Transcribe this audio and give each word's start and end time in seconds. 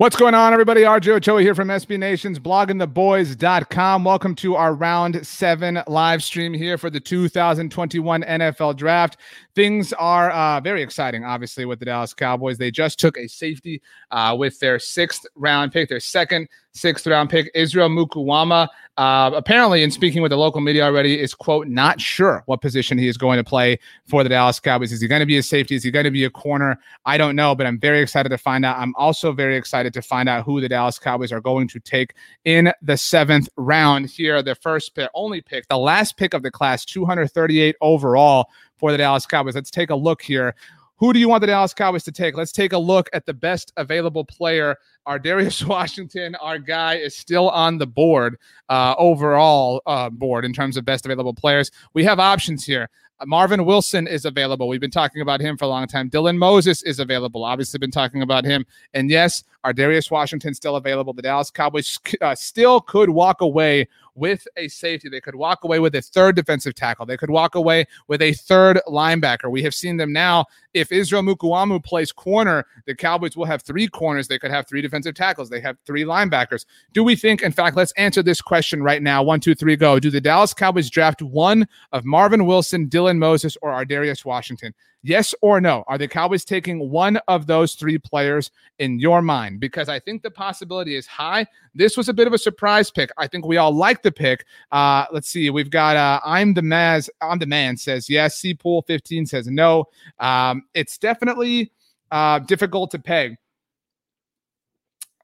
What's 0.00 0.16
going 0.16 0.34
on, 0.34 0.54
everybody? 0.54 0.80
RJ 0.80 1.08
Ochoa 1.16 1.42
here 1.42 1.54
from 1.54 1.68
SB 1.68 1.98
Nation's 1.98 2.38
bloggingtheboys.com. 2.38 4.02
Welcome 4.02 4.34
to 4.36 4.56
our 4.56 4.72
round 4.72 5.26
seven 5.26 5.82
live 5.86 6.24
stream 6.24 6.54
here 6.54 6.78
for 6.78 6.88
the 6.88 6.98
2021 6.98 8.22
NFL 8.22 8.76
draft. 8.76 9.18
Things 9.54 9.92
are 9.92 10.30
uh, 10.30 10.58
very 10.62 10.82
exciting, 10.82 11.26
obviously, 11.26 11.66
with 11.66 11.80
the 11.80 11.84
Dallas 11.84 12.14
Cowboys. 12.14 12.56
They 12.56 12.70
just 12.70 12.98
took 12.98 13.18
a 13.18 13.28
safety 13.28 13.82
uh, 14.10 14.34
with 14.38 14.58
their 14.58 14.78
sixth 14.78 15.26
round 15.34 15.70
pick, 15.70 15.90
their 15.90 16.00
second 16.00 16.48
sixth 16.72 17.06
round 17.06 17.28
pick, 17.28 17.50
Israel 17.54 17.90
Mukuamu. 17.90 18.68
Uh, 19.00 19.30
apparently, 19.34 19.82
in 19.82 19.90
speaking 19.90 20.20
with 20.20 20.28
the 20.28 20.36
local 20.36 20.60
media 20.60 20.84
already, 20.84 21.18
is 21.18 21.32
quote 21.32 21.66
not 21.66 21.98
sure 21.98 22.42
what 22.44 22.60
position 22.60 22.98
he 22.98 23.08
is 23.08 23.16
going 23.16 23.38
to 23.38 23.42
play 23.42 23.78
for 24.06 24.22
the 24.22 24.28
Dallas 24.28 24.60
Cowboys. 24.60 24.92
Is 24.92 25.00
he 25.00 25.08
going 25.08 25.20
to 25.20 25.26
be 25.26 25.38
a 25.38 25.42
safety? 25.42 25.74
Is 25.74 25.82
he 25.82 25.90
going 25.90 26.04
to 26.04 26.10
be 26.10 26.24
a 26.24 26.30
corner? 26.30 26.78
I 27.06 27.16
don't 27.16 27.34
know, 27.34 27.54
but 27.54 27.66
I'm 27.66 27.80
very 27.80 28.02
excited 28.02 28.28
to 28.28 28.36
find 28.36 28.62
out. 28.62 28.76
I'm 28.76 28.94
also 28.96 29.32
very 29.32 29.56
excited 29.56 29.94
to 29.94 30.02
find 30.02 30.28
out 30.28 30.44
who 30.44 30.60
the 30.60 30.68
Dallas 30.68 30.98
Cowboys 30.98 31.32
are 31.32 31.40
going 31.40 31.66
to 31.68 31.80
take 31.80 32.12
in 32.44 32.74
the 32.82 32.98
seventh 32.98 33.48
round. 33.56 34.10
Here, 34.10 34.42
the 34.42 34.54
first 34.54 34.94
pick, 34.94 35.08
only 35.14 35.40
pick, 35.40 35.66
the 35.68 35.78
last 35.78 36.18
pick 36.18 36.34
of 36.34 36.42
the 36.42 36.50
class, 36.50 36.84
238 36.84 37.76
overall 37.80 38.50
for 38.76 38.92
the 38.92 38.98
Dallas 38.98 39.24
Cowboys. 39.24 39.54
Let's 39.54 39.70
take 39.70 39.88
a 39.88 39.96
look 39.96 40.20
here. 40.20 40.54
Who 41.00 41.14
do 41.14 41.18
you 41.18 41.30
want 41.30 41.40
the 41.40 41.46
Dallas 41.46 41.72
Cowboys 41.72 42.04
to 42.04 42.12
take? 42.12 42.36
Let's 42.36 42.52
take 42.52 42.74
a 42.74 42.78
look 42.78 43.08
at 43.14 43.24
the 43.24 43.32
best 43.32 43.72
available 43.78 44.22
player. 44.22 44.76
Ardarius 45.08 45.64
Washington, 45.66 46.34
our 46.34 46.58
guy, 46.58 46.96
is 46.96 47.16
still 47.16 47.48
on 47.48 47.78
the 47.78 47.86
board, 47.86 48.36
uh, 48.68 48.94
overall 48.98 49.80
uh, 49.86 50.10
board 50.10 50.44
in 50.44 50.52
terms 50.52 50.76
of 50.76 50.84
best 50.84 51.06
available 51.06 51.32
players. 51.32 51.70
We 51.94 52.04
have 52.04 52.20
options 52.20 52.66
here. 52.66 52.90
Uh, 53.18 53.24
Marvin 53.24 53.64
Wilson 53.64 54.06
is 54.06 54.26
available. 54.26 54.68
We've 54.68 54.78
been 54.78 54.90
talking 54.90 55.22
about 55.22 55.40
him 55.40 55.56
for 55.56 55.64
a 55.64 55.68
long 55.68 55.86
time. 55.86 56.10
Dylan 56.10 56.36
Moses 56.36 56.82
is 56.82 57.00
available. 57.00 57.44
Obviously, 57.46 57.78
been 57.78 57.90
talking 57.90 58.20
about 58.20 58.44
him. 58.44 58.66
And 58.92 59.08
yes, 59.08 59.42
Ardarius 59.64 60.10
Washington 60.10 60.52
still 60.52 60.76
available. 60.76 61.14
The 61.14 61.22
Dallas 61.22 61.50
Cowboys 61.50 61.98
uh, 62.20 62.34
still 62.34 62.78
could 62.78 63.08
walk 63.08 63.40
away 63.40 63.88
with 64.20 64.46
a 64.56 64.68
safety. 64.68 65.08
They 65.08 65.20
could 65.20 65.34
walk 65.34 65.64
away 65.64 65.78
with 65.78 65.94
a 65.94 66.02
third 66.02 66.36
defensive 66.36 66.74
tackle. 66.74 67.06
They 67.06 67.16
could 67.16 67.30
walk 67.30 67.54
away 67.54 67.86
with 68.06 68.20
a 68.20 68.34
third 68.34 68.80
linebacker. 68.86 69.50
We 69.50 69.62
have 69.62 69.74
seen 69.74 69.96
them 69.96 70.12
now. 70.12 70.44
If 70.74 70.92
Israel 70.92 71.22
Mukuamu 71.22 71.82
plays 71.82 72.12
corner, 72.12 72.66
the 72.86 72.94
Cowboys 72.94 73.36
will 73.36 73.46
have 73.46 73.62
three 73.62 73.88
corners. 73.88 74.28
They 74.28 74.38
could 74.38 74.50
have 74.50 74.68
three 74.68 74.82
defensive 74.82 75.14
tackles. 75.14 75.48
They 75.48 75.60
have 75.60 75.78
three 75.86 76.04
linebackers. 76.04 76.66
Do 76.92 77.02
we 77.02 77.16
think, 77.16 77.42
in 77.42 77.50
fact, 77.50 77.76
let's 77.76 77.92
answer 77.92 78.22
this 78.22 78.42
question 78.42 78.82
right 78.82 79.02
now. 79.02 79.22
One, 79.22 79.40
two, 79.40 79.54
three, 79.54 79.74
go. 79.74 79.98
Do 79.98 80.10
the 80.10 80.20
Dallas 80.20 80.52
Cowboys 80.52 80.90
draft 80.90 81.22
one 81.22 81.66
of 81.92 82.04
Marvin 82.04 82.44
Wilson, 82.44 82.88
Dylan 82.88 83.16
Moses, 83.16 83.56
or 83.62 83.70
Ardarius 83.72 84.24
Washington? 84.24 84.74
Yes 85.02 85.34
or 85.40 85.60
no? 85.60 85.82
Are 85.86 85.96
the 85.96 86.08
Cowboys 86.08 86.44
taking 86.44 86.90
one 86.90 87.18
of 87.26 87.46
those 87.46 87.74
three 87.74 87.96
players 87.96 88.50
in 88.78 88.98
your 88.98 89.22
mind? 89.22 89.58
Because 89.58 89.88
I 89.88 89.98
think 89.98 90.22
the 90.22 90.30
possibility 90.30 90.94
is 90.94 91.06
high. 91.06 91.46
This 91.74 91.96
was 91.96 92.10
a 92.10 92.14
bit 92.14 92.26
of 92.26 92.34
a 92.34 92.38
surprise 92.38 92.90
pick. 92.90 93.10
I 93.16 93.26
think 93.26 93.46
we 93.46 93.56
all 93.56 93.72
like 93.72 94.02
the 94.02 94.12
pick. 94.12 94.44
Uh, 94.72 95.06
let's 95.10 95.28
see. 95.28 95.48
We've 95.48 95.70
got 95.70 95.96
uh, 95.96 96.20
I'm 96.24 96.52
the 96.52 96.60
Maz. 96.60 97.08
I'm 97.22 97.38
the 97.38 97.46
man 97.46 97.78
says 97.78 98.10
yes. 98.10 98.38
C 98.38 98.52
Pool 98.52 98.82
15 98.82 99.26
says 99.26 99.46
no. 99.46 99.86
Um, 100.18 100.64
it's 100.74 100.98
definitely 100.98 101.72
uh, 102.10 102.40
difficult 102.40 102.90
to 102.90 102.98
peg 102.98 103.36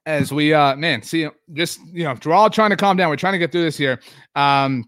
as 0.05 0.31
we 0.31 0.53
uh 0.53 0.73
man 0.77 1.03
see 1.03 1.27
just 1.51 1.81
you 1.91 2.05
know 2.05 2.15
we're 2.23 2.31
all 2.31 2.49
trying 2.49 2.69
to 2.69 2.77
calm 2.77 2.95
down 2.95 3.09
we're 3.09 3.17
trying 3.17 3.33
to 3.33 3.37
get 3.37 3.51
through 3.51 3.63
this 3.63 3.75
here 3.75 3.99
um 4.37 4.85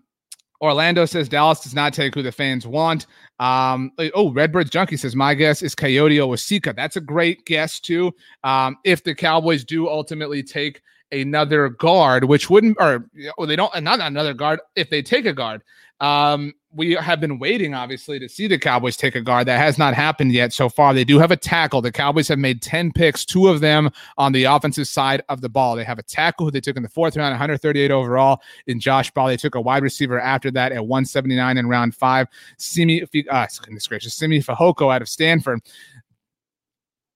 Orlando 0.61 1.06
says 1.06 1.29
Dallas 1.29 1.61
does 1.61 1.73
not 1.73 1.94
take 1.94 2.13
who 2.13 2.21
the 2.21 2.31
fans 2.31 2.67
want. 2.67 3.06
Um, 3.39 3.91
oh, 4.16 4.31
Redbirds 4.31 4.69
Junkie 4.69 4.97
says 4.97 5.16
my 5.16 5.33
guess 5.33 5.61
is 5.61 5.73
Kayode 5.73 6.17
Awosika. 6.17 6.75
That's 6.75 6.97
a 6.97 7.01
great 7.01 7.45
guess 7.45 7.79
too. 7.79 8.13
Um, 8.44 8.77
if 8.83 9.03
the 9.03 9.16
Cowboys 9.16 9.63
do 9.63 9.88
ultimately 9.88 10.44
take 10.44 10.81
another 11.11 11.69
guard, 11.69 12.25
which 12.25 12.50
wouldn't, 12.50 12.77
or 12.79 13.09
they 13.45 13.55
don't, 13.55 13.83
not 13.83 14.00
another 14.01 14.33
guard. 14.33 14.59
If 14.75 14.89
they 14.89 15.01
take 15.01 15.25
a 15.25 15.33
guard, 15.33 15.63
um, 16.00 16.53
we 16.72 16.94
have 16.94 17.19
been 17.19 17.40
waiting, 17.40 17.74
obviously, 17.74 18.19
to 18.19 18.30
see 18.30 18.47
the 18.47 18.57
Cowboys 18.57 18.96
take 18.96 19.16
a 19.16 19.22
guard. 19.22 19.47
That 19.47 19.57
has 19.57 19.80
not 19.80 19.96
happened 19.96 20.31
yet 20.31 20.53
so 20.53 20.69
far. 20.69 20.94
They 20.94 21.03
do 21.03 21.18
have 21.18 21.31
a 21.31 21.38
tackle. 21.38 21.81
The 21.81 21.91
Cowboys 21.91 22.28
have 22.28 22.38
made 22.38 22.62
10 22.62 22.91
picks, 22.91 23.25
two 23.25 23.47
of 23.47 23.59
them 23.59 23.90
on 24.18 24.31
the 24.34 24.44
offensive 24.44 24.88
side 24.88 25.24
of 25.30 25.41
the 25.41 25.50
ball. 25.50 25.75
They 25.75 25.84
have 25.84 25.97
a 25.97 26.03
tackle 26.03 26.46
who 26.46 26.52
they 26.52 26.62
took 26.62 26.78
in 26.78 26.84
the 26.84 26.90
fourth 26.90 27.18
round, 27.18 27.31
138 27.31 27.90
overall 27.90 28.41
in 28.68 28.80
Josh 28.80 29.09
Ball. 29.12 29.28
They 29.28 29.38
took 29.38 29.56
a 29.56 29.62
wide 29.62 29.81
receiver 29.81 30.19
after 30.19 30.52
that 30.52 30.72
at 30.72 30.85
179 30.85 31.57
in 31.57 31.68
round 31.68 31.96
five. 31.96 32.28
Simi, 32.57 33.01
uh, 33.01 33.47
goodness 33.62 33.88
gracious, 33.88 34.13
Simi 34.13 34.40
Fehoko 34.40 34.94
out 34.94 35.01
of 35.01 35.09
Stanford. 35.09 35.62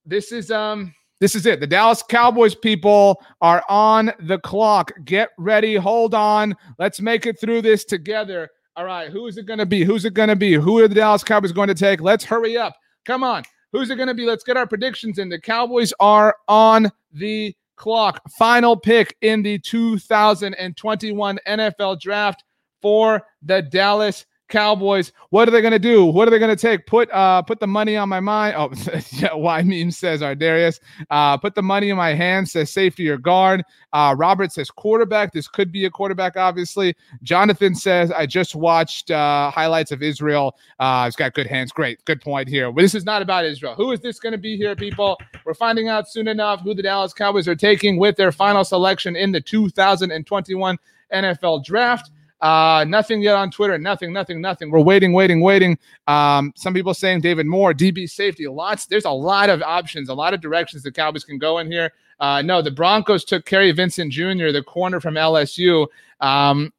This 0.06 0.31
is, 0.31 0.50
um, 0.50 0.96
this 1.20 1.35
is 1.35 1.46
it. 1.46 1.59
The 1.59 1.68
Dallas 1.68 2.02
Cowboys 2.02 2.56
people 2.56 3.24
are 3.40 3.64
on 3.70 4.12
the 4.20 4.40
clock. 4.40 4.91
Get 5.06 5.30
ready. 5.38 5.75
Hold 5.75 6.16
on. 6.16 6.56
Let's 6.80 7.00
make 7.00 7.28
it 7.28 7.40
through 7.40 7.62
this 7.62 7.85
together. 7.85 8.50
All 8.75 8.85
right, 8.85 9.11
who 9.11 9.28
is 9.28 9.38
it 9.38 9.45
going 9.45 9.59
to 9.59 9.67
be? 9.67 9.84
Who's 9.84 10.03
it 10.03 10.16
going 10.16 10.29
to 10.29 10.35
be? 10.35 10.53
Who 10.53 10.79
are 10.79 10.88
the 10.88 10.95
Dallas 10.95 11.23
Cowboys 11.23 11.51
going 11.51 11.67
to 11.67 11.75
take? 11.75 12.01
Let's 12.01 12.23
hurry 12.23 12.57
up. 12.57 12.75
Come 13.06 13.23
on. 13.23 13.44
Who's 13.72 13.91
it 13.91 13.97
going 13.97 14.07
to 14.07 14.16
be? 14.16 14.25
Let's 14.25 14.44
get 14.44 14.57
our 14.57 14.66
predictions 14.66 15.19
in. 15.19 15.29
The 15.29 15.39
Cowboys 15.39 15.94
are 16.00 16.35
on 16.47 16.91
the 17.11 17.56
clock. 17.75 18.22
Final 18.31 18.75
pick 18.75 19.16
in 19.22 19.44
the 19.44 19.59
2021 19.59 21.39
NFL 21.47 22.00
draft 22.00 22.44
for 22.81 23.22
the 23.44 23.61
Dallas 23.61 24.25
Cowboys. 24.53 25.12
What 25.31 25.47
are 25.47 25.52
they 25.52 25.62
going 25.62 25.72
to 25.74 25.80
do? 25.80 26.06
What 26.06 26.28
are 26.28 26.31
they 26.31 26.38
going 26.38 26.56
to 26.56 26.62
take? 26.62 26.86
Put 26.86 27.09
uh 27.12 27.41
put 27.41 27.59
the 27.59 27.66
money 27.66 27.97
on 27.97 28.08
my 28.08 28.19
mind. 28.19 28.56
Oh, 28.56 28.72
yeah. 29.09 29.34
Why 29.34 29.64
meme 29.64 29.90
says 29.90 30.22
Ardarius. 30.22 30.80
Uh, 31.09 31.38
put 31.38 31.56
the 31.56 31.64
money 31.64 31.90
in 31.90 31.97
my 31.97 32.14
hand. 32.14 32.47
Says 32.47 32.69
safety 32.69 33.09
or 33.09 33.18
guard. 33.18 33.64
Uh, 33.94 34.14
Robert 34.16 34.52
says 34.52 34.69
quarterback. 34.69 35.34
This 35.34 35.47
could 35.47 35.72
be 35.72 35.86
a 35.86 35.90
quarterback, 35.90 36.38
obviously. 36.38 36.96
Jonathan 37.24 37.74
says 37.74 38.12
I 38.12 38.28
just 38.28 38.53
watched 38.53 39.09
uh, 39.09 39.50
highlights 39.50 39.91
of 39.91 40.03
Israel. 40.03 40.56
Uh, 40.78 41.06
he's 41.06 41.16
got 41.16 41.34
good 41.34 41.47
hands. 41.47 41.72
Great, 41.72 42.06
good 42.06 42.22
point 42.22 42.47
here. 42.47 42.72
But 42.72 42.81
this 42.81 42.94
is 42.94 43.06
not 43.06 43.24
about 43.24 43.46
Israel. 43.46 43.74
Who 43.74 43.91
is 43.91 44.02
this 44.02 44.20
going 44.20 44.34
to 44.34 44.38
be 44.38 44.56
here, 44.56 44.75
people? 44.75 45.20
We're 45.46 45.56
finding 45.56 45.88
out 45.88 46.08
soon 46.08 46.28
enough 46.28 46.62
who 46.62 46.75
the 46.75 46.84
Dallas 46.84 47.12
Cowboys 47.12 47.47
are 47.47 47.56
taking 47.56 47.97
with 47.97 48.18
their 48.18 48.31
final 48.31 48.64
selection 48.64 49.16
in 49.16 49.31
the 49.31 49.41
2021 49.41 50.78
NFL 51.12 51.66
Draft. 51.66 52.12
Uh, 52.44 52.84
nothing 52.84 53.22
yet 53.22 53.36
on 53.36 53.50
Twitter. 53.50 53.78
Nothing, 53.78 54.12
nothing, 54.12 54.42
nothing. 54.42 54.70
We're 54.70 54.81
waiting, 54.81 55.14
waiting, 55.14 55.40
waiting. 55.40 55.80
Um, 56.08 56.52
some 56.58 56.73
people 56.73 56.94
saying 56.94 57.22
David 57.22 57.46
Moore, 57.46 57.73
DB 57.73 58.09
safety. 58.09 58.47
Lots. 58.47 58.85
There's 58.85 59.06
a 59.06 59.12
lot 59.12 59.50
of 59.50 59.62
options, 59.62 60.09
a 60.09 60.14
lot 60.14 60.34
of 60.34 60.41
directions 60.41 60.84
the 60.84 60.91
Cowboys 60.91 61.23
can 61.23 61.38
go 61.38 61.59
in 61.59 61.72
here. 61.72 61.94
Uh, 62.20 62.41
no, 62.41 62.62
the 62.62 62.70
Broncos 62.70 63.23
took 63.23 63.46
Kary 63.46 63.72
Vincent 63.72 64.12
Jr., 64.12 64.52
the 64.52 64.62
corner 64.62 65.00
from 65.00 65.16
LSU. 65.16 65.88
Um, 66.20 66.73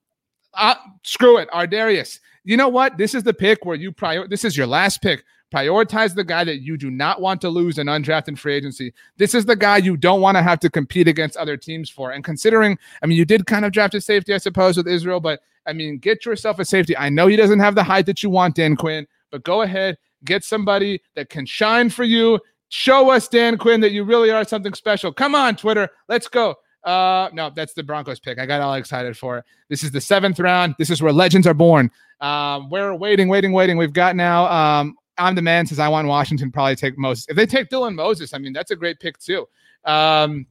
uh, 0.52 0.74
screw 1.02 1.38
it, 1.38 1.48
Ardarius. 1.48 2.20
You 2.44 2.58
know 2.58 2.68
what? 2.68 2.98
This 2.98 3.14
is 3.14 3.22
the 3.22 3.32
pick 3.32 3.64
where 3.64 3.74
you 3.74 3.90
prior. 3.90 4.28
This 4.28 4.44
is 4.44 4.58
your 4.58 4.66
last 4.66 5.00
pick. 5.00 5.24
Prioritize 5.50 6.14
the 6.14 6.24
guy 6.24 6.44
that 6.44 6.60
you 6.60 6.76
do 6.76 6.90
not 6.90 7.22
want 7.22 7.40
to 7.40 7.48
lose 7.48 7.78
in 7.78 7.86
undrafted 7.86 8.38
free 8.38 8.54
agency. 8.54 8.92
This 9.16 9.34
is 9.34 9.46
the 9.46 9.56
guy 9.56 9.78
you 9.78 9.96
don't 9.96 10.20
want 10.20 10.36
to 10.36 10.42
have 10.42 10.60
to 10.60 10.68
compete 10.68 11.08
against 11.08 11.38
other 11.38 11.56
teams 11.56 11.88
for. 11.88 12.10
And 12.10 12.22
considering, 12.22 12.76
I 13.02 13.06
mean, 13.06 13.16
you 13.16 13.24
did 13.24 13.46
kind 13.46 13.64
of 13.64 13.72
draft 13.72 13.94
a 13.94 14.00
safety, 14.00 14.34
I 14.34 14.38
suppose, 14.38 14.76
with 14.76 14.88
Israel, 14.88 15.20
but 15.20 15.40
I 15.66 15.72
mean, 15.72 15.98
get 15.98 16.24
yourself 16.24 16.58
a 16.58 16.64
safety. 16.64 16.96
I 16.96 17.08
know 17.08 17.26
he 17.26 17.36
doesn't 17.36 17.60
have 17.60 17.74
the 17.74 17.84
height 17.84 18.06
that 18.06 18.22
you 18.22 18.30
want, 18.30 18.56
Dan 18.56 18.76
Quinn, 18.76 19.06
but 19.30 19.44
go 19.44 19.62
ahead, 19.62 19.96
get 20.24 20.44
somebody 20.44 21.02
that 21.14 21.30
can 21.30 21.46
shine 21.46 21.90
for 21.90 22.04
you. 22.04 22.40
Show 22.68 23.10
us, 23.10 23.28
Dan 23.28 23.56
Quinn, 23.56 23.80
that 23.80 23.92
you 23.92 24.04
really 24.04 24.30
are 24.30 24.44
something 24.44 24.74
special. 24.74 25.12
Come 25.12 25.34
on, 25.34 25.56
Twitter. 25.56 25.88
Let's 26.08 26.28
go. 26.28 26.56
Uh, 26.82 27.30
no, 27.32 27.50
that's 27.54 27.72
the 27.72 27.82
Broncos 27.82 28.20
pick. 28.20 28.38
I 28.38 28.46
got 28.46 28.60
all 28.60 28.74
excited 28.74 29.16
for 29.16 29.38
it. 29.38 29.44
This 29.68 29.82
is 29.82 29.90
the 29.90 30.00
seventh 30.00 30.38
round. 30.38 30.74
This 30.78 30.90
is 30.90 31.00
where 31.00 31.12
legends 31.12 31.46
are 31.46 31.54
born. 31.54 31.90
Um, 32.20 32.68
we're 32.68 32.94
waiting, 32.94 33.28
waiting, 33.28 33.52
waiting. 33.52 33.76
We've 33.76 33.92
got 33.92 34.16
now. 34.16 34.46
Um, 34.46 34.96
I'm 35.16 35.34
the 35.34 35.42
man 35.42 35.66
says 35.66 35.78
I 35.78 35.88
want 35.88 36.08
Washington 36.08 36.50
probably 36.50 36.76
take 36.76 36.98
Moses. 36.98 37.26
If 37.28 37.36
they 37.36 37.46
take 37.46 37.68
Dylan 37.68 37.94
Moses, 37.94 38.34
I 38.34 38.38
mean 38.38 38.52
that's 38.52 38.70
a 38.70 38.76
great 38.76 38.98
pick 39.00 39.18
too. 39.18 39.46
Um, 39.84 40.46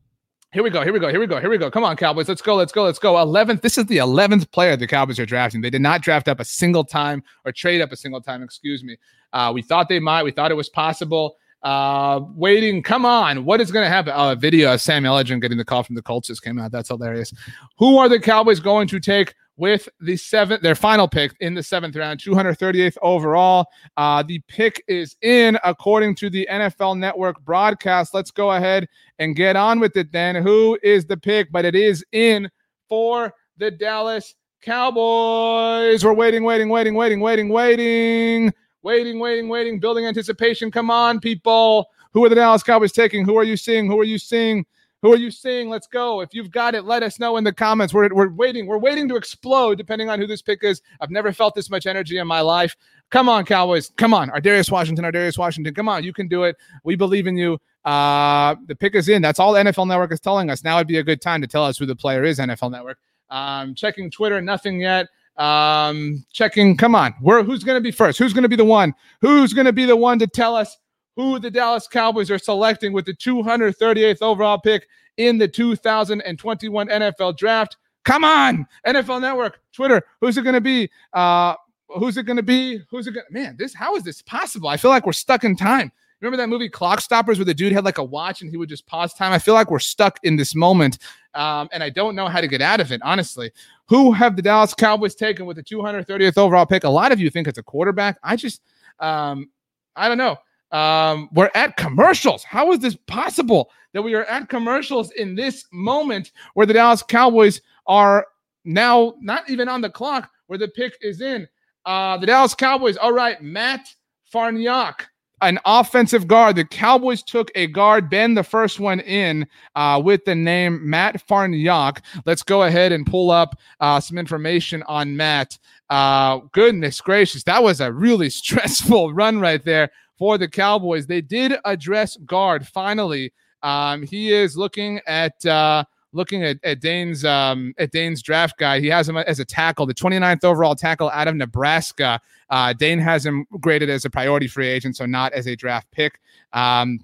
here 0.54 0.62
we 0.62 0.70
go. 0.70 0.84
Here 0.84 0.94
we 0.94 1.00
go. 1.00 1.10
Here 1.10 1.20
we 1.20 1.26
go. 1.26 1.40
Here 1.40 1.50
we 1.50 1.58
go. 1.58 1.72
Come 1.72 1.84
on, 1.84 1.98
Cowboys. 1.98 2.30
Let's 2.30 2.42
go. 2.42 2.54
Let's 2.56 2.72
go. 2.72 2.84
Let's 2.84 3.00
go. 3.00 3.16
11th. 3.16 3.62
This 3.62 3.80
is 3.80 3.88
the 3.88 3.98
11th 3.98 4.52
player 4.52 4.78
the 4.78 4.86
Cowboys 4.86 5.20
are 5.20 5.26
drafting. 5.26 5.62
They 5.62 5.72
did 5.72 5.82
not 5.82 6.04
draft 6.04 6.28
up 6.28 6.40
a 6.40 6.46
single 6.46 6.84
time 6.84 7.24
or 7.44 7.52
trade 7.52 7.82
up 7.82 7.92
a 7.92 7.96
single 7.96 8.22
time. 8.22 8.44
Excuse 8.44 8.84
me. 8.84 8.98
Uh, 9.34 9.52
we 9.52 9.64
thought 9.64 9.90
they 9.90 10.00
might. 10.00 10.22
We 10.22 10.32
thought 10.32 10.52
it 10.52 10.56
was 10.56 10.70
possible. 10.70 11.38
Uh, 11.64 12.20
waiting. 12.36 12.84
Come 12.84 13.04
on. 13.04 13.46
What 13.46 13.62
is 13.62 13.72
going 13.72 13.84
to 13.84 13.90
happen? 13.90 14.14
Oh, 14.16 14.34
a 14.34 14.36
video 14.36 14.76
of 14.76 14.82
Sam 14.82 15.04
Ehlinger 15.04 15.42
getting 15.42 15.58
the 15.58 15.66
call 15.66 15.82
from 15.82 15.96
the 15.96 16.04
Colts 16.04 16.28
just 16.28 16.44
came 16.44 16.60
out. 16.60 16.72
That's 16.72 16.90
hilarious. 16.90 17.34
Who 17.80 17.98
are 17.98 18.08
the 18.08 18.20
Cowboys 18.20 18.60
going 18.60 18.88
to 18.90 19.00
take? 19.00 19.34
With 19.58 19.88
the 20.00 20.18
seventh, 20.18 20.62
their 20.62 20.76
final 20.76 21.08
pick 21.08 21.34
in 21.40 21.54
the 21.54 21.62
seventh 21.62 21.96
round, 21.96 22.20
238th 22.20 22.98
overall. 23.02 23.68
Uh, 23.98 24.24
the 24.24 24.40
pick 24.48 24.84
is 24.88 25.16
in 25.22 25.58
according 25.64 26.16
to 26.16 26.30
the 26.30 26.48
NFL 26.52 26.98
Network 26.98 27.40
broadcast. 27.46 28.14
Let's 28.14 28.32
go 28.32 28.54
ahead 28.54 28.88
and 29.20 29.36
get 29.36 29.56
on 29.56 29.80
with 29.80 29.96
it 29.96 30.12
then. 30.12 30.36
Who 30.36 30.78
is 30.82 31.06
the 31.06 31.18
pick? 31.18 31.52
But 31.52 31.66
it 31.66 31.76
is 31.76 32.04
in 32.12 32.50
for 32.90 33.34
the 33.58 33.70
Dallas 33.70 34.34
Cowboys. 34.62 36.04
We're 36.04 36.14
waiting, 36.14 36.44
waiting, 36.44 36.70
waiting, 36.70 36.96
waiting, 36.96 37.20
waiting, 37.20 37.50
waiting, 37.50 38.52
waiting, 38.82 39.20
waiting, 39.20 39.50
waiting, 39.50 39.80
building 39.80 40.06
anticipation. 40.06 40.72
Come 40.72 40.90
on, 40.90 41.20
people. 41.20 41.88
Who 42.14 42.26
are 42.26 42.30
the 42.30 42.36
Dallas 42.36 42.64
Cowboys 42.64 42.92
taking? 42.92 43.26
Who 43.26 43.38
are 43.38 43.44
you 43.44 43.58
seeing? 43.58 43.88
Who 43.88 44.00
are 44.00 44.06
you 44.06 44.18
seeing? 44.18 44.66
Who 45.04 45.12
are 45.12 45.18
you 45.18 45.32
seeing? 45.32 45.70
Let's 45.70 45.86
go. 45.86 46.22
If 46.22 46.34
you've 46.34 46.50
got 46.50 46.76
it, 46.76 46.86
let 46.86 47.04
us 47.04 47.20
know 47.20 47.36
in 47.36 47.44
the 47.44 47.52
comments. 47.52 47.94
We're, 47.94 48.08
we're 48.14 48.30
waiting. 48.30 48.68
We're 48.68 48.78
waiting 48.78 49.10
to 49.10 49.18
explode 49.18 49.78
depending 49.78 50.10
on 50.10 50.18
who 50.18 50.26
this 50.26 50.42
pick 50.42 50.64
is. 50.64 50.82
I've 51.02 51.12
never 51.12 51.34
felt 51.34 51.56
this 51.56 51.70
much 51.70 51.86
energy 51.86 52.20
in 52.20 52.26
my 52.26 52.40
life. 52.40 52.78
Come 53.10 53.28
on, 53.28 53.44
Cowboys. 53.44 53.92
Come 53.98 54.14
on. 54.14 54.32
Darius 54.42 54.72
Washington, 54.72 55.04
Darius 55.12 55.38
Washington. 55.38 55.74
Come 55.74 55.90
on. 55.90 56.06
You 56.06 56.14
can 56.14 56.30
do 56.30 56.44
it. 56.44 56.56
We 56.86 56.96
believe 56.96 57.28
in 57.28 57.36
you. 57.36 57.60
Uh, 57.84 58.56
the 58.68 58.76
pick 58.76 58.96
is 58.96 59.10
in. 59.10 59.22
That's 59.22 59.40
all 59.40 59.54
NFL 59.54 59.88
Network 59.90 60.14
is 60.14 60.22
telling 60.22 60.50
us. 60.50 60.64
Now 60.64 60.78
would 60.78 60.88
be 60.88 61.00
a 61.00 61.04
good 61.04 61.22
time 61.22 61.42
to 61.42 61.48
tell 61.48 61.66
us 61.66 61.78
who 61.78 61.86
the 61.86 61.98
player 61.98 62.24
is, 62.24 62.40
NFL 62.40 62.72
Network. 62.72 62.98
Um, 63.30 63.76
checking 63.76 64.10
Twitter, 64.10 64.40
nothing 64.42 64.80
yet. 64.80 65.08
Um, 65.36 66.26
checking, 66.32 66.78
come 66.78 66.96
on. 66.96 67.14
Where 67.20 67.44
who's 67.44 67.64
gonna 67.64 67.82
be 67.82 67.92
first? 67.92 68.20
Who's 68.20 68.34
gonna 68.34 68.48
be 68.48 68.56
the 68.56 68.64
one? 68.64 68.94
Who's 69.20 69.52
gonna 69.52 69.74
be 69.74 69.86
the 69.86 69.98
one 69.98 70.18
to 70.20 70.28
tell 70.28 70.56
us 70.56 70.78
who 71.16 71.40
the 71.40 71.52
Dallas 71.52 71.88
Cowboys 71.88 72.32
are 72.32 72.40
selecting 72.40 72.94
with 72.94 73.06
the 73.06 73.14
238th 73.14 74.22
overall 74.22 74.58
pick 74.58 74.88
in 75.18 75.38
the 75.38 75.48
2021 75.48 76.88
NFL 76.88 77.38
draft. 77.38 77.78
Come 78.04 78.24
on, 78.24 78.68
NFL 78.86 79.22
Network, 79.22 79.62
Twitter. 79.72 80.02
Who's 80.20 80.38
it 80.38 80.44
going 80.44 80.56
to 80.56 80.62
be? 80.62 80.90
Uh, 81.14 81.56
who's 81.88 82.18
it 82.18 82.24
going 82.24 82.38
to 82.38 82.44
be? 82.44 82.82
Who's 82.90 83.08
it 83.08 83.12
going? 83.12 83.26
to 83.28 83.34
Man, 83.34 83.56
this 83.58 83.74
how 83.74 83.96
is 83.96 84.04
this 84.04 84.22
possible? 84.22 84.68
I 84.68 84.78
feel 84.78 84.92
like 84.92 85.06
we're 85.06 85.14
stuck 85.14 85.44
in 85.44 85.56
time. 85.56 85.92
Remember 86.20 86.38
that 86.38 86.48
movie 86.48 86.70
Clock 86.70 87.02
Stoppers, 87.02 87.38
where 87.38 87.46
the 87.46 87.54
dude 87.54 87.74
had 87.74 87.84
like 87.84 87.98
a 87.98 88.04
watch 88.04 88.42
and 88.42 88.50
he 88.50 88.56
would 88.56 88.70
just 88.70 88.86
pause 88.86 89.14
time? 89.14 89.34
I 89.34 89.40
feel 89.40 89.54
like 89.54 89.70
we're 89.70 89.80
stuck 89.80 90.20
in 90.24 90.38
this 90.38 90.56
moment, 90.56 91.00
um, 91.34 91.70
and 91.72 91.84
I 91.84 91.90
don't 91.90 92.16
know 92.16 92.28
how 92.28 92.40
to 92.42 92.48
get 92.48 92.62
out 92.62 92.80
of 92.80 92.92
it. 92.92 93.02
Honestly, 93.04 93.52
who 93.88 94.12
have 94.14 94.36
the 94.36 94.42
Dallas 94.42 94.74
Cowboys 94.74 95.16
taken 95.16 95.46
with 95.46 95.58
the 95.58 95.64
230th 95.64 96.38
overall 96.38 96.66
pick? 96.66 96.84
A 96.86 96.90
lot 96.90 97.12
of 97.12 97.20
you 97.20 97.30
think 97.30 97.48
it's 97.48 97.58
a 97.58 97.64
quarterback. 97.64 98.18
I 98.24 98.36
just, 98.36 98.62
um, 99.00 99.50
I 99.96 100.08
don't 100.08 100.18
know. 100.18 100.38
Um, 100.74 101.30
we're 101.34 101.52
at 101.54 101.78
commercials. 101.78 102.44
How 102.44 102.72
is 102.72 102.80
this 102.80 102.98
possible 103.08 103.72
that 103.94 104.02
we 104.02 104.16
are 104.16 104.26
at 104.26 104.50
commercials 104.50 105.12
in 105.12 105.36
this 105.36 105.66
moment 105.72 106.32
where 106.56 106.66
the 106.66 106.74
Dallas 106.74 107.04
Cowboys 107.04 107.62
are 107.86 108.26
now 108.66 109.14
not 109.22 109.48
even 109.50 109.70
on 109.70 109.82
the 109.82 109.90
clock 109.90 110.30
where 110.48 110.58
the 110.58 110.68
pick 110.70 110.98
is 111.02 111.22
in? 111.22 111.48
Uh, 111.86 112.18
the 112.18 112.26
Dallas 112.26 112.56
Cowboys, 112.56 112.98
all 112.98 113.14
right, 113.14 113.40
Matt 113.42 113.88
Farniok, 114.34 115.02
an 115.44 115.60
offensive 115.66 116.28
guard. 116.28 116.56
The 116.56 116.66
Cowboys 116.66 117.22
took 117.22 117.52
a 117.54 117.68
guard, 117.68 118.10
Ben, 118.10 118.34
the 118.34 118.44
first 118.44 118.80
one 118.80 119.00
in 119.02 119.46
uh, 119.76 120.02
with 120.04 120.26
the 120.26 120.34
name 120.34 120.90
Matt 120.90 121.26
Farniok. 121.28 122.00
Let's 122.26 122.42
go 122.42 122.64
ahead 122.64 122.92
and 122.92 123.06
pull 123.06 123.30
up 123.30 123.60
uh, 123.80 124.00
some 124.00 124.18
information 124.18 124.82
on 124.84 125.16
Matt. 125.16 125.60
Uh, 125.90 126.40
goodness 126.54 127.00
gracious, 127.00 127.44
that 127.44 127.62
was 127.62 127.80
a 127.80 127.92
really 127.92 128.30
stressful 128.32 129.14
run 129.14 129.40
right 129.40 129.64
there 129.64 129.92
for 130.24 130.38
the 130.38 130.48
Cowboys. 130.48 131.06
They 131.06 131.20
did 131.20 131.56
address 131.66 132.16
guard 132.16 132.66
finally. 132.66 133.34
Um, 133.62 134.04
he 134.04 134.32
is 134.32 134.56
looking 134.56 135.02
at 135.06 135.46
uh, 135.46 135.84
looking 136.14 136.46
at, 136.46 136.60
at 136.64 136.80
Dane's 136.80 137.26
um, 137.26 137.74
at 137.78 137.92
Dane's 137.92 138.22
draft 138.22 138.58
guide. 138.58 138.82
He 138.82 138.88
has 138.88 139.10
him 139.10 139.18
as 139.18 139.42
a 139.42 139.46
tackle, 139.46 139.86
the 139.86 139.94
29th 139.94 140.46
overall 140.46 140.76
tackle 140.76 141.10
out 141.10 141.28
of 141.28 141.36
Nebraska. 141.36 142.22
Uh, 142.50 142.72
Dane 142.72 143.00
has 143.00 143.26
him 143.26 143.46
graded 143.60 143.90
as 143.90 144.06
a 144.06 144.10
priority 144.10 144.48
free 144.48 144.70
agent, 144.70 144.96
so 144.96 145.06
not 145.06 145.34
as 145.34 145.46
a 145.46 145.58
draft 145.58 145.92
pick. 145.92 146.22
Um, 146.54 147.02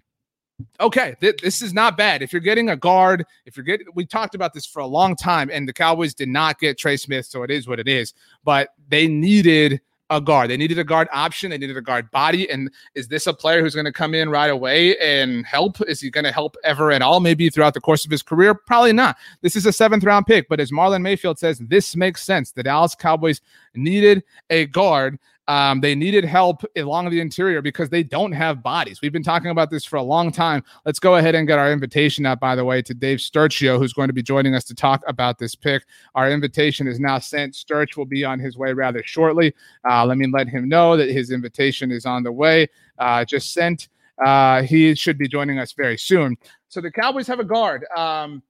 okay, 0.79 1.17
th- 1.19 1.41
this 1.41 1.61
is 1.61 1.73
not 1.73 1.97
bad. 1.97 2.21
If 2.21 2.31
you're 2.31 2.39
getting 2.39 2.69
a 2.69 2.77
guard, 2.77 3.25
if 3.45 3.57
you're 3.57 3.65
getting, 3.65 3.87
we 3.95 4.05
talked 4.05 4.33
about 4.33 4.53
this 4.53 4.65
for 4.65 4.79
a 4.79 4.87
long 4.87 5.17
time, 5.17 5.49
and 5.51 5.67
the 5.67 5.73
Cowboys 5.73 6.13
did 6.13 6.29
not 6.29 6.57
get 6.57 6.77
Trey 6.77 6.95
Smith, 6.95 7.25
so 7.25 7.43
it 7.43 7.51
is 7.51 7.67
what 7.67 7.81
it 7.81 7.89
is. 7.89 8.13
But 8.45 8.69
they 8.87 9.09
needed 9.09 9.81
a 10.09 10.19
guard. 10.19 10.49
They 10.49 10.57
needed 10.57 10.79
a 10.79 10.83
guard 10.83 11.07
option. 11.11 11.51
They 11.51 11.57
needed 11.57 11.77
a 11.77 11.81
guard 11.81 12.09
body. 12.11 12.49
And 12.49 12.71
is 12.95 13.07
this 13.07 13.27
a 13.27 13.33
player 13.33 13.61
who's 13.61 13.75
going 13.75 13.85
to 13.85 13.91
come 13.91 14.13
in 14.13 14.29
right 14.29 14.49
away 14.49 14.97
and 14.97 15.45
help? 15.45 15.77
Is 15.87 16.01
he 16.01 16.09
going 16.09 16.23
to 16.23 16.31
help 16.31 16.55
ever 16.63 16.91
at 16.91 17.01
all? 17.01 17.19
Maybe 17.19 17.49
throughout 17.49 17.73
the 17.73 17.81
course 17.81 18.05
of 18.05 18.11
his 18.11 18.23
career? 18.23 18.53
Probably 18.53 18.93
not. 18.93 19.17
This 19.41 19.55
is 19.55 19.65
a 19.65 19.73
seventh 19.73 20.03
round 20.03 20.25
pick. 20.25 20.49
But 20.49 20.59
as 20.59 20.71
Marlon 20.71 21.01
Mayfield 21.01 21.39
says, 21.39 21.59
this 21.59 21.95
makes 21.95 22.23
sense. 22.23 22.51
The 22.51 22.63
Dallas 22.63 22.95
Cowboys 22.95 23.41
needed 23.75 24.23
a 24.49 24.65
guard 24.67 25.19
um, 25.49 25.81
they 25.81 25.95
needed 25.95 26.23
help 26.23 26.63
along 26.77 27.09
the 27.09 27.19
interior 27.19 27.59
because 27.59 27.89
they 27.89 28.03
don't 28.03 28.31
have 28.33 28.61
bodies. 28.61 29.01
We've 29.01 29.11
been 29.11 29.23
talking 29.23 29.49
about 29.49 29.71
this 29.71 29.83
for 29.83 29.95
a 29.95 30.03
long 30.03 30.31
time. 30.31 30.63
Let's 30.85 30.99
go 30.99 31.15
ahead 31.15 31.33
and 31.33 31.47
get 31.47 31.57
our 31.57 31.71
invitation 31.71 32.23
out, 32.27 32.39
by 32.39 32.55
the 32.55 32.63
way, 32.63 32.83
to 32.83 32.93
Dave 32.93 33.17
Sturchio, 33.17 33.79
who's 33.79 33.91
going 33.91 34.09
to 34.09 34.13
be 34.13 34.21
joining 34.21 34.53
us 34.53 34.63
to 34.65 34.75
talk 34.75 35.01
about 35.07 35.39
this 35.39 35.55
pick. 35.55 35.85
Our 36.13 36.29
invitation 36.29 36.87
is 36.87 36.99
now 36.99 37.17
sent. 37.17 37.55
Sturch 37.55 37.97
will 37.97 38.05
be 38.05 38.23
on 38.23 38.39
his 38.39 38.59
way 38.59 38.73
rather 38.73 39.01
shortly. 39.03 39.55
Uh, 39.89 40.05
let 40.05 40.19
me 40.19 40.27
let 40.31 40.47
him 40.47 40.69
know 40.69 40.95
that 40.95 41.09
his 41.09 41.31
invitation 41.31 41.89
is 41.89 42.05
on 42.05 42.21
the 42.21 42.31
way. 42.31 42.67
Uh, 42.99 43.25
just 43.25 43.51
sent. 43.51 43.89
Uh, 44.23 44.61
he 44.61 44.93
should 44.93 45.17
be 45.17 45.27
joining 45.27 45.57
us 45.57 45.71
very 45.71 45.97
soon. 45.97 46.37
So 46.67 46.79
the 46.79 46.91
Cowboys 46.91 47.25
have 47.25 47.39
a 47.39 47.43
guard. 47.43 47.87
Um, 47.97 48.43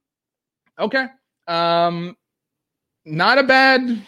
okay. 0.78 1.06
Um, 1.48 2.14
not 3.06 3.38
a 3.38 3.42
bad. 3.42 4.02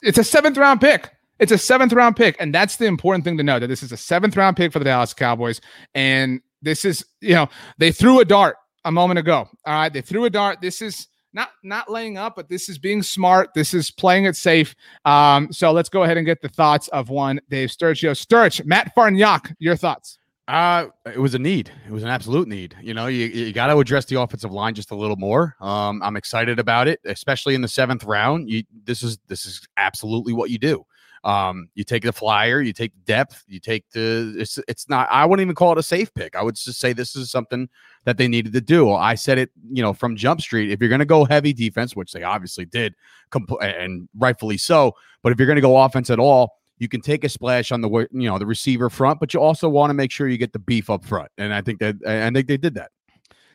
It's 0.00 0.18
a 0.18 0.24
seventh 0.24 0.56
round 0.56 0.80
pick. 0.80 1.08
It's 1.42 1.50
a 1.50 1.58
seventh 1.58 1.92
round 1.92 2.14
pick. 2.14 2.36
And 2.38 2.54
that's 2.54 2.76
the 2.76 2.86
important 2.86 3.24
thing 3.24 3.36
to 3.36 3.42
know 3.42 3.58
that 3.58 3.66
this 3.66 3.82
is 3.82 3.90
a 3.90 3.96
seventh 3.96 4.36
round 4.36 4.56
pick 4.56 4.72
for 4.72 4.78
the 4.78 4.84
Dallas 4.84 5.12
Cowboys. 5.12 5.60
And 5.92 6.40
this 6.62 6.84
is, 6.84 7.04
you 7.20 7.34
know, 7.34 7.48
they 7.78 7.90
threw 7.90 8.20
a 8.20 8.24
dart 8.24 8.56
a 8.84 8.92
moment 8.92 9.18
ago. 9.18 9.48
All 9.66 9.74
right. 9.74 9.92
They 9.92 10.02
threw 10.02 10.24
a 10.24 10.30
dart. 10.30 10.60
This 10.62 10.80
is 10.80 11.08
not 11.32 11.50
not 11.64 11.90
laying 11.90 12.16
up, 12.16 12.36
but 12.36 12.48
this 12.48 12.68
is 12.68 12.78
being 12.78 13.02
smart. 13.02 13.50
This 13.56 13.74
is 13.74 13.90
playing 13.90 14.26
it 14.26 14.36
safe. 14.36 14.76
Um, 15.04 15.52
so 15.52 15.72
let's 15.72 15.88
go 15.88 16.04
ahead 16.04 16.16
and 16.16 16.24
get 16.24 16.42
the 16.42 16.48
thoughts 16.48 16.86
of 16.88 17.08
one 17.08 17.40
Dave 17.50 17.70
Sturchio. 17.70 18.16
Sturch, 18.16 18.64
Matt 18.64 18.94
Farniok, 18.94 19.52
your 19.58 19.74
thoughts. 19.74 20.18
Uh, 20.46 20.86
it 21.06 21.18
was 21.18 21.34
a 21.34 21.38
need. 21.38 21.72
It 21.86 21.92
was 21.92 22.02
an 22.04 22.08
absolute 22.08 22.46
need. 22.46 22.76
You 22.82 22.94
know, 22.94 23.06
you, 23.06 23.26
you 23.26 23.52
got 23.52 23.68
to 23.68 23.78
address 23.78 24.04
the 24.04 24.20
offensive 24.20 24.52
line 24.52 24.74
just 24.74 24.90
a 24.90 24.94
little 24.94 25.16
more. 25.16 25.56
Um, 25.60 26.02
I'm 26.02 26.16
excited 26.16 26.58
about 26.58 26.88
it, 26.88 27.00
especially 27.04 27.54
in 27.54 27.62
the 27.62 27.68
seventh 27.68 28.04
round. 28.04 28.50
You, 28.50 28.62
this 28.84 29.02
is 29.02 29.18
this 29.28 29.46
is 29.46 29.66
absolutely 29.76 30.32
what 30.32 30.50
you 30.50 30.58
do. 30.58 30.84
Um, 31.24 31.68
you 31.74 31.84
take 31.84 32.02
the 32.02 32.12
flyer, 32.12 32.60
you 32.60 32.72
take 32.72 32.92
depth, 33.04 33.44
you 33.46 33.60
take 33.60 33.88
the. 33.90 34.34
It's 34.36 34.58
it's 34.66 34.88
not. 34.88 35.08
I 35.10 35.24
wouldn't 35.24 35.44
even 35.44 35.54
call 35.54 35.72
it 35.72 35.78
a 35.78 35.82
safe 35.82 36.12
pick. 36.14 36.34
I 36.34 36.42
would 36.42 36.56
just 36.56 36.80
say 36.80 36.92
this 36.92 37.14
is 37.14 37.30
something 37.30 37.68
that 38.04 38.18
they 38.18 38.26
needed 38.26 38.52
to 38.54 38.60
do. 38.60 38.92
I 38.92 39.14
said 39.14 39.38
it, 39.38 39.50
you 39.70 39.82
know, 39.82 39.92
from 39.92 40.16
Jump 40.16 40.40
Street. 40.40 40.72
If 40.72 40.80
you're 40.80 40.88
going 40.88 40.98
to 40.98 41.04
go 41.04 41.24
heavy 41.24 41.52
defense, 41.52 41.94
which 41.94 42.12
they 42.12 42.24
obviously 42.24 42.64
did, 42.64 42.94
compl- 43.30 43.62
and 43.62 44.08
rightfully 44.18 44.56
so, 44.56 44.96
but 45.22 45.32
if 45.32 45.38
you're 45.38 45.46
going 45.46 45.56
to 45.56 45.62
go 45.62 45.78
offense 45.78 46.10
at 46.10 46.18
all, 46.18 46.58
you 46.78 46.88
can 46.88 47.00
take 47.00 47.22
a 47.22 47.28
splash 47.28 47.70
on 47.70 47.80
the 47.80 47.88
you 47.88 48.28
know 48.28 48.38
the 48.38 48.46
receiver 48.46 48.90
front, 48.90 49.20
but 49.20 49.32
you 49.32 49.40
also 49.40 49.68
want 49.68 49.90
to 49.90 49.94
make 49.94 50.10
sure 50.10 50.26
you 50.26 50.38
get 50.38 50.52
the 50.52 50.58
beef 50.58 50.90
up 50.90 51.04
front. 51.04 51.30
And 51.38 51.54
I 51.54 51.62
think 51.62 51.78
that 51.78 51.96
I 52.06 52.30
think 52.30 52.48
they 52.48 52.56
did 52.56 52.74
that. 52.74 52.90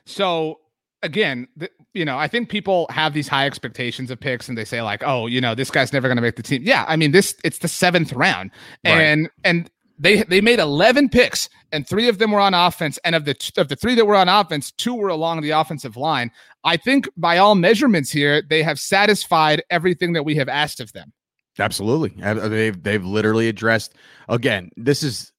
So 0.06 0.62
again, 1.04 1.48
th- 1.60 1.72
you 1.94 2.06
know, 2.06 2.18
I 2.18 2.28
think 2.28 2.50
people 2.50 2.88
have 2.90 3.14
these 3.14 3.28
high 3.28 3.46
expectations 3.46 4.12
of 4.12 4.20
picks 4.20 4.50
and 4.50 4.58
they 4.58 4.66
say 4.66 4.82
like, 4.82 5.04
"Oh, 5.06 5.28
you 5.28 5.42
know, 5.42 5.56
this 5.56 5.72
guy's 5.72 5.94
never 5.94 6.08
going 6.08 6.18
to 6.18 6.22
make 6.22 6.36
the 6.36 6.44
team." 6.44 6.64
Yeah, 6.64 6.86
I 6.88 6.96
mean, 6.96 7.12
this 7.12 7.36
it's 7.44 7.60
the 7.60 7.68
7th 7.68 8.16
round. 8.16 8.52
And 8.84 9.24
right. 9.24 9.32
and 9.44 9.72
they 10.00 10.24
they 10.24 10.42
made 10.42 10.60
11 10.60 11.10
picks 11.10 11.50
and 11.72 11.88
3 11.88 12.08
of 12.08 12.20
them 12.20 12.32
were 12.32 12.40
on 12.40 12.54
offense 12.54 13.00
and 13.04 13.16
of 13.16 13.26
the 13.26 13.36
of 13.58 13.68
the 13.68 13.76
3 13.76 13.96
that 13.96 14.06
were 14.06 14.16
on 14.16 14.30
offense, 14.30 14.72
2 14.72 14.94
were 14.94 15.10
along 15.10 15.42
the 15.42 15.52
offensive 15.52 15.98
line. 15.98 16.32
I 16.64 16.78
think 16.78 17.08
by 17.18 17.38
all 17.38 17.56
measurements 17.56 18.12
here, 18.12 18.42
they 18.42 18.64
have 18.64 18.80
satisfied 18.80 19.64
everything 19.70 20.14
that 20.14 20.24
we 20.24 20.36
have 20.36 20.50
asked 20.50 20.80
of 20.80 20.94
them. 20.94 21.14
Absolutely. 21.60 22.22
Uh, 22.22 22.48
they've 22.48 22.82
they've 22.82 23.06
literally 23.06 23.48
addressed 23.48 23.96
again, 24.30 24.70
this 24.76 25.02
is 25.04 25.32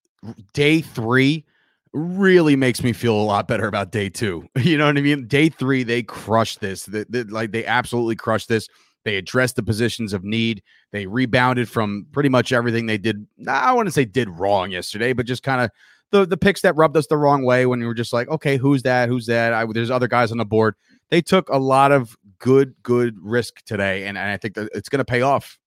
day 0.52 0.80
3 0.80 1.44
really 1.92 2.56
makes 2.56 2.82
me 2.82 2.92
feel 2.92 3.14
a 3.14 3.22
lot 3.22 3.48
better 3.48 3.66
about 3.66 3.92
day 3.92 4.08
two. 4.08 4.46
You 4.58 4.76
know 4.76 4.86
what 4.86 4.98
I 4.98 5.00
mean? 5.00 5.26
Day 5.26 5.48
three, 5.48 5.82
they 5.82 6.02
crushed 6.02 6.60
this. 6.60 6.84
The, 6.84 7.06
the, 7.08 7.24
like 7.24 7.52
they 7.52 7.64
absolutely 7.64 8.16
crushed 8.16 8.48
this. 8.48 8.68
They 9.04 9.16
addressed 9.16 9.56
the 9.56 9.62
positions 9.62 10.12
of 10.12 10.24
need. 10.24 10.62
They 10.92 11.06
rebounded 11.06 11.68
from 11.68 12.06
pretty 12.12 12.28
much 12.28 12.52
everything 12.52 12.86
they 12.86 12.98
did. 12.98 13.26
I 13.48 13.72
want 13.72 13.86
to 13.86 13.92
say 13.92 14.04
did 14.04 14.28
wrong 14.28 14.70
yesterday, 14.70 15.14
but 15.14 15.26
just 15.26 15.42
kind 15.42 15.62
of 15.62 15.70
the 16.10 16.26
the 16.26 16.36
picks 16.36 16.62
that 16.62 16.76
rubbed 16.76 16.96
us 16.96 17.06
the 17.06 17.16
wrong 17.16 17.44
way 17.44 17.66
when 17.66 17.80
we 17.80 17.86
were 17.86 17.94
just 17.94 18.12
like, 18.12 18.28
okay, 18.28 18.56
who's 18.56 18.82
that? 18.82 19.08
Who's 19.08 19.26
that? 19.26 19.52
I, 19.52 19.64
there's 19.66 19.90
other 19.90 20.08
guys 20.08 20.30
on 20.30 20.38
the 20.38 20.44
board. 20.44 20.74
They 21.10 21.22
took 21.22 21.48
a 21.48 21.58
lot 21.58 21.92
of 21.92 22.16
good 22.38 22.74
good 22.82 23.16
risk 23.20 23.62
today, 23.64 24.06
and, 24.06 24.18
and 24.18 24.30
I 24.30 24.36
think 24.36 24.54
that 24.54 24.70
it's 24.74 24.88
going 24.88 24.98
to 24.98 25.04
pay 25.04 25.22
off. 25.22 25.58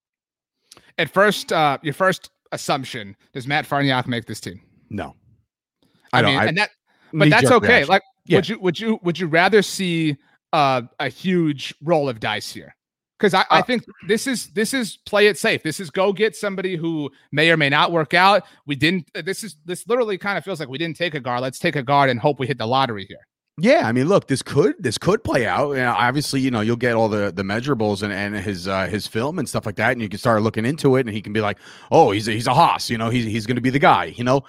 At 0.98 1.10
first, 1.10 1.52
uh, 1.52 1.78
your 1.82 1.94
first 1.94 2.30
assumption 2.52 3.16
does 3.32 3.46
Matt 3.46 3.66
Farniok 3.66 4.06
make 4.06 4.26
this 4.26 4.40
team? 4.40 4.60
No, 4.90 5.16
I, 6.12 6.18
I 6.18 6.22
mean, 6.22 6.38
I, 6.38 6.44
and 6.46 6.58
that, 6.58 6.70
but 7.12 7.30
that's 7.30 7.50
okay. 7.50 7.68
Reaction. 7.68 7.88
Like, 7.88 8.02
yeah. 8.26 8.38
would 8.38 8.48
you 8.48 8.58
would 8.60 8.80
you 8.80 9.00
would 9.02 9.18
you 9.18 9.26
rather 9.26 9.62
see 9.62 10.16
uh, 10.52 10.82
a 10.98 11.08
huge 11.08 11.74
roll 11.82 12.08
of 12.08 12.20
dice 12.20 12.52
here? 12.52 12.74
because 13.22 13.34
I, 13.34 13.44
I, 13.50 13.60
uh, 13.60 13.62
think 13.62 13.84
this 14.08 14.26
is 14.26 14.48
this 14.48 14.74
is 14.74 14.98
play 15.06 15.28
it 15.28 15.38
safe. 15.38 15.62
This 15.62 15.78
is 15.78 15.90
go 15.90 16.12
get 16.12 16.34
somebody 16.34 16.74
who 16.74 17.08
may 17.30 17.50
or 17.52 17.56
may 17.56 17.68
not 17.68 17.92
work 17.92 18.14
out. 18.14 18.42
We 18.66 18.74
didn't. 18.74 19.08
Uh, 19.14 19.22
this 19.22 19.44
is 19.44 19.56
this 19.64 19.86
literally 19.86 20.18
kind 20.18 20.36
of 20.36 20.44
feels 20.44 20.58
like 20.58 20.68
we 20.68 20.78
didn't 20.78 20.96
take 20.96 21.14
a 21.14 21.20
guard. 21.20 21.40
Let's 21.40 21.60
take 21.60 21.76
a 21.76 21.84
guard 21.84 22.10
and 22.10 22.18
hope 22.18 22.40
we 22.40 22.48
hit 22.48 22.58
the 22.58 22.66
lottery 22.66 23.06
here. 23.08 23.20
Yeah, 23.58 23.86
I 23.86 23.92
mean, 23.92 24.08
look, 24.08 24.26
this 24.26 24.42
could 24.42 24.74
this 24.80 24.98
could 24.98 25.22
play 25.22 25.46
out. 25.46 25.70
You 25.70 25.76
know, 25.76 25.94
obviously, 25.96 26.40
you 26.40 26.50
know, 26.50 26.62
you'll 26.62 26.74
get 26.74 26.94
all 26.94 27.08
the 27.08 27.30
the 27.30 27.44
measurables 27.44 28.02
and, 28.02 28.12
and 28.12 28.34
his 28.34 28.66
uh, 28.66 28.86
his 28.88 29.06
film 29.06 29.38
and 29.38 29.48
stuff 29.48 29.66
like 29.66 29.76
that, 29.76 29.92
and 29.92 30.02
you 30.02 30.08
can 30.08 30.18
start 30.18 30.42
looking 30.42 30.66
into 30.66 30.96
it, 30.96 31.06
and 31.06 31.10
he 31.14 31.22
can 31.22 31.32
be 31.32 31.40
like, 31.40 31.58
oh, 31.92 32.10
he's 32.10 32.26
a, 32.26 32.32
he's 32.32 32.48
a 32.48 32.54
hoss, 32.54 32.90
you 32.90 32.98
know, 32.98 33.08
he's 33.08 33.24
he's 33.24 33.46
going 33.46 33.56
to 33.56 33.62
be 33.62 33.70
the 33.70 33.78
guy, 33.78 34.06
you 34.06 34.24
know. 34.24 34.42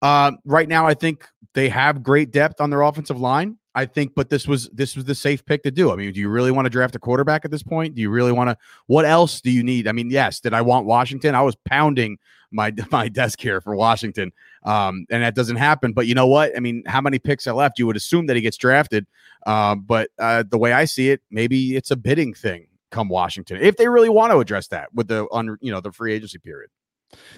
Uh, 0.00 0.32
right 0.44 0.68
now, 0.68 0.86
I 0.86 0.94
think 0.94 1.26
they 1.54 1.68
have 1.68 2.02
great 2.02 2.30
depth 2.30 2.60
on 2.60 2.70
their 2.70 2.82
offensive 2.82 3.20
line. 3.20 3.58
I 3.74 3.86
think, 3.86 4.14
but 4.16 4.28
this 4.28 4.48
was 4.48 4.68
this 4.70 4.96
was 4.96 5.04
the 5.04 5.14
safe 5.14 5.44
pick 5.46 5.62
to 5.62 5.70
do. 5.70 5.92
I 5.92 5.96
mean, 5.96 6.12
do 6.12 6.18
you 6.18 6.28
really 6.28 6.50
want 6.50 6.66
to 6.66 6.70
draft 6.70 6.96
a 6.96 6.98
quarterback 6.98 7.44
at 7.44 7.52
this 7.52 7.62
point? 7.62 7.94
Do 7.94 8.02
you 8.02 8.10
really 8.10 8.32
want 8.32 8.50
to? 8.50 8.56
What 8.86 9.04
else 9.04 9.40
do 9.40 9.52
you 9.52 9.62
need? 9.62 9.86
I 9.86 9.92
mean, 9.92 10.10
yes, 10.10 10.40
did 10.40 10.52
I 10.52 10.62
want 10.62 10.86
Washington? 10.86 11.36
I 11.36 11.42
was 11.42 11.54
pounding 11.64 12.18
my 12.50 12.72
my 12.90 13.08
desk 13.08 13.40
here 13.40 13.60
for 13.60 13.76
Washington, 13.76 14.32
um, 14.64 15.06
and 15.10 15.22
that 15.22 15.36
doesn't 15.36 15.56
happen. 15.56 15.92
But 15.92 16.08
you 16.08 16.14
know 16.14 16.26
what? 16.26 16.56
I 16.56 16.60
mean, 16.60 16.82
how 16.86 17.00
many 17.00 17.20
picks 17.20 17.46
are 17.46 17.54
left? 17.54 17.78
You 17.78 17.86
would 17.86 17.96
assume 17.96 18.26
that 18.26 18.34
he 18.34 18.42
gets 18.42 18.56
drafted, 18.56 19.06
uh, 19.46 19.76
but 19.76 20.10
uh, 20.18 20.42
the 20.48 20.58
way 20.58 20.72
I 20.72 20.84
see 20.84 21.10
it, 21.10 21.20
maybe 21.30 21.76
it's 21.76 21.92
a 21.92 21.96
bidding 21.96 22.34
thing 22.34 22.66
come 22.90 23.08
Washington 23.08 23.58
if 23.60 23.76
they 23.76 23.86
really 23.86 24.08
want 24.08 24.32
to 24.32 24.38
address 24.38 24.68
that 24.68 24.92
with 24.94 25.08
the 25.08 25.26
on 25.30 25.58
you 25.60 25.70
know 25.70 25.80
the 25.80 25.92
free 25.92 26.14
agency 26.14 26.38
period. 26.38 26.70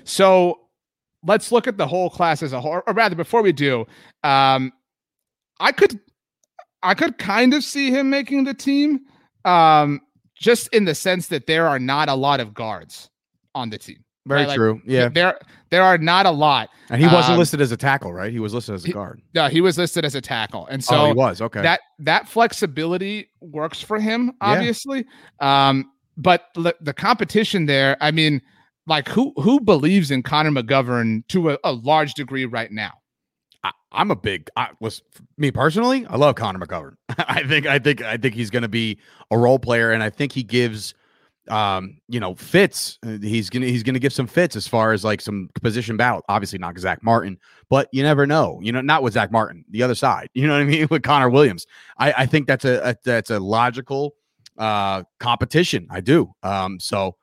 So 0.04 0.60
let's 1.24 1.52
look 1.52 1.66
at 1.66 1.76
the 1.76 1.86
whole 1.86 2.10
class 2.10 2.42
as 2.42 2.52
a 2.52 2.60
whole, 2.60 2.82
or 2.86 2.92
rather, 2.92 3.14
before 3.14 3.42
we 3.42 3.52
do, 3.52 3.86
um, 4.24 4.72
I 5.58 5.72
could 5.72 6.00
I 6.82 6.94
could 6.94 7.18
kind 7.18 7.54
of 7.54 7.62
see 7.62 7.90
him 7.90 8.10
making 8.10 8.44
the 8.44 8.54
team, 8.54 9.00
um, 9.44 10.00
just 10.34 10.68
in 10.68 10.84
the 10.84 10.94
sense 10.94 11.28
that 11.28 11.46
there 11.46 11.68
are 11.68 11.78
not 11.78 12.08
a 12.08 12.14
lot 12.14 12.40
of 12.40 12.54
guards 12.54 13.10
on 13.54 13.70
the 13.70 13.78
team. 13.78 14.04
Very 14.26 14.44
right? 14.44 14.54
true. 14.54 14.74
Like, 14.74 14.82
yeah, 14.86 15.08
there 15.08 15.38
there 15.70 15.82
are 15.82 15.98
not 15.98 16.26
a 16.26 16.30
lot, 16.30 16.68
and 16.90 17.00
he 17.00 17.06
wasn't 17.06 17.32
um, 17.32 17.38
listed 17.38 17.60
as 17.60 17.72
a 17.72 17.76
tackle, 17.76 18.12
right? 18.12 18.32
He 18.32 18.38
was 18.38 18.52
listed 18.52 18.74
as 18.74 18.84
a 18.84 18.92
guard. 18.92 19.20
No, 19.34 19.48
he 19.48 19.60
was 19.60 19.78
listed 19.78 20.04
as 20.04 20.14
a 20.14 20.20
tackle, 20.20 20.66
and 20.66 20.84
so 20.84 20.96
oh, 20.96 21.06
he 21.06 21.12
was 21.14 21.40
okay. 21.40 21.62
That 21.62 21.80
that 22.00 22.28
flexibility 22.28 23.30
works 23.40 23.80
for 23.80 23.98
him, 23.98 24.32
obviously. 24.40 25.06
Yeah. 25.40 25.68
Um, 25.68 25.92
but 26.16 26.48
the, 26.54 26.76
the 26.82 26.92
competition 26.92 27.64
there, 27.64 27.96
I 28.00 28.10
mean, 28.10 28.42
like 28.90 29.08
who 29.08 29.32
who 29.36 29.60
believes 29.60 30.10
in 30.10 30.22
Connor 30.22 30.50
McGovern 30.50 31.26
to 31.28 31.50
a, 31.50 31.58
a 31.64 31.72
large 31.72 32.12
degree 32.14 32.44
right 32.44 32.70
now? 32.70 32.92
I, 33.62 33.72
am 33.92 34.10
a 34.10 34.16
big 34.16 34.50
I 34.56 34.70
was 34.80 35.00
me 35.38 35.50
personally. 35.50 36.04
I 36.06 36.16
love 36.16 36.34
Connor 36.34 36.58
McGovern. 36.58 36.96
I 37.18 37.44
think 37.44 37.66
I 37.66 37.78
think 37.78 38.02
I 38.02 38.16
think 38.16 38.34
he's 38.34 38.50
going 38.50 38.62
to 38.62 38.68
be 38.68 38.98
a 39.30 39.38
role 39.38 39.58
player, 39.58 39.92
and 39.92 40.02
I 40.02 40.10
think 40.10 40.32
he 40.32 40.42
gives 40.42 40.92
um 41.48 41.98
you 42.08 42.20
know 42.20 42.34
fits. 42.34 42.98
He's 43.22 43.48
gonna 43.48 43.66
he's 43.66 43.82
gonna 43.82 44.00
give 44.00 44.12
some 44.12 44.26
fits 44.26 44.56
as 44.56 44.66
far 44.66 44.92
as 44.92 45.04
like 45.04 45.20
some 45.20 45.48
position 45.62 45.96
battle. 45.96 46.22
Obviously 46.28 46.58
not 46.58 46.76
zach 46.78 47.02
martin 47.02 47.38
but 47.70 47.88
you 47.92 48.02
never 48.02 48.26
know. 48.26 48.58
You 48.60 48.72
know 48.72 48.80
not 48.80 49.04
with 49.04 49.14
zach 49.14 49.30
martin 49.30 49.64
the 49.70 49.82
other 49.82 49.94
side. 49.94 50.28
You 50.34 50.46
know 50.48 50.54
what 50.54 50.62
i 50.62 50.64
mean? 50.64 50.88
With 50.90 51.02
connor 51.02 51.30
williams. 51.30 51.66
I 51.96 52.12
i 52.12 52.26
think 52.26 52.46
that's 52.46 52.64
a, 52.64 52.90
a 52.90 52.96
that's 53.04 53.30
a 53.30 53.38
logical 53.38 54.14
uh 54.58 55.04
competition. 55.20 55.86
I 55.90 56.00
do. 56.00 56.32
Um 56.42 56.78
so 56.80 57.16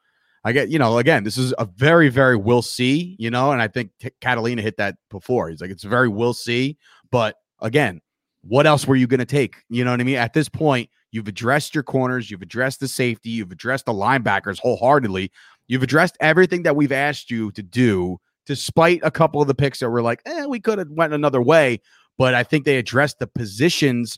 I 0.48 0.54
get, 0.54 0.70
you 0.70 0.80
know, 0.80 0.98
again, 0.98 1.26
this 1.26 1.38
is 1.38 1.54
a 1.58 1.66
very, 1.66 2.08
very 2.08 2.38
we'll 2.38 2.62
see, 2.62 3.18
you 3.20 3.30
know, 3.30 3.52
and 3.52 3.62
I 3.62 3.68
think 3.68 3.92
Catalina 4.22 4.62
hit 4.62 4.78
that 4.78 4.96
before. 5.10 5.50
He's 5.50 5.60
like, 5.60 5.72
it's 5.72 5.84
very 5.84 6.08
we'll 6.08 6.34
see. 6.34 6.78
But 7.12 7.36
again, 7.60 8.00
what 8.44 8.66
else 8.66 8.88
were 8.88 8.96
you 8.96 9.08
going 9.08 9.20
to 9.20 9.26
take? 9.26 9.58
You 9.68 9.84
know 9.84 9.92
what 9.92 10.00
I 10.00 10.06
mean? 10.06 10.16
At 10.16 10.32
this 10.32 10.48
point, 10.48 10.90
you've 11.12 11.28
addressed 11.28 11.76
your 11.76 11.84
corners, 11.84 12.32
you've 12.32 12.42
addressed 12.42 12.80
the 12.80 12.88
safety, 12.88 13.30
you've 13.30 13.52
addressed 13.52 13.88
the 13.88 13.92
linebackers 13.92 14.58
wholeheartedly. 14.58 15.34
You've 15.68 15.84
addressed 15.84 16.16
everything 16.22 16.64
that 16.64 16.78
we've 16.78 16.94
asked 16.94 17.30
you 17.30 17.52
to 17.52 17.62
do, 17.62 18.18
despite 18.46 19.02
a 19.04 19.12
couple 19.12 19.42
of 19.42 19.50
the 19.50 19.56
picks 19.56 19.80
that 19.80 19.90
were 19.90 20.02
like, 20.02 20.22
eh, 20.26 20.46
we 20.46 20.62
could 20.62 20.80
have 20.80 20.90
went 20.92 21.12
another 21.12 21.42
way. 21.42 21.82
But 22.18 22.36
I 22.36 22.44
think 22.44 22.64
they 22.64 22.78
addressed 22.78 23.20
the 23.20 23.28
positions 23.28 24.18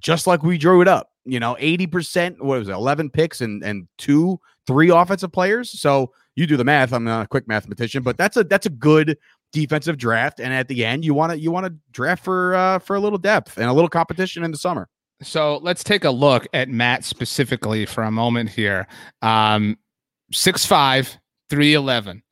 just 0.00 0.26
like 0.26 0.42
we 0.42 0.58
drew 0.58 0.82
it 0.82 0.88
up. 0.88 1.12
You 1.24 1.40
know, 1.40 1.56
80%, 1.58 2.42
what 2.42 2.58
was 2.58 2.68
it, 2.68 2.72
11 2.72 3.08
picks 3.08 3.40
and 3.40 3.64
and 3.64 3.88
two 3.96 4.38
three 4.70 4.88
offensive 4.88 5.32
players. 5.32 5.80
So 5.80 6.12
you 6.36 6.46
do 6.46 6.56
the 6.56 6.62
math. 6.64 6.92
I'm 6.92 7.02
not 7.02 7.24
a 7.24 7.28
quick 7.28 7.48
mathematician, 7.48 8.04
but 8.04 8.16
that's 8.16 8.36
a 8.36 8.44
that's 8.44 8.66
a 8.66 8.70
good 8.70 9.18
defensive 9.52 9.98
draft. 9.98 10.38
And 10.38 10.54
at 10.54 10.68
the 10.68 10.84
end, 10.84 11.04
you 11.04 11.12
want 11.12 11.32
to 11.32 11.38
you 11.40 11.50
want 11.50 11.66
to 11.66 11.74
draft 11.90 12.22
for 12.22 12.54
uh, 12.54 12.78
for 12.78 12.94
a 12.94 13.00
little 13.00 13.18
depth 13.18 13.58
and 13.58 13.66
a 13.66 13.72
little 13.72 13.88
competition 13.88 14.44
in 14.44 14.52
the 14.52 14.56
summer. 14.56 14.88
So 15.22 15.58
let's 15.58 15.82
take 15.82 16.04
a 16.04 16.10
look 16.10 16.46
at 16.54 16.68
Matt 16.68 17.04
specifically 17.04 17.84
for 17.84 18.04
a 18.04 18.12
moment 18.12 18.48
here. 18.48 18.86
Um, 19.22 19.76
six 20.32 20.64
five, 20.64 21.18
three 21.48 21.74
eleven. 21.74 22.22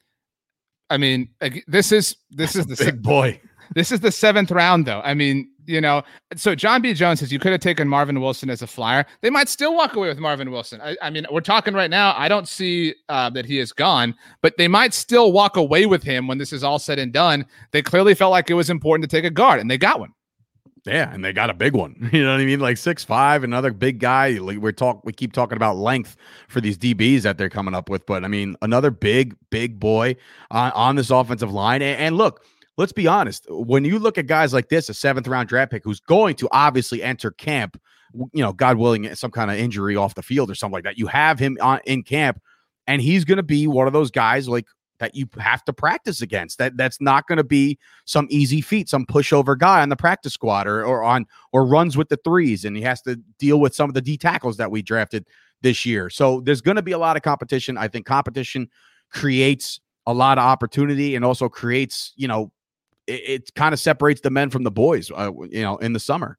I 0.90 0.96
mean, 0.96 1.30
this 1.66 1.90
is 1.90 2.16
this 2.30 2.54
is 2.54 2.66
the 2.66 2.76
big 2.76 3.02
boy. 3.02 3.40
This 3.74 3.90
is 3.90 3.98
the 3.98 4.12
seventh 4.12 4.52
round, 4.52 4.86
though. 4.86 5.02
I 5.04 5.14
mean, 5.14 5.50
you 5.68 5.82
know, 5.82 6.02
so 6.34 6.54
John 6.54 6.80
B. 6.80 6.94
Jones 6.94 7.20
says 7.20 7.30
you 7.30 7.38
could 7.38 7.52
have 7.52 7.60
taken 7.60 7.86
Marvin 7.86 8.20
Wilson 8.20 8.48
as 8.48 8.62
a 8.62 8.66
flyer. 8.66 9.04
They 9.20 9.28
might 9.28 9.48
still 9.48 9.74
walk 9.74 9.94
away 9.94 10.08
with 10.08 10.18
Marvin 10.18 10.50
Wilson. 10.50 10.80
I, 10.80 10.96
I 11.02 11.10
mean, 11.10 11.26
we're 11.30 11.42
talking 11.42 11.74
right 11.74 11.90
now. 11.90 12.14
I 12.16 12.26
don't 12.28 12.48
see 12.48 12.94
uh, 13.10 13.28
that 13.30 13.44
he 13.44 13.58
is 13.58 13.72
gone, 13.72 14.14
but 14.40 14.56
they 14.56 14.66
might 14.66 14.94
still 14.94 15.30
walk 15.30 15.56
away 15.56 15.84
with 15.84 16.02
him 16.02 16.26
when 16.26 16.38
this 16.38 16.52
is 16.52 16.64
all 16.64 16.78
said 16.78 16.98
and 16.98 17.12
done. 17.12 17.44
They 17.72 17.82
clearly 17.82 18.14
felt 18.14 18.30
like 18.30 18.48
it 18.48 18.54
was 18.54 18.70
important 18.70 19.08
to 19.08 19.14
take 19.14 19.26
a 19.26 19.30
guard, 19.30 19.60
and 19.60 19.70
they 19.70 19.76
got 19.76 20.00
one. 20.00 20.14
Yeah, 20.86 21.12
and 21.12 21.22
they 21.22 21.34
got 21.34 21.50
a 21.50 21.54
big 21.54 21.74
one. 21.74 22.08
You 22.12 22.24
know 22.24 22.32
what 22.32 22.40
I 22.40 22.46
mean? 22.46 22.60
Like 22.60 22.78
six 22.78 23.04
five, 23.04 23.44
another 23.44 23.72
big 23.72 23.98
guy. 23.98 24.38
We're 24.40 24.72
talk, 24.72 25.04
we 25.04 25.12
keep 25.12 25.34
talking 25.34 25.56
about 25.56 25.76
length 25.76 26.16
for 26.48 26.62
these 26.62 26.78
DBs 26.78 27.22
that 27.22 27.36
they're 27.36 27.50
coming 27.50 27.74
up 27.74 27.90
with, 27.90 28.06
but 28.06 28.24
I 28.24 28.28
mean, 28.28 28.56
another 28.62 28.90
big, 28.90 29.36
big 29.50 29.78
boy 29.78 30.16
on, 30.50 30.72
on 30.72 30.96
this 30.96 31.10
offensive 31.10 31.52
line. 31.52 31.82
and, 31.82 32.00
and 32.00 32.16
look, 32.16 32.42
let's 32.78 32.92
be 32.92 33.06
honest. 33.06 33.44
When 33.50 33.84
you 33.84 33.98
look 33.98 34.16
at 34.16 34.26
guys 34.26 34.54
like 34.54 34.70
this, 34.70 34.88
a 34.88 34.94
seventh 34.94 35.28
round 35.28 35.48
draft 35.48 35.72
pick 35.72 35.84
who's 35.84 36.00
going 36.00 36.36
to 36.36 36.48
obviously 36.52 37.02
enter 37.02 37.32
camp, 37.32 37.78
you 38.14 38.42
know, 38.42 38.54
God 38.54 38.78
willing, 38.78 39.06
eh, 39.06 39.14
some 39.14 39.32
kind 39.32 39.50
of 39.50 39.58
injury 39.58 39.96
off 39.96 40.14
the 40.14 40.22
field 40.22 40.50
or 40.50 40.54
something 40.54 40.74
like 40.74 40.84
that, 40.84 40.96
you 40.96 41.08
have 41.08 41.38
him 41.38 41.58
on, 41.60 41.80
in 41.84 42.02
camp, 42.02 42.40
and 42.86 43.02
he's 43.02 43.26
going 43.26 43.36
to 43.36 43.42
be 43.42 43.66
one 43.66 43.86
of 43.86 43.92
those 43.92 44.10
guys 44.10 44.48
like 44.48 44.64
that 45.00 45.14
you 45.14 45.28
have 45.38 45.64
to 45.64 45.72
practice 45.72 46.22
against. 46.22 46.58
That 46.58 46.76
that's 46.76 47.00
not 47.00 47.26
going 47.26 47.36
to 47.36 47.44
be 47.44 47.78
some 48.04 48.26
easy 48.30 48.60
feat, 48.60 48.88
some 48.88 49.04
pushover 49.04 49.58
guy 49.58 49.82
on 49.82 49.90
the 49.90 49.96
practice 49.96 50.32
squad 50.32 50.66
or 50.66 50.84
or 50.84 51.02
on 51.02 51.26
or 51.52 51.66
runs 51.66 51.96
with 51.96 52.08
the 52.08 52.18
threes, 52.24 52.64
and 52.64 52.76
he 52.76 52.82
has 52.82 53.02
to 53.02 53.16
deal 53.38 53.60
with 53.60 53.74
some 53.74 53.90
of 53.90 53.94
the 53.94 54.00
D 54.00 54.16
tackles 54.16 54.56
that 54.56 54.70
we 54.70 54.82
drafted 54.82 55.26
this 55.60 55.84
year. 55.84 56.08
So 56.08 56.40
there's 56.40 56.60
going 56.60 56.76
to 56.76 56.82
be 56.82 56.92
a 56.92 56.98
lot 56.98 57.16
of 57.16 57.22
competition. 57.22 57.76
I 57.76 57.88
think 57.88 58.06
competition 58.06 58.68
creates 59.10 59.80
a 60.06 60.14
lot 60.14 60.38
of 60.38 60.44
opportunity 60.44 61.16
and 61.16 61.24
also 61.24 61.48
creates 61.48 62.12
you 62.16 62.26
know 62.26 62.50
it, 63.08 63.22
it 63.28 63.54
kind 63.54 63.72
of 63.72 63.80
separates 63.80 64.20
the 64.20 64.30
men 64.30 64.50
from 64.50 64.62
the 64.62 64.70
boys, 64.70 65.10
uh, 65.10 65.32
you 65.50 65.62
know, 65.62 65.76
in 65.78 65.92
the 65.92 66.00
summer. 66.00 66.38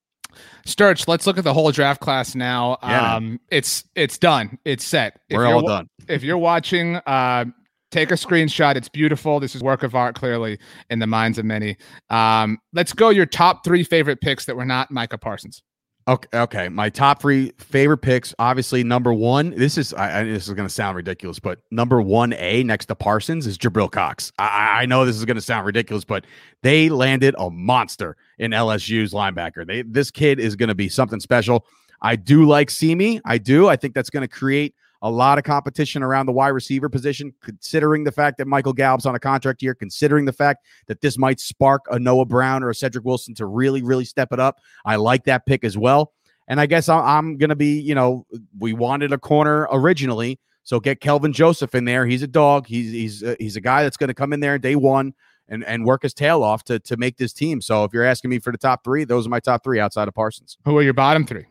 Sturch, 0.66 1.08
let's 1.08 1.26
look 1.26 1.38
at 1.38 1.44
the 1.44 1.54
whole 1.54 1.72
draft 1.72 2.02
class 2.02 2.36
now. 2.36 2.78
Yeah, 2.84 3.16
um, 3.16 3.40
it's 3.50 3.84
it's 3.96 4.18
done. 4.18 4.60
It's 4.64 4.84
set. 4.84 5.20
We're 5.32 5.48
all 5.48 5.66
done. 5.66 5.90
If 6.08 6.24
you're 6.24 6.38
watching, 6.38 6.98
uh, 6.98 7.46
take 7.92 8.12
a 8.12 8.16
screenshot. 8.16 8.76
It's 8.76 8.90
beautiful. 8.90 9.40
This 9.40 9.56
is 9.56 9.64
work 9.64 9.84
of 9.84 9.96
art, 9.96 10.16
clearly 10.16 10.60
in 10.90 11.00
the 11.00 11.08
minds 11.08 11.40
of 11.40 11.46
many. 11.46 11.78
Um, 12.10 12.60
let's 12.74 12.94
go. 12.94 13.10
Your 13.10 13.26
top 13.26 13.66
three 13.66 13.84
favorite 13.84 14.22
picks 14.22 14.46
that 14.46 14.56
were 14.56 14.66
not 14.66 14.92
Micah 14.92 15.18
Parsons. 15.18 15.64
Okay, 16.10 16.40
okay. 16.40 16.70
My 16.70 16.90
top 16.90 17.22
three 17.22 17.52
favorite 17.60 18.00
picks. 18.00 18.34
Obviously, 18.40 18.84
number 18.84 19.14
one. 19.14 19.52
This 19.52 19.78
is 19.78 19.94
I, 19.94 20.22
I 20.22 20.24
this 20.24 20.48
is 20.48 20.54
going 20.56 20.68
to 20.68 20.74
sound 20.74 20.96
ridiculous, 20.96 21.38
but 21.38 21.60
number 21.70 22.02
one 22.02 22.34
A 22.34 22.64
next 22.64 22.88
to 22.88 22.96
Parsons 22.96 23.46
is 23.46 23.60
Jabril 23.60 23.92
Cox. 23.92 24.34
I, 24.40 24.82
I 24.82 24.86
know 24.88 25.06
this 25.06 25.18
is 25.18 25.26
going 25.26 25.36
to 25.36 25.42
sound 25.42 25.68
ridiculous, 25.68 26.04
but 26.04 26.26
they 26.64 26.90
landed 26.90 27.36
a 27.38 27.52
monster 27.52 28.18
in 28.40 28.50
LSU's 28.50 29.14
linebacker. 29.14 29.68
They 29.68 29.84
this 29.84 30.10
kid 30.10 30.40
is 30.40 30.56
going 30.56 30.70
to 30.70 30.76
be 30.76 30.90
something 30.90 31.20
special. 31.20 31.68
I 32.02 32.16
do 32.16 32.48
like 32.48 32.72
Simi. 32.72 33.22
I 33.24 33.38
do. 33.38 33.68
I 33.68 33.76
think 33.76 33.94
that's 33.94 34.10
going 34.10 34.28
to 34.28 34.28
create 34.28 34.74
a 35.02 35.10
lot 35.10 35.38
of 35.38 35.44
competition 35.44 36.04
around 36.04 36.26
the 36.26 36.32
wide 36.32 36.50
receiver 36.50 36.90
position, 36.90 37.34
considering 37.42 38.04
the 38.04 38.12
fact 38.12 38.38
that 38.38 38.48
Michael 38.48 38.74
Gallup's 38.74 39.06
on 39.06 39.16
a 39.16 39.20
contract 39.20 39.62
year, 39.62 39.74
considering 39.74 40.26
the 40.26 40.34
fact 40.34 40.66
that 40.88 41.02
this 41.02 41.18
might 41.18 41.40
spark 41.40 41.86
a 41.90 41.98
Noah 41.98 42.26
Brown 42.26 42.64
or 42.64 42.70
a 42.70 42.76
Cedric 42.76 43.06
Wilson 43.06 43.34
to 43.36 43.46
really, 43.46 43.82
really 43.82 44.06
step 44.06 44.34
it 44.34 44.40
up. 44.40 44.60
I 44.86 44.98
like 44.98 45.24
that 45.26 45.46
pick 45.46 45.64
as 45.64 45.78
well. 45.78 46.14
And 46.48 46.60
I 46.60 46.66
guess 46.66 46.90
I'm 46.90 47.38
going 47.38 47.50
to 47.50 47.56
be, 47.56 47.80
you 47.80 47.94
know, 47.94 48.26
we 48.58 48.74
wanted 48.74 49.14
a 49.14 49.18
corner 49.18 49.68
originally. 49.72 50.40
So 50.64 50.80
get 50.80 51.00
Kelvin 51.00 51.32
Joseph 51.32 51.76
in 51.76 51.86
there. 51.86 52.06
He's 52.06 52.24
a 52.24 52.28
dog. 52.28 52.68
He's 52.68 52.92
he's 52.92 53.24
uh, 53.24 53.36
he's 53.40 53.56
a 53.56 53.62
guy 53.62 53.84
that's 53.84 53.98
going 53.98 54.10
to 54.10 54.14
come 54.14 54.34
in 54.34 54.40
there 54.40 54.58
day 54.58 54.76
one 54.76 55.14
and 55.48 55.64
and 55.66 55.86
work 55.86 56.04
his 56.04 56.14
tail 56.14 56.44
off 56.44 56.64
to 56.66 56.80
to 56.80 56.98
make 56.98 57.18
this 57.18 57.34
team. 57.34 57.62
So 57.62 57.84
if 57.84 57.94
you're 57.94 58.04
asking 58.04 58.30
me 58.30 58.40
for 58.40 58.52
the 58.52 58.58
top 58.58 58.84
three, 58.84 59.04
those 59.04 59.26
are 59.26 59.30
my 59.30 59.40
top 59.40 59.64
three 59.64 59.80
outside 59.80 60.08
of 60.08 60.14
Parsons. 60.14 60.58
Who 60.66 60.78
are 60.78 60.84
your 60.84 60.94
bottom 60.94 61.26
three? 61.26 61.46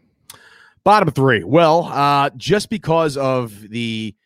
Bottom 0.89 1.11
three. 1.11 1.45
Well, 1.45 1.85
uh, 1.85 2.31
just 2.39 2.71
because 2.71 3.19
of 3.19 3.61
the 3.69 4.17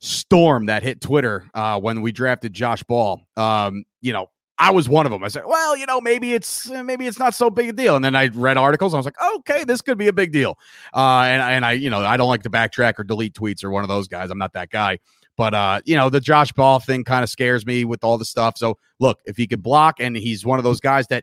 storm 0.00 0.66
that 0.66 0.82
hit 0.82 1.00
Twitter 1.00 1.48
uh, 1.54 1.78
when 1.78 2.02
we 2.02 2.10
drafted 2.10 2.52
Josh 2.52 2.82
Ball, 2.82 3.20
um, 3.36 3.84
you 4.00 4.12
know, 4.12 4.28
I 4.58 4.72
was 4.72 4.88
one 4.88 5.06
of 5.06 5.12
them. 5.12 5.22
I 5.22 5.28
said, 5.28 5.44
well, 5.46 5.76
you 5.76 5.86
know, 5.86 6.00
maybe 6.00 6.32
it's 6.34 6.68
maybe 6.68 7.06
it's 7.06 7.20
not 7.20 7.32
so 7.32 7.48
big 7.48 7.68
a 7.68 7.72
deal. 7.72 7.94
And 7.94 8.04
then 8.04 8.16
I 8.16 8.26
read 8.26 8.56
articles. 8.56 8.92
I 8.92 8.96
was 8.96 9.06
like, 9.06 9.22
okay, 9.36 9.62
this 9.62 9.82
could 9.82 9.98
be 9.98 10.08
a 10.08 10.12
big 10.12 10.32
deal. 10.32 10.58
Uh, 10.92 11.26
and 11.26 11.42
and 11.42 11.64
I, 11.64 11.72
you 11.74 11.90
know, 11.90 12.00
I 12.00 12.16
don't 12.16 12.28
like 12.28 12.42
to 12.42 12.50
backtrack 12.50 12.98
or 12.98 13.04
delete 13.04 13.34
tweets 13.34 13.62
or 13.62 13.70
one 13.70 13.84
of 13.84 13.88
those 13.88 14.08
guys. 14.08 14.32
I'm 14.32 14.38
not 14.38 14.52
that 14.54 14.70
guy. 14.70 14.98
But 15.36 15.54
uh, 15.54 15.80
you 15.84 15.94
know, 15.94 16.10
the 16.10 16.20
Josh 16.20 16.50
Ball 16.50 16.80
thing 16.80 17.04
kind 17.04 17.22
of 17.22 17.30
scares 17.30 17.64
me 17.64 17.84
with 17.84 18.02
all 18.02 18.18
the 18.18 18.24
stuff. 18.24 18.58
So 18.58 18.78
look, 18.98 19.20
if 19.26 19.36
he 19.36 19.46
could 19.46 19.62
block 19.62 20.00
and 20.00 20.16
he's 20.16 20.44
one 20.44 20.58
of 20.58 20.64
those 20.64 20.80
guys 20.80 21.06
that 21.06 21.22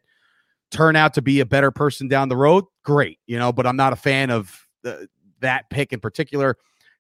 turn 0.72 0.96
out 0.96 1.14
to 1.16 1.22
be 1.22 1.42
a 1.42 1.46
better 1.46 1.72
person 1.72 2.08
down 2.08 2.30
the 2.30 2.38
road, 2.38 2.64
great. 2.86 3.20
You 3.28 3.38
know, 3.38 3.52
but 3.52 3.68
I'm 3.68 3.76
not 3.76 3.92
a 3.92 3.98
fan 3.98 4.30
of 4.30 4.64
the, 4.88 5.08
that 5.42 5.70
pick 5.70 5.94
in 5.94 6.00
particular. 6.00 6.58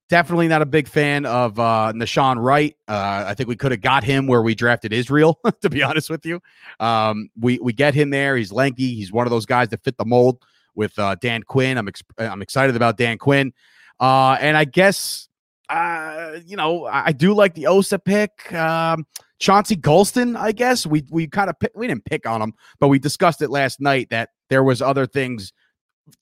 Definitely 0.09 0.47
not 0.47 0.61
a 0.61 0.65
big 0.65 0.87
fan 0.87 1.25
of 1.25 1.59
uh, 1.59 1.91
Nahshon 1.93 2.41
Wright. 2.41 2.75
Uh, 2.87 3.25
I 3.27 3.33
think 3.33 3.49
we 3.49 3.57
could 3.57 3.71
have 3.71 3.81
got 3.81 4.05
him 4.05 4.25
where 4.25 4.41
we 4.41 4.55
drafted 4.55 4.93
Israel. 4.93 5.37
to 5.61 5.69
be 5.69 5.83
honest 5.83 6.09
with 6.09 6.25
you, 6.25 6.39
um, 6.79 7.29
we 7.37 7.59
we 7.59 7.73
get 7.73 7.93
him 7.93 8.09
there. 8.09 8.37
He's 8.37 8.51
lanky. 8.51 8.95
He's 8.95 9.11
one 9.11 9.27
of 9.27 9.31
those 9.31 9.45
guys 9.45 9.67
that 9.69 9.83
fit 9.83 9.97
the 9.97 10.05
mold 10.05 10.45
with 10.75 10.97
uh, 10.97 11.15
Dan 11.15 11.43
Quinn. 11.43 11.77
I'm 11.77 11.89
ex- 11.89 12.03
I'm 12.17 12.41
excited 12.41 12.77
about 12.77 12.97
Dan 12.97 13.17
Quinn, 13.17 13.51
uh, 13.99 14.37
and 14.39 14.55
I 14.55 14.63
guess 14.63 15.27
uh, 15.67 16.39
you 16.45 16.55
know 16.55 16.85
I, 16.85 17.07
I 17.07 17.11
do 17.11 17.33
like 17.33 17.53
the 17.53 17.67
Osa 17.67 17.99
pick. 17.99 18.53
Um, 18.53 19.05
Chauncey 19.39 19.75
Golston, 19.75 20.35
I 20.35 20.51
guess 20.51 20.85
we 20.85 21.03
we 21.09 21.27
kind 21.27 21.49
of 21.49 21.55
we 21.75 21.87
didn't 21.87 22.05
pick 22.05 22.25
on 22.25 22.41
him, 22.41 22.53
but 22.79 22.87
we 22.87 22.97
discussed 22.97 23.41
it 23.41 23.49
last 23.49 23.79
night 23.79 24.09
that 24.09 24.29
there 24.49 24.63
was 24.63 24.81
other 24.81 25.05
things, 25.05 25.53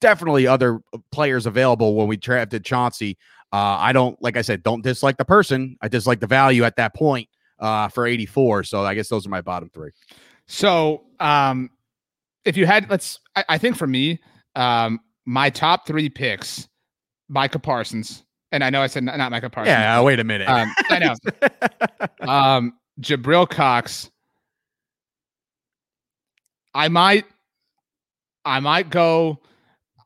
definitely 0.02 0.48
other 0.48 0.80
players 1.12 1.46
available 1.46 1.96
when 1.96 2.08
we 2.08 2.18
drafted 2.18 2.66
Chauncey 2.66 3.18
uh, 3.56 3.78
I 3.80 3.94
don't, 3.94 4.22
like 4.22 4.36
I 4.36 4.42
said, 4.42 4.64
don't 4.64 4.84
dislike 4.84 5.16
the 5.16 5.24
person. 5.24 5.78
I 5.82 5.88
dislike 5.88 6.20
the 6.20 6.28
value 6.28 6.66
at 6.66 6.76
that 6.76 6.94
point 6.94 7.30
uh, 7.60 7.88
for 7.88 8.06
84. 8.06 8.64
So 8.64 8.84
I 8.84 8.96
guess 8.96 9.08
those 9.08 9.26
are 9.26 9.30
my 9.30 9.40
bottom 9.40 9.70
three. 9.70 9.92
So 10.48 11.04
um, 11.22 11.70
if 12.44 12.58
you 12.58 12.66
had, 12.66 12.90
let's, 12.90 13.22
I, 13.34 13.46
I 13.48 13.58
think 13.58 13.78
for 13.78 13.88
me, 13.88 14.20
um, 14.56 15.00
my 15.26 15.50
top 15.50 15.88
three 15.88 16.10
picks, 16.10 16.68
Micah 17.30 17.60
Parsons, 17.60 18.26
and 18.52 18.62
I 18.62 18.70
know 18.70 18.82
I 18.82 18.88
said 18.88 19.06
not, 19.06 19.18
not 19.18 19.32
Micah 19.32 19.50
Parsons. 19.50 19.72
Yeah, 19.72 20.02
wait 20.02 20.20
a 20.20 20.26
minute. 20.26 20.50
Um, 20.50 20.70
I 20.90 21.00
know. 21.00 21.16
um, 22.30 22.74
Jabril 23.00 23.50
Cox. 23.50 24.12
I 26.74 26.90
might, 26.90 27.24
I 28.44 28.60
might 28.60 28.90
go. 28.90 29.40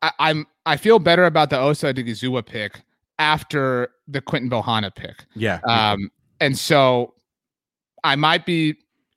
I, 0.02 0.12
I'm. 0.20 0.48
I 0.66 0.78
feel 0.78 1.00
better 1.00 1.26
about 1.26 1.50
the 1.50 1.60
Osa 1.60 1.94
Odighizuwa 1.94 2.46
pick 2.46 2.82
after 3.18 3.90
the 4.08 4.22
Quinton 4.22 4.50
Bohanna 4.50 4.94
pick. 4.94 5.26
Yeah. 5.36 5.60
Um, 5.68 6.12
and 6.40 6.58
so 6.58 7.14
I 8.04 8.16
might 8.16 8.46
be 8.46 8.76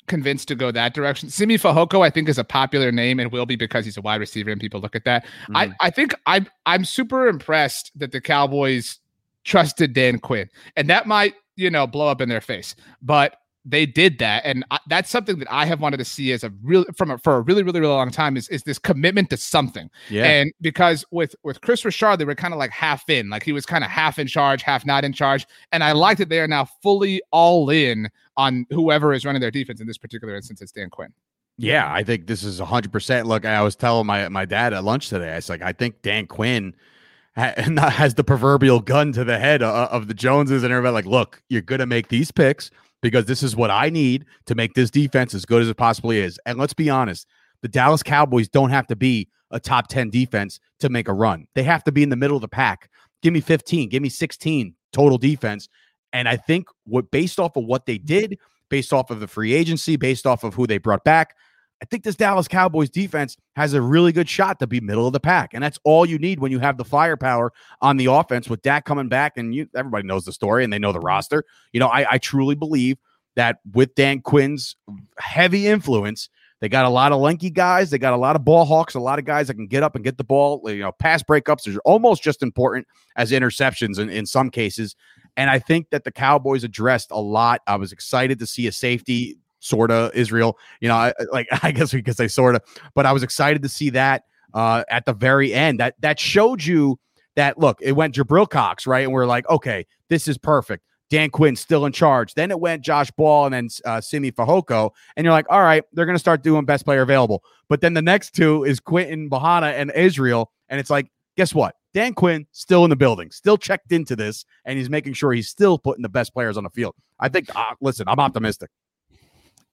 convinced 0.09 0.49
to 0.49 0.55
go 0.55 0.71
that 0.71 0.95
direction. 0.95 1.31
Simi 1.31 1.57
Fehoko, 1.57 2.05
I 2.05 2.11
think, 2.11 2.29
is 2.29 2.39
a 2.39 2.45
popular 2.45 2.91
name 2.91 3.21
and 3.21 3.31
will 3.31 3.47
be 3.47 3.57
because 3.57 3.85
he's 3.85 3.97
a 3.97 4.03
wide 4.03 4.21
receiver 4.21 4.51
and 4.51 4.61
people 4.61 4.81
look 4.81 4.97
at 4.97 5.05
that. 5.05 5.25
Mm-hmm. 5.25 5.57
I, 5.57 5.73
I 5.81 5.91
think 5.91 6.15
I'm 6.27 6.47
I'm 6.67 6.85
super 6.85 7.29
impressed 7.29 7.93
that 7.97 8.13
the 8.13 8.21
Cowboys 8.21 8.99
trusted 9.45 9.93
Dan 9.93 10.19
Quinn. 10.19 10.49
And 10.77 10.89
that 10.91 11.07
might, 11.07 11.35
you 11.57 11.71
know, 11.71 11.87
blow 11.87 12.09
up 12.09 12.21
in 12.21 12.29
their 12.29 12.41
face. 12.41 12.75
But 13.01 13.37
they 13.65 13.87
did 13.87 14.19
that 14.19 14.43
and 14.45 14.65
I, 14.71 14.79
that's 14.89 15.09
something 15.09 15.39
that 15.39 15.53
i 15.53 15.67
have 15.67 15.81
wanted 15.81 15.99
to 15.99 16.05
see 16.05 16.33
as 16.33 16.43
a 16.43 16.53
real 16.63 16.85
from 16.97 17.13
a, 17.13 17.19
for 17.19 17.37
a 17.37 17.41
really 17.41 17.63
really 17.63 17.81
really 17.81 17.93
long 17.93 18.11
time 18.11 18.37
is, 18.37 18.49
is 18.49 18.63
this 18.65 18.79
commitment 18.79 19.31
to 19.31 19.37
something. 19.37 19.91
Yeah. 20.11 20.25
And 20.25 20.53
because 20.61 21.05
with 21.11 21.35
with 21.43 21.61
kris 21.61 21.85
richard 21.85 22.17
they 22.19 22.25
were 22.25 22.35
kind 22.35 22.53
of 22.53 22.59
like 22.59 22.71
half 22.71 23.09
in 23.09 23.31
like 23.31 23.43
he 23.43 23.53
was 23.53 23.67
kind 23.67 23.85
of 23.85 23.91
half 23.91 24.19
in 24.19 24.27
charge 24.27 24.63
half 24.63 24.85
not 24.85 25.05
in 25.05 25.13
charge 25.13 25.47
and 25.71 25.85
i 25.85 25.93
like 25.93 26.19
that 26.19 26.29
they 26.29 26.41
are 26.41 26.49
now 26.49 26.65
fully 26.83 27.23
all 27.31 27.71
in 27.71 28.09
on 28.37 28.67
whoever 28.71 29.13
is 29.13 29.25
running 29.25 29.41
their 29.41 29.51
defense 29.51 29.81
in 29.81 29.87
this 29.87 29.99
particular 29.99 30.35
instance 30.35 30.61
it's 30.61 30.73
dan 30.73 30.91
quinn. 30.91 31.13
Yeah 31.59 31.93
i 31.93 32.03
think 32.03 32.27
this 32.27 32.43
is 32.43 32.61
100% 32.61 33.25
look 33.27 33.45
i 33.45 33.63
was 33.63 33.77
telling 33.77 34.07
my 34.07 34.29
my 34.29 34.45
dad 34.45 34.73
at 34.73 34.83
lunch 34.83 35.09
today 35.09 35.33
i 35.33 35.37
was 35.37 35.49
like 35.49 35.63
i 35.63 35.73
think 35.73 36.03
dan 36.03 36.27
quinn 36.27 36.75
has 37.37 38.15
the 38.15 38.25
proverbial 38.25 38.81
gun 38.81 39.13
to 39.13 39.25
the 39.25 39.39
head 39.39 39.63
of, 39.63 39.89
of 39.91 40.09
the 40.09 40.15
joneses 40.15 40.65
and 40.65 40.73
everybody 40.73 40.93
like 40.93 41.07
look 41.07 41.43
you're 41.49 41.63
gonna 41.63 41.87
make 41.87 42.09
these 42.09 42.31
picks 42.31 42.71
because 43.03 43.27
this 43.27 43.43
is 43.43 43.55
what 43.55 43.71
I 43.71 43.91
need 43.91 44.25
to 44.47 44.55
make 44.55 44.75
this 44.75 44.91
defense 44.91 45.35
as 45.35 45.45
good 45.45 45.61
as 45.61 45.69
it 45.69 45.77
possibly 45.77 46.19
is. 46.19 46.39
And 46.47 46.59
let's 46.59 46.73
be 46.73 46.89
honest, 46.89 47.27
the 47.61 47.69
Dallas 47.69 48.03
Cowboys 48.03 48.49
don't 48.49 48.71
have 48.71 48.87
to 48.87 48.97
be 48.97 49.29
a 49.51 49.61
top 49.61 49.89
10 49.89 50.09
defense 50.09 50.59
to 50.81 50.89
make 50.89 51.09
a 51.09 51.13
run. 51.13 51.47
They 51.55 51.63
have 51.65 51.85
to 51.85 51.93
be 51.93 52.03
in 52.03 52.09
the 52.09 52.17
middle 52.17 52.37
of 52.37 52.41
the 52.41 52.49
pack. 52.49 52.89
Give 53.23 53.33
me 53.33 53.41
15, 53.41 53.89
give 53.91 54.03
me 54.03 54.09
16 54.09 54.75
total 54.93 55.19
defense. 55.19 55.69
And 56.13 56.29
I 56.29 56.37
think 56.37 56.69
what 56.85 57.11
based 57.11 57.39
off 57.39 57.57
of 57.57 57.65
what 57.65 57.87
they 57.87 57.99
did, 57.99 58.39
based 58.69 58.93
off 58.93 59.11
of 59.11 59.21
the 59.21 59.29
free 59.29 59.53
agency, 59.53 59.97
based 59.97 60.27
off 60.27 60.45
of 60.45 60.55
who 60.55 60.67
they 60.67 60.79
brought 60.79 61.05
back, 61.05 61.37
I 61.83 61.85
think 61.85 62.05
this 62.05 62.15
Dallas 62.15 62.47
Cowboys 62.47 62.89
defense 62.89 63.37
has 63.57 63.75
a 63.75 63.83
really 63.83 64.13
good 64.13 64.29
shot 64.29 64.61
to 64.61 64.69
be 64.69 64.81
middle 64.81 65.09
of 65.09 65.13
the 65.13 65.19
pack. 65.19 65.53
And 65.53 65.65
that's 65.65 65.81
all 65.83 66.07
you 66.07 66.17
need 66.17 66.39
when 66.39 66.53
you 66.53 66.61
have 66.61 66.77
the 66.77 66.85
firepower 66.85 67.53
on 67.81 67.97
the 67.97 68.07
offense 68.07 68.49
with 68.49 68.63
Dak 68.63 68.85
coming 68.85 69.09
back. 69.09 69.37
And 69.37 69.53
you 69.53 69.69
everybody 69.75 70.07
knows 70.07 70.25
the 70.25 70.33
story 70.33 70.63
and 70.63 70.73
they 70.73 70.79
know 70.79 70.93
the 70.93 71.01
roster. 71.01 71.45
You 71.73 71.81
know, 71.81 71.89
I, 71.89 72.13
I 72.13 72.19
truly 72.19 72.55
believe 72.55 72.99
that 73.35 73.59
with 73.73 73.97
Dan 73.97 74.21
Quinn's 74.21 74.77
heavy 75.19 75.67
influence, 75.67 76.29
they 76.61 76.69
got 76.69 76.85
a 76.85 76.89
lot 76.89 77.11
of 77.11 77.21
lanky 77.21 77.51
guys. 77.51 77.91
They 77.91 77.99
got 77.99 78.13
a 78.13 78.17
lot 78.17 78.37
of 78.37 78.45
ball 78.45 78.65
hawks, 78.65 78.95
a 78.95 79.01
lot 79.01 79.19
of 79.19 79.25
guys 79.25 79.49
that 79.49 79.55
can 79.55 79.67
get 79.67 79.83
up 79.83 79.97
and 79.97 80.05
get 80.05 80.19
the 80.19 80.25
ball. 80.25 80.63
You 80.71 80.83
know, 80.83 80.93
pass 80.93 81.21
breakups 81.25 81.75
are 81.75 81.81
almost 81.81 82.23
just 82.23 82.45
important 82.45 82.87
as 83.17 83.33
interceptions 83.33 83.99
in, 83.99 84.09
in 84.09 84.25
some 84.25 84.51
cases. 84.51 84.95
And 85.37 85.51
I 85.51 85.59
think 85.59 85.91
that 85.91 86.05
the 86.05 86.13
Cowboys 86.13 86.63
addressed 86.63 87.11
a 87.11 87.21
lot. 87.21 87.61
I 87.67 87.75
was 87.75 87.91
excited 87.91 88.39
to 88.39 88.47
see 88.47 88.69
a 88.69 88.73
safety 88.73 89.39
sort 89.63 89.91
of 89.91 90.15
Israel. 90.15 90.59
You 90.81 90.89
know, 90.89 90.97
I, 90.97 91.13
like 91.33 91.49
I 91.63 91.73
guess 91.73 91.95
we 91.95 92.03
could 92.03 92.17
say 92.17 92.29
sort 92.29 92.55
of, 92.55 92.63
but 92.95 93.07
I 93.07 93.13
was 93.13 93.23
excited 93.23 93.63
to 93.63 93.69
see 93.69 93.91
that 93.91 94.25
uh, 94.55 94.85
at 94.91 95.07
the 95.07 95.13
very 95.13 95.55
end. 95.55 95.81
That 95.81 95.95
that 96.01 96.21
showed 96.21 96.65
you 96.65 96.99
that 97.37 97.59
look, 97.59 97.79
it 97.81 97.93
went 97.93 98.15
Jabril 98.15 98.49
Cox 98.49 98.87
right, 98.87 99.05
and 99.05 99.13
we 99.13 99.21
are 99.21 99.27
like, 99.27 99.49
okay, 99.49 99.87
this 100.09 100.29
is 100.29 100.37
perfect. 100.37 100.85
Dan 101.09 101.29
Quinn 101.29 101.57
still 101.57 101.85
in 101.85 101.93
charge. 101.93 102.33
Then 102.33 102.51
it 102.51 102.59
went 102.59 102.83
Josh 102.83 103.11
Ball 103.11 103.45
and 103.45 103.55
then 103.55 103.69
uh, 103.85 104.01
Simi 104.01 104.33
Fehoko, 104.33 104.91
and 105.17 105.25
you're 105.25 105.33
like, 105.33 105.47
all 105.51 105.61
right, 105.61 105.85
they're 105.93 106.07
going 106.07 106.17
to 106.17 106.21
start 106.21 106.43
doing 106.43 106.65
best 106.65 106.85
player 106.85 107.03
available. 107.03 107.43
But 107.69 107.83
then 107.83 107.95
the 107.95 108.03
next 108.03 108.35
two 108.35 108.65
is 108.65 108.81
Quinton 108.81 109.29
Bohanna 109.29 109.75
and 109.75 109.93
Israel, 109.95 110.51
and 110.69 110.81
it's 110.81 110.91
like, 110.91 111.11
guess 111.37 111.55
what? 111.55 111.77
Dan 111.93 112.15
Quinn 112.15 112.47
still 112.53 112.85
in 112.85 112.91
the 112.91 112.97
building, 112.97 113.31
still 113.31 113.59
checked 113.59 113.93
into 113.93 114.17
this, 114.17 114.47
and 114.65 114.79
he's 114.79 114.89
making 114.89 115.13
sure 115.13 115.33
he's 115.33 115.51
still 115.51 115.79
putting 115.79 116.03
the 116.03 116.09
best 116.09 116.33
players 116.33 116.57
on 116.57 116.65
the 116.65 116.71
field. 116.71 116.95
I 117.21 117.29
think. 117.29 117.55
Uh, 117.55 117.75
listen, 117.81 118.09
I'm 118.09 118.19
optimistic. 118.19 118.71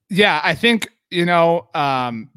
Yeah, 0.10 0.42
I 0.44 0.56
think 0.56 0.90
you 1.10 1.26
know. 1.26 1.68
Um, 1.74 2.30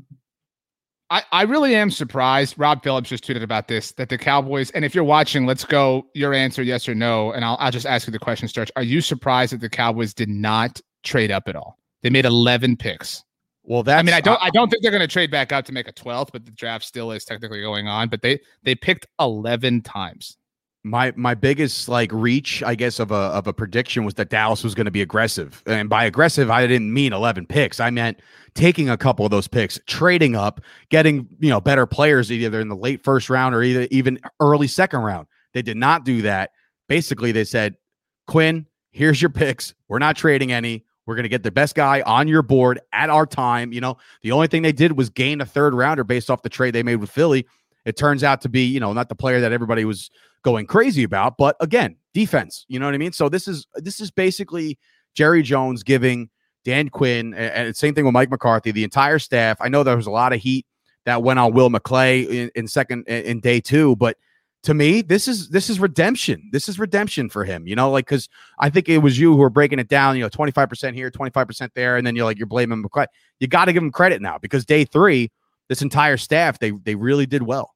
I 1.11 1.23
I 1.33 1.43
really 1.43 1.75
am 1.75 1.91
surprised. 1.91 2.55
Rob 2.59 2.83
Phillips 2.83 3.09
just 3.11 3.25
tweeted 3.25 3.43
about 3.43 3.69
this 3.69 3.93
that 3.93 4.09
the 4.09 4.19
Cowboys. 4.19 4.71
And 4.71 4.85
if 4.85 4.95
you're 4.95 5.05
watching, 5.05 5.47
let's 5.47 5.65
go. 5.65 6.07
Your 6.15 6.35
answer, 6.35 6.63
yes 6.63 6.89
or 6.89 6.95
no, 6.95 7.33
and 7.33 7.45
I'll 7.45 7.57
I'll 7.61 7.71
just 7.71 7.87
ask 7.87 8.07
you 8.07 8.13
the 8.13 8.19
question, 8.19 8.49
Sturch. 8.49 8.71
Are 8.77 8.83
you 8.83 9.01
surprised 9.01 9.53
that 9.53 9.61
the 9.61 9.69
Cowboys 9.69 10.15
did 10.15 10.29
not 10.29 10.81
trade 11.03 11.31
up 11.31 11.49
at 11.49 11.57
all? 11.57 11.79
They 12.03 12.11
made 12.11 12.25
11 12.25 12.77
picks. 12.77 13.25
Well, 13.65 13.83
that 13.85 13.99
I 13.99 14.03
mean, 14.03 14.15
I 14.15 14.21
don't, 14.21 14.43
I 14.43 14.51
don't 14.51 14.69
think 14.69 14.83
they're 14.83 14.91
going 14.91 15.03
to 15.03 15.07
trade 15.07 15.31
back 15.31 15.53
up 15.53 15.65
to 15.67 15.73
make 15.73 15.87
a 15.87 15.93
12th, 15.93 16.31
but 16.33 16.45
the 16.45 16.51
draft 16.51 16.85
still 16.85 17.13
is 17.13 17.25
technically 17.25 17.61
going 17.61 17.87
on. 17.87 18.09
But 18.09 18.21
they, 18.21 18.41
they 18.65 18.75
picked 18.75 19.07
11 19.21 19.83
times 19.83 20.37
my 20.85 21.13
my 21.17 21.35
biggest 21.35 21.89
like 21.89 22.11
reach, 22.13 22.63
I 22.63 22.75
guess, 22.75 22.99
of 22.99 23.11
a 23.11 23.15
of 23.15 23.47
a 23.47 23.53
prediction 23.53 24.05
was 24.05 24.15
that 24.15 24.31
Dallas 24.31 24.65
was 24.65 24.75
going 24.75 24.87
to 24.87 24.91
be 24.91 25.03
aggressive, 25.03 25.63
and 25.67 25.89
by 25.89 26.05
aggressive, 26.05 26.51
I 26.51 26.67
didn't 26.67 26.93
mean 26.93 27.13
eleven 27.13 27.47
picks. 27.47 27.79
I 27.79 27.91
meant 27.91 28.21
taking 28.55 28.91
a 28.91 28.97
couple 28.97 29.25
of 29.25 29.31
those 29.31 29.47
picks, 29.49 29.79
trading 29.87 30.35
up, 30.35 30.61
getting 30.89 31.29
you 31.39 31.51
know 31.51 31.61
better 31.61 31.87
players 31.87 32.33
either 32.33 32.61
in 32.61 32.69
the 32.69 32.77
late 32.77 33.05
first 33.05 33.31
round 33.31 33.55
or 33.55 33.63
either 33.63 33.87
even 33.91 34.19
early 34.41 34.67
second 34.67 35.01
round. 35.01 35.27
They 35.55 35.63
did 35.63 35.77
not 35.77 36.05
do 36.05 36.23
that. 36.23 36.51
Basically, 36.89 37.31
they 37.31 37.45
said, 37.45 37.77
Quinn, 38.27 38.67
here's 38.91 39.23
your 39.23 39.31
picks. 39.31 39.75
We're 39.89 39.99
not 39.99 40.17
trading 40.17 40.51
any. 40.51 40.85
We're 41.07 41.15
going 41.15 41.25
to 41.25 41.29
get 41.29 41.43
the 41.43 41.51
best 41.51 41.75
guy 41.75 42.01
on 42.03 42.29
your 42.29 42.43
board 42.43 42.81
at 42.93 43.11
our 43.11 43.27
time. 43.27 43.73
You 43.73 43.81
know, 43.81 43.99
the 44.23 44.33
only 44.33 44.47
thing 44.47 44.63
they 44.63 44.73
did 44.73 44.97
was 44.97 45.11
gain 45.11 45.41
a 45.41 45.47
third 45.47 45.75
rounder 45.75 46.05
based 46.05 46.31
off 46.31 46.43
the 46.43 46.49
trade 46.49 46.75
they 46.75 46.83
made 46.83 46.97
with 46.97 47.11
Philly. 47.11 47.47
It 47.85 47.97
turns 47.97 48.23
out 48.23 48.41
to 48.43 48.49
be, 48.49 48.65
you 48.65 48.79
know, 48.79 48.93
not 48.93 49.09
the 49.09 49.15
player 49.15 49.41
that 49.41 49.53
everybody 49.53 49.85
was 49.85 50.11
going 50.43 50.67
crazy 50.67 51.03
about. 51.03 51.37
But 51.37 51.57
again, 51.61 51.97
defense. 52.15 52.65
You 52.69 52.79
know 52.79 52.87
what 52.87 52.95
I 52.95 52.99
mean? 52.99 53.13
So 53.13 53.29
this 53.29 53.49
is 53.49 53.67
this 53.77 54.01
is 54.01 54.11
basically 54.11 54.79
Jerry 55.15 55.43
Jones 55.43 55.83
giving 55.83 56.31
Dan 56.65 56.89
Quinn 56.89 57.35
and, 57.35 57.67
and 57.67 57.77
same 57.77 57.95
thing 57.95 58.05
with 58.05 58.15
Mike 58.15 58.31
McCarthy, 58.31 58.71
the 58.71 58.85
entire 58.85 59.19
staff. 59.19 59.59
I 59.61 59.69
know 59.69 59.83
there 59.83 59.97
was 59.97 60.07
a 60.07 60.11
lot 60.13 60.33
of 60.33 60.41
heat 60.41 60.67
that 61.05 61.23
went 61.23 61.39
on 61.39 61.53
Will 61.53 61.71
McClay 61.71 62.29
in, 62.29 62.51
in 62.55 62.69
second 62.69 63.07
in 63.09 63.41
day 63.41 63.61
two, 63.61 63.97
but 63.97 64.17
to 64.63 64.75
me, 64.75 65.03
this 65.03 65.27
is 65.27 65.49
this 65.49 65.69
is 65.69 65.81
redemption. 65.81 66.49
This 66.53 66.69
is 66.69 66.79
redemption 66.79 67.29
for 67.29 67.45
him. 67.45 67.67
You 67.67 67.75
know, 67.75 67.91
like 67.91 68.07
because 68.07 68.29
I 68.61 68.71
think 68.71 68.89
it 68.89 68.99
was 68.99 69.19
you 69.19 69.33
who 69.33 69.39
were 69.39 69.51
breaking 69.51 69.81
it 69.81 69.89
down. 69.89 70.17
You 70.17 70.23
know, 70.23 70.29
twenty 70.29 70.53
five 70.53 70.69
percent 70.69 70.95
here, 70.95 71.11
twenty 71.11 71.31
five 71.31 71.49
percent 71.49 71.73
there, 71.75 71.97
and 71.97 72.07
then 72.07 72.15
you're 72.15 72.25
like 72.25 72.39
you're 72.39 72.47
blaming 72.47 72.83
McClay. 72.83 73.07
You 73.41 73.49
got 73.49 73.65
to 73.65 73.73
give 73.73 73.83
him 73.83 73.91
credit 73.91 74.23
now 74.23 74.39
because 74.39 74.65
day 74.65 74.85
three, 74.85 75.33
this 75.69 75.83
entire 75.83 76.17
staff 76.17 76.61
they 76.61 76.71
they 76.71 76.95
really 76.95 77.27
did 77.27 77.43
well. 77.43 77.75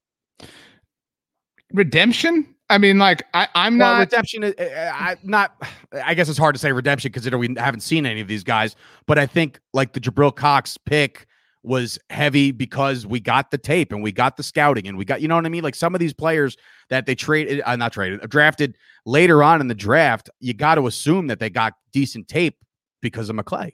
Redemption. 1.72 2.54
I 2.68 2.78
mean, 2.78 2.98
like 2.98 3.22
I, 3.32 3.48
I'm 3.54 3.78
well, 3.78 3.94
not 3.94 4.00
redemption. 4.00 4.44
Uh, 4.44 4.52
uh, 4.58 4.92
I 4.94 5.16
not. 5.22 5.62
I 6.04 6.14
guess 6.14 6.28
it's 6.28 6.38
hard 6.38 6.54
to 6.54 6.58
say 6.58 6.72
redemption 6.72 7.12
considering 7.12 7.40
we 7.40 7.60
haven't 7.60 7.80
seen 7.80 8.06
any 8.06 8.20
of 8.20 8.28
these 8.28 8.42
guys. 8.42 8.74
But 9.06 9.18
I 9.18 9.26
think 9.26 9.60
like 9.72 9.92
the 9.92 10.00
Jabril 10.00 10.34
Cox 10.34 10.76
pick 10.76 11.26
was 11.62 11.98
heavy 12.10 12.52
because 12.52 13.06
we 13.06 13.18
got 13.18 13.50
the 13.50 13.58
tape 13.58 13.92
and 13.92 14.02
we 14.02 14.12
got 14.12 14.36
the 14.36 14.42
scouting 14.42 14.86
and 14.86 14.96
we 14.96 15.04
got 15.04 15.20
you 15.20 15.28
know 15.28 15.36
what 15.36 15.46
I 15.46 15.48
mean. 15.48 15.62
Like 15.62 15.76
some 15.76 15.94
of 15.94 16.00
these 16.00 16.12
players 16.12 16.56
that 16.90 17.06
they 17.06 17.14
traded, 17.14 17.62
uh, 17.64 17.76
not 17.76 17.92
traded, 17.92 18.22
uh, 18.22 18.26
drafted 18.26 18.76
later 19.04 19.42
on 19.42 19.60
in 19.60 19.68
the 19.68 19.74
draft, 19.74 20.28
you 20.40 20.52
got 20.52 20.74
to 20.76 20.86
assume 20.86 21.28
that 21.28 21.38
they 21.38 21.50
got 21.50 21.74
decent 21.92 22.26
tape 22.26 22.56
because 23.00 23.30
of 23.30 23.36
McClay. 23.36 23.72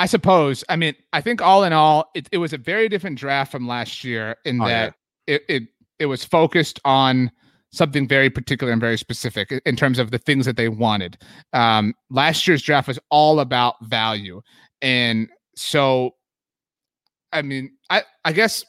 I 0.00 0.06
suppose. 0.06 0.64
I 0.68 0.76
mean, 0.76 0.94
I 1.12 1.20
think 1.20 1.42
all 1.42 1.64
in 1.64 1.72
all, 1.72 2.10
it, 2.14 2.28
it 2.30 2.38
was 2.38 2.52
a 2.52 2.58
very 2.58 2.88
different 2.88 3.18
draft 3.18 3.50
from 3.50 3.66
last 3.66 4.04
year 4.04 4.36
in 4.44 4.60
oh, 4.62 4.66
that 4.66 4.94
yeah. 5.26 5.34
it, 5.34 5.42
it 5.48 5.62
it 6.00 6.06
was 6.06 6.24
focused 6.24 6.80
on 6.84 7.30
something 7.70 8.08
very 8.08 8.30
particular 8.30 8.72
and 8.72 8.80
very 8.80 8.98
specific 8.98 9.52
in 9.66 9.76
terms 9.76 9.98
of 9.98 10.10
the 10.10 10.18
things 10.18 10.46
that 10.46 10.56
they 10.56 10.68
wanted. 10.68 11.18
Um, 11.52 11.94
last 12.10 12.46
year's 12.46 12.62
draft 12.62 12.88
was 12.88 12.98
all 13.10 13.40
about 13.40 13.74
value, 13.84 14.40
and 14.82 15.28
so 15.56 16.14
I 17.32 17.42
mean, 17.42 17.72
I 17.90 18.02
I 18.24 18.32
guess 18.32 18.64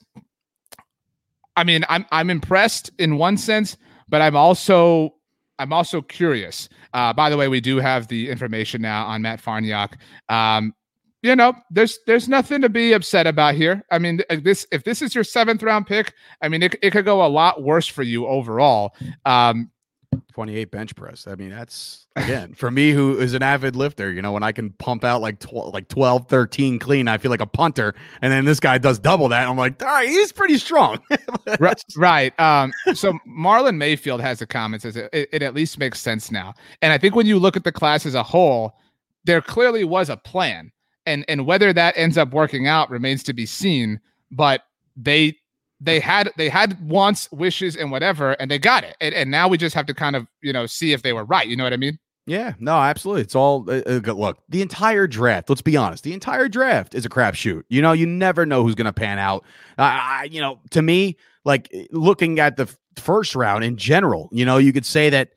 I 1.56 1.64
mean, 1.66 1.84
I'm 1.90 2.06
I'm 2.12 2.30
impressed 2.30 2.90
in 3.00 3.18
one 3.18 3.38
sense, 3.38 3.78
but 4.08 4.22
I'm 4.22 4.36
also 4.36 5.16
I'm 5.60 5.74
also 5.74 6.02
curious. 6.02 6.70
Uh, 6.94 7.12
by 7.12 7.30
the 7.30 7.36
way, 7.38 7.50
we 7.50 7.60
do 7.60 7.78
have 7.78 8.08
the 8.08 8.30
information 8.30 8.82
now 8.82 9.06
on 9.06 9.22
Matt 9.22 9.42
Farniok. 9.42 9.96
Um, 10.30 10.74
you 11.22 11.36
know, 11.36 11.54
there's 11.70 12.00
there's 12.08 12.30
nothing 12.30 12.62
to 12.62 12.70
be 12.70 12.94
upset 12.94 13.28
about 13.28 13.56
here. 13.56 13.84
I 13.92 14.00
mean, 14.00 14.22
this 14.42 14.66
if 14.72 14.84
this 14.84 15.02
is 15.02 15.14
your 15.14 15.24
seventh 15.24 15.62
round 15.64 15.88
pick, 15.88 16.14
I 16.42 16.50
mean, 16.50 16.64
it, 16.64 16.76
it 16.82 16.92
could 16.92 17.06
go 17.06 17.26
a 17.26 17.28
lot 17.28 17.62
worse 17.62 17.88
for 17.88 18.04
you 18.04 18.26
overall. 18.28 18.96
Um, 19.26 19.72
28 20.34 20.72
bench 20.72 20.96
press. 20.96 21.28
I 21.28 21.36
mean, 21.36 21.50
that's 21.50 22.08
again 22.16 22.54
for 22.54 22.72
me 22.72 22.92
who 22.92 23.18
is 23.20 23.34
an 23.34 23.44
avid 23.44 23.76
lifter, 23.76 24.12
you 24.12 24.22
know, 24.22 24.32
when 24.32 24.44
I 24.44 24.52
can 24.52 24.72
pump 24.72 25.04
out 25.04 25.22
like 25.22 25.40
12, 25.40 25.74
like 25.74 25.90
12, 25.90 26.28
13 26.28 26.80
clean, 26.80 27.08
I 27.08 27.18
feel 27.18 27.32
like 27.32 27.42
a 27.42 27.46
punter. 27.46 27.94
And 28.22 28.32
then 28.32 28.46
this 28.46 28.60
guy 28.60 28.78
does 28.78 28.98
double 28.98 29.28
that. 29.30 29.48
I'm 29.48 29.58
like, 29.58 29.82
all 29.84 29.90
right, 29.90 30.08
he's 30.08 30.32
pretty 30.32 30.58
strong. 30.58 31.00
right. 31.60 31.84
right. 31.98 32.40
Um, 32.40 32.72
so 32.94 33.14
Marlon 33.28 33.76
Mayfield 33.78 34.22
has 34.22 34.42
a 34.42 34.48
comment 34.48 34.82
says 34.84 34.96
it, 34.96 35.10
it, 35.12 35.30
it 35.34 35.42
at 35.44 35.54
least 35.54 35.78
makes 35.78 36.00
sense 36.00 36.32
now. 36.32 36.54
And 36.82 36.94
I 36.94 36.98
think 36.98 37.16
when 37.16 37.26
you 37.26 37.38
look 37.38 37.58
at 37.58 37.66
the 37.66 37.72
class 37.72 38.06
as 38.06 38.16
a 38.16 38.24
whole, 38.24 38.78
there 39.26 39.42
clearly 39.42 39.84
was 39.84 40.10
a 40.10 40.18
plan. 40.18 40.72
And 41.06 41.26
and 41.28 41.46
whether 41.46 41.74
that 41.74 41.98
ends 41.98 42.18
up 42.18 42.32
working 42.32 42.68
out 42.68 42.90
remains 42.90 43.24
to 43.24 43.34
be 43.34 43.46
seen. 43.46 44.00
But 44.32 44.64
they 44.96 45.38
they 45.82 46.00
had 46.00 46.32
they 46.38 46.50
had 46.50 46.80
wants, 46.88 47.32
wishes, 47.32 47.76
and 47.76 47.92
whatever, 47.92 48.32
and 48.34 48.52
they 48.52 48.60
got 48.60 48.84
it. 48.84 48.96
And, 49.00 49.16
and 49.16 49.32
now 49.32 49.48
we 49.48 49.58
just 49.58 49.76
have 49.76 49.86
to 49.88 49.94
kind 49.94 50.16
of 50.16 50.28
you 50.42 50.54
know 50.54 50.66
see 50.66 50.94
if 50.94 51.02
they 51.02 51.14
were 51.14 51.26
right. 51.26 51.48
You 51.48 51.56
know 51.56 51.64
what 51.64 51.74
I 51.74 51.78
mean? 51.78 51.98
Yeah, 52.30 52.54
no, 52.60 52.74
absolutely. 52.74 53.24
It's 53.24 53.36
all 53.36 53.66
uh, 53.68 53.82
uh 53.88 54.14
look. 54.14 54.38
The 54.50 54.62
entire 54.62 55.08
draft. 55.08 55.50
Let's 55.50 55.64
be 55.64 55.76
honest. 55.76 56.04
The 56.04 56.14
entire 56.14 56.48
draft 56.48 56.94
is 56.94 57.04
a 57.04 57.10
crapshoot. 57.10 57.64
You 57.70 57.82
know, 57.82 57.92
you 57.92 58.06
never 58.06 58.46
know 58.46 58.62
who's 58.62 58.76
going 58.76 58.86
to 58.86 58.94
pan 58.94 59.18
out. 59.18 59.44
I, 59.80 60.30
you 60.32 60.40
know, 60.40 60.60
to 60.72 60.84
me, 60.84 61.18
like 61.44 61.74
looking 61.92 62.40
at 62.40 62.56
the 62.56 62.72
first 62.98 63.36
round 63.36 63.64
in 63.64 63.78
general, 63.78 64.30
you 64.32 64.46
know, 64.46 64.58
you 64.58 64.72
could 64.72 64.86
say 64.86 65.10
that 65.10 65.30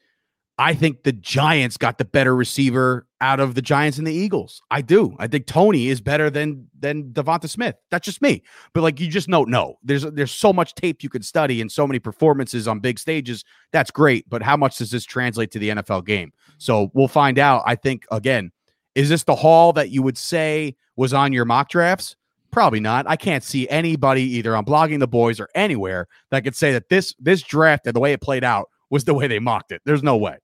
I 0.58 0.74
think 0.74 1.02
the 1.02 1.12
Giants 1.12 1.76
got 1.76 1.98
the 1.98 2.04
better 2.04 2.36
receiver 2.36 3.06
out 3.20 3.40
of 3.40 3.54
the 3.54 3.62
Giants 3.62 3.96
and 3.96 4.06
the 4.06 4.12
Eagles. 4.12 4.60
I 4.70 4.82
do. 4.82 5.16
I 5.18 5.26
think 5.26 5.46
Toney 5.46 5.88
is 5.88 6.00
better 6.00 6.28
than 6.28 6.68
than 6.78 7.12
Devonta 7.12 7.48
Smith. 7.48 7.76
That's 7.90 8.04
just 8.04 8.20
me. 8.20 8.42
But 8.74 8.82
like 8.82 9.00
you 9.00 9.08
just 9.08 9.28
know. 9.28 9.78
There's 9.82 10.02
there's 10.02 10.30
so 10.30 10.52
much 10.52 10.74
tape 10.74 11.02
you 11.02 11.08
could 11.08 11.24
study 11.24 11.60
and 11.60 11.72
so 11.72 11.86
many 11.86 11.98
performances 11.98 12.68
on 12.68 12.80
big 12.80 12.98
stages. 12.98 13.44
That's 13.72 13.90
great, 13.90 14.28
but 14.28 14.42
how 14.42 14.56
much 14.56 14.76
does 14.76 14.90
this 14.90 15.04
translate 15.04 15.50
to 15.52 15.58
the 15.58 15.70
NFL 15.70 16.04
game? 16.04 16.32
So 16.58 16.90
we'll 16.92 17.08
find 17.08 17.38
out. 17.38 17.62
I 17.66 17.74
think 17.74 18.04
again, 18.10 18.52
is 18.94 19.08
this 19.08 19.24
the 19.24 19.36
haul 19.36 19.72
that 19.72 19.90
you 19.90 20.02
would 20.02 20.18
say 20.18 20.76
was 20.96 21.14
on 21.14 21.32
your 21.32 21.46
mock 21.46 21.70
drafts? 21.70 22.14
Probably 22.50 22.80
not. 22.80 23.06
I 23.08 23.16
can't 23.16 23.42
see 23.42 23.66
anybody 23.70 24.22
either 24.22 24.54
on 24.54 24.66
blogging 24.66 24.98
the 24.98 25.08
boys 25.08 25.40
or 25.40 25.48
anywhere 25.54 26.08
that 26.30 26.44
could 26.44 26.54
say 26.54 26.72
that 26.72 26.90
this 26.90 27.14
this 27.18 27.40
draft 27.42 27.86
and 27.86 27.96
the 27.96 28.00
way 28.00 28.12
it 28.12 28.20
played 28.20 28.44
out 28.44 28.68
was 28.92 29.05
the 29.05 29.14
way 29.14 29.26
they 29.26 29.40
mocked 29.40 29.72
it. 29.72 29.81
There's 29.85 30.02
no 30.02 30.16
way. 30.16 30.37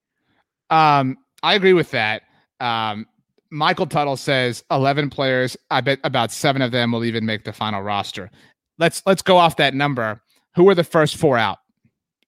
Um, 0.70 1.18
I 1.42 1.54
agree 1.54 1.74
with 1.74 1.92
that. 1.92 2.22
Um, 2.58 3.06
Michael 3.50 3.87
Tuttle 3.87 4.16
says 4.16 4.64
11 4.70 5.11
players. 5.11 5.56
I 5.70 5.82
bet 5.82 6.00
about 6.02 6.32
seven 6.32 6.62
of 6.62 6.72
them 6.72 6.90
will 6.90 7.04
even 7.04 7.24
make 7.26 7.44
the 7.44 7.52
final 7.52 7.82
roster. 7.82 8.30
Let's 8.78 9.02
let's 9.06 9.22
go 9.22 9.37
off 9.37 9.56
that 9.56 9.74
number. 9.74 10.20
Who 10.54 10.68
are 10.68 10.74
the 10.74 10.84
first 10.84 11.16
four 11.16 11.37
out? 11.37 11.58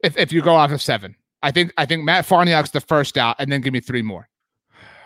If 0.05 0.17
if 0.17 0.33
you 0.33 0.43
go 0.43 0.55
off 0.55 0.71
of 0.71 0.83
seven, 0.83 1.17
I 1.43 1.51
think 1.51 1.73
I 1.77 1.87
think 1.87 2.05
Matt 2.05 2.27
Farniok's 2.27 2.71
the 2.71 2.81
first 2.81 3.17
out, 3.17 3.37
and 3.39 3.51
then 3.51 3.61
give 3.61 3.73
me 3.73 3.81
three 3.81 4.03
more. 4.03 4.29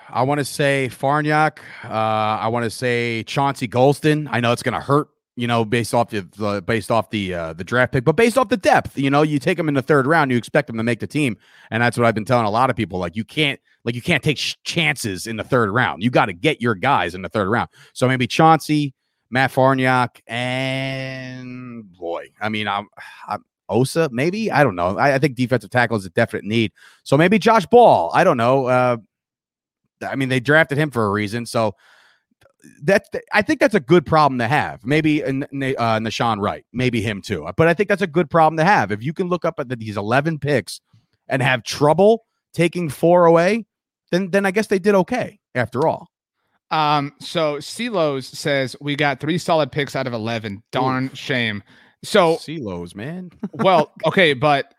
I 0.09 0.23
want 0.23 0.39
to 0.39 0.45
say 0.45 0.89
Farniak. 0.91 1.59
Uh, 1.85 1.89
I 1.89 2.49
want 2.49 2.65
to 2.65 2.71
say 2.71 3.25
Chauncey 3.25 3.69
Golston. 3.69 4.29
I 4.31 4.41
know 4.41 4.53
it's 4.53 4.63
going 4.63 4.75
to 4.75 4.81
hurt 4.81 5.09
you 5.37 5.47
know, 5.47 5.65
based 5.65 5.95
off 5.95 6.11
the, 6.11 6.21
the 6.37 6.63
based 6.63 6.91
off 6.91 7.11
the 7.11 7.35
uh, 7.35 7.53
the 7.53 7.65
draft 7.65 7.93
pick, 7.93 8.05
but 8.05 8.17
based 8.17 8.39
off 8.39 8.49
the 8.49 8.57
depth. 8.57 8.97
You 8.97 9.11
know, 9.11 9.23
you 9.23 9.39
take 9.39 9.57
them 9.57 9.69
in 9.69 9.75
the 9.75 9.83
third 9.83 10.07
round, 10.07 10.31
you 10.31 10.37
expect 10.37 10.69
them 10.69 10.77
to 10.77 10.83
make 10.83 11.01
the 11.01 11.07
team, 11.07 11.37
and 11.71 11.83
that's 11.83 11.99
what 11.99 12.07
I've 12.07 12.15
been 12.15 12.25
telling 12.25 12.47
a 12.47 12.51
lot 12.51 12.71
of 12.71 12.77
people. 12.77 12.99
Like 12.99 13.17
you 13.17 13.25
can't 13.25 13.61
like 13.85 13.95
you 13.95 14.03
can't 14.03 14.23
take 14.23 14.39
sh- 14.39 14.55
chances 14.65 15.27
in 15.27 15.37
the 15.37 15.45
third 15.45 15.71
round. 15.71 16.03
You 16.03 16.11
got 16.11 16.27
to 16.27 16.33
get 16.33 16.61
your 16.61 16.75
guys 16.75 17.15
in 17.15 17.23
the 17.23 17.29
third 17.29 17.49
round. 17.49 17.69
So 17.93 18.07
maybe 18.07 18.27
Chauncey, 18.27 18.95
Matt 19.31 19.53
Farniok, 19.53 20.21
and 20.29 21.93
boy, 21.93 22.31
I 22.41 22.49
mean, 22.49 22.69
I'm, 22.69 22.89
I'm 23.27 23.45
Osa, 23.69 24.09
maybe 24.13 24.53
I 24.53 24.63
don't 24.63 24.77
know. 24.77 24.99
I, 24.99 25.15
I, 25.15 25.19
think 25.19 25.37
defensive 25.37 25.71
tackle 25.71 25.97
is 25.97 26.05
a 26.05 26.11
definite 26.11 26.45
need. 26.45 26.73
So 27.03 27.17
maybe 27.17 27.39
Josh 27.39 27.67
Ball. 27.67 28.11
I 28.15 28.23
don't 28.23 28.37
know. 28.37 28.67
Uh, 28.67 28.97
I 30.07 30.17
mean, 30.17 30.29
they 30.29 30.41
drafted 30.41 30.79
him 30.79 30.91
for 30.91 31.07
a 31.07 31.11
reason. 31.11 31.47
So 31.47 31.75
that's 32.83 33.09
I 33.33 33.43
think 33.43 33.61
that's 33.61 33.75
a 33.75 33.81
good 33.81 34.07
problem 34.07 34.39
to 34.39 34.49
have. 34.49 34.85
Maybe 34.85 35.25
uh, 35.25 35.31
Nahshon 35.31 36.41
Wright, 36.41 36.65
maybe 36.73 37.01
him 37.01 37.23
too. 37.23 37.49
But 37.57 37.69
I 37.69 37.75
think 37.75 37.89
that's 37.89 38.03
a 38.03 38.07
good 38.07 38.31
problem 38.31 38.57
to 38.59 38.65
have. 38.65 38.93
If 38.93 39.03
you 39.03 39.13
can 39.13 39.29
look 39.29 39.45
up 39.45 39.59
at 39.59 39.69
the, 39.69 39.77
these 39.77 39.97
11 39.97 40.39
picks 40.39 40.81
and 41.29 41.43
have 41.43 41.63
trouble 41.63 42.25
taking 42.53 42.89
four 42.89 43.27
away, 43.27 43.67
then 44.11 44.31
then 44.31 44.47
I 44.47 44.51
guess 44.51 44.69
they 44.69 44.79
did 44.79 44.95
okay 44.95 45.41
after 45.55 45.87
all. 45.87 46.09
Um, 46.71 47.13
so 47.21 47.61
Silos 47.61 48.27
says 48.27 48.75
we 48.81 48.97
got 48.97 49.21
three 49.21 49.39
solid 49.39 49.71
picks 49.71 49.95
out 49.95 50.07
of 50.07 50.13
11. 50.13 50.63
Darn 50.73 51.13
shame. 51.15 51.63
So 52.03 52.37
Silos, 52.37 52.95
man. 52.95 53.31
well, 53.53 53.93
okay, 54.07 54.35
but 54.35 54.75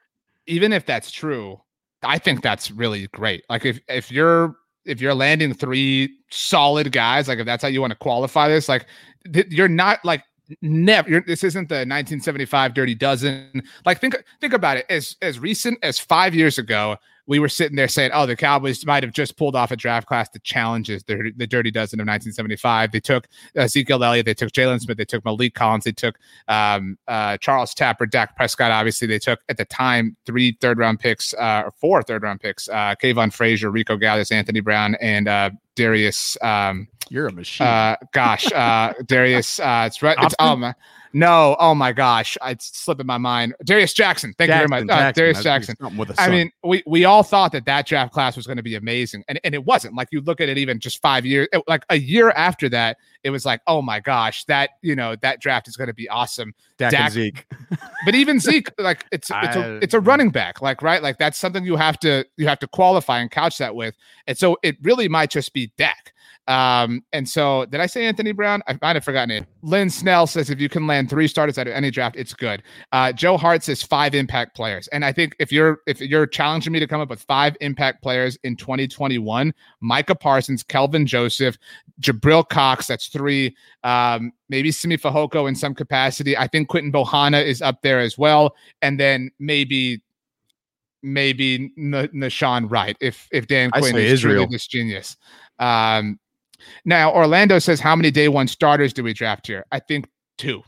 even 0.48 0.74
if 0.74 0.86
that's 0.86 1.12
true, 1.12 1.62
I 2.04 2.18
think 2.18 2.42
that's 2.42 2.72
really 2.72 3.08
great. 3.08 3.44
Like 3.50 3.66
if 3.66 3.80
if 3.88 4.12
you're 4.12 4.56
if 4.86 5.02
you're 5.02 5.14
landing 5.14 5.54
three 5.54 6.18
solid 6.30 6.92
guys, 6.92 7.28
like 7.28 7.40
if 7.40 7.46
that's 7.46 7.64
how 7.64 7.70
you 7.70 7.82
want 7.82 7.92
to 7.92 7.98
qualify 7.98 8.48
this, 8.48 8.70
like 8.70 8.86
th- 9.32 9.48
you're 9.50 9.68
not 9.68 10.04
like 10.06 10.24
never 10.62 11.22
this 11.22 11.44
isn't 11.44 11.70
the 11.70 11.76
1975 11.76 12.74
dirty 12.74 12.96
dozen. 12.96 13.64
Like 13.86 14.00
think 14.00 14.16
think 14.42 14.54
about 14.54 14.78
it 14.78 14.86
as 14.90 15.16
as 15.22 15.40
recent 15.40 15.80
as 15.84 16.00
five 16.00 16.36
years 16.36 16.58
ago 16.58 16.98
we 17.28 17.40
were 17.40 17.50
sitting 17.50 17.76
there 17.76 17.88
saying, 17.88 18.12
"Oh, 18.14 18.26
the 18.26 18.36
Cowboys 18.36 18.86
might 18.86 19.04
have 19.04 19.14
just 19.14 19.38
pulled 19.38 19.56
off 19.56 19.72
a 19.72 19.76
draft 19.76 20.08
class 20.08 20.30
that 20.30 20.44
challenges 20.44 21.04
the, 21.04 21.32
the 21.36 21.48
Dirty 21.48 21.72
Dozen 21.72 22.00
of 22.00 22.04
1975." 22.04 22.92
They 22.92 23.00
took 23.00 23.28
Ezekiel 23.56 24.04
Elliott, 24.04 24.26
they 24.26 24.34
took 24.34 24.52
Jaylon 24.52 24.80
Smith, 24.80 24.98
they 24.98 25.06
took 25.06 25.24
Maliek 25.24 25.54
Collins, 25.54 25.86
they 25.86 25.92
took 25.92 26.18
um, 26.48 26.98
uh, 27.08 27.38
Charles 27.38 27.74
Tapper, 27.74 28.06
Dak 28.06 28.36
Prescott. 28.36 28.72
Obviously, 28.72 29.08
they 29.08 29.20
took 29.20 29.40
at 29.50 29.58
the 29.58 29.66
time 29.66 30.16
three 30.26 30.58
third 30.62 30.78
round 30.78 31.00
picks, 31.00 31.34
uh, 31.34 31.64
or 31.66 31.72
four 31.72 32.04
third 32.04 32.24
round 32.24 32.42
picks: 32.42 32.70
uh, 32.70 32.96
Kavon 33.02 33.34
Frazier, 33.34 33.72
Rico 33.72 33.98
Gathers, 33.98 34.32
Anthony 34.32 34.60
Brown, 34.60 34.96
and 34.96 35.28
uh, 35.28 35.50
Darius 35.76 36.38
um, 36.42 36.88
You're 37.10 37.28
a 37.28 37.32
machine. 37.32 37.68
Uh, 37.68 37.96
gosh, 38.14 38.52
uh, 38.52 38.94
Darius. 39.06 39.60
Uh, 39.60 39.84
it's 39.88 40.02
right. 40.02 40.18
It's 40.22 40.36
my. 40.40 40.74
No, 41.16 41.56
oh 41.62 41.74
my 41.74 41.94
gosh, 41.94 42.38
it's 42.44 42.78
slipping 42.78 43.06
my 43.06 43.18
mind. 43.18 43.56
Darius 43.64 43.94
Jackson. 43.94 44.36
Thank 44.38 44.50
Jackson, 44.50 44.64
you 44.64 44.68
very 44.68 44.84
much. 44.84 44.98
Uh, 44.98 45.12
Darius 45.14 45.42
Jackson. 45.42 45.78
I 46.18 46.28
mean, 46.28 46.52
we 46.62 46.84
we 46.86 47.06
all 47.06 47.24
thought 47.24 47.54
that 47.54 47.64
that 47.68 47.88
draft 47.88 48.12
class 48.12 48.36
was 48.36 48.46
going 48.46 48.58
to 48.58 48.64
be 48.64 48.76
amazing, 48.76 49.24
and 49.30 49.40
and 49.46 49.56
it 49.56 49.64
wasn't. 49.64 49.96
Like 49.96 50.10
you 50.12 50.20
look 50.20 50.42
at 50.42 50.50
it, 50.50 50.58
even 50.58 50.78
just 50.78 51.02
five 51.02 51.26
years, 51.26 51.48
it, 51.54 51.64
like 51.70 51.86
a 51.90 51.98
year 51.98 52.32
after 52.32 52.68
that, 52.68 52.98
it 53.24 53.30
was 53.30 53.46
like, 53.46 53.62
oh 53.66 53.82
my 53.82 54.02
gosh, 54.02 54.44
that 54.46 54.72
you 54.82 54.94
know 54.94 55.16
that 55.22 55.40
draft 55.40 55.70
is 55.70 55.78
going 55.78 55.88
to 55.88 55.94
be 55.94 56.10
awesome. 56.10 56.54
Dak, 56.78 56.92
Dak 56.92 57.12
Zeke, 57.14 57.46
but 58.06 58.14
even 58.14 58.38
Zeke, 58.38 58.70
like 58.78 59.06
it's 59.14 59.32
it's 59.34 59.56
a 59.56 59.78
it's 59.78 59.94
a 59.94 60.02
running 60.02 60.32
back, 60.32 60.62
like 60.62 60.82
right, 60.82 61.02
like 61.02 61.18
that's 61.18 61.38
something 61.38 61.64
you 61.64 61.78
have 61.78 61.98
to 62.00 62.26
you 62.36 62.46
have 62.50 62.60
to 62.60 62.68
qualify 62.68 63.20
and 63.20 63.32
couch 63.32 63.58
that 63.60 63.74
with, 63.74 63.96
and 64.28 64.38
so 64.38 64.58
it 64.64 64.76
really 64.82 65.08
might 65.08 65.30
just 65.30 65.54
be 65.54 65.72
Dak. 65.78 66.12
Um, 66.48 67.04
and 67.12 67.28
so 67.28 67.66
did 67.66 67.82
I 67.82 67.88
say 67.88 68.06
Anthony 68.06 68.32
Brown? 68.32 68.62
I 68.68 68.78
might 68.82 68.96
have 68.96 69.04
forgotten 69.04 69.32
it. 69.32 69.48
Lynn 69.64 69.90
Snell 69.90 70.28
says 70.28 70.50
if 70.50 70.60
you 70.60 70.70
can 70.70 70.86
land 70.86 71.10
three 71.10 71.28
starters 71.28 71.58
out 71.58 71.68
of 71.68 71.74
any 71.74 71.90
draft, 71.90 72.16
it's 72.16 72.34
good. 72.34 72.62
Uh, 72.92 73.12
Joe 73.12 73.38
Hart 73.38 73.64
says 73.64 73.82
five 73.82 74.14
impact 74.14 74.56
players. 74.56 74.88
And 74.90 75.04
I 75.04 75.12
think 75.12 75.36
if 75.40 75.52
you're 75.52 75.80
if 75.88 76.00
you're 76.02 76.28
challenging 76.28 76.72
me 76.72 76.80
to 76.80 76.88
come 76.88 77.02
up 77.02 77.10
with 77.10 77.22
five 77.24 77.58
impact 77.62 78.04
players 78.04 78.38
in 78.44 78.56
2021, 78.56 79.54
Micah 79.82 80.16
Parsons, 80.16 80.62
Kelvin 80.62 81.08
Joseph, 81.08 81.58
Jabril 82.00 82.48
Cox, 82.48 82.88
that's 82.88 83.08
three. 83.08 83.56
Um, 83.84 84.32
maybe 84.50 84.72
Simi 84.72 84.98
Fehoko 84.98 85.48
in 85.48 85.56
some 85.56 85.74
capacity. 85.74 86.38
I 86.38 86.48
think 86.48 86.68
Quinton 86.68 86.92
Bohanna 86.92 87.44
is 87.44 87.62
up 87.62 87.82
there 87.82 88.00
as 88.00 88.18
well. 88.18 88.56
And 88.82 89.00
then 89.00 89.32
maybe 89.40 90.02
maybe 91.02 91.72
N- 91.78 92.10
Nahshon 92.14 92.70
Wright 92.70 92.98
if 93.00 93.28
if 93.32 93.48
Dan 93.48 93.72
Quinn 93.72 93.96
is 93.96 94.12
Israel. 94.12 94.44
truly 94.44 94.52
this 94.52 94.68
genius. 94.68 95.18
Um, 95.60 96.20
now, 96.86 97.14
Orlando 97.14 97.60
says, 97.60 97.80
how 97.80 97.96
many 97.96 98.12
day 98.12 98.28
one 98.28 98.48
starters 98.48 98.94
do 98.94 99.04
we 99.04 99.14
draft 99.14 99.48
here? 99.48 99.66
I 99.72 99.80
think 99.80 100.08
two. 100.38 100.64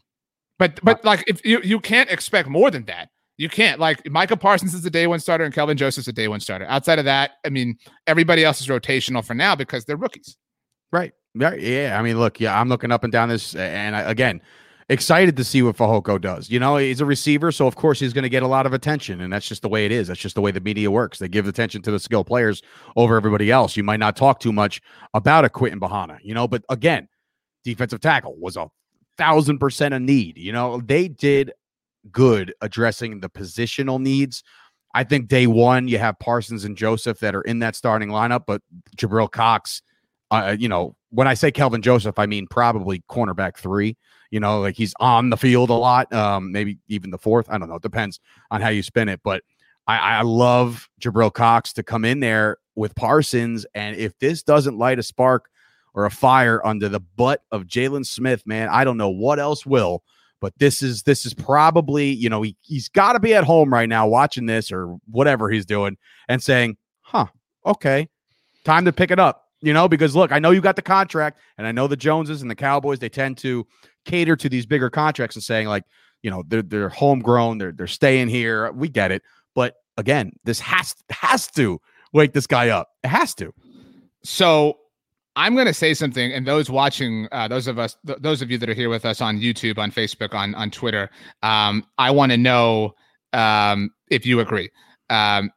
But 0.59 0.79
but 0.83 1.03
like 1.05 1.23
if 1.27 1.45
you 1.45 1.61
you 1.61 1.79
can't 1.79 2.09
expect 2.09 2.49
more 2.49 2.71
than 2.71 2.85
that. 2.85 3.09
You 3.37 3.49
can't 3.49 3.79
like 3.79 4.09
Micah 4.09 4.35
Parsons 4.35 4.73
is 4.73 4.83
a 4.83 4.89
day 4.89 5.05
one 5.05 5.19
starter 5.19 5.43
and 5.43 5.53
Kelvin 5.53 5.77
Joseph's 5.77 6.07
a 6.07 6.13
day 6.13 6.27
one 6.27 6.39
starter. 6.39 6.65
Outside 6.65 6.97
of 6.97 7.05
that, 7.05 7.33
I 7.45 7.49
mean, 7.49 7.77
everybody 8.07 8.43
else 8.43 8.59
is 8.59 8.67
rotational 8.67 9.23
for 9.23 9.35
now 9.35 9.55
because 9.55 9.85
they're 9.85 9.95
rookies. 9.95 10.37
Right. 10.91 11.13
Yeah. 11.35 11.95
I 11.99 12.01
mean, 12.01 12.17
look, 12.17 12.39
yeah, 12.39 12.59
I'm 12.59 12.67
looking 12.67 12.91
up 12.91 13.03
and 13.03 13.13
down 13.13 13.29
this, 13.29 13.53
and 13.55 13.95
I, 13.95 14.01
again, 14.01 14.41
excited 14.89 15.35
to 15.37 15.43
see 15.43 15.61
what 15.61 15.75
Fehoko 15.75 16.19
does. 16.19 16.49
You 16.49 16.59
know, 16.59 16.77
he's 16.77 17.01
a 17.01 17.05
receiver, 17.05 17.51
so 17.51 17.67
of 17.67 17.75
course 17.75 17.99
he's 17.99 18.13
going 18.13 18.23
to 18.23 18.29
get 18.29 18.43
a 18.43 18.47
lot 18.47 18.65
of 18.65 18.73
attention, 18.73 19.21
and 19.21 19.31
that's 19.31 19.47
just 19.47 19.61
the 19.61 19.69
way 19.69 19.85
it 19.85 19.91
is. 19.91 20.07
That's 20.07 20.19
just 20.19 20.35
the 20.35 20.41
way 20.41 20.51
the 20.51 20.61
media 20.61 20.89
works. 20.89 21.19
They 21.19 21.27
give 21.27 21.47
attention 21.47 21.81
to 21.83 21.91
the 21.91 21.99
skill 21.99 22.23
players 22.23 22.61
over 22.95 23.17
everybody 23.17 23.51
else. 23.51 23.75
You 23.75 23.83
might 23.83 23.99
not 23.99 24.15
talk 24.15 24.39
too 24.39 24.53
much 24.53 24.81
about 25.13 25.45
a 25.45 25.49
Quinton 25.49 25.79
Bohanna, 25.79 26.19
you 26.21 26.33
know, 26.33 26.47
but 26.47 26.63
again, 26.69 27.07
defensive 27.63 27.99
tackle 27.99 28.35
was 28.37 28.55
a 28.55 28.67
thousand 29.17 29.59
percent 29.59 29.93
a 29.93 29.99
need. 29.99 30.37
You 30.37 30.51
know, 30.51 30.79
they 30.79 31.07
did 31.07 31.51
good 32.11 32.53
addressing 32.61 33.19
the 33.19 33.29
positional 33.29 33.99
needs. 33.99 34.43
I 34.93 35.03
think 35.03 35.27
day 35.27 35.47
one 35.47 35.87
you 35.87 35.97
have 35.99 36.17
Parsons 36.19 36.63
and 36.63 36.77
Joseph 36.77 37.19
that 37.19 37.35
are 37.35 37.41
in 37.41 37.59
that 37.59 37.75
starting 37.75 38.09
lineup, 38.09 38.45
but 38.47 38.61
Jabril 38.95 39.29
Cox, 39.29 39.81
uh, 40.31 40.55
you 40.57 40.69
know, 40.69 40.95
when 41.09 41.27
I 41.27 41.33
say 41.33 41.51
Kelvin 41.51 41.81
Joseph, 41.81 42.17
I 42.17 42.25
mean 42.25 42.47
probably 42.47 43.03
cornerback 43.09 43.57
three. 43.57 43.97
You 44.31 44.39
know, 44.39 44.59
like 44.59 44.75
he's 44.75 44.93
on 44.99 45.29
the 45.29 45.37
field 45.37 45.69
a 45.69 45.73
lot, 45.73 46.11
um, 46.13 46.51
maybe 46.51 46.79
even 46.87 47.11
the 47.11 47.17
fourth. 47.17 47.47
I 47.49 47.57
don't 47.57 47.69
know. 47.69 47.75
It 47.75 47.81
depends 47.81 48.19
on 48.51 48.61
how 48.61 48.69
you 48.69 48.83
spin 48.83 49.09
it. 49.09 49.21
But 49.23 49.43
I, 49.87 49.97
I 49.97 50.21
love 50.21 50.89
Jabril 50.99 51.33
Cox 51.33 51.73
to 51.73 51.83
come 51.83 52.05
in 52.05 52.19
there 52.19 52.57
with 52.75 52.95
Parsons. 52.95 53.65
And 53.73 53.95
if 53.95 54.17
this 54.19 54.43
doesn't 54.43 54.77
light 54.77 54.99
a 54.99 55.03
spark 55.03 55.49
or 55.93 56.05
a 56.05 56.11
fire 56.11 56.65
under 56.65 56.89
the 56.89 56.99
butt 56.99 57.41
of 57.51 57.63
Jaylon 57.63 58.05
Smith, 58.05 58.45
man, 58.45 58.69
I 58.69 58.83
don't 58.83 58.97
know 58.97 59.09
what 59.09 59.39
else 59.39 59.65
will. 59.65 60.03
But 60.39 60.53
this 60.59 60.83
is 60.83 61.01
this 61.01 61.25
is 61.25 61.33
probably, 61.33 62.11
you 62.11 62.29
know, 62.29 62.43
he, 62.43 62.55
he's 62.61 62.89
got 62.89 63.13
to 63.13 63.19
be 63.19 63.33
at 63.33 63.43
home 63.43 63.73
right 63.73 63.89
now 63.89 64.07
watching 64.07 64.45
this 64.45 64.71
or 64.71 64.97
whatever 65.09 65.49
he's 65.49 65.65
doing 65.65 65.97
and 66.27 66.43
saying, 66.43 66.77
huh, 67.01 67.25
okay, 67.65 68.07
time 68.63 68.85
to 68.85 68.93
pick 68.93 69.09
it 69.09 69.17
up 69.17 69.46
you 69.61 69.73
know, 69.73 69.87
because 69.87 70.15
look, 70.15 70.31
I 70.31 70.39
know 70.39 70.51
you 70.51 70.61
got 70.61 70.75
the 70.75 70.81
contract, 70.81 71.39
and 71.57 71.65
I 71.65 71.71
know 71.71 71.87
the 71.87 71.97
Joneses 71.97 72.41
and 72.41 72.51
the 72.51 72.55
Cowboys, 72.55 72.99
they 72.99 73.09
tend 73.09 73.37
to 73.39 73.65
cater 74.05 74.35
to 74.35 74.49
these 74.49 74.65
bigger 74.65 74.89
contracts 74.89 75.35
and 75.35 75.43
saying, 75.43 75.67
like, 75.67 75.83
you 76.21 76.29
know, 76.29 76.43
they're 76.47 76.61
they're 76.61 76.89
homegrown, 76.89 77.57
they're 77.57 77.71
they're 77.71 77.87
staying 77.87 78.29
here. 78.29 78.71
We 78.71 78.89
get 78.89 79.11
it. 79.11 79.23
But 79.55 79.75
again, 79.97 80.31
this 80.43 80.59
has 80.59 80.95
has 81.09 81.47
to 81.51 81.79
wake 82.13 82.33
this 82.33 82.47
guy 82.47 82.69
up. 82.69 82.89
It 83.03 83.09
has 83.09 83.33
to. 83.35 83.53
So 84.23 84.77
I'm 85.35 85.53
going 85.53 85.67
to 85.67 85.73
say 85.73 85.93
something, 85.93 86.33
and 86.33 86.45
those 86.45 86.69
watching, 86.69 87.27
uh, 87.31 87.47
those 87.47 87.67
of 87.67 87.77
us, 87.77 87.95
th- 88.05 88.19
those 88.19 88.41
of 88.41 88.49
you 88.49 88.57
that 88.57 88.69
are 88.69 88.73
here 88.73 88.89
with 88.89 89.05
us 89.05 89.21
on 89.21 89.37
YouTube, 89.37 89.77
on 89.77 89.91
Facebook, 89.91 90.33
on 90.33 90.55
on 90.55 90.71
Twitter, 90.71 91.09
um, 91.43 91.85
I 91.97 92.11
want 92.11 92.31
to 92.31 92.37
know 92.37 92.95
um, 93.33 93.91
if 94.09 94.25
you 94.25 94.39
agree 94.39 94.69
um, 95.09 95.51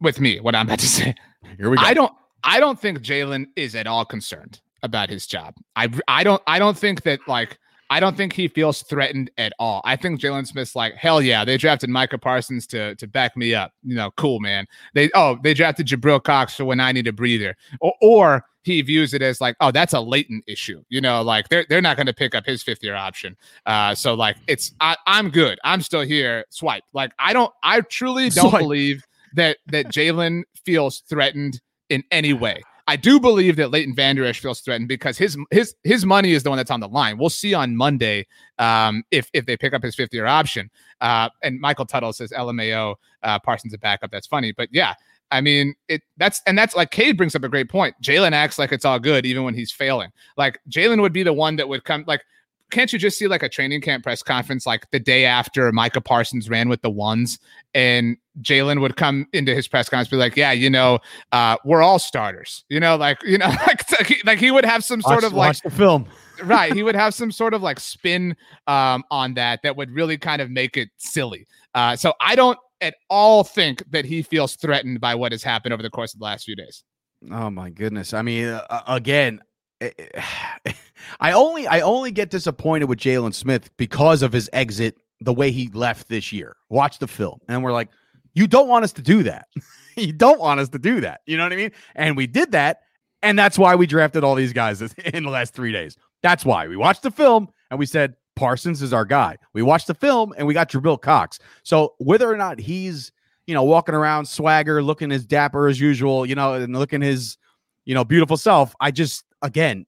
with 0.00 0.20
me. 0.20 0.40
What 0.40 0.54
I'm 0.54 0.66
about 0.66 0.78
to 0.80 0.88
say. 0.88 1.14
Here 1.56 1.70
we 1.70 1.76
go. 1.76 1.82
I 1.82 1.94
don't. 1.94 2.12
I 2.44 2.60
don't 2.60 2.78
think 2.78 3.00
Jaylon 3.00 3.46
is 3.56 3.74
at 3.74 3.86
all 3.86 4.04
concerned 4.04 4.60
about 4.82 5.08
his 5.08 5.26
job. 5.26 5.54
I 5.76 5.88
I 6.08 6.22
don't 6.22 6.42
I 6.46 6.58
don't 6.58 6.76
think 6.78 7.02
that 7.02 7.20
like 7.26 7.58
I 7.90 8.00
don't 8.00 8.16
think 8.16 8.32
he 8.32 8.48
feels 8.48 8.82
threatened 8.82 9.30
at 9.38 9.52
all. 9.58 9.80
I 9.84 9.96
think 9.96 10.20
Jaylon 10.20 10.46
Smith's 10.46 10.74
like, 10.74 10.94
hell 10.94 11.20
yeah, 11.20 11.44
they 11.44 11.56
drafted 11.56 11.90
Micah 11.90 12.18
Parsons 12.18 12.66
to 12.68 12.94
to 12.96 13.06
back 13.06 13.36
me 13.36 13.54
up. 13.54 13.72
You 13.82 13.94
know, 13.94 14.10
cool 14.16 14.40
man. 14.40 14.66
They 14.94 15.10
oh 15.14 15.38
they 15.42 15.54
drafted 15.54 15.86
Jabril 15.86 16.22
Cox 16.22 16.54
for 16.54 16.64
when 16.64 16.80
I 16.80 16.92
need 16.92 17.06
a 17.06 17.12
breather, 17.12 17.56
or, 17.80 17.94
or 18.02 18.44
he 18.62 18.80
views 18.80 19.12
it 19.12 19.20
as 19.20 19.40
like, 19.42 19.56
oh, 19.60 19.70
that's 19.70 19.92
a 19.92 20.00
latent 20.00 20.42
issue. 20.46 20.82
You 20.88 21.00
know, 21.00 21.22
like 21.22 21.48
they're 21.48 21.66
they're 21.68 21.82
not 21.82 21.96
going 21.96 22.06
to 22.06 22.14
pick 22.14 22.34
up 22.34 22.46
his 22.46 22.62
fifth 22.62 22.82
year 22.82 22.94
option. 22.94 23.36
Uh, 23.66 23.94
so 23.94 24.14
like 24.14 24.36
it's 24.46 24.72
I, 24.80 24.96
I'm 25.06 25.30
good. 25.30 25.58
I'm 25.64 25.80
still 25.80 26.02
here. 26.02 26.44
Swipe. 26.50 26.84
Like 26.92 27.12
I 27.18 27.32
don't. 27.32 27.52
I 27.62 27.80
truly 27.82 28.30
don't 28.30 28.50
Swipe. 28.50 28.62
believe 28.62 29.04
that 29.34 29.58
that 29.66 29.86
Jaylon 29.86 30.42
feels 30.64 31.00
threatened 31.08 31.60
in 31.94 32.04
any 32.10 32.32
way. 32.32 32.62
I 32.86 32.96
do 32.96 33.18
believe 33.18 33.56
that 33.56 33.70
Leighton 33.70 33.94
Vander 33.94 34.24
Esch 34.26 34.40
feels 34.40 34.60
threatened 34.60 34.88
because 34.88 35.16
his 35.16 35.38
his 35.50 35.74
his 35.84 36.04
money 36.04 36.32
is 36.32 36.42
the 36.42 36.50
one 36.50 36.58
that's 36.58 36.70
on 36.70 36.80
the 36.80 36.88
line. 36.88 37.16
We'll 37.16 37.30
see 37.30 37.54
on 37.54 37.76
Monday 37.76 38.26
um, 38.58 39.04
if 39.10 39.30
if 39.32 39.46
they 39.46 39.56
pick 39.56 39.72
up 39.72 39.82
his 39.82 39.94
fifth 39.94 40.12
year 40.12 40.26
option. 40.26 40.70
Uh, 41.00 41.30
and 41.42 41.58
Michael 41.60 41.86
Tuttle 41.86 42.12
says 42.12 42.30
LMAO 42.30 42.96
uh, 43.22 43.38
Parsons 43.38 43.72
a 43.72 43.78
backup. 43.78 44.10
That's 44.10 44.26
funny, 44.26 44.52
but 44.52 44.68
yeah, 44.70 44.94
I 45.30 45.40
mean 45.40 45.74
it. 45.88 46.02
That's 46.18 46.42
and 46.46 46.58
that's 46.58 46.76
like 46.76 46.90
Cade 46.90 47.16
brings 47.16 47.34
up 47.34 47.42
a 47.42 47.48
great 47.48 47.70
point. 47.70 47.94
Jaylon 48.02 48.32
acts 48.32 48.58
like 48.58 48.70
it's 48.70 48.84
all 48.84 48.98
good 48.98 49.24
even 49.24 49.44
when 49.44 49.54
he's 49.54 49.72
failing. 49.72 50.10
Like 50.36 50.58
Jaylon 50.68 51.00
would 51.00 51.14
be 51.14 51.22
the 51.22 51.32
one 51.32 51.56
that 51.56 51.68
would 51.68 51.84
come 51.84 52.04
like 52.06 52.22
can't 52.70 52.92
you 52.92 52.98
just 52.98 53.18
see 53.18 53.28
like 53.28 53.42
a 53.42 53.48
training 53.48 53.80
camp 53.80 54.02
press 54.02 54.22
conference 54.22 54.66
like 54.66 54.90
the 54.90 54.98
day 54.98 55.24
after 55.24 55.70
Micah 55.70 56.00
Parsons 56.00 56.50
ran 56.50 56.68
with 56.68 56.82
the 56.82 56.90
ones 56.90 57.38
and 57.72 58.16
Jaylon 58.40 58.80
would 58.80 58.96
come 58.96 59.26
into 59.32 59.54
his 59.54 59.68
press 59.68 59.88
conference 59.88 60.08
be 60.08 60.16
like, 60.16 60.36
yeah, 60.36 60.52
you 60.52 60.68
know, 60.68 60.98
uh, 61.32 61.56
we're 61.64 61.82
all 61.82 61.98
starters, 61.98 62.64
you 62.68 62.80
know, 62.80 62.96
like, 62.96 63.22
you 63.24 63.38
know, 63.38 63.48
like, 63.66 64.24
like 64.24 64.38
he 64.38 64.50
would 64.50 64.64
have 64.64 64.84
some 64.84 65.00
sort 65.02 65.22
watch, 65.22 65.24
of 65.24 65.32
like 65.32 65.62
the 65.62 65.70
film. 65.70 66.06
right. 66.44 66.72
He 66.72 66.82
would 66.82 66.96
have 66.96 67.14
some 67.14 67.30
sort 67.30 67.54
of 67.54 67.62
like 67.62 67.78
spin 67.78 68.36
um, 68.66 69.04
on 69.10 69.34
that 69.34 69.60
that 69.62 69.76
would 69.76 69.90
really 69.90 70.18
kind 70.18 70.42
of 70.42 70.50
make 70.50 70.76
it 70.76 70.88
silly. 70.96 71.46
Uh, 71.74 71.96
so 71.96 72.12
I 72.20 72.34
don't 72.34 72.58
at 72.80 72.94
all 73.08 73.44
think 73.44 73.82
that 73.90 74.04
he 74.04 74.22
feels 74.22 74.56
threatened 74.56 75.00
by 75.00 75.14
what 75.14 75.32
has 75.32 75.42
happened 75.42 75.72
over 75.72 75.82
the 75.82 75.90
course 75.90 76.12
of 76.12 76.20
the 76.20 76.24
last 76.24 76.44
few 76.44 76.56
days. 76.56 76.84
Oh 77.30 77.50
my 77.50 77.70
goodness. 77.70 78.12
I 78.12 78.22
mean, 78.22 78.46
uh, 78.48 78.82
again, 78.86 79.40
I 81.20 81.32
only 81.32 81.66
I 81.66 81.80
only 81.80 82.10
get 82.10 82.30
disappointed 82.30 82.86
with 82.86 82.98
Jaylon 82.98 83.34
Smith 83.34 83.70
because 83.76 84.22
of 84.22 84.32
his 84.32 84.48
exit, 84.52 84.96
the 85.20 85.32
way 85.32 85.50
he 85.50 85.68
left 85.68 86.08
this 86.08 86.32
year. 86.32 86.56
Watch 86.68 86.98
the 86.98 87.08
film, 87.08 87.40
and 87.48 87.62
we're 87.62 87.72
like, 87.72 87.88
you 88.34 88.46
don't 88.46 88.68
want 88.68 88.84
us 88.84 88.92
to 88.94 89.02
do 89.02 89.22
that. 89.24 89.48
you 89.96 90.12
don't 90.12 90.40
want 90.40 90.60
us 90.60 90.68
to 90.70 90.78
do 90.78 91.00
that. 91.00 91.20
You 91.26 91.36
know 91.36 91.44
what 91.44 91.52
I 91.52 91.56
mean? 91.56 91.72
And 91.94 92.16
we 92.16 92.26
did 92.26 92.52
that, 92.52 92.80
and 93.22 93.38
that's 93.38 93.58
why 93.58 93.74
we 93.74 93.86
drafted 93.86 94.24
all 94.24 94.34
these 94.34 94.52
guys 94.52 94.82
in 95.04 95.24
the 95.24 95.30
last 95.30 95.54
three 95.54 95.72
days. 95.72 95.96
That's 96.22 96.44
why 96.44 96.68
we 96.68 96.76
watched 96.76 97.02
the 97.02 97.10
film 97.10 97.48
and 97.70 97.78
we 97.78 97.86
said 97.86 98.14
Parsons 98.36 98.82
is 98.82 98.92
our 98.92 99.04
guy. 99.04 99.36
We 99.52 99.62
watched 99.62 99.86
the 99.86 99.94
film 99.94 100.34
and 100.36 100.46
we 100.46 100.54
got 100.54 100.70
Jabril 100.70 101.00
Cox. 101.00 101.38
So 101.62 101.94
whether 101.98 102.30
or 102.30 102.36
not 102.36 102.58
he's 102.58 103.12
you 103.46 103.54
know 103.54 103.62
walking 103.62 103.94
around 103.94 104.26
swagger, 104.26 104.82
looking 104.82 105.12
as 105.12 105.26
dapper 105.26 105.68
as 105.68 105.80
usual, 105.80 106.26
you 106.26 106.34
know, 106.34 106.54
and 106.54 106.76
looking 106.76 107.02
his 107.02 107.36
you 107.84 107.94
know 107.94 108.04
beautiful 108.04 108.36
self, 108.36 108.74
I 108.80 108.90
just 108.90 109.24
again 109.42 109.86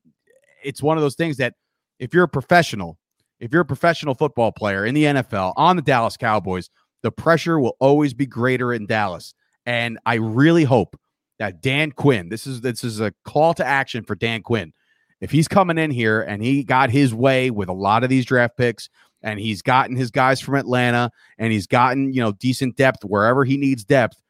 it's 0.63 0.83
one 0.83 0.97
of 0.97 1.03
those 1.03 1.15
things 1.15 1.37
that 1.39 1.55
if 1.99 2.13
you're 2.13 2.25
a 2.25 2.29
professional, 2.29 2.99
if 3.41 3.53
you're 3.53 3.63
a 3.63 3.67
professional 3.67 4.15
football 4.15 4.53
player 4.53 4.85
in 4.85 4.95
the 4.95 5.05
NFL 5.05 5.55
on 5.57 5.77
the 5.77 5.83
Dallas 5.83 6.17
Cowboys, 6.17 6.71
the 7.03 7.13
pressure 7.13 7.59
will 7.59 7.77
always 7.81 8.15
be 8.15 8.27
greater 8.27 8.73
in 8.73 8.87
Dallas. 8.87 9.35
And 9.65 9.99
I 10.07 10.15
really 10.15 10.65
hope 10.65 10.99
that 11.39 11.61
Dan 11.61 11.93
Quinn, 11.93 12.29
this 12.29 12.47
is 12.47 12.61
this 12.61 12.85
is 12.85 13.01
a 13.01 13.13
call 13.25 13.55
to 13.55 13.65
action 13.65 14.05
for 14.05 14.15
Dan 14.15 14.43
Quinn. 14.43 14.73
If 15.21 15.31
he's 15.31 15.49
coming 15.49 15.79
in 15.79 15.91
here 15.91 16.23
and 16.23 16.43
he 16.43 16.63
got 16.63 16.91
his 16.91 17.15
way 17.15 17.51
with 17.51 17.69
a 17.69 17.75
lot 17.75 18.05
of 18.05 18.11
these 18.11 18.27
draft 18.27 18.57
picks 18.57 18.89
and 19.23 19.41
he's 19.41 19.63
gotten 19.63 19.97
his 19.97 20.11
guys 20.11 20.41
from 20.41 20.55
Atlanta 20.55 21.11
and 21.39 21.53
he's 21.53 21.67
gotten, 21.67 22.13
you 22.13 22.21
know, 22.21 22.33
decent 22.33 22.77
depth 22.77 23.05
wherever 23.05 23.45
he 23.45 23.57
needs 23.57 23.85
depth, 23.85 24.21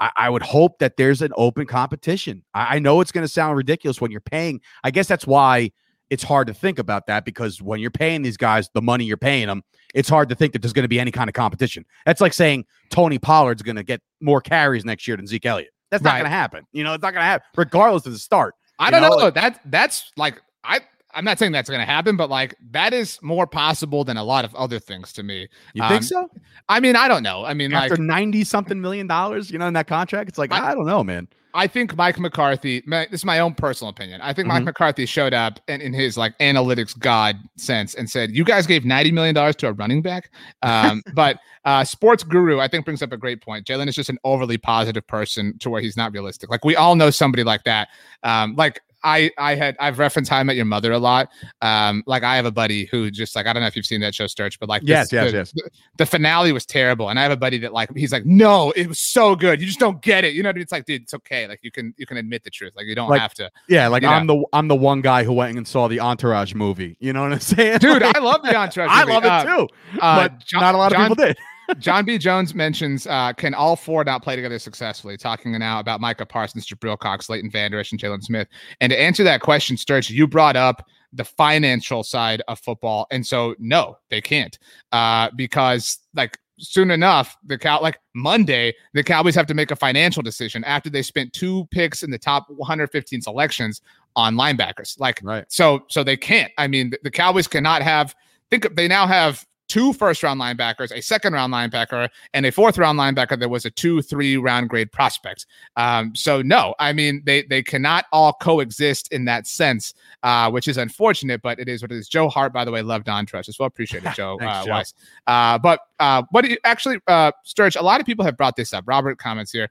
I, 0.00 0.10
I 0.16 0.30
would 0.30 0.42
hope 0.42 0.80
that 0.80 0.96
there's 0.96 1.22
an 1.22 1.32
open 1.36 1.66
competition. 1.66 2.44
I, 2.52 2.76
I 2.76 2.78
know 2.78 3.00
it's 3.00 3.12
going 3.12 3.24
to 3.24 3.32
sound 3.32 3.56
ridiculous 3.56 4.00
when 4.00 4.10
you're 4.10 4.20
paying. 4.20 4.60
I 4.82 4.90
guess 4.90 5.06
that's 5.06 5.26
why 5.26 5.70
it's 6.10 6.22
hard 6.22 6.46
to 6.48 6.54
think 6.54 6.78
about 6.78 7.06
that 7.06 7.24
because 7.24 7.60
when 7.62 7.80
you're 7.80 7.90
paying 7.90 8.22
these 8.22 8.36
guys 8.36 8.68
the 8.74 8.82
money 8.82 9.04
you're 9.04 9.16
paying 9.16 9.46
them, 9.46 9.62
it's 9.94 10.08
hard 10.08 10.28
to 10.28 10.34
think 10.34 10.52
that 10.52 10.60
there's 10.62 10.72
going 10.72 10.82
to 10.84 10.88
be 10.88 11.00
any 11.00 11.10
kind 11.10 11.28
of 11.30 11.34
competition. 11.34 11.84
That's 12.06 12.20
like 12.20 12.32
saying 12.32 12.64
Tony 12.90 13.18
Pollard's 13.18 13.62
going 13.62 13.76
to 13.76 13.82
get 13.84 14.00
more 14.20 14.40
carries 14.40 14.84
next 14.84 15.06
year 15.08 15.16
than 15.16 15.26
Zeke 15.26 15.46
Elliott. 15.46 15.70
That's 15.90 16.02
not 16.02 16.10
Right. 16.10 16.16
going 16.18 16.24
to 16.30 16.36
happen. 16.36 16.66
You 16.72 16.84
know, 16.84 16.92
it's 16.94 17.02
not 17.02 17.12
going 17.12 17.22
to 17.22 17.26
happen, 17.26 17.46
regardless 17.56 18.04
of 18.06 18.12
the 18.12 18.18
start. 18.18 18.54
I 18.78 18.90
don't 18.90 19.02
know, 19.02 19.10
know. 19.10 19.16
like- 19.16 19.34
that 19.34 19.60
that's 19.66 20.10
like 20.16 20.42
I 20.64 20.80
I'm 21.16 21.24
not 21.24 21.38
saying 21.38 21.52
that's 21.52 21.70
going 21.70 21.80
to 21.80 21.86
happen, 21.86 22.16
but 22.16 22.28
like 22.28 22.56
that 22.72 22.92
is 22.92 23.20
more 23.22 23.46
possible 23.46 24.02
than 24.02 24.16
a 24.16 24.24
lot 24.24 24.44
of 24.44 24.52
other 24.56 24.80
things 24.80 25.12
to 25.12 25.22
me. 25.22 25.46
You 25.72 25.82
Um, 25.84 25.88
think 25.88 26.02
so? 26.02 26.28
I 26.68 26.80
mean, 26.80 26.96
I 26.96 27.06
don't 27.06 27.22
know. 27.22 27.44
I 27.44 27.54
mean, 27.54 27.70
like 27.70 27.92
After 27.92 28.02
90 28.02 28.42
something 28.42 28.80
million 28.80 29.06
dollars, 29.06 29.48
you 29.48 29.58
know, 29.60 29.68
in 29.68 29.74
that 29.74 29.86
contract, 29.86 30.28
it's 30.28 30.38
like, 30.38 30.50
I- 30.52 30.72
I, 30.72 30.74
don't 30.74 30.86
know, 30.86 31.04
man. 31.04 31.28
I 31.56 31.68
think 31.68 31.96
Mike 31.96 32.18
McCarthy. 32.18 32.82
my- 32.84 33.06
This 33.10 33.20
is 33.20 33.24
my 33.24 33.38
own 33.38 33.54
personal 33.54 33.90
opinion. 33.90 34.20
I 34.20 34.32
think 34.32 34.46
Mhm. 34.46 34.50
Mike 34.50 34.64
McCarthy 34.64 35.06
showed 35.06 35.32
up 35.32 35.60
and 35.68 35.80
in 35.80 35.92
his 35.94 36.16
like 36.16 36.36
analytics 36.38 36.98
god 36.98 37.36
sense 37.56 37.94
and 37.94 38.10
said, 38.10 38.32
"You 38.32 38.44
guys 38.44 38.66
gave 38.66 38.84
ninety 38.84 39.12
million 39.12 39.34
dollars 39.34 39.54
to 39.56 39.68
a 39.68 39.72
running 39.72 40.02
back." 40.02 40.30
Um, 40.62 41.02
but 41.14 41.38
uh, 41.64 41.84
sports 41.84 42.22
guru, 42.24 42.58
I 42.60 42.68
think, 42.68 42.84
brings 42.84 43.02
up 43.02 43.12
a 43.12 43.16
great 43.16 43.40
point. 43.40 43.66
Jaylon 43.66 43.88
is 43.88 43.94
just 43.94 44.10
an 44.10 44.18
overly 44.24 44.58
positive 44.58 45.06
person 45.06 45.56
to 45.60 45.70
where 45.70 45.80
he's 45.80 45.96
not 45.96 46.12
realistic. 46.12 46.50
Like 46.50 46.64
we 46.64 46.76
all 46.76 46.96
know 46.96 47.10
somebody 47.10 47.44
like 47.44 47.64
that. 47.64 47.88
Um, 48.22 48.54
like 48.56 48.80
I, 49.04 49.30
I 49.38 49.54
had 49.54 49.76
I've 49.78 49.98
referenced 49.98 50.30
How 50.30 50.38
I 50.38 50.42
Met 50.42 50.56
Your 50.56 50.64
Mother 50.64 50.90
a 50.92 50.98
lot. 50.98 51.28
Um, 51.62 52.02
like 52.06 52.22
I 52.22 52.36
have 52.36 52.46
a 52.46 52.50
buddy 52.50 52.86
who 52.86 53.10
just 53.10 53.36
like 53.36 53.46
I 53.46 53.52
don't 53.52 53.60
know 53.62 53.66
if 53.68 53.76
you've 53.76 53.86
seen 53.86 54.00
that 54.00 54.14
show, 54.14 54.26
Sturch, 54.26 54.58
but 54.58 54.68
like 54.68 54.82
Yes, 54.84 55.12
yes, 55.12 55.30
the, 55.30 55.36
yes. 55.38 55.52
The, 55.52 55.70
the 55.98 56.06
finale 56.06 56.52
was 56.52 56.64
terrible, 56.66 57.10
and 57.10 57.18
I 57.18 57.22
have 57.22 57.32
a 57.32 57.36
buddy 57.36 57.58
that 57.58 57.72
like 57.72 57.94
he's 57.94 58.12
like, 58.12 58.24
no, 58.26 58.70
it 58.72 58.88
was 58.88 58.98
so 58.98 59.36
good. 59.36 59.60
You 59.60 59.66
just 59.66 59.78
don't 59.78 60.00
get 60.02 60.24
it. 60.24 60.32
You 60.34 60.42
know, 60.42 60.48
what 60.48 60.54
I 60.54 60.56
mean? 60.56 60.62
it's 60.62 60.72
like, 60.72 60.86
dude, 60.86 61.02
it's 61.02 61.14
okay. 61.14 61.46
Like 61.46 61.60
you 61.62 61.70
can 61.70 61.94
you 61.96 62.06
can 62.06 62.16
admit 62.16 62.42
the 62.44 62.50
truth. 62.50 62.72
Like 62.74 62.86
you 62.86 62.94
don't 62.94 63.10
Like, 63.10 63.20
have 63.20 63.34
to. 63.34 63.50
Yeah, 63.68 63.88
like 63.88 64.02
I'm 64.04 64.26
the 64.26 64.42
I'm 64.52 64.68
the 64.68 64.74
one 64.76 65.00
guy 65.02 65.22
who 65.24 65.32
went 65.34 65.56
and 65.56 65.68
saw 65.68 65.86
the 65.88 66.00
Entourage 66.00 66.54
movie. 66.54 66.96
You 67.00 67.12
know 67.12 67.22
what 67.22 67.32
I'm 67.32 67.40
saying, 67.54 67.78
Dude, 67.78 68.02
Like, 68.02 68.16
I 68.16 68.20
love 68.20 68.42
the 68.42 68.56
Entourage. 68.56 68.88
I 68.90 69.00
movie. 69.04 69.12
love 69.12 69.24
it 69.24 69.30
Uh, 69.30 69.44
too, 69.44 69.68
uh, 70.00 70.28
but 70.28 70.38
John- 70.46 70.60
not 70.62 70.74
a 70.74 70.78
lot 70.78 70.92
of 70.92 70.98
John- 70.98 71.08
people 71.10 71.24
did. 71.26 71.36
John 71.78 72.04
B. 72.04 72.18
Jones 72.18 72.54
mentions 72.54 73.06
uh, 73.06 73.32
can 73.32 73.54
all 73.54 73.76
four 73.76 74.04
not 74.04 74.22
play 74.22 74.36
together 74.36 74.58
successfully, 74.58 75.16
talking 75.16 75.52
now 75.58 75.80
about 75.80 76.00
Micah 76.00 76.26
Parsons, 76.26 76.66
Jabril 76.66 76.98
Cox, 76.98 77.28
Leighton 77.28 77.50
Vander 77.50 77.78
Esch, 77.78 77.92
and 77.92 78.00
Jaylon 78.00 78.22
Smith. 78.22 78.48
And 78.80 78.90
to 78.90 79.00
answer 79.00 79.24
that 79.24 79.40
question, 79.40 79.76
Sturge, 79.76 80.10
you 80.10 80.26
brought 80.26 80.56
up 80.56 80.86
the 81.12 81.24
financial 81.24 82.02
side 82.02 82.42
of 82.48 82.58
football. 82.58 83.06
And 83.10 83.24
so, 83.26 83.54
no, 83.58 83.98
they 84.10 84.20
can't 84.20 84.58
uh, 84.92 85.30
because, 85.36 85.98
like, 86.14 86.38
soon 86.58 86.90
enough, 86.90 87.36
the 87.46 87.56
cow 87.58 87.80
like 87.80 87.98
Monday, 88.14 88.74
the 88.92 89.02
Cowboys 89.02 89.34
have 89.34 89.46
to 89.46 89.54
make 89.54 89.70
a 89.70 89.76
financial 89.76 90.22
decision 90.22 90.64
after 90.64 90.90
they 90.90 91.02
spent 91.02 91.32
two 91.32 91.66
picks 91.70 92.02
in 92.02 92.10
the 92.10 92.18
top 92.18 92.46
115 92.48 93.22
selections 93.22 93.80
on 94.16 94.34
linebackers. 94.36 94.98
Like, 94.98 95.20
Right. 95.22 95.44
so 95.48 95.84
so 95.88 96.04
they 96.04 96.16
can't. 96.16 96.52
I 96.58 96.66
mean, 96.68 96.90
the, 96.90 96.98
the 97.04 97.10
Cowboys 97.10 97.46
cannot 97.48 97.82
have. 97.82 98.14
Think 98.50 98.66
of- 98.66 98.76
they 98.76 98.86
now 98.88 99.06
have 99.06 99.44
two 99.74 99.92
first 99.92 100.22
round 100.22 100.40
linebackers, 100.40 100.92
a 100.92 101.02
second 101.02 101.32
round 101.32 101.52
linebacker, 101.52 102.08
and 102.32 102.46
a 102.46 102.52
fourth 102.52 102.78
round 102.78 102.96
linebacker 102.96 103.36
that 103.36 103.48
was 103.48 103.64
a 103.64 103.70
two 103.70 104.00
three 104.02 104.36
round 104.36 104.68
grade 104.68 104.92
prospect. 104.92 105.46
Um, 105.74 106.14
so 106.14 106.42
no, 106.42 106.76
I 106.78 106.92
mean 106.92 107.22
they 107.26 107.42
they 107.42 107.60
cannot 107.60 108.04
all 108.12 108.34
coexist 108.34 109.12
in 109.12 109.24
that 109.24 109.48
sense, 109.48 109.92
uh, 110.22 110.48
which 110.48 110.68
is 110.68 110.76
unfortunate, 110.76 111.42
but 111.42 111.58
it 111.58 111.68
is 111.68 111.82
what 111.82 111.90
it 111.90 111.96
is. 111.96 112.08
Joe 112.08 112.28
Hart, 112.28 112.52
by 112.52 112.64
the 112.64 112.70
way, 112.70 112.82
loved 112.82 113.06
Don 113.06 113.26
Trust 113.26 113.48
as 113.48 113.58
well. 113.58 113.66
Appreciate 113.66 114.04
it, 114.04 114.12
Joe 114.14 114.36
Thanks, 114.38 114.54
uh, 114.54 114.64
Joe. 114.64 114.70
Weiss. 114.70 114.94
Uh, 115.26 115.58
but 115.58 115.80
uh, 115.98 116.22
what 116.30 116.44
do 116.44 116.50
you 116.50 116.58
actually, 116.64 117.00
uh, 117.08 117.32
Sturge? 117.42 117.74
A 117.74 117.82
lot 117.82 117.98
of 117.98 118.06
people 118.06 118.24
have 118.24 118.36
brought 118.36 118.54
this 118.54 118.72
up. 118.72 118.84
Robert 118.86 119.18
comments 119.18 119.50
here. 119.50 119.68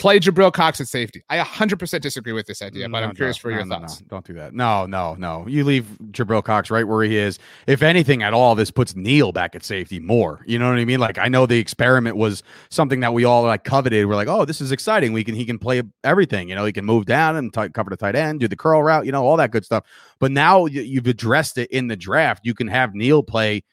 Play 0.00 0.18
Jabril 0.18 0.50
Cox 0.50 0.80
at 0.80 0.88
safety. 0.88 1.22
I 1.28 1.38
100% 1.38 2.00
disagree 2.00 2.32
with 2.32 2.46
this 2.46 2.62
idea, 2.62 2.88
but 2.88 3.00
No, 3.00 3.08
I'm 3.08 3.14
curious 3.14 3.36
no, 3.36 3.40
for 3.42 3.50
your 3.50 3.64
no, 3.66 3.78
thoughts. 3.80 3.98
Don't 4.00 4.24
do 4.24 4.32
that. 4.32 4.54
No, 4.54 4.86
no, 4.86 5.14
no. 5.14 5.46
You 5.46 5.62
leave 5.62 5.84
Jabril 6.10 6.42
Cox 6.42 6.70
right 6.70 6.88
where 6.88 7.04
he 7.04 7.18
is. 7.18 7.38
If 7.66 7.82
anything 7.82 8.22
at 8.22 8.32
all, 8.32 8.54
this 8.54 8.70
puts 8.70 8.96
Neal 8.96 9.30
back 9.30 9.54
at 9.54 9.62
safety 9.62 10.00
more. 10.00 10.42
You 10.46 10.58
know 10.58 10.70
what 10.70 10.78
I 10.78 10.86
mean? 10.86 11.00
Like 11.00 11.18
I 11.18 11.28
know 11.28 11.44
the 11.44 11.58
experiment 11.58 12.16
was 12.16 12.42
something 12.70 13.00
that 13.00 13.12
we 13.12 13.24
all 13.24 13.42
like 13.42 13.64
coveted. 13.64 14.06
We're 14.06 14.14
like, 14.16 14.28
oh, 14.28 14.46
this 14.46 14.62
is 14.62 14.72
exciting. 14.72 15.12
We 15.12 15.22
can 15.22 15.34
he 15.34 15.44
can 15.44 15.58
play 15.58 15.82
everything. 16.02 16.48
You 16.48 16.54
know, 16.54 16.64
he 16.64 16.72
can 16.72 16.86
move 16.86 17.04
down 17.04 17.36
and 17.36 17.52
tight, 17.52 17.74
cover 17.74 17.90
the 17.90 17.96
tight 17.98 18.16
end, 18.16 18.40
do 18.40 18.48
the 18.48 18.56
curl 18.56 18.82
route. 18.82 19.04
You 19.04 19.12
know, 19.12 19.24
all 19.24 19.36
that 19.36 19.50
good 19.50 19.66
stuff. 19.66 19.84
But 20.18 20.32
now 20.32 20.64
you- 20.64 20.80
you've 20.82 21.06
addressed 21.06 21.58
it 21.58 21.70
in 21.70 21.88
the 21.88 21.96
draft. 21.96 22.40
You 22.46 22.54
can 22.54 22.68
have 22.68 22.94
Neal 22.94 23.22
play 23.22 23.64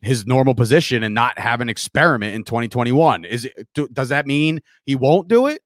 his 0.00 0.26
normal 0.26 0.54
position 0.54 1.02
and 1.02 1.14
not 1.14 1.38
have 1.38 1.60
an 1.60 1.68
experiment 1.68 2.34
in 2.34 2.44
2021. 2.44 3.24
Is 3.24 3.44
it? 3.44 3.68
Do, 3.74 3.88
does 3.88 4.08
that 4.10 4.26
mean 4.26 4.60
he 4.84 4.94
won't 4.94 5.28
do 5.28 5.46
it? 5.48 5.60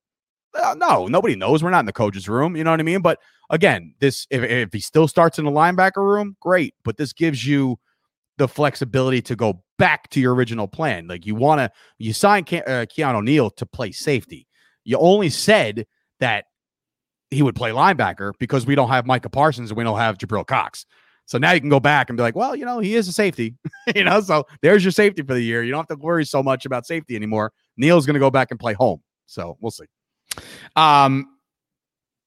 Uh, 0.55 0.75
no, 0.77 1.07
nobody 1.07 1.37
knows. 1.37 1.63
We're 1.63 1.71
not 1.71 1.81
in 1.81 1.87
the 1.87 1.93
coach's 1.93 2.29
room. 2.29 2.57
You 2.57 2.65
know 2.65 2.71
what 2.71 2.81
I 2.81 2.85
mean? 2.85 3.03
But 3.03 3.19
again, 3.51 3.95
this 4.01 4.27
if, 4.31 4.43
if 4.43 4.73
he 4.73 4.81
still 4.81 5.09
starts 5.09 5.39
in 5.39 5.45
the 5.45 5.51
linebacker 5.51 5.99
room, 5.99 6.37
great. 6.41 6.75
But 6.85 6.97
this 6.97 7.13
gives 7.13 7.47
you 7.47 7.79
the 8.39 8.49
flexibility 8.49 9.21
to 9.23 9.37
go 9.37 9.63
back 9.79 10.09
to 10.11 10.21
your 10.21 10.35
original 10.35 10.67
plan. 10.67 11.07
Like 11.07 11.27
you 11.27 11.35
want 11.35 11.61
to, 11.61 11.71
you 11.99 12.13
sign 12.13 12.45
Ke- 12.45 12.67
uh, 12.67 12.87
Keanu 12.87 13.23
Neal 13.23 13.51
to 13.51 13.67
play 13.67 13.93
safety. 13.93 14.47
You 14.85 14.97
only 14.99 15.29
said 15.29 15.87
that 16.21 16.47
he 17.31 17.43
would 17.43 17.55
play 17.55 17.71
linebacker 17.71 18.33
because 18.39 18.67
we 18.67 18.75
don't 18.75 18.89
have 18.89 19.07
Micah 19.07 19.29
Parsons 19.29 19.71
and 19.71 19.77
we 19.79 19.85
don't 19.85 19.99
have 19.99 20.19
Jabril 20.19 20.47
Cox. 20.47 20.85
So 21.27 21.39
now 21.39 21.53
you 21.53 21.61
can 21.61 21.69
go 21.69 21.79
back 21.79 22.11
and 22.11 22.17
be 22.17 22.23
like, 22.23 22.35
well, 22.35 22.57
you 22.57 22.65
know, 22.65 22.81
he 22.81 22.97
is 22.97 23.07
a 23.07 23.13
safety, 23.13 23.55
you 23.95 24.03
know. 24.03 24.21
So 24.21 24.47
there's 24.63 24.83
your 24.83 24.91
safety 24.91 25.23
for 25.23 25.35
the 25.35 25.41
year. 25.41 25.63
You 25.63 25.71
don't 25.71 25.89
have 25.89 25.99
to 25.99 26.03
worry 26.03 26.25
so 26.25 26.43
much 26.43 26.67
about 26.67 26.87
safety 26.87 27.15
anymore. 27.15 27.53
Neal's 27.77 28.05
going 28.05 28.15
to 28.15 28.21
go 28.21 28.31
back 28.31 28.51
and 28.51 28.59
play 28.59 28.73
home. 28.73 29.01
So 29.27 29.57
we'll 29.61 29.71
see. 29.71 29.85
Um, 30.77 31.27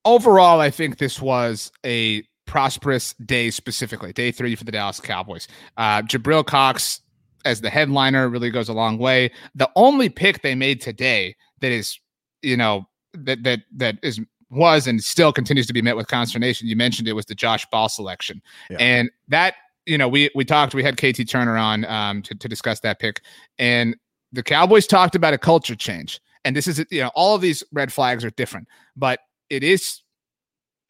overall, 0.05 0.59
I 0.59 0.69
think 0.69 0.97
this 0.97 1.21
was 1.21 1.71
a 1.85 2.23
prosperous 2.45 3.13
day, 3.25 3.49
specifically 3.49 4.13
day 4.13 4.31
three 4.31 4.55
for 4.55 4.63
the 4.63 4.71
Dallas 4.71 4.99
Cowboys. 4.99 5.47
Uh, 5.77 6.01
Jabril 6.03 6.45
Cox 6.45 7.01
as 7.45 7.61
the 7.61 7.69
headliner 7.69 8.29
really 8.29 8.49
goes 8.49 8.69
a 8.69 8.73
long 8.73 8.97
way. 8.97 9.31
The 9.55 9.69
only 9.75 10.09
pick 10.09 10.41
they 10.41 10.55
made 10.55 10.81
today 10.81 11.35
that 11.59 11.71
is, 11.71 11.99
you 12.41 12.57
know, 12.57 12.87
that 13.13 13.43
that 13.43 13.61
that 13.75 13.97
is 14.01 14.19
was 14.49 14.87
and 14.87 15.03
still 15.03 15.33
continues 15.33 15.67
to 15.67 15.73
be 15.73 15.81
met 15.81 15.95
with 15.95 16.07
consternation. 16.07 16.67
You 16.67 16.75
mentioned 16.75 17.07
it 17.07 17.13
was 17.13 17.25
the 17.25 17.35
Josh 17.35 17.65
Ball 17.71 17.89
selection, 17.89 18.41
Yeah. 18.69 18.77
and 18.79 19.11
that 19.27 19.55
you 19.85 19.97
know 19.97 20.07
we 20.07 20.29
we 20.35 20.45
talked. 20.45 20.73
We 20.73 20.83
had 20.83 20.95
KD 20.97 21.27
Drummond 21.27 21.57
on 21.57 21.85
um, 21.85 22.21
to 22.23 22.35
to 22.35 22.47
discuss 22.47 22.79
that 22.81 22.99
pick, 22.99 23.21
and 23.59 23.95
the 24.31 24.43
Cowboys 24.43 24.87
talked 24.87 25.15
about 25.15 25.33
a 25.33 25.37
culture 25.37 25.75
change. 25.75 26.19
And 26.45 26.55
this 26.55 26.67
is 26.67 26.83
you 26.89 27.01
know 27.01 27.11
all 27.15 27.35
of 27.35 27.41
these 27.41 27.63
red 27.71 27.91
flags 27.91 28.23
are 28.25 28.31
different, 28.31 28.67
but 28.95 29.19
it 29.49 29.63
is 29.63 30.01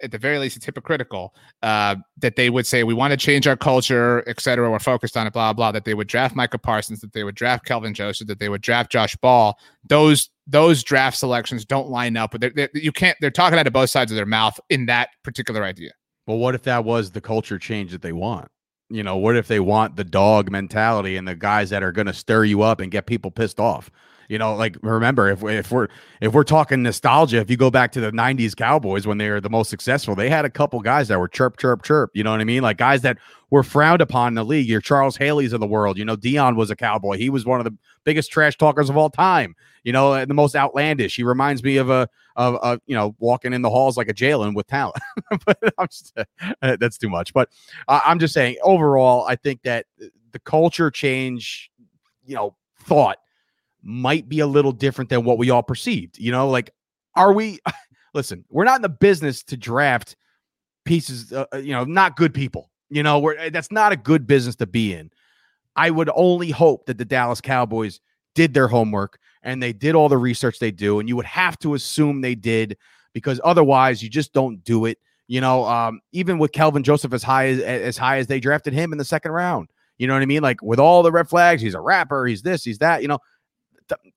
at 0.01 0.11
the 0.11 0.17
very 0.17 0.37
least 0.37 0.57
it's 0.57 0.65
hypocritical 0.65 1.33
uh, 1.61 1.95
that 2.17 2.35
they 2.35 2.49
would 2.49 2.67
say 2.67 2.83
we 2.83 2.93
want 2.93 3.11
to 3.11 3.17
change 3.17 3.47
our 3.47 3.55
culture, 3.55 4.23
et 4.27 4.41
cetera. 4.41 4.69
We're 4.69 4.79
focused 4.79 5.15
on 5.15 5.27
it, 5.27 5.33
blah 5.33 5.53
blah. 5.53 5.71
That 5.71 5.85
they 5.85 5.93
would 5.93 6.07
draft 6.07 6.35
Micah 6.35 6.57
Parsons, 6.57 6.99
that 7.01 7.13
they 7.13 7.23
would 7.23 7.35
draft 7.35 7.65
Kelvin 7.65 7.93
Joseph, 7.93 8.27
that 8.27 8.39
they 8.39 8.49
would 8.49 8.61
draft 8.61 8.91
Josh 8.91 9.15
Ball. 9.17 9.57
Those 9.87 10.29
those 10.45 10.83
draft 10.83 11.17
selections 11.17 11.65
don't 11.65 11.89
line 11.89 12.17
up. 12.17 12.37
They're, 12.37 12.51
they're, 12.53 12.69
you 12.73 12.91
can't. 12.91 13.17
They're 13.21 13.31
talking 13.31 13.57
out 13.57 13.67
of 13.67 13.73
both 13.73 13.89
sides 13.89 14.11
of 14.11 14.15
their 14.17 14.25
mouth 14.25 14.59
in 14.69 14.87
that 14.87 15.09
particular 15.23 15.63
idea. 15.63 15.91
Well, 16.27 16.37
what 16.37 16.55
if 16.55 16.63
that 16.63 16.83
was 16.83 17.11
the 17.11 17.21
culture 17.21 17.59
change 17.59 17.91
that 17.91 18.01
they 18.01 18.13
want? 18.13 18.49
You 18.89 19.03
know, 19.03 19.17
what 19.17 19.35
if 19.35 19.47
they 19.47 19.59
want 19.59 19.95
the 19.95 20.03
dog 20.03 20.51
mentality 20.51 21.17
and 21.17 21.27
the 21.27 21.35
guys 21.35 21.69
that 21.69 21.83
are 21.83 21.91
going 21.91 22.07
to 22.07 22.13
stir 22.13 22.43
you 22.43 22.61
up 22.61 22.79
and 22.79 22.91
get 22.91 23.05
people 23.05 23.31
pissed 23.31 23.59
off? 23.59 23.89
You 24.29 24.37
know, 24.37 24.55
like 24.55 24.77
remember 24.81 25.29
if 25.29 25.43
if 25.43 25.71
we're 25.71 25.87
if 26.21 26.33
we're 26.33 26.43
talking 26.43 26.81
nostalgia, 26.81 27.37
if 27.37 27.49
you 27.49 27.57
go 27.57 27.69
back 27.69 27.91
to 27.93 28.01
the 28.01 28.11
'90s 28.11 28.55
Cowboys 28.55 29.05
when 29.05 29.17
they 29.17 29.29
were 29.29 29.41
the 29.41 29.49
most 29.49 29.69
successful, 29.69 30.15
they 30.15 30.29
had 30.29 30.45
a 30.45 30.49
couple 30.49 30.79
guys 30.79 31.07
that 31.09 31.19
were 31.19 31.27
chirp, 31.27 31.57
chirp, 31.57 31.83
chirp. 31.83 32.11
You 32.13 32.23
know 32.23 32.31
what 32.31 32.41
I 32.41 32.45
mean? 32.45 32.63
Like 32.63 32.77
guys 32.77 33.01
that 33.01 33.17
were 33.49 33.63
frowned 33.63 34.01
upon 34.01 34.29
in 34.29 34.33
the 34.35 34.43
league. 34.43 34.67
Your 34.67 34.81
Charles 34.81 35.17
Haley's 35.17 35.53
of 35.53 35.59
the 35.59 35.67
world. 35.67 35.97
You 35.97 36.05
know, 36.05 36.15
Deion 36.15 36.55
was 36.55 36.71
a 36.71 36.75
Cowboy. 36.75 37.17
He 37.17 37.29
was 37.29 37.45
one 37.45 37.59
of 37.59 37.65
the 37.65 37.77
biggest 38.03 38.31
trash 38.31 38.57
talkers 38.57 38.89
of 38.89 38.97
all 38.97 39.09
time. 39.09 39.55
You 39.83 39.91
know, 39.91 40.13
and 40.13 40.29
the 40.29 40.33
most 40.33 40.55
outlandish. 40.55 41.15
He 41.15 41.23
reminds 41.23 41.63
me 41.63 41.77
of 41.77 41.89
a 41.89 42.07
of 42.35 42.55
a 42.63 42.79
you 42.85 42.95
know 42.95 43.15
walking 43.19 43.53
in 43.53 43.61
the 43.61 43.69
halls 43.69 43.97
like 43.97 44.09
a 44.09 44.13
Jalen 44.13 44.55
with 44.55 44.67
talent. 44.67 44.97
but 45.45 45.59
just, 45.89 46.17
uh, 46.61 46.77
that's 46.79 46.97
too 46.97 47.09
much. 47.09 47.33
But 47.33 47.49
uh, 47.87 47.99
I'm 48.05 48.19
just 48.19 48.33
saying 48.33 48.57
overall, 48.63 49.25
I 49.27 49.35
think 49.35 49.61
that 49.63 49.85
the 50.31 50.39
culture 50.39 50.89
change, 50.91 51.71
you 52.25 52.35
know, 52.35 52.55
thought 52.79 53.17
might 53.83 54.29
be 54.29 54.39
a 54.39 54.47
little 54.47 54.71
different 54.71 55.09
than 55.09 55.23
what 55.23 55.37
we 55.37 55.49
all 55.49 55.63
perceived. 55.63 56.17
You 56.17 56.31
know, 56.31 56.49
like 56.49 56.71
are 57.15 57.33
we? 57.33 57.59
Listen, 58.13 58.45
we're 58.49 58.63
not 58.63 58.75
in 58.75 58.81
the 58.83 58.89
business 58.89 59.43
to 59.43 59.57
draft 59.57 60.15
pieces. 60.85 61.33
Uh, 61.33 61.45
uh, 61.53 61.57
you 61.57 61.71
know, 61.71 61.83
not 61.83 62.15
good 62.15 62.33
people. 62.33 62.69
You 62.89 63.03
know, 63.03 63.19
we're 63.19 63.49
that's 63.49 63.71
not 63.71 63.91
a 63.91 63.97
good 63.97 64.27
business 64.27 64.55
to 64.57 64.67
be 64.67 64.93
in. 64.93 65.09
I 65.75 65.89
would 65.89 66.09
only 66.13 66.51
hope 66.51 66.85
that 66.85 66.97
the 66.97 67.05
Dallas 67.05 67.41
Cowboys 67.41 67.99
did 68.35 68.53
their 68.53 68.67
homework 68.67 69.17
and 69.41 69.61
they 69.61 69.73
did 69.73 69.95
all 69.95 70.09
the 70.09 70.17
research 70.17 70.59
they 70.59 70.71
do, 70.71 70.99
and 70.99 71.09
you 71.09 71.15
would 71.15 71.25
have 71.25 71.57
to 71.59 71.73
assume 71.73 72.21
they 72.21 72.35
did 72.35 72.77
because 73.13 73.41
otherwise 73.43 74.01
you 74.01 74.09
just 74.09 74.33
don't 74.33 74.63
do 74.63 74.85
it. 74.85 74.99
You 75.27 75.41
know, 75.41 75.65
um, 75.65 76.01
even 76.11 76.37
with 76.37 76.51
Kelvin 76.51 76.83
Joseph 76.83 77.13
as 77.13 77.23
high 77.23 77.47
as 77.47 77.59
as 77.59 77.97
high 77.97 78.17
as 78.17 78.27
they 78.27 78.39
drafted 78.39 78.73
him 78.73 78.91
in 78.91 78.97
the 78.97 79.05
second 79.05 79.31
round. 79.31 79.69
You 79.97 80.07
know 80.07 80.13
what 80.13 80.23
I 80.23 80.25
mean? 80.25 80.41
Like 80.41 80.61
with 80.61 80.79
all 80.79 81.03
the 81.03 81.11
red 81.11 81.29
flags, 81.29 81.61
he's 81.61 81.75
a 81.75 81.79
rapper, 81.79 82.25
he's 82.25 82.41
this, 82.41 82.63
he's 82.63 82.79
that. 82.79 83.01
You 83.01 83.07
know, 83.07 83.19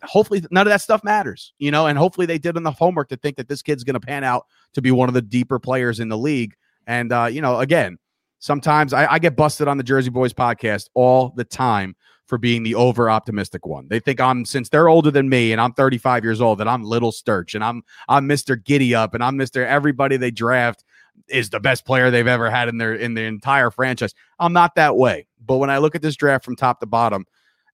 hopefully 0.03 0.45
none 0.51 0.67
of 0.67 0.71
that 0.71 0.81
stuff 0.81 1.03
matters, 1.05 1.53
you 1.59 1.71
know, 1.71 1.87
and 1.87 1.99
hopefully 1.99 2.27
they 2.27 2.39
did 2.39 2.57
enough 2.57 2.79
homework 2.79 3.09
to 3.09 3.17
think 3.17 3.37
that 3.37 3.49
this 3.49 3.63
kid's 3.63 3.85
going 3.85 3.95
to 3.95 4.01
pan 4.01 4.25
out 4.25 4.47
to 4.75 4.83
be 4.83 4.91
one 4.91 5.09
of 5.09 5.15
the 5.15 5.23
deeper 5.23 5.59
players 5.59 6.01
in 6.01 6.09
the 6.09 6.19
league. 6.19 6.55
And, 6.87 7.13
uh, 7.13 7.27
you 7.27 7.41
know, 7.41 7.59
again, 7.59 7.99
sometimes 8.39 8.93
I, 8.93 9.13
I 9.15 9.19
get 9.19 9.37
busted 9.37 9.69
on 9.69 9.77
the 9.77 9.85
Jersey 9.85 10.11
Boys 10.11 10.33
podcast 10.33 10.89
all 10.95 11.33
the 11.37 11.45
time 11.45 11.97
for 12.27 12.39
being 12.39 12.63
the 12.63 12.75
over 12.75 13.09
optimistic 13.09 13.67
one. 13.67 13.87
They 13.89 14.01
think 14.01 14.21
I'm 14.21 14.45
since 14.45 14.69
they're 14.69 14.89
older 14.89 15.11
than 15.11 15.29
me 15.29 15.53
and 15.53 15.61
I'm 15.61 15.73
35 15.73 16.25
years 16.25 16.41
old 16.41 16.59
that 16.59 16.69
I'm 16.69 16.83
little 16.83 17.13
Sturge 17.13 17.55
and 17.55 17.63
I'm 17.63 17.83
I'm 18.09 18.29
Mr. 18.29 18.63
Giddy 18.63 18.95
Up 18.95 19.15
and 19.15 19.23
I'm 19.23 19.37
Mr. 19.37 19.65
Everybody 19.65 20.17
they 20.17 20.33
draft 20.33 20.85
is 21.29 21.51
the 21.51 21.61
best 21.61 21.87
player 21.87 22.11
they've 22.11 22.27
ever 22.27 22.51
had 22.51 22.69
in 22.69 22.79
their 22.79 22.95
in 22.95 23.15
the 23.15 23.23
entire 23.23 23.71
franchise. 23.71 24.15
I'm 24.39 24.53
not 24.53 24.75
that 24.75 24.97
way. 24.97 25.27
But 25.45 25.59
when 25.59 25.71
I 25.71 25.79
look 25.79 25.95
at 25.95 26.03
this 26.03 26.17
draft 26.17 26.45
from 26.45 26.57
top 26.57 26.81
to 26.81 26.87
bottom, 26.87 27.25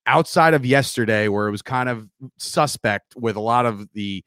outside 0.06 0.54
of 0.54 0.64
yesterday 0.66 1.28
where 1.28 1.48
it 1.48 1.50
was 1.50 1.62
kind 1.62 1.88
of 1.88 2.08
suspect 2.38 3.14
with 3.16 3.36
a 3.36 3.40
lot 3.40 3.66
of 3.66 3.88
the 3.92 4.24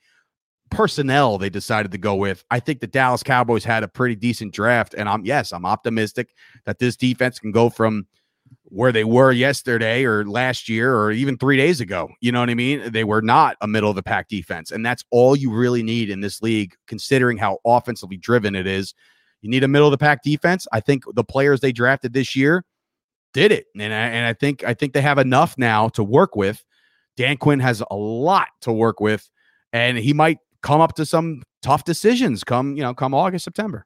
personnel 0.72 1.38
they 1.38 1.50
decided 1.50 1.92
to 1.92 1.98
go 1.98 2.16
with, 2.16 2.44
I 2.50 2.60
think 2.60 2.80
the 2.80 2.88
Dallas 2.88 3.24
Cowboys 3.24 3.64
had 3.64 3.84
a 3.84 3.88
pretty 3.88 4.16
decent 4.16 4.54
draft 4.54 4.94
and 4.98 5.08
I'm 5.08 5.26
yes, 5.26 5.52
I'm 5.52 5.66
optimistic 5.66 6.34
that 6.66 6.80
this 6.80 6.96
defense 6.96 7.40
can 7.40 7.52
go 7.52 7.70
from 7.70 8.08
where 8.64 8.92
they 8.92 9.04
were 9.04 9.32
yesterday 9.32 10.04
or 10.04 10.26
last 10.26 10.68
year 10.68 10.96
or 10.96 11.12
even 11.12 11.38
three 11.38 11.58
days 11.58 11.82
ago. 11.82 12.10
You 12.20 12.32
know 12.32 12.40
what 12.40 12.50
I 12.50 12.56
mean? 12.56 12.92
They 12.92 13.04
were 13.04 13.22
not 13.22 13.58
a 13.62 13.68
middle 13.68 13.90
of 13.90 13.96
the 13.96 14.04
pack 14.04 14.28
defense. 14.28 14.72
And 14.72 14.86
that's 14.86 15.04
all 15.12 15.36
you 15.36 15.52
really 15.52 15.84
need 15.84 16.10
in 16.10 16.22
this 16.22 16.42
league, 16.42 16.76
considering 16.88 17.38
how 17.38 17.60
offensively 17.66 18.18
driven 18.18 18.56
it 18.56 18.68
is. 18.68 18.94
You 19.42 19.50
need 19.50 19.64
a 19.64 19.68
middle 19.68 19.88
of 19.88 19.92
the 19.92 19.98
pack 19.98 20.24
defense. 20.24 20.68
I 20.72 20.80
think 20.80 21.04
the 21.14 21.24
players 21.24 21.60
they 21.60 21.72
drafted 21.72 22.14
this 22.14 22.36
year 22.36 22.64
did 23.36 23.52
it. 23.52 23.66
And 23.78 23.94
I, 23.94 24.08
and 24.08 24.26
I 24.26 24.34
think 24.34 24.64
I 24.64 24.74
think 24.74 24.94
they 24.94 25.02
have 25.02 25.20
enough 25.20 25.56
now 25.58 25.90
to 25.90 26.04
work 26.04 26.36
with. 26.36 26.64
Dan 27.18 27.38
Quinn 27.38 27.60
has 27.60 27.84
a 27.92 27.96
lot 27.96 28.48
to 28.62 28.72
work 28.72 29.00
with, 29.00 29.30
and 29.72 29.98
he 29.98 30.14
might 30.14 30.40
come 30.64 30.82
up 30.82 30.96
to 30.96 31.06
some 31.06 31.44
tough 31.62 31.84
decisions 31.84 32.44
come, 32.44 32.76
you 32.76 32.82
know, 32.82 32.94
come 32.94 33.14
August, 33.14 33.44
September. 33.44 33.86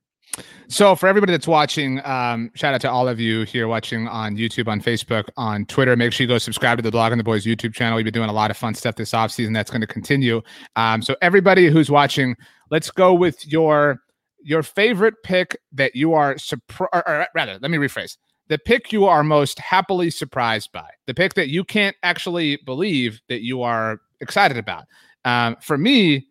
So, 0.67 0.95
for 0.95 1.07
everybody 1.07 1.31
that's 1.31 1.47
watching, 1.47 2.05
um, 2.05 2.51
shout 2.53 2.75
out 2.75 2.81
to 2.81 2.91
all 2.91 3.07
of 3.07 3.19
you 3.19 3.43
here 3.43 3.67
watching 3.67 4.07
on 4.07 4.37
YouTube, 4.37 4.67
on 4.67 4.79
Facebook, 4.79 5.27
on 5.35 5.65
Twitter. 5.65 5.95
Make 5.95 6.13
sure 6.13 6.23
you 6.23 6.27
go 6.27 6.37
subscribe 6.37 6.77
to 6.77 6.83
the 6.83 6.91
Blogging 6.91 7.17
the 7.17 7.23
Boys 7.23 7.45
YouTube 7.45 7.73
channel. 7.73 7.95
We've 7.95 8.05
been 8.05 8.13
doing 8.13 8.29
a 8.29 8.33
lot 8.33 8.51
of 8.51 8.57
fun 8.57 8.75
stuff 8.75 8.95
this 8.95 9.11
offseason. 9.11 9.53
That's 9.53 9.71
going 9.71 9.81
to 9.81 9.87
continue. 9.87 10.41
Um, 10.75 11.01
so, 11.01 11.15
everybody 11.23 11.67
who's 11.67 11.89
watching, 11.89 12.35
let's 12.69 12.91
go 12.91 13.15
with 13.15 13.45
your 13.47 14.01
your 14.43 14.61
favorite 14.61 15.15
pick 15.23 15.57
that 15.71 15.95
you 15.95 16.13
are 16.13 16.37
surprised, 16.37 16.91
or, 16.93 17.07
or 17.07 17.27
rather, 17.33 17.57
let 17.59 17.71
me 17.71 17.79
rephrase 17.79 18.15
the 18.49 18.57
pick 18.57 18.91
you 18.91 19.05
are 19.05 19.23
most 19.23 19.59
happily 19.59 20.09
surprised 20.09 20.71
by, 20.71 20.89
the 21.05 21.13
pick 21.13 21.35
that 21.35 21.49
you 21.49 21.63
can't 21.63 21.95
actually 22.03 22.57
believe 22.65 23.21
that 23.29 23.41
you 23.41 23.61
are 23.61 24.01
excited 24.19 24.57
about. 24.57 24.85
Um, 25.23 25.55
for 25.61 25.77
me, 25.77 26.27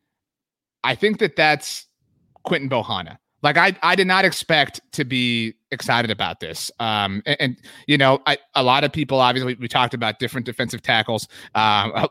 I 0.85 0.95
think 0.95 1.19
that 1.19 1.37
that's 1.37 1.87
Quinton 2.43 2.69
Bohanna. 2.69 3.19
Like 3.43 3.57
I, 3.57 3.77
I 3.83 3.95
did 3.95 4.09
not 4.09 4.25
expect 4.25 4.81
to 4.93 5.05
be 5.05 5.55
excited 5.71 6.11
about 6.11 6.41
this. 6.41 6.71
Um, 6.79 7.23
and, 7.27 7.37
and 7.41 7.57
you 7.87 7.99
know, 7.99 8.21
I, 8.27 8.39
a 8.55 8.63
lot 8.63 8.85
of 8.85 8.93
people 8.93 9.21
obviously 9.21 9.55
we, 9.55 9.61
we 9.61 9.69
talked 9.69 9.95
about 9.95 10.19
different 10.19 10.47
defensive 10.47 10.83
tackles. 10.83 11.29
Um, 11.55 12.09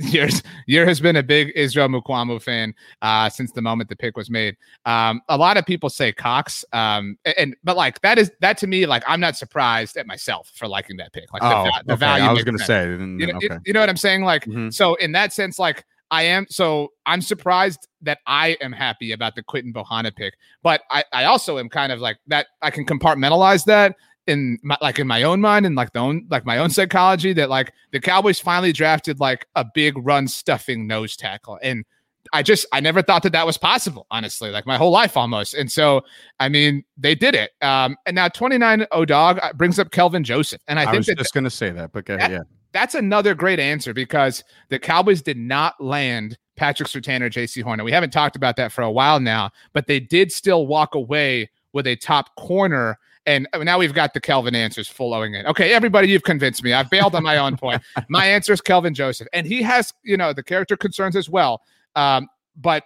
years 0.00 0.42
year 0.66 0.86
has 0.86 1.00
been 1.00 1.16
a 1.16 1.22
big 1.22 1.52
Israel 1.54 1.88
Mukuamu 1.88 2.42
fan 2.42 2.74
uh, 3.02 3.28
since 3.28 3.52
the 3.52 3.62
moment 3.62 3.88
the 3.88 3.96
pick 3.96 4.16
was 4.16 4.28
made. 4.28 4.56
Um, 4.84 5.20
a 5.28 5.36
lot 5.36 5.56
of 5.56 5.64
people 5.64 5.88
say 5.88 6.12
Cox, 6.12 6.64
um, 6.72 7.16
and, 7.24 7.34
and, 7.38 7.56
but 7.62 7.76
like 7.76 8.00
that 8.00 8.18
is 8.18 8.30
that 8.40 8.58
to 8.58 8.66
me 8.66 8.86
like 8.86 9.04
I'm 9.06 9.20
not 9.20 9.36
surprised 9.36 9.96
at 9.96 10.06
myself 10.06 10.50
for 10.54 10.66
liking 10.66 10.96
that 10.96 11.12
pick. 11.12 11.32
Like 11.32 11.42
oh, 11.42 11.64
the, 11.64 11.84
the 11.86 11.92
okay. 11.94 12.00
value. 12.00 12.24
I 12.24 12.32
was 12.32 12.44
going 12.44 12.58
to 12.58 12.64
say, 12.64 12.86
you 12.86 12.98
know, 12.98 13.36
okay. 13.36 13.48
you, 13.50 13.60
you 13.66 13.72
know 13.72 13.80
what 13.80 13.88
I'm 13.88 13.96
saying? 13.96 14.22
Like 14.22 14.44
mm-hmm. 14.44 14.70
so 14.70 14.94
in 14.96 15.12
that 15.12 15.32
sense, 15.32 15.58
like 15.58 15.84
I 16.10 16.22
am 16.22 16.46
so 16.48 16.92
I'm 17.04 17.20
surprised 17.20 17.88
that 18.02 18.18
I 18.26 18.56
am 18.60 18.72
happy 18.72 19.12
about 19.12 19.34
the 19.34 19.42
Quinton 19.42 19.72
Bohanna 19.72 20.14
pick, 20.14 20.34
but 20.62 20.82
I, 20.90 21.04
I 21.12 21.24
also 21.24 21.58
am 21.58 21.68
kind 21.68 21.92
of 21.92 22.00
like 22.00 22.18
that. 22.28 22.46
I 22.62 22.70
can 22.70 22.86
compartmentalize 22.86 23.64
that 23.64 23.96
in 24.26 24.58
my, 24.62 24.76
like 24.80 24.98
in 24.98 25.06
my 25.06 25.22
own 25.22 25.40
mind 25.40 25.66
and 25.66 25.76
like 25.76 25.92
the 25.92 26.00
own 26.00 26.26
like 26.30 26.44
my 26.44 26.58
own 26.58 26.70
psychology 26.70 27.32
that 27.32 27.48
like 27.48 27.72
the 27.92 28.00
Cowboys 28.00 28.40
finally 28.40 28.72
drafted 28.72 29.20
like 29.20 29.46
a 29.54 29.64
big 29.74 29.94
run 29.98 30.28
stuffing 30.28 30.86
nose 30.86 31.16
tackle 31.16 31.58
and 31.62 31.84
I 32.32 32.42
just 32.42 32.66
I 32.72 32.80
never 32.80 33.02
thought 33.02 33.22
that 33.22 33.32
that 33.32 33.46
was 33.46 33.56
possible 33.56 34.06
honestly 34.10 34.50
like 34.50 34.66
my 34.66 34.76
whole 34.76 34.90
life 34.90 35.16
almost 35.16 35.54
and 35.54 35.70
so 35.70 36.02
I 36.40 36.48
mean 36.48 36.84
they 36.96 37.14
did 37.14 37.36
it 37.36 37.52
um 37.62 37.96
and 38.04 38.16
now 38.16 38.28
29 38.28 38.86
O 38.90 39.04
dog 39.04 39.38
uh, 39.42 39.52
brings 39.52 39.78
up 39.78 39.92
Kelvin 39.92 40.24
Joseph 40.24 40.60
and 40.66 40.80
I, 40.80 40.82
I 40.82 40.84
think 40.86 40.96
was 40.98 41.06
that, 41.06 41.18
just 41.18 41.32
gonna 41.32 41.50
say 41.50 41.70
that 41.70 41.92
but 41.92 42.04
that, 42.06 42.30
yeah 42.30 42.42
that's 42.72 42.94
another 42.94 43.34
great 43.34 43.58
answer 43.58 43.94
because 43.94 44.44
the 44.68 44.78
Cowboys 44.78 45.22
did 45.22 45.36
not 45.36 45.80
land 45.80 46.38
Patrick 46.56 46.88
Surtain 46.88 47.22
or 47.22 47.30
Jaycee 47.30 47.62
Horn. 47.62 47.82
We 47.84 47.92
haven't 47.92 48.12
talked 48.12 48.36
about 48.36 48.56
that 48.56 48.72
for 48.72 48.82
a 48.82 48.90
while 48.90 49.20
now, 49.20 49.50
but 49.72 49.86
they 49.86 50.00
did 50.00 50.32
still 50.32 50.66
walk 50.66 50.94
away 50.94 51.50
with 51.72 51.86
a 51.86 51.96
top 51.96 52.34
corner. 52.36 52.98
And 53.26 53.48
now 53.62 53.78
we've 53.78 53.94
got 53.94 54.14
the 54.14 54.20
Kelvin 54.20 54.54
answers 54.54 54.88
flowing 54.88 55.34
in. 55.34 55.46
Okay, 55.46 55.72
everybody, 55.72 56.08
you've 56.08 56.22
convinced 56.22 56.62
me. 56.62 56.72
I've 56.72 56.90
bailed 56.90 57.14
on 57.14 57.22
my 57.22 57.38
own 57.38 57.56
point. 57.56 57.82
My 58.08 58.24
answer 58.24 58.52
is 58.52 58.60
Kelvin 58.60 58.94
Joseph, 58.94 59.26
and 59.32 59.46
he 59.46 59.62
has, 59.62 59.92
you 60.04 60.16
know, 60.16 60.32
the 60.32 60.44
character 60.44 60.76
concerns 60.76 61.16
as 61.16 61.28
well. 61.28 61.60
Um, 61.96 62.28
but 62.56 62.84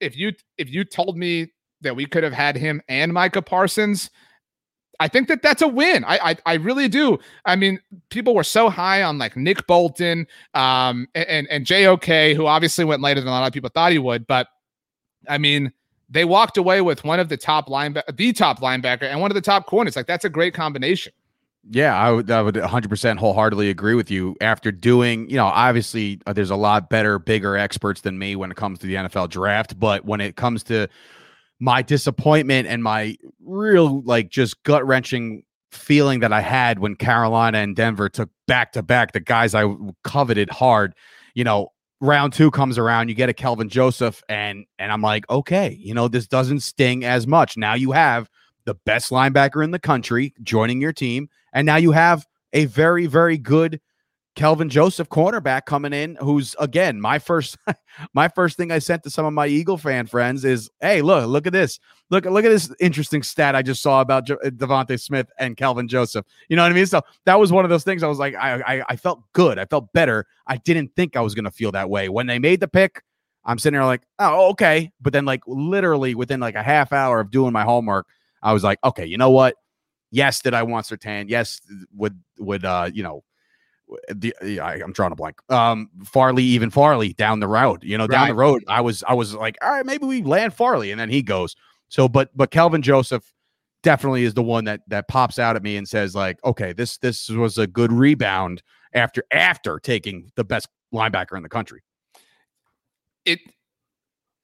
if 0.00 0.16
you 0.16 0.32
if 0.58 0.70
you 0.70 0.84
told 0.84 1.16
me 1.18 1.52
that 1.80 1.96
we 1.96 2.06
could 2.06 2.22
have 2.22 2.32
had 2.32 2.56
him 2.56 2.80
and 2.88 3.12
Micah 3.12 3.42
Parsons, 3.42 4.10
I 5.00 5.08
think 5.08 5.28
that 5.28 5.42
that's 5.42 5.62
a 5.62 5.68
win. 5.68 6.04
I, 6.04 6.30
I, 6.30 6.36
I 6.44 6.54
really 6.54 6.86
do. 6.86 7.18
I 7.46 7.56
mean, 7.56 7.80
people 8.10 8.34
were 8.34 8.44
so 8.44 8.68
high 8.68 9.02
on 9.02 9.16
like 9.16 9.34
Nick 9.34 9.66
Bolton, 9.66 10.26
um, 10.54 11.08
and 11.14 11.48
and 11.48 11.66
JOK, 11.66 12.36
who 12.36 12.46
obviously 12.46 12.84
went 12.84 13.00
later 13.00 13.20
than 13.20 13.28
a 13.28 13.32
lot 13.32 13.46
of 13.46 13.52
people 13.52 13.70
thought 13.70 13.92
he 13.92 13.98
would. 13.98 14.26
But 14.26 14.48
I 15.26 15.38
mean, 15.38 15.72
they 16.10 16.26
walked 16.26 16.58
away 16.58 16.82
with 16.82 17.02
one 17.02 17.18
of 17.18 17.30
the 17.30 17.38
top 17.38 17.68
linebacker, 17.68 18.14
the 18.14 18.32
top 18.34 18.60
linebacker, 18.60 19.04
and 19.04 19.20
one 19.20 19.30
of 19.30 19.34
the 19.34 19.40
top 19.40 19.66
corners. 19.66 19.96
Like 19.96 20.06
that's 20.06 20.26
a 20.26 20.30
great 20.30 20.52
combination. 20.52 21.14
Yeah, 21.68 21.96
I 21.96 22.10
would, 22.10 22.30
I 22.30 22.40
would 22.40 22.54
100% 22.54 23.18
wholeheartedly 23.18 23.68
agree 23.68 23.94
with 23.94 24.10
you. 24.10 24.34
After 24.40 24.72
doing, 24.72 25.28
you 25.28 25.36
know, 25.36 25.46
obviously 25.46 26.18
uh, 26.26 26.32
there's 26.32 26.50
a 26.50 26.56
lot 26.56 26.88
better, 26.88 27.18
bigger 27.18 27.56
experts 27.56 28.00
than 28.00 28.18
me 28.18 28.34
when 28.34 28.50
it 28.50 28.56
comes 28.56 28.78
to 28.78 28.86
the 28.86 28.94
NFL 28.94 29.28
draft, 29.28 29.78
but 29.78 30.06
when 30.06 30.22
it 30.22 30.36
comes 30.36 30.62
to 30.64 30.88
my 31.60 31.82
disappointment 31.82 32.66
and 32.66 32.82
my 32.82 33.16
real 33.44 34.02
like 34.02 34.30
just 34.30 34.62
gut 34.62 34.84
wrenching 34.86 35.44
feeling 35.70 36.20
that 36.20 36.32
I 36.32 36.40
had 36.40 36.80
when 36.80 36.96
Carolina 36.96 37.58
and 37.58 37.76
Denver 37.76 38.08
took 38.08 38.30
back 38.48 38.72
to 38.72 38.82
back 38.82 39.12
the 39.12 39.20
guys 39.20 39.54
I 39.54 39.72
coveted 40.02 40.50
hard. 40.50 40.94
You 41.34 41.44
know, 41.44 41.68
round 42.00 42.32
two 42.32 42.50
comes 42.50 42.78
around, 42.78 43.08
you 43.08 43.14
get 43.14 43.28
a 43.28 43.34
Kelvin 43.34 43.68
Joseph, 43.68 44.22
and 44.28 44.64
and 44.78 44.90
I'm 44.90 45.02
like, 45.02 45.28
okay, 45.30 45.76
you 45.80 45.94
know, 45.94 46.08
this 46.08 46.26
doesn't 46.26 46.60
sting 46.60 47.04
as 47.04 47.26
much. 47.26 47.56
Now 47.56 47.74
you 47.74 47.92
have 47.92 48.28
the 48.64 48.74
best 48.74 49.10
linebacker 49.10 49.62
in 49.62 49.70
the 49.70 49.78
country 49.78 50.34
joining 50.42 50.80
your 50.80 50.92
team, 50.92 51.28
and 51.52 51.66
now 51.66 51.76
you 51.76 51.92
have 51.92 52.26
a 52.52 52.64
very, 52.64 53.06
very 53.06 53.38
good 53.38 53.80
Kelvin 54.40 54.70
Joseph, 54.70 55.10
cornerback, 55.10 55.66
coming 55.66 55.92
in, 55.92 56.16
who's 56.18 56.56
again 56.58 56.98
my 56.98 57.18
first 57.18 57.58
my 58.14 58.26
first 58.26 58.56
thing 58.56 58.72
I 58.72 58.78
sent 58.78 59.02
to 59.02 59.10
some 59.10 59.26
of 59.26 59.34
my 59.34 59.46
Eagle 59.46 59.76
fan 59.76 60.06
friends 60.06 60.46
is, 60.46 60.70
hey, 60.80 61.02
look, 61.02 61.28
look 61.28 61.46
at 61.46 61.52
this. 61.52 61.78
Look, 62.08 62.24
look 62.24 62.46
at 62.46 62.48
this 62.48 62.72
interesting 62.80 63.22
stat 63.22 63.54
I 63.54 63.60
just 63.60 63.82
saw 63.82 64.00
about 64.00 64.24
jo- 64.24 64.38
uh, 64.42 64.48
DeVonta 64.48 64.98
Smith 64.98 65.30
and 65.38 65.58
Kelvin 65.58 65.88
Joseph. 65.88 66.24
You 66.48 66.56
know 66.56 66.62
what 66.62 66.72
I 66.72 66.74
mean? 66.74 66.86
So 66.86 67.02
that 67.26 67.38
was 67.38 67.52
one 67.52 67.66
of 67.66 67.68
those 67.68 67.84
things 67.84 68.02
I 68.02 68.06
was 68.06 68.18
like, 68.18 68.34
I, 68.34 68.62
I, 68.62 68.84
I 68.88 68.96
felt 68.96 69.20
good. 69.34 69.58
I 69.58 69.66
felt 69.66 69.92
better. 69.92 70.24
I 70.46 70.56
didn't 70.56 70.96
think 70.96 71.18
I 71.18 71.20
was 71.20 71.34
gonna 71.34 71.50
feel 71.50 71.72
that 71.72 71.90
way. 71.90 72.08
When 72.08 72.26
they 72.26 72.38
made 72.38 72.60
the 72.60 72.68
pick, 72.68 73.02
I'm 73.44 73.58
sitting 73.58 73.76
there 73.76 73.84
like, 73.84 74.04
oh, 74.20 74.48
okay. 74.52 74.90
But 75.02 75.12
then 75.12 75.26
like 75.26 75.42
literally 75.46 76.14
within 76.14 76.40
like 76.40 76.54
a 76.54 76.62
half 76.62 76.94
hour 76.94 77.20
of 77.20 77.30
doing 77.30 77.52
my 77.52 77.64
homework, 77.64 78.06
I 78.42 78.54
was 78.54 78.64
like, 78.64 78.78
okay, 78.84 79.04
you 79.04 79.18
know 79.18 79.32
what? 79.32 79.56
Yes, 80.10 80.40
did 80.40 80.54
I 80.54 80.62
want 80.62 80.86
Surtain? 80.86 81.26
Yes, 81.28 81.60
would 81.94 82.18
would 82.38 82.64
uh, 82.64 82.88
you 82.90 83.02
know, 83.02 83.22
the 84.08 84.34
I, 84.60 84.76
am 84.76 84.92
drawing 84.92 85.12
a 85.12 85.16
blank. 85.16 85.40
Um, 85.50 85.90
Farley, 86.04 86.44
even 86.44 86.70
Farley 86.70 87.12
down 87.14 87.40
the 87.40 87.48
road, 87.48 87.82
you 87.82 87.96
know, 87.98 88.06
down 88.06 88.28
the 88.28 88.34
road. 88.34 88.64
I 88.68 88.80
was 88.80 89.02
I 89.06 89.14
was 89.14 89.34
like, 89.34 89.56
all 89.62 89.70
right, 89.70 89.86
maybe 89.86 90.06
we 90.06 90.22
land 90.22 90.54
Farley, 90.54 90.90
and 90.90 91.00
then 91.00 91.10
he 91.10 91.22
goes. 91.22 91.56
So, 91.88 92.08
but 92.08 92.30
but 92.36 92.50
Kelvin 92.50 92.82
Joseph 92.82 93.32
definitely 93.82 94.24
is 94.24 94.34
the 94.34 94.42
one 94.42 94.64
that 94.64 94.80
that 94.88 95.08
pops 95.08 95.38
out 95.38 95.56
at 95.56 95.62
me 95.62 95.76
and 95.76 95.88
says 95.88 96.14
like, 96.14 96.42
okay, 96.44 96.72
this 96.72 96.98
this 96.98 97.28
was 97.28 97.58
a 97.58 97.66
good 97.66 97.92
rebound 97.92 98.62
after 98.94 99.24
after 99.32 99.78
taking 99.78 100.30
the 100.36 100.44
best 100.44 100.68
linebacker 100.94 101.36
in 101.36 101.42
the 101.42 101.48
country. 101.48 101.82
It 103.24 103.40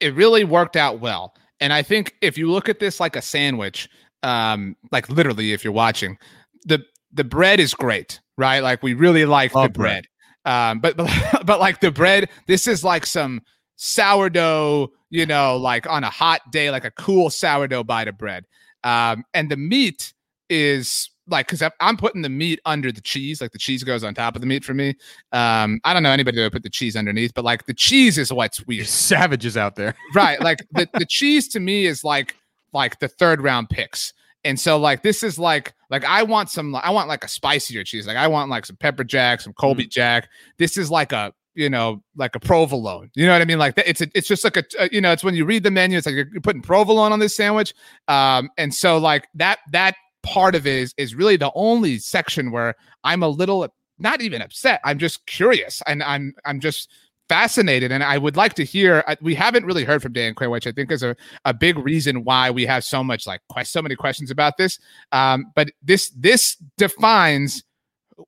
it 0.01 0.15
really 0.15 0.45
worked 0.45 0.77
out 0.77 1.01
well, 1.01 1.35
and 1.61 1.73
I 1.73 1.83
think 1.83 2.15
if 2.21 2.37
you 2.37 2.51
look 2.51 2.69
at 2.69 2.79
this 2.79 3.01
like 3.01 3.17
a 3.17 3.23
sandwich, 3.23 3.89
um, 4.23 4.77
like 4.93 5.09
literally, 5.09 5.53
if 5.53 5.65
you're 5.65 5.73
watching 5.73 6.19
the 6.65 6.85
the 7.13 7.25
bread 7.25 7.61
is 7.61 7.75
great 7.75 8.21
right? 8.37 8.61
Like 8.61 8.83
we 8.83 8.95
really 8.95 9.25
like 9.25 9.53
the 9.53 9.69
bread. 9.69 10.07
bread. 10.45 10.71
Um, 10.71 10.81
but, 10.81 10.97
but 10.97 11.47
but 11.47 11.61
like 11.61 11.81
the 11.81 11.91
bread, 11.91 12.29
this 12.47 12.67
is 12.67 12.85
like 12.85 13.07
some 13.07 13.43
sourdough, 13.77 14.91
you 15.11 15.27
know, 15.27 15.57
like 15.57 15.89
on 15.89 16.05
a 16.05 16.11
hot 16.11 16.41
day, 16.51 16.71
like 16.71 16.85
a 16.85 16.91
cool 16.93 17.31
sourdough 17.31 17.85
bite 17.85 18.09
of 18.09 18.19
bread. 18.19 18.45
Um, 18.85 19.25
and 19.35 19.51
the 19.51 19.57
meat 19.57 20.13
is 20.49 21.11
like 21.29 21.49
because 21.49 21.69
I'm 21.81 21.97
putting 21.97 22.23
the 22.23 22.29
meat 22.29 22.61
under 22.65 22.93
the 22.93 23.01
cheese, 23.01 23.41
like 23.41 23.51
the 23.51 23.59
cheese 23.59 23.83
goes 23.83 24.05
on 24.05 24.15
top 24.15 24.37
of 24.37 24.41
the 24.41 24.47
meat 24.47 24.65
for 24.65 24.75
me. 24.75 24.91
Um, 25.33 25.81
I 25.85 25.93
don't 25.93 26.05
know 26.05 26.13
anybody 26.13 26.37
that 26.37 26.45
would 26.45 26.53
put 26.53 26.63
the 26.63 26.71
cheese 26.71 26.95
underneath, 26.95 27.35
but 27.35 27.45
like 27.45 27.67
the 27.67 27.75
cheese 27.75 28.17
is 28.17 28.33
what's 28.33 28.65
weird. 28.67 28.87
Savages 28.87 29.57
out 29.57 29.75
there, 29.75 29.95
right? 30.15 30.41
Like 30.41 30.65
the 30.73 30.89
the 30.95 31.07
cheese 31.07 31.49
to 31.49 31.61
me 31.61 31.87
is 31.87 32.05
like 32.05 32.37
like 32.73 33.01
the 33.01 33.09
third 33.09 33.43
round 33.43 33.71
picks. 33.71 34.13
And 34.47 34.59
so 34.59 34.79
like 34.79 35.03
this 35.03 35.23
is 35.23 35.39
like 35.39 35.75
like 35.91 36.05
I 36.05 36.23
want 36.23 36.51
some 36.51 36.75
I 36.77 36.91
want 36.91 37.09
like 37.09 37.25
a 37.25 37.29
spicier 37.29 37.85
cheese. 37.85 38.07
Like 38.07 38.17
I 38.17 38.29
want 38.29 38.49
like 38.49 38.65
some 38.65 38.77
pepper 38.77 39.05
jack, 39.05 39.41
some 39.41 39.53
Colby 39.53 39.85
mm. 39.85 39.91
jack. 39.91 40.29
This 40.59 40.77
is 40.77 40.91
like 40.91 41.13
a 41.13 41.33
you 41.55 41.69
know 41.69 42.03
like 42.17 42.37
a 42.37 42.41
provolone. 42.41 43.11
You 43.15 43.27
know 43.27 43.33
what 43.33 43.43
I 43.43 43.45
mean? 43.45 43.59
Like 43.59 43.75
it's 43.77 44.01
a, 44.01 44.09
it's 44.15 44.29
just 44.29 44.45
like 44.45 44.57
a, 44.57 44.65
a 44.79 44.89
you 44.93 45.01
know 45.01 45.13
it's 45.13 45.25
when 45.25 45.35
you 45.35 45.45
read 45.45 45.65
the 45.65 45.71
menu 45.71 45.99
it's 45.99 46.07
like 46.07 46.15
you're, 46.15 46.29
you're 46.33 46.41
putting 46.41 46.63
provolone 46.63 47.13
on 47.13 47.19
this 47.19 47.37
sandwich. 47.37 47.75
Um 48.09 48.51
and 48.57 48.73
so 48.73 48.99
like 48.99 49.29
that 49.35 49.59
that 49.73 49.97
part 50.23 50.55
of 50.55 50.67
it 50.67 50.75
is 50.75 50.95
is 50.97 51.15
really 51.15 51.37
the 51.37 51.51
only 51.55 51.99
section 51.99 52.53
where 52.53 52.77
I'm 53.05 53.23
a 53.23 53.29
little 53.29 53.67
not 53.99 54.21
even 54.21 54.43
upset. 54.43 54.81
I'm 54.85 54.99
just 54.99 55.27
curious 55.27 55.83
and 55.87 56.03
I'm 56.03 56.35
I'm 56.45 56.61
just 56.61 56.91
fascinated 57.29 57.91
and 57.91 58.05
i 58.05 58.17
would 58.17 58.37
like 58.37 58.55
to 58.55 58.65
hear 58.65 59.03
we 59.21 59.35
haven't 59.35 59.65
really 59.65 59.85
heard 59.85 60.01
from 60.01 60.13
dan 60.13 60.35
quinn 60.35 60.51
which 60.51 60.67
i 60.67 60.73
think 60.73 60.91
is 60.91 61.03
a, 61.03 61.17
a 61.45 61.53
big 61.53 61.79
reason 61.79 62.25
why 62.25 62.51
we 62.51 62.65
have 62.65 62.85
so 62.85 63.03
much 63.03 63.27
like 63.27 63.41
so 63.65 63.83
many 63.83 63.97
questions 63.97 64.31
about 64.31 64.57
this 64.57 64.79
um, 65.13 65.53
but 65.55 65.71
this 65.83 66.11
this 66.11 66.57
defines 66.79 67.65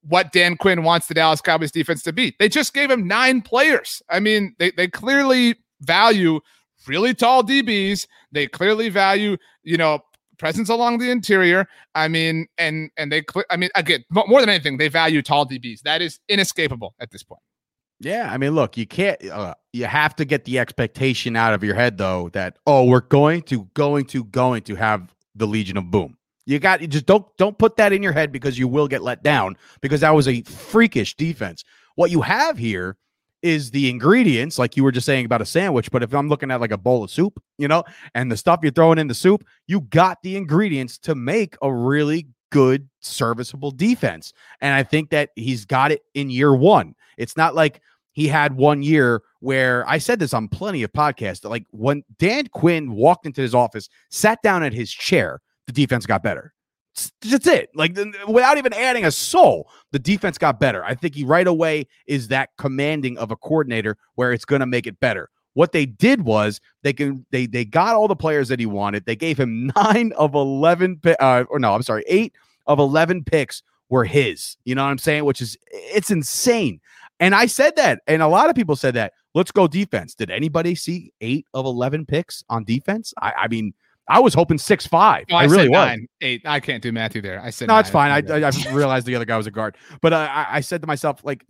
what 0.02 0.32
dan 0.32 0.56
quinn 0.56 0.82
wants 0.82 1.06
the 1.06 1.14
dallas 1.14 1.40
cowboys 1.40 1.70
defense 1.70 2.02
to 2.02 2.12
be 2.12 2.34
they 2.38 2.48
just 2.48 2.74
gave 2.74 2.90
him 2.90 3.06
nine 3.06 3.40
players 3.40 4.02
i 4.10 4.18
mean 4.18 4.54
they, 4.58 4.70
they 4.72 4.88
clearly 4.88 5.54
value 5.80 6.40
really 6.86 7.14
tall 7.14 7.42
dbs 7.42 8.06
they 8.32 8.46
clearly 8.46 8.88
value 8.88 9.36
you 9.62 9.76
know 9.76 10.00
presence 10.38 10.68
along 10.68 10.98
the 10.98 11.10
interior. 11.10 11.66
I 11.94 12.08
mean, 12.08 12.46
and 12.56 12.90
and 12.96 13.12
they, 13.12 13.24
I 13.50 13.56
mean, 13.56 13.70
again, 13.74 14.04
more 14.10 14.40
than 14.40 14.48
anything, 14.48 14.78
they 14.78 14.88
value 14.88 15.20
tall 15.20 15.46
DBs. 15.46 15.82
That 15.82 16.00
is 16.00 16.20
inescapable 16.28 16.94
at 17.00 17.10
this 17.10 17.22
point. 17.22 17.42
Yeah, 18.00 18.30
I 18.32 18.38
mean, 18.38 18.54
look, 18.54 18.76
you 18.76 18.86
can't. 18.86 19.22
Uh, 19.28 19.54
you 19.72 19.86
have 19.86 20.14
to 20.16 20.24
get 20.24 20.44
the 20.44 20.58
expectation 20.58 21.34
out 21.34 21.52
of 21.52 21.64
your 21.64 21.74
head, 21.74 21.98
though, 21.98 22.28
that 22.30 22.58
oh, 22.66 22.84
we're 22.84 23.00
going 23.00 23.42
to, 23.42 23.64
going 23.74 24.04
to, 24.06 24.24
going 24.24 24.62
to 24.62 24.76
have 24.76 25.12
the 25.34 25.46
Legion 25.46 25.76
of 25.76 25.90
Boom. 25.90 26.16
You 26.46 26.58
got 26.58 26.80
you 26.80 26.86
just 26.86 27.06
don't 27.06 27.26
don't 27.36 27.58
put 27.58 27.76
that 27.76 27.92
in 27.92 28.02
your 28.02 28.12
head 28.12 28.32
because 28.32 28.58
you 28.58 28.68
will 28.68 28.88
get 28.88 29.02
let 29.02 29.22
down 29.22 29.56
because 29.82 30.00
that 30.00 30.14
was 30.14 30.26
a 30.26 30.42
freakish 30.42 31.14
defense. 31.14 31.62
What 31.96 32.10
you 32.10 32.22
have 32.22 32.56
here 32.56 32.96
is 33.42 33.70
the 33.70 33.90
ingredients, 33.90 34.58
like 34.58 34.76
you 34.76 34.82
were 34.82 34.90
just 34.90 35.06
saying 35.06 35.26
about 35.26 35.42
a 35.42 35.46
sandwich. 35.46 35.90
But 35.90 36.02
if 36.02 36.14
I'm 36.14 36.28
looking 36.28 36.50
at 36.50 36.60
like 36.60 36.70
a 36.70 36.78
bowl 36.78 37.04
of 37.04 37.10
soup, 37.10 37.42
you 37.58 37.68
know, 37.68 37.84
and 38.14 38.32
the 38.32 38.36
stuff 38.36 38.60
you're 38.62 38.72
throwing 38.72 38.98
in 38.98 39.08
the 39.08 39.14
soup, 39.14 39.44
you 39.66 39.82
got 39.82 40.22
the 40.22 40.36
ingredients 40.36 40.98
to 40.98 41.14
make 41.14 41.56
a 41.60 41.72
really 41.72 42.28
good, 42.50 42.88
serviceable 43.00 43.70
defense. 43.70 44.32
And 44.60 44.74
I 44.74 44.82
think 44.82 45.10
that 45.10 45.30
he's 45.36 45.64
got 45.64 45.92
it 45.92 46.02
in 46.14 46.30
year 46.30 46.54
one. 46.54 46.94
It's 47.16 47.36
not 47.36 47.54
like 47.54 47.80
he 48.12 48.28
had 48.28 48.56
one 48.56 48.82
year 48.82 49.22
where 49.40 49.88
I 49.88 49.98
said 49.98 50.18
this 50.18 50.34
on 50.34 50.48
plenty 50.48 50.82
of 50.82 50.92
podcasts. 50.92 51.48
Like 51.48 51.64
when 51.70 52.02
Dan 52.18 52.48
Quinn 52.48 52.92
walked 52.92 53.26
into 53.26 53.40
his 53.40 53.54
office, 53.54 53.88
sat 54.10 54.42
down 54.42 54.62
at 54.62 54.72
his 54.72 54.90
chair, 54.90 55.40
the 55.66 55.72
defense 55.72 56.06
got 56.06 56.22
better. 56.22 56.52
That's 57.22 57.46
it. 57.46 57.70
Like 57.74 57.96
uh, 57.96 58.06
without 58.26 58.58
even 58.58 58.72
adding 58.72 59.04
a 59.04 59.12
soul, 59.12 59.70
the 59.92 60.00
defense 60.00 60.36
got 60.36 60.58
better. 60.58 60.84
I 60.84 60.94
think 60.94 61.14
he 61.14 61.24
right 61.24 61.46
away 61.46 61.86
is 62.06 62.28
that 62.28 62.50
commanding 62.58 63.16
of 63.18 63.30
a 63.30 63.36
coordinator 63.36 63.96
where 64.16 64.32
it's 64.32 64.44
going 64.44 64.60
to 64.60 64.66
make 64.66 64.86
it 64.86 64.98
better. 64.98 65.30
What 65.58 65.72
they 65.72 65.86
did 65.86 66.22
was 66.22 66.60
they 66.84 66.92
can 66.92 67.26
they 67.32 67.46
they 67.46 67.64
got 67.64 67.96
all 67.96 68.06
the 68.06 68.14
players 68.14 68.46
that 68.46 68.60
he 68.60 68.66
wanted. 68.66 69.06
They 69.06 69.16
gave 69.16 69.40
him 69.40 69.72
nine 69.76 70.12
of 70.12 70.36
eleven, 70.36 71.00
uh, 71.18 71.46
or 71.50 71.58
no, 71.58 71.74
I'm 71.74 71.82
sorry, 71.82 72.04
eight 72.06 72.32
of 72.68 72.78
eleven 72.78 73.24
picks 73.24 73.64
were 73.88 74.04
his. 74.04 74.56
You 74.64 74.76
know 74.76 74.84
what 74.84 74.90
I'm 74.90 74.98
saying? 74.98 75.24
Which 75.24 75.42
is 75.42 75.56
it's 75.72 76.12
insane. 76.12 76.80
And 77.18 77.34
I 77.34 77.46
said 77.46 77.74
that, 77.74 78.02
and 78.06 78.22
a 78.22 78.28
lot 78.28 78.48
of 78.48 78.54
people 78.54 78.76
said 78.76 78.94
that. 78.94 79.14
Let's 79.34 79.50
go 79.50 79.66
defense. 79.66 80.14
Did 80.14 80.30
anybody 80.30 80.76
see 80.76 81.12
eight 81.20 81.44
of 81.52 81.66
eleven 81.66 82.06
picks 82.06 82.44
on 82.48 82.62
defense? 82.62 83.12
I, 83.20 83.32
I 83.32 83.48
mean, 83.48 83.74
I 84.06 84.20
was 84.20 84.34
hoping 84.34 84.58
six 84.58 84.86
five. 84.86 85.24
I, 85.28 85.34
I, 85.34 85.44
really 85.46 85.68
was. 85.68 85.88
Nine, 85.88 86.06
eight. 86.20 86.42
I 86.44 86.60
can't 86.60 86.84
do 86.84 86.92
Matthew 86.92 87.20
there. 87.20 87.42
I 87.42 87.50
said 87.50 87.66
no, 87.66 87.76
it's 87.78 87.90
fine. 87.90 88.12
I, 88.12 88.18
I, 88.32 88.48
I 88.48 88.72
realized 88.72 89.06
the 89.06 89.16
other 89.16 89.24
guy 89.24 89.36
was 89.36 89.48
a 89.48 89.50
guard, 89.50 89.76
but 90.02 90.12
I, 90.12 90.46
I 90.48 90.60
said 90.60 90.82
to 90.82 90.86
myself, 90.86 91.24
like, 91.24 91.44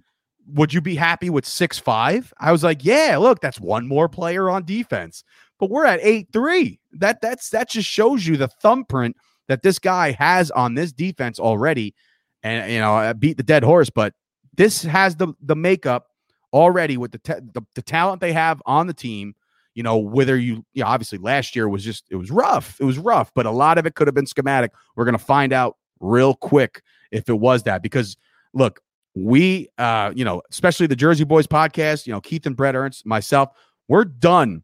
would 0.49 0.73
you 0.73 0.81
be 0.81 0.95
happy 0.95 1.31
with 1.31 1.47
six 1.47 1.79
five? 1.79 2.33
I 2.39 2.53
was 2.53 2.65
like, 2.65 2.85
yeah. 2.85 3.17
Look, 3.19 3.41
that's 3.41 3.61
one 3.61 3.87
more 3.87 4.09
player 4.09 4.49
on 4.49 4.65
defense. 4.65 5.25
But 5.59 5.71
we're 5.71 5.85
at 5.85 6.01
eight 6.03 6.29
three. 6.33 6.81
That 6.93 7.21
that's 7.21 7.51
that 7.51 7.71
just 7.71 7.89
shows 7.89 8.27
you 8.27 8.37
the 8.37 8.49
thumbprint 8.49 9.17
that 9.49 9.63
this 9.63 9.79
guy 9.79 10.13
has 10.13 10.51
on 10.51 10.75
this 10.75 10.93
defense 10.93 11.39
already. 11.39 11.95
And 12.43 12.71
you 12.73 12.79
know, 12.79 12.95
I 12.95 13.13
beat 13.13 13.37
the 13.37 13.43
dead 13.43 13.65
horse, 13.65 13.91
but 13.91 14.15
this 14.57 14.83
has 14.83 15.17
the 15.17 15.35
the 15.41 15.57
makeup 15.57 16.07
already 16.53 16.97
with 16.97 17.13
the, 17.13 17.19
te- 17.19 17.47
the, 17.53 17.63
the 17.75 17.83
talent 17.83 18.21
they 18.21 18.33
have 18.33 18.63
on 18.65 18.87
the 18.87 18.95
team. 18.95 19.35
You 19.75 19.83
know, 19.83 19.99
whether 19.99 20.37
you, 20.37 20.65
you 20.73 20.83
know, 20.83 20.89
obviously 20.89 21.19
last 21.19 21.55
year 21.55 21.69
was 21.69 21.85
just 21.85 22.05
it 22.11 22.17
was 22.17 22.31
rough. 22.31 22.81
It 22.81 22.85
was 22.85 22.99
rough, 22.99 23.33
but 23.35 23.47
a 23.47 23.51
lot 23.51 23.79
of 23.79 23.87
it 23.87 23.95
could 23.95 24.09
have 24.09 24.15
been 24.15 24.27
schematic. 24.27 24.73
We're 24.97 25.05
gonna 25.05 25.19
find 25.19 25.53
out 25.53 25.77
real 26.01 26.35
quick 26.35 26.83
if 27.11 27.29
it 27.29 27.39
was 27.39 27.65
that 27.65 27.83
because 27.83 28.17
look, 28.55 28.81
we 29.25 29.69
uh, 29.79 30.13
you 30.15 30.25
know, 30.25 30.43
especially 30.51 30.87
the 30.87 30.97
Jersey 30.97 31.25
Boys 31.25 31.47
podcast, 31.47 32.07
you 32.07 32.13
know, 32.13 32.21
Keith 32.21 32.47
and 32.47 32.57
Brett 32.57 32.75
Ernst, 32.75 33.07
myself, 33.07 33.51
we're 33.89 34.05
done 34.05 34.63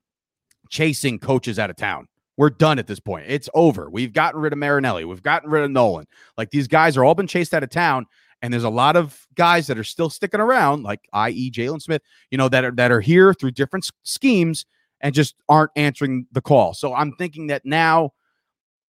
chasing 0.71 1.19
coaches 1.19 1.59
out 1.59 1.71
of 1.71 1.77
town. 1.77 2.09
We're 2.37 2.51
done 2.51 2.79
at 2.79 2.87
this 2.87 3.01
point. 3.01 3.27
It's 3.29 3.49
over. 3.55 3.89
We've 3.89 4.13
gotten 4.13 4.41
rid 4.41 4.53
of 4.53 4.59
Marinelli. 4.59 5.05
We've 5.05 5.23
gotten 5.23 5.51
rid 5.51 5.65
of 5.65 5.71
Nolan. 5.71 6.07
Like 6.37 6.51
these 6.51 6.67
guys 6.67 6.97
are 6.97 7.05
all 7.05 7.15
been 7.15 7.27
chased 7.27 7.55
out 7.55 7.63
of 7.63 7.71
town. 7.71 8.07
And 8.43 8.53
there's 8.53 8.65
a 8.65 8.71
lot 8.71 8.97
of 8.97 9.27
guys 9.37 9.69
that 9.69 9.79
are 9.79 9.85
still 9.85 10.11
sticking 10.11 10.41
around, 10.41 10.83
like 10.83 11.01
i.e. 11.13 11.51
Jaylon 11.51 11.81
Smith, 11.81 12.03
you 12.31 12.37
know, 12.37 12.49
that 12.49 12.65
are 12.65 12.73
that 12.73 12.93
are 12.93 13.01
here 13.01 13.33
through 13.33 13.53
different 13.53 13.89
schemes 14.03 14.67
and 15.01 15.15
just 15.15 15.35
aren't 15.49 15.71
answering 15.77 16.27
the 16.33 16.43
call. 16.43 16.75
So 16.75 16.93
I'm 16.93 17.13
thinking 17.13 17.47
that 17.47 17.65
now 17.65 18.11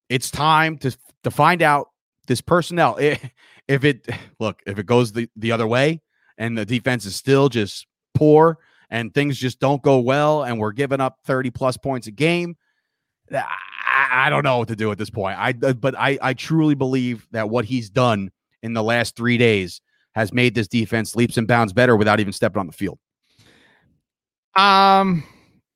it's 0.09 0.32
time 0.32 0.78
to 0.80 0.97
to 1.24 1.30
find 1.30 1.61
out 1.61 1.89
this 2.28 2.41
personnel. 2.41 2.97
If 3.68 3.84
it 3.84 4.07
look, 4.39 4.61
if 4.66 4.80
it 4.80 4.86
goes 4.86 5.11
the, 5.11 5.30
the 5.36 5.51
other 5.51 5.68
way 5.68 6.01
and 6.38 6.57
the 6.57 6.66
defense 6.66 7.05
is 7.05 7.16
still 7.16 7.49
just 7.49 7.88
poor 8.14 8.59
and 8.89 9.14
things 9.14 9.38
just 9.38 9.59
don't 9.59 9.82
go 9.82 9.99
well 9.99 10.43
and 10.43 10.59
we're 10.59 10.72
giving 10.72 11.01
up 11.01 11.18
30 11.26 11.51
plus 11.51 11.78
points 11.78 12.07
a 12.07 12.11
game, 12.11 12.55
I, 13.32 13.47
I 14.11 14.30
don't 14.30 14.43
know 14.43 14.59
what 14.59 14.68
to 14.68 14.76
do 14.76 14.91
at 14.91 14.97
this 14.97 15.09
point. 15.09 15.38
I 15.39 15.53
but 15.53 15.95
I 15.97 16.18
I 16.22 16.34
truly 16.34 16.76
believe 16.76 17.28
that 17.32 17.49
what 17.49 17.66
he's 17.66 17.89
done 17.89 18.32
in 18.61 18.74
the 18.74 18.84
last 18.84 19.16
three 19.16 19.38
days 19.38 19.82
has 20.16 20.34
made 20.34 20.55
this 20.55 20.68
defense 20.68 21.16
leaps 21.16 21.38
and 21.38 21.47
bounds 21.47 21.74
better 21.74 21.95
without 21.95 22.20
even 22.20 22.34
stepping 22.34 22.59
on 22.59 22.68
the 22.68 22.74
field. 22.74 22.99
Um, 24.55 25.24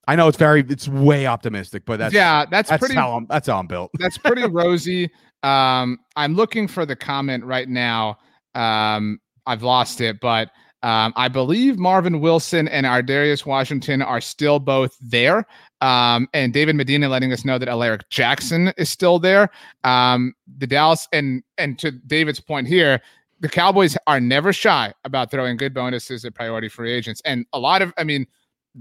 I 0.08 0.16
know 0.16 0.28
it's 0.28 0.38
very, 0.38 0.62
it's 0.70 0.88
way 0.88 1.26
optimistic, 1.26 1.84
but 1.86 1.98
that's 1.98 2.14
yeah, 2.14 2.46
that's, 2.46 2.70
that's 2.70 2.80
pretty. 2.80 2.96
How 2.96 3.18
I'm, 3.18 3.26
that's 3.28 3.48
how 3.48 3.58
I'm 3.58 3.68
built. 3.68 3.92
that's 3.96 4.18
pretty 4.18 4.44
rosy. 4.50 5.10
Um, 5.44 6.00
I'm 6.16 6.36
looking 6.36 6.68
for 6.68 6.86
the 6.86 6.96
comment 6.96 7.44
right 7.44 7.70
now. 7.70 8.18
Um, 8.56 9.20
I've 9.46 9.64
lost 9.64 10.02
it, 10.02 10.20
but 10.20 10.50
um, 10.84 11.14
I 11.16 11.28
believe 11.28 11.78
Marvin 11.78 12.20
Wilson 12.20 12.68
and 12.68 12.86
Ar'Darius 12.86 13.46
Washington 13.46 14.02
are 14.02 14.22
still 14.22 14.60
both 14.60 14.96
there. 15.02 15.46
Um, 15.82 16.28
and 16.34 16.54
David 16.54 16.76
Medina 16.76 17.10
letting 17.10 17.34
us 17.34 17.46
know 17.46 17.58
that 17.58 17.68
Alaric 17.68 18.08
Jackson 18.10 18.74
is 18.78 18.90
still 18.90 19.20
there. 19.20 19.50
Um, 19.84 20.34
the 20.58 20.68
Dallas 20.68 21.08
and 21.14 21.44
and 21.58 21.78
to 21.80 21.92
David's 21.92 22.40
point 22.40 22.68
here, 22.68 23.02
the 23.40 23.50
Cowboys 23.50 23.98
are 24.08 24.20
never 24.20 24.54
shy 24.54 24.94
about 25.04 25.32
throwing 25.32 25.58
good 25.58 25.74
bonuses 25.74 26.26
at 26.26 26.36
priority 26.36 26.70
free 26.70 26.92
agents. 26.92 27.22
And 27.26 27.46
a 27.54 27.60
lot 27.60 27.82
of, 27.82 27.94
I 27.98 28.04
mean, 28.04 28.26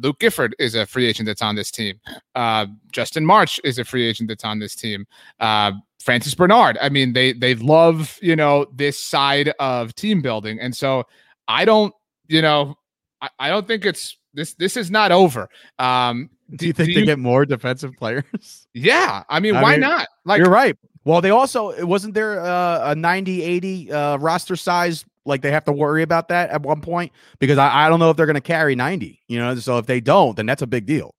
Luke 0.00 0.18
Gifford 0.18 0.54
is 0.58 0.74
a 0.74 0.86
free 0.86 1.06
agent 1.06 1.26
that's 1.26 1.42
on 1.42 1.56
this 1.56 1.70
team. 1.70 2.00
Uh, 2.34 2.66
Justin 2.92 3.24
March 3.24 3.60
is 3.64 3.78
a 3.78 3.84
free 3.84 4.06
agent 4.06 4.28
that's 4.28 4.44
on 4.44 4.58
this 4.58 4.74
team. 4.74 5.06
Uh, 5.40 5.72
Francis 6.00 6.34
Bernard. 6.34 6.78
I 6.80 6.88
mean, 6.88 7.12
they 7.12 7.32
they 7.32 7.54
love 7.56 8.18
you 8.22 8.36
know 8.36 8.66
this 8.72 9.02
side 9.02 9.52
of 9.58 9.94
team 9.94 10.22
building, 10.22 10.60
and 10.60 10.74
so 10.74 11.04
I 11.48 11.64
don't, 11.64 11.92
you 12.28 12.42
know, 12.42 12.76
I, 13.20 13.28
I 13.38 13.48
don't 13.48 13.66
think 13.66 13.84
it's 13.84 14.16
this. 14.32 14.54
This 14.54 14.76
is 14.76 14.90
not 14.90 15.10
over. 15.10 15.48
Um, 15.78 16.30
do 16.54 16.66
you 16.66 16.72
think 16.72 16.88
do 16.88 16.94
they 16.94 17.00
you, 17.00 17.06
get 17.06 17.18
more 17.18 17.44
defensive 17.44 17.92
players? 17.96 18.24
Yeah, 18.72 19.24
I 19.30 19.40
mean, 19.40 19.56
I 19.56 19.62
why 19.62 19.70
mean, 19.72 19.80
not? 19.80 20.06
Like, 20.26 20.38
you're 20.38 20.50
right. 20.50 20.76
Well, 21.04 21.22
they 21.22 21.30
also 21.30 21.70
it 21.70 21.84
wasn't 21.84 22.12
there 22.12 22.40
uh, 22.40 22.90
a 22.90 22.94
90 22.94 23.42
80 23.42 23.90
uh, 23.92 24.16
roster 24.18 24.54
size 24.54 25.04
like 25.26 25.42
they 25.42 25.50
have 25.50 25.64
to 25.64 25.72
worry 25.72 26.02
about 26.02 26.28
that 26.28 26.50
at 26.50 26.62
one 26.62 26.80
point 26.80 27.12
because 27.38 27.58
I, 27.58 27.86
I 27.86 27.88
don't 27.88 28.00
know 28.00 28.10
if 28.10 28.16
they're 28.16 28.26
going 28.26 28.34
to 28.34 28.40
carry 28.40 28.74
90, 28.74 29.22
you 29.28 29.38
know. 29.38 29.54
So 29.56 29.78
if 29.78 29.86
they 29.86 30.00
don't, 30.00 30.36
then 30.36 30.46
that's 30.46 30.62
a 30.62 30.66
big 30.66 30.86
deal. 30.86 31.14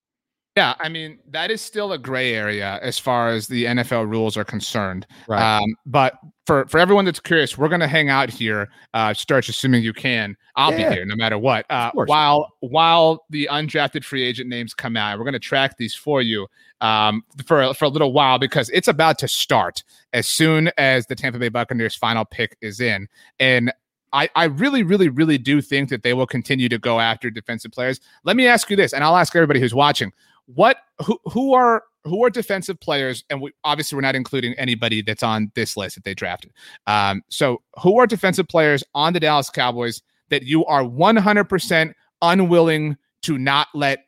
Yeah, 0.58 0.74
I 0.80 0.89
mean 0.89 1.20
that 1.30 1.51
is 1.51 1.62
still 1.62 1.91
a 1.91 1.99
gray 1.99 2.34
area 2.34 2.80
as 2.82 2.97
far 2.97 3.30
as 3.30 3.47
the 3.47 3.66
NFL 3.66 4.10
rules 4.10 4.36
are 4.38 4.43
concerned. 4.43 5.05
Right. 5.28 5.60
Um, 5.60 5.76
but 5.86 6.16
for 6.47 6.66
for 6.66 6.80
everyone 6.80 7.05
that's 7.05 7.20
curious, 7.20 7.60
we're 7.60 7.68
going 7.68 7.82
to 7.82 7.88
hang 7.88 8.10
out 8.10 8.32
here. 8.32 8.68
Uh, 8.95 9.14
Sturge, 9.14 9.49
assuming 9.49 9.84
you 9.84 9.93
can, 9.93 10.36
I'll 10.55 10.72
Yeah. 10.72 10.89
be 10.89 10.95
here 10.95 11.05
no 11.05 11.16
matter 11.16 11.38
what. 11.38 11.70
Uh, 11.70 11.91
while 11.93 12.51
while 12.62 13.24
the 13.30 13.47
undrafted 13.51 14.03
free 14.03 14.24
agent 14.24 14.49
names 14.49 14.74
come 14.74 14.97
out, 14.97 15.20
we're 15.20 15.26
going 15.26 15.34
to 15.34 15.39
track 15.39 15.78
these 15.78 15.93
for 15.93 16.24
you 16.24 16.47
um, 16.82 17.22
for 17.45 17.72
for 17.76 17.86
a 17.86 17.89
little 17.89 18.12
while 18.12 18.39
because 18.39 18.72
it's 18.72 18.88
about 18.88 19.20
to 19.20 19.28
start 19.28 19.84
as 20.14 20.28
soon 20.28 20.72
as 20.80 21.05
the 21.05 21.14
Tampa 21.16 21.38
Bay 21.38 21.49
Buccaneers 21.49 21.93
final 21.93 22.26
pick 22.26 22.58
is 22.62 22.80
in, 22.80 23.08
and 23.39 23.72
I, 24.14 24.30
I 24.36 24.45
really, 24.45 24.84
really, 24.84 25.10
really 25.10 25.38
do 25.38 25.62
think 25.62 25.89
that 25.89 26.03
they 26.03 26.14
will 26.14 26.28
continue 26.28 26.70
to 26.70 26.78
go 26.78 26.99
after 26.99 27.30
defensive 27.30 27.72
players. 27.72 27.99
Let 28.24 28.36
me 28.36 28.47
ask 28.47 28.70
you 28.70 28.76
this, 28.76 28.93
and 28.93 29.03
I'll 29.03 29.18
ask 29.18 29.36
everybody 29.36 29.60
who's 29.60 29.74
watching: 29.74 30.12
what 30.45 30.78
who 31.05 31.20
who 31.26 31.53
are 31.53 31.84
who 32.03 32.24
are 32.24 32.30
defensive 32.30 32.80
players? 32.80 33.24
And 33.30 33.41
we 33.41 33.51
obviously 33.64 33.95
we're 33.95 34.01
not 34.01 34.16
including 34.16 34.53
anybody 34.53 35.01
that's 35.01 35.24
on 35.24 35.51
this 35.55 35.78
list 35.78 35.95
that 35.95 36.03
they 36.03 36.14
drafted. 36.14 36.51
Um, 36.88 37.22
so 37.30 37.62
who 37.82 37.99
are 37.99 38.08
defensive 38.08 38.47
players 38.47 38.84
on 38.95 39.14
the 39.14 39.20
Dallas 39.20 39.49
Cowboys 39.49 40.01
that 40.30 40.43
you 40.43 40.66
are 40.66 40.84
100% 40.84 41.93
unwilling 42.22 42.97
to 43.24 43.38
not 43.38 43.68
let 43.74 44.05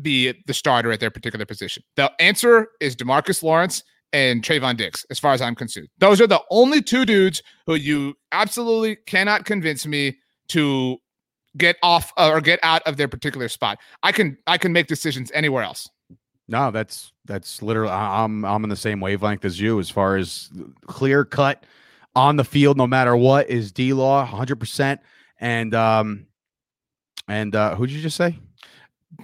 be 0.00 0.34
the 0.46 0.54
starter 0.54 0.90
at 0.92 1.00
their 1.00 1.10
particular 1.10 1.46
position? 1.46 1.82
The 1.96 2.10
answer 2.20 2.68
is 2.80 2.96
Demarcus 2.96 3.42
Lawrence 3.42 3.84
and 4.12 4.42
Trevon 4.42 4.76
Diggs, 4.76 5.06
as 5.10 5.18
far 5.18 5.32
as 5.32 5.40
I'm 5.40 5.54
concerned. 5.54 5.88
Those 5.98 6.20
are 6.20 6.26
the 6.26 6.42
only 6.50 6.82
two 6.82 7.04
dudes 7.04 7.42
who 7.66 7.74
you 7.74 8.14
absolutely 8.32 8.96
cannot 9.06 9.44
convince 9.44 9.86
me 9.86 10.18
to 10.48 10.98
get 11.56 11.76
off 11.82 12.12
uh, 12.16 12.30
or 12.30 12.40
get 12.40 12.60
out 12.62 12.82
of 12.86 12.96
their 12.96 13.08
particular 13.08 13.48
spot. 13.48 13.78
I 14.02 14.12
can 14.12 14.36
I 14.46 14.58
can 14.58 14.72
make 14.72 14.86
decisions 14.86 15.30
anywhere 15.34 15.62
else. 15.62 15.88
No, 16.48 16.70
that's 16.70 17.12
that's 17.24 17.62
literally. 17.62 17.92
I'm 17.92 18.44
I'm 18.44 18.64
in 18.64 18.70
the 18.70 18.76
same 18.76 19.00
wavelength 19.00 19.44
as 19.44 19.60
you 19.60 19.78
as 19.80 19.90
far 19.90 20.16
as 20.16 20.50
clear 20.86 21.24
cut 21.24 21.64
on 22.14 22.36
the 22.36 22.44
field, 22.44 22.76
no 22.76 22.86
matter 22.86 23.16
what, 23.16 23.48
is 23.48 23.72
D 23.72 23.92
Law 23.92 24.20
100. 24.20 24.56
percent 24.56 25.00
And 25.40 25.74
um, 25.74 26.26
and 27.28 27.54
uh, 27.54 27.74
who 27.76 27.86
did 27.86 27.94
you 27.94 28.02
just 28.02 28.16
say? 28.16 28.38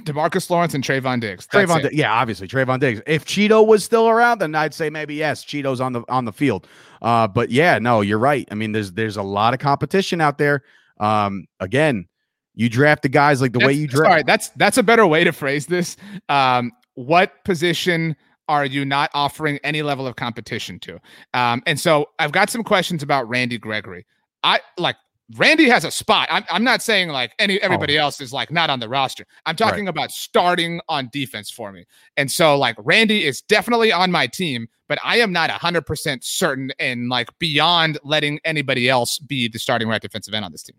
Demarcus 0.04 0.48
Lawrence 0.50 0.74
and 0.74 0.84
Trevon 0.84 1.20
Diggs. 1.20 1.46
That's 1.50 1.70
Trevon, 1.70 1.84
it. 1.84 1.94
Yeah, 1.94 2.12
obviously 2.12 2.46
Trevon 2.48 2.80
Diggs. 2.80 3.00
If 3.06 3.24
Chido 3.24 3.66
was 3.66 3.84
still 3.84 4.08
around, 4.08 4.38
then 4.40 4.54
I'd 4.54 4.74
say 4.74 4.90
maybe 4.90 5.14
yes, 5.14 5.44
Chido's 5.44 5.80
on 5.80 5.92
the 5.92 6.02
on 6.08 6.24
the 6.24 6.32
field. 6.32 6.66
Uh, 7.02 7.26
but 7.28 7.50
yeah, 7.50 7.78
no, 7.78 8.00
you're 8.00 8.18
right. 8.18 8.46
I 8.50 8.54
mean, 8.54 8.72
there's 8.72 8.92
there's 8.92 9.16
a 9.16 9.22
lot 9.22 9.54
of 9.54 9.60
competition 9.60 10.20
out 10.20 10.38
there. 10.38 10.62
Um, 11.00 11.46
again, 11.60 12.06
you 12.54 12.68
draft 12.68 13.02
the 13.02 13.08
guys 13.08 13.40
like 13.40 13.52
the 13.52 13.60
way 13.60 13.76
That's- 13.76 13.78
you 13.80 13.88
Sorry, 13.88 14.08
draft. 14.08 14.26
that's 14.26 14.48
that's 14.56 14.78
a 14.78 14.82
better 14.82 15.06
way 15.06 15.24
to 15.24 15.32
phrase 15.32 15.66
this. 15.66 15.96
Um, 16.28 16.72
what 16.94 17.44
position 17.44 18.16
are 18.48 18.64
you 18.64 18.84
not 18.84 19.10
offering 19.14 19.58
any 19.62 19.82
level 19.82 20.06
of 20.06 20.16
competition 20.16 20.78
to? 20.80 20.98
Um, 21.34 21.62
and 21.66 21.78
so 21.78 22.06
I've 22.18 22.32
got 22.32 22.50
some 22.50 22.64
questions 22.64 23.02
about 23.02 23.28
Randy 23.28 23.58
Gregory. 23.58 24.06
I 24.42 24.60
like 24.78 24.96
Randy 25.36 25.68
has 25.68 25.84
a 25.84 25.90
spot. 25.90 26.28
I'm, 26.30 26.44
I'm 26.50 26.64
not 26.64 26.80
saying 26.80 27.10
like 27.10 27.34
any 27.38 27.60
everybody 27.60 27.98
else 27.98 28.20
is 28.20 28.32
like 28.32 28.50
not 28.50 28.70
on 28.70 28.80
the 28.80 28.88
roster. 28.88 29.26
I'm 29.44 29.56
talking 29.56 29.86
about 29.86 30.10
starting 30.10 30.80
on 30.88 31.10
defense 31.12 31.50
for 31.50 31.70
me. 31.70 31.84
And 32.16 32.32
so 32.32 32.56
like 32.56 32.76
Randy 32.78 33.24
is 33.24 33.42
definitely 33.42 33.92
on 33.92 34.10
my 34.10 34.26
team, 34.26 34.68
but 34.88 34.98
I 35.04 35.18
am 35.18 35.30
not 35.30 35.50
100% 35.50 36.24
certain 36.24 36.72
and 36.78 37.10
like 37.10 37.28
beyond 37.38 37.98
letting 38.04 38.40
anybody 38.44 38.88
else 38.88 39.18
be 39.18 39.48
the 39.48 39.58
starting 39.58 39.88
right 39.88 40.00
defensive 40.00 40.32
end 40.32 40.46
on 40.46 40.52
this 40.52 40.62
team. 40.62 40.76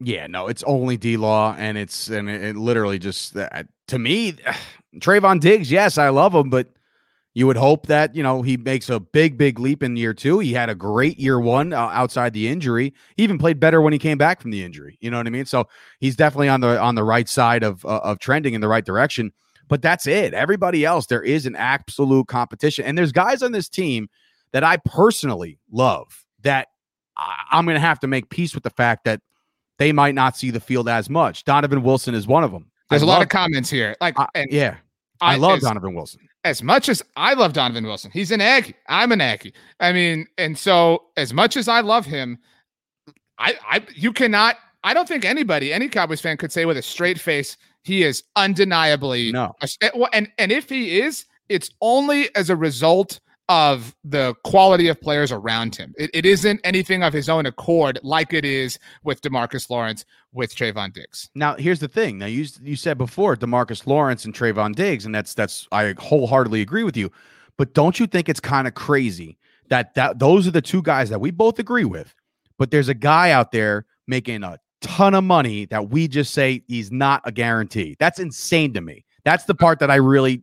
Yeah, 0.00 0.26
no, 0.28 0.46
it's 0.46 0.62
only 0.62 0.96
D 0.96 1.16
Law, 1.16 1.56
and 1.58 1.76
it's 1.76 2.08
and 2.08 2.30
it, 2.30 2.42
it 2.44 2.56
literally 2.56 3.00
just 3.00 3.36
uh, 3.36 3.64
to 3.88 3.98
me, 3.98 4.34
Trevon 4.98 5.40
Diggs. 5.40 5.72
Yes, 5.72 5.98
I 5.98 6.10
love 6.10 6.32
him, 6.32 6.50
but 6.50 6.68
you 7.38 7.46
would 7.46 7.56
hope 7.56 7.86
that 7.86 8.16
you 8.16 8.22
know 8.24 8.42
he 8.42 8.56
makes 8.56 8.90
a 8.90 8.98
big, 8.98 9.38
big 9.38 9.60
leap 9.60 9.84
in 9.84 9.94
year 9.94 10.12
two. 10.12 10.40
He 10.40 10.52
had 10.52 10.68
a 10.68 10.74
great 10.74 11.20
year 11.20 11.38
one 11.38 11.72
uh, 11.72 11.78
outside 11.78 12.32
the 12.32 12.48
injury. 12.48 12.92
He 13.16 13.22
even 13.22 13.38
played 13.38 13.60
better 13.60 13.80
when 13.80 13.92
he 13.92 13.98
came 14.00 14.18
back 14.18 14.42
from 14.42 14.50
the 14.50 14.64
injury. 14.64 14.98
You 15.00 15.12
know 15.12 15.18
what 15.18 15.28
I 15.28 15.30
mean? 15.30 15.46
So 15.46 15.68
he's 16.00 16.16
definitely 16.16 16.48
on 16.48 16.62
the 16.62 16.80
on 16.80 16.96
the 16.96 17.04
right 17.04 17.28
side 17.28 17.62
of 17.62 17.84
uh, 17.84 18.00
of 18.02 18.18
trending 18.18 18.54
in 18.54 18.60
the 18.60 18.66
right 18.66 18.84
direction. 18.84 19.32
But 19.68 19.82
that's 19.82 20.08
it. 20.08 20.34
Everybody 20.34 20.84
else, 20.84 21.06
there 21.06 21.22
is 21.22 21.46
an 21.46 21.54
absolute 21.54 22.26
competition, 22.26 22.84
and 22.84 22.98
there's 22.98 23.12
guys 23.12 23.40
on 23.40 23.52
this 23.52 23.68
team 23.68 24.08
that 24.50 24.64
I 24.64 24.78
personally 24.78 25.60
love. 25.70 26.24
That 26.42 26.66
I, 27.16 27.44
I'm 27.52 27.66
going 27.66 27.76
to 27.76 27.80
have 27.80 28.00
to 28.00 28.08
make 28.08 28.30
peace 28.30 28.52
with 28.52 28.64
the 28.64 28.70
fact 28.70 29.04
that 29.04 29.20
they 29.78 29.92
might 29.92 30.16
not 30.16 30.36
see 30.36 30.50
the 30.50 30.58
field 30.58 30.88
as 30.88 31.08
much. 31.08 31.44
Donovan 31.44 31.84
Wilson 31.84 32.16
is 32.16 32.26
one 32.26 32.42
of 32.42 32.50
them. 32.50 32.72
There's 32.90 33.02
a 33.02 33.04
a 33.04 33.06
lot 33.06 33.22
of 33.22 33.28
comments 33.28 33.70
here. 33.70 33.94
Like, 34.00 34.16
and 34.34 34.50
yeah, 34.50 34.78
I, 35.20 35.36
love 35.36 35.60
Donovan 35.60 35.94
Wilson. 35.94 36.27
As 36.48 36.62
much 36.62 36.88
as 36.88 37.02
I 37.16 37.34
love 37.34 37.52
Donovan 37.52 37.84
Wilson, 37.86 38.10
he's 38.12 38.30
an 38.30 38.40
Aggie. 38.40 38.74
I'm 38.88 39.12
an 39.12 39.20
Aggie. 39.20 39.52
I 39.80 39.92
mean, 39.92 40.26
and 40.38 40.58
so 40.58 41.04
as 41.16 41.32
much 41.32 41.56
as 41.56 41.68
I 41.68 41.80
love 41.80 42.06
him, 42.06 42.38
I, 43.38 43.54
I, 43.70 43.82
you 43.94 44.12
cannot. 44.12 44.56
I 44.84 44.94
don't 44.94 45.06
think 45.08 45.24
anybody, 45.24 45.72
any 45.72 45.88
Cowboys 45.88 46.20
fan, 46.20 46.36
could 46.36 46.52
say 46.52 46.64
with 46.64 46.76
a 46.78 46.82
straight 46.82 47.20
face 47.20 47.56
he 47.82 48.02
is 48.02 48.22
undeniably 48.36 49.32
No. 49.32 49.54
a- 49.82 49.96
and 50.12 50.30
and 50.38 50.50
if 50.52 50.68
he 50.68 51.00
is, 51.00 51.26
it's 51.48 51.70
only 51.80 52.34
as 52.34 52.50
a 52.50 52.56
result 52.56 53.20
of 53.48 53.94
the 54.04 54.34
quality 54.44 54.88
of 54.88 55.00
players 55.00 55.32
around 55.32 55.74
him. 55.74 55.94
It, 55.96 56.10
it 56.12 56.26
isn't 56.26 56.60
anything 56.64 57.02
of 57.02 57.12
his 57.12 57.28
own 57.28 57.46
accord, 57.46 57.98
like 58.02 58.34
it 58.34 58.44
is 58.44 58.78
with 59.04 59.22
Demarcus 59.22 59.70
Lawrence, 59.70 60.04
with 60.32 60.54
Trevon 60.54 60.92
Diggs. 60.92 61.30
Now, 61.34 61.54
here's 61.54 61.80
the 61.80 61.88
thing. 61.88 62.18
Now, 62.18 62.26
you 62.26 62.46
you 62.62 62.76
said 62.76 62.98
before 62.98 63.36
Demarcus 63.36 63.86
Lawrence 63.86 64.24
and 64.24 64.34
Trevon 64.34 64.74
Diggs, 64.74 65.06
and 65.06 65.14
that's 65.14 65.34
that's 65.34 65.66
I 65.72 65.94
wholeheartedly 65.98 66.60
agree 66.60 66.84
with 66.84 66.96
you. 66.96 67.10
But 67.56 67.74
don't 67.74 67.98
you 67.98 68.06
think 68.06 68.28
it's 68.28 68.40
kind 68.40 68.68
of 68.68 68.74
crazy 68.74 69.38
that 69.68 69.94
that 69.94 70.18
those 70.18 70.46
are 70.46 70.52
the 70.52 70.62
two 70.62 70.82
guys 70.82 71.08
that 71.10 71.20
we 71.20 71.30
both 71.30 71.58
agree 71.58 71.84
with, 71.84 72.14
but 72.58 72.70
there's 72.70 72.88
a 72.88 72.94
guy 72.94 73.30
out 73.30 73.50
there 73.50 73.86
making 74.06 74.42
a 74.44 74.58
ton 74.80 75.14
of 75.14 75.24
money 75.24 75.64
that 75.66 75.90
we 75.90 76.06
just 76.06 76.32
say 76.32 76.62
he's 76.68 76.92
not 76.92 77.22
a 77.24 77.32
guarantee. 77.32 77.96
That's 77.98 78.18
insane 78.18 78.74
to 78.74 78.80
me. 78.80 79.04
That's 79.28 79.44
the 79.44 79.54
part 79.54 79.78
that 79.80 79.90
I 79.90 79.96
really 79.96 80.42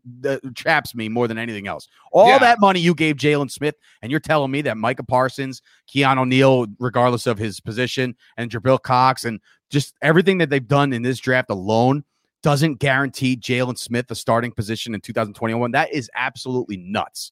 traps 0.53 0.93
me 0.93 1.09
more 1.09 1.27
than 1.27 1.39
anything 1.39 1.65
else. 1.67 1.87
All 2.11 2.27
Yeah. 2.27 2.37
that 2.37 2.59
money 2.59 2.79
you 2.79 2.93
gave 2.93 3.15
Jaylon 3.15 3.49
Smith, 3.49 3.73
and 4.03 4.11
you're 4.11 4.19
telling 4.19 4.51
me 4.51 4.61
that 4.61 4.77
Micah 4.77 5.01
Parsons, 5.03 5.63
Keanu 5.91 6.27
Neal, 6.27 6.67
regardless 6.79 7.25
of 7.25 7.39
his 7.39 7.59
position, 7.59 8.15
and 8.37 8.51
Jabril 8.51 8.79
Cox, 8.79 9.25
and 9.25 9.39
just 9.71 9.95
everything 10.03 10.37
that 10.37 10.51
they've 10.51 10.67
done 10.67 10.93
in 10.93 11.01
this 11.01 11.17
draft 11.17 11.49
alone 11.49 12.03
doesn't 12.43 12.75
guarantee 12.75 13.35
Jaylon 13.35 13.75
Smith 13.75 14.05
a 14.11 14.15
starting 14.15 14.51
position 14.51 14.93
in 14.93 15.01
2021. 15.01 15.71
That 15.71 15.91
is 15.91 16.11
absolutely 16.13 16.77
nuts. 16.77 17.31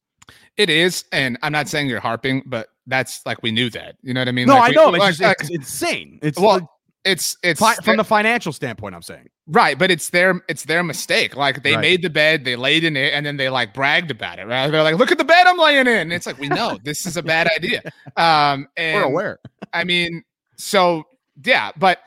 It 0.57 0.71
is, 0.71 1.05
and 1.11 1.37
I'm 1.43 1.51
not 1.51 1.67
saying 1.67 1.87
you're 1.87 1.99
harping, 1.99 2.41
but 2.47 2.69
that's 2.87 3.23
like 3.27 3.43
we 3.43 3.51
knew 3.51 3.69
that. 3.69 3.95
You 4.01 4.15
know 4.15 4.21
what 4.21 4.27
I 4.27 4.31
mean? 4.31 4.47
no, 4.47 4.55
Like, 4.55 4.63
I 4.63 4.69
we- 4.69 4.75
know. 4.75 4.89
It's, 4.95 4.99
like- 4.99 5.09
just, 5.11 5.21
like- 5.21 5.37
it's 5.41 5.49
insane. 5.51 6.17
It's 6.23 6.39
well, 6.39 6.67
it's 7.05 7.37
it's 7.43 7.59
fi- 7.59 7.75
from 7.75 7.97
the 7.97 8.03
financial 8.03 8.51
standpoint. 8.53 8.95
I'm 8.95 9.03
saying. 9.03 9.27
Right, 9.45 9.77
but 9.77 9.91
it's 9.91 10.09
their 10.09 10.41
it's 10.47 10.63
their 10.63 10.83
mistake. 10.83 11.35
Like 11.35 11.63
they 11.63 11.73
Right. 11.73 11.81
made 11.81 12.01
the 12.01 12.09
bed, 12.09 12.45
they 12.45 12.55
laid 12.55 12.85
in 12.85 12.95
it, 12.95 13.13
and 13.13 13.25
then 13.25 13.35
they 13.35 13.49
like 13.49 13.73
bragged 13.73 14.09
about 14.09 14.39
it. 14.39 14.45
Right? 14.47 14.69
They're 14.69 14.83
like, 14.83 14.95
"Look 14.95 15.11
at 15.11 15.17
the 15.17 15.25
bed 15.25 15.45
I'm 15.45 15.57
laying 15.57 15.81
in." 15.81 15.87
And 15.87 16.13
it's 16.13 16.25
like 16.25 16.39
we 16.39 16.47
know 16.47 16.79
this 16.83 17.05
is 17.05 17.17
a 17.17 17.23
bad 17.23 17.47
idea. 17.53 17.81
Um, 18.15 18.67
and 18.77 18.95
We're 18.95 19.03
aware. 19.03 19.39
I 19.73 19.83
mean, 19.83 20.23
so 20.55 21.03
yeah, 21.43 21.71
but 21.75 21.99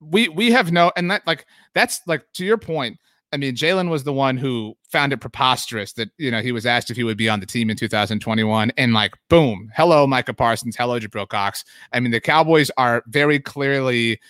we 0.00 0.28
we 0.28 0.50
have 0.50 0.70
no, 0.70 0.92
and 0.94 1.10
that 1.10 1.26
like 1.26 1.46
that's 1.74 2.02
like 2.06 2.22
to 2.34 2.44
your 2.44 2.58
point. 2.58 2.98
I 3.32 3.36
mean, 3.36 3.54
Jaylon 3.54 3.88
was 3.90 4.04
the 4.04 4.12
one 4.12 4.36
who 4.38 4.74
found 4.90 5.12
it 5.12 5.18
preposterous 5.18 5.92
that 5.94 6.10
you 6.18 6.30
know 6.30 6.40
he 6.42 6.52
was 6.52 6.66
asked 6.66 6.90
if 6.90 6.96
he 6.98 7.04
would 7.04 7.16
be 7.18 7.28
on 7.30 7.40
the 7.40 7.46
team 7.46 7.70
in 7.70 7.76
2021, 7.78 8.72
and 8.76 8.92
like, 8.92 9.14
boom, 9.30 9.70
hello, 9.74 10.06
Micah 10.06 10.34
Parsons, 10.34 10.76
hello, 10.76 10.98
Jabril 11.00 11.28
Cox. 11.28 11.64
I 11.94 12.00
mean, 12.00 12.10
the 12.10 12.20
Cowboys 12.20 12.70
are 12.76 13.02
very 13.06 13.38
clearly 13.40 14.20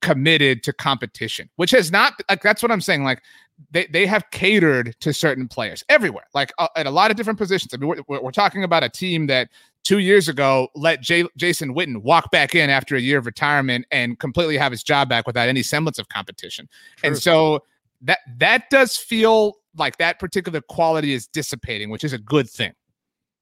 committed 0.00 0.62
to 0.64 0.72
competition, 0.72 1.48
which 1.56 1.70
has 1.70 1.90
not 1.90 2.14
like 2.28 2.42
that's 2.42 2.62
what 2.62 2.70
I'm 2.70 2.80
saying. 2.80 3.04
Like 3.04 3.22
they 3.70 3.86
they 3.86 4.06
have 4.06 4.30
catered 4.30 4.94
to 5.00 5.12
certain 5.12 5.48
players 5.48 5.84
everywhere, 5.88 6.26
like 6.34 6.52
uh, 6.58 6.68
at 6.76 6.86
a 6.86 6.90
lot 6.90 7.10
of 7.10 7.16
different 7.16 7.38
positions. 7.38 7.74
I 7.74 7.76
mean, 7.76 8.02
we're, 8.08 8.20
we're, 8.20 8.30
talking 8.30 8.64
about 8.64 8.84
a 8.84 8.88
team 8.88 9.26
that 9.26 9.48
two 9.84 9.98
years 9.98 10.28
ago 10.28 10.68
let 10.74 11.00
J- 11.00 11.28
Jason 11.36 11.74
Witten 11.74 12.02
walk 12.02 12.30
back 12.30 12.54
in 12.54 12.70
after 12.70 12.94
a 12.94 13.00
year 13.00 13.18
of 13.18 13.26
retirement 13.26 13.86
and 13.90 14.18
completely 14.18 14.56
have 14.56 14.72
his 14.72 14.82
job 14.82 15.08
back 15.08 15.26
without 15.26 15.48
any 15.48 15.62
semblance 15.62 15.98
of 15.98 16.08
competition. 16.08 16.68
And 17.02 17.16
so 17.18 17.64
that 18.02 18.20
that 18.38 18.70
does 18.70 18.96
feel 18.96 19.54
like 19.76 19.98
that 19.98 20.18
particular 20.18 20.60
quality 20.60 21.12
is 21.12 21.26
dissipating, 21.26 21.90
which 21.90 22.04
is 22.04 22.12
a 22.12 22.18
good 22.18 22.48
thing. 22.48 22.72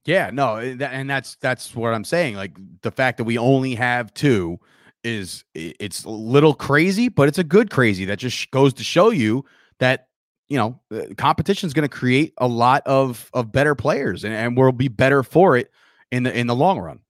Yeah, 0.05 0.31
no, 0.33 0.57
eh, 0.57 0.77
and 0.81 1.11
that's 1.11 1.37
that's 1.37 1.75
what 1.75 1.93
I'm 1.93 2.05
saying. 2.05 2.37
Like 2.37 2.57
the 2.83 2.93
fact 2.93 3.19
that 3.19 3.25
we 3.25 3.37
only 3.37 3.75
have 3.75 4.15
two 4.15 4.59
is 5.07 5.45
it's 5.55 6.05
a 6.05 6.11
little 6.11 6.53
crazy, 6.53 7.09
but 7.09 7.29
it's 7.29 7.39
a 7.39 7.45
good 7.45 7.71
crazy 7.71 8.05
that 8.07 8.19
just 8.19 8.51
goes 8.51 8.75
to 8.75 8.85
show 8.85 9.11
you 9.11 9.45
that 9.79 10.09
you 10.49 10.59
know 10.59 10.81
competition 11.17 11.67
is 11.67 11.73
going 11.73 11.89
to 11.89 11.95
create 11.95 12.35
a 12.39 12.49
lot 12.49 12.83
of 12.87 13.31
of 13.33 13.53
better 13.53 13.75
players, 13.75 14.25
and, 14.25 14.35
and 14.35 14.57
we'll 14.57 14.73
be 14.73 14.89
better 14.89 15.23
for 15.23 15.57
it 15.57 15.71
in 16.11 16.25
the 16.25 16.37
in 16.37 16.47
the 16.47 16.55
long 16.55 16.81
run. 16.81 17.01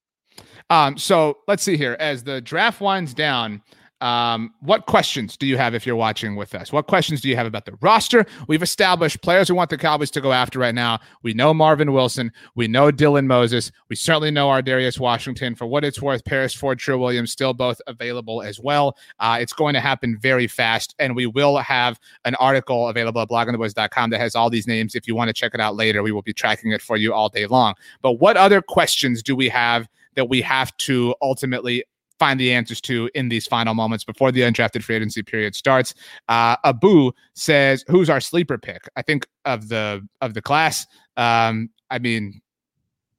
Um, 0.69 0.99
so 0.99 1.39
let's 1.49 1.63
see 1.63 1.77
here. 1.77 1.97
As 1.99 2.25
the 2.25 2.41
draft 2.41 2.81
winds 2.81 3.15
down, 3.15 3.63
Um, 4.01 4.53
what 4.61 4.87
questions 4.87 5.37
do 5.37 5.47
you 5.47 5.57
have 5.57 5.75
if 5.75 5.87
you're 5.87 5.97
watching 5.97 6.37
with 6.37 6.55
us? 6.55 6.71
What 6.73 6.87
questions 6.87 7.23
do 7.23 7.29
you 7.29 7.37
have 7.37 7.47
about 7.47 7.65
the 7.65 7.77
roster? 7.81 8.27
We've 8.47 8.63
established 8.63 9.23
players 9.23 9.51
we 9.51 9.57
want 9.57 9.71
the 9.71 9.79
Cowboys 9.79 10.11
to 10.13 10.21
go 10.21 10.33
after 10.33 10.59
right 10.59 10.75
now. 10.75 11.01
We 11.23 11.33
know 11.33 11.55
Marvin 11.55 11.93
Wilson. 11.93 12.31
We 12.55 12.69
know 12.69 12.93
Dylan 12.93 13.27
Moses. 13.27 13.73
We 13.89 13.97
certainly 13.97 14.31
know 14.31 14.49
Ar'Darius 14.49 15.01
Washington. 15.01 15.55
For 15.55 15.67
what 15.67 15.85
it's 15.85 16.03
worth, 16.03 16.25
Paris 16.25 16.55
Ford, 16.55 16.79
Trill 16.79 16.99
Williams 16.99 17.33
still 17.33 17.55
both 17.55 17.81
available 17.87 18.43
as 18.43 18.61
well. 18.61 18.97
Uh, 19.19 19.39
it's 19.41 19.55
going 19.55 19.73
to 19.75 19.81
happen 19.81 20.19
very 20.21 20.47
fast, 20.47 20.95
and 20.99 21.17
we 21.17 21.27
will 21.27 21.57
have 21.57 21.99
an 22.27 22.35
article 22.35 22.89
available 22.89 23.23
at 23.23 23.29
bloggingtheboys.com 23.29 24.11
that 24.11 24.21
has 24.21 24.35
all 24.35 24.51
these 24.51 24.67
names. 24.67 24.95
If 24.95 25.09
you 25.09 25.15
want 25.15 25.29
to 25.29 25.35
check 25.35 25.55
it 25.55 25.61
out 25.61 25.75
later, 25.75 26.03
we 26.03 26.13
will 26.13 26.23
be 26.23 26.35
tracking 26.35 26.73
it 26.73 26.83
for 26.83 26.99
you 26.99 27.15
all 27.15 27.31
day 27.31 27.47
long. 27.47 27.75
But 28.03 28.15
what 28.15 28.37
other 28.37 28.61
questions 28.61 29.23
do 29.23 29.35
we 29.35 29.49
have 29.49 29.89
that 30.17 30.29
we 30.29 30.43
have 30.43 30.77
to 30.79 31.15
ultimately 31.23 31.85
find 32.19 32.41
the 32.41 32.53
answers 32.53 32.81
to 32.83 33.11
in 33.15 33.29
these 33.29 33.47
final 33.47 33.75
moments 33.75 34.05
before 34.05 34.33
the 34.33 34.41
undrafted 34.41 34.83
free 34.83 34.97
agency 34.97 35.23
period 35.23 35.55
starts. 35.55 35.95
Uh, 36.29 36.57
Abu 36.65 37.13
says, 37.35 37.85
"Who's 37.89 38.11
our 38.11 38.21
sleeper 38.21 38.59
pick?" 38.59 38.89
I 38.97 39.03
think 39.03 39.27
of 39.45 39.69
the 39.69 40.07
of 40.21 40.35
the 40.35 40.43
class. 40.43 40.87
Um, 41.17 41.71
I 41.91 41.99
mean, 41.99 42.41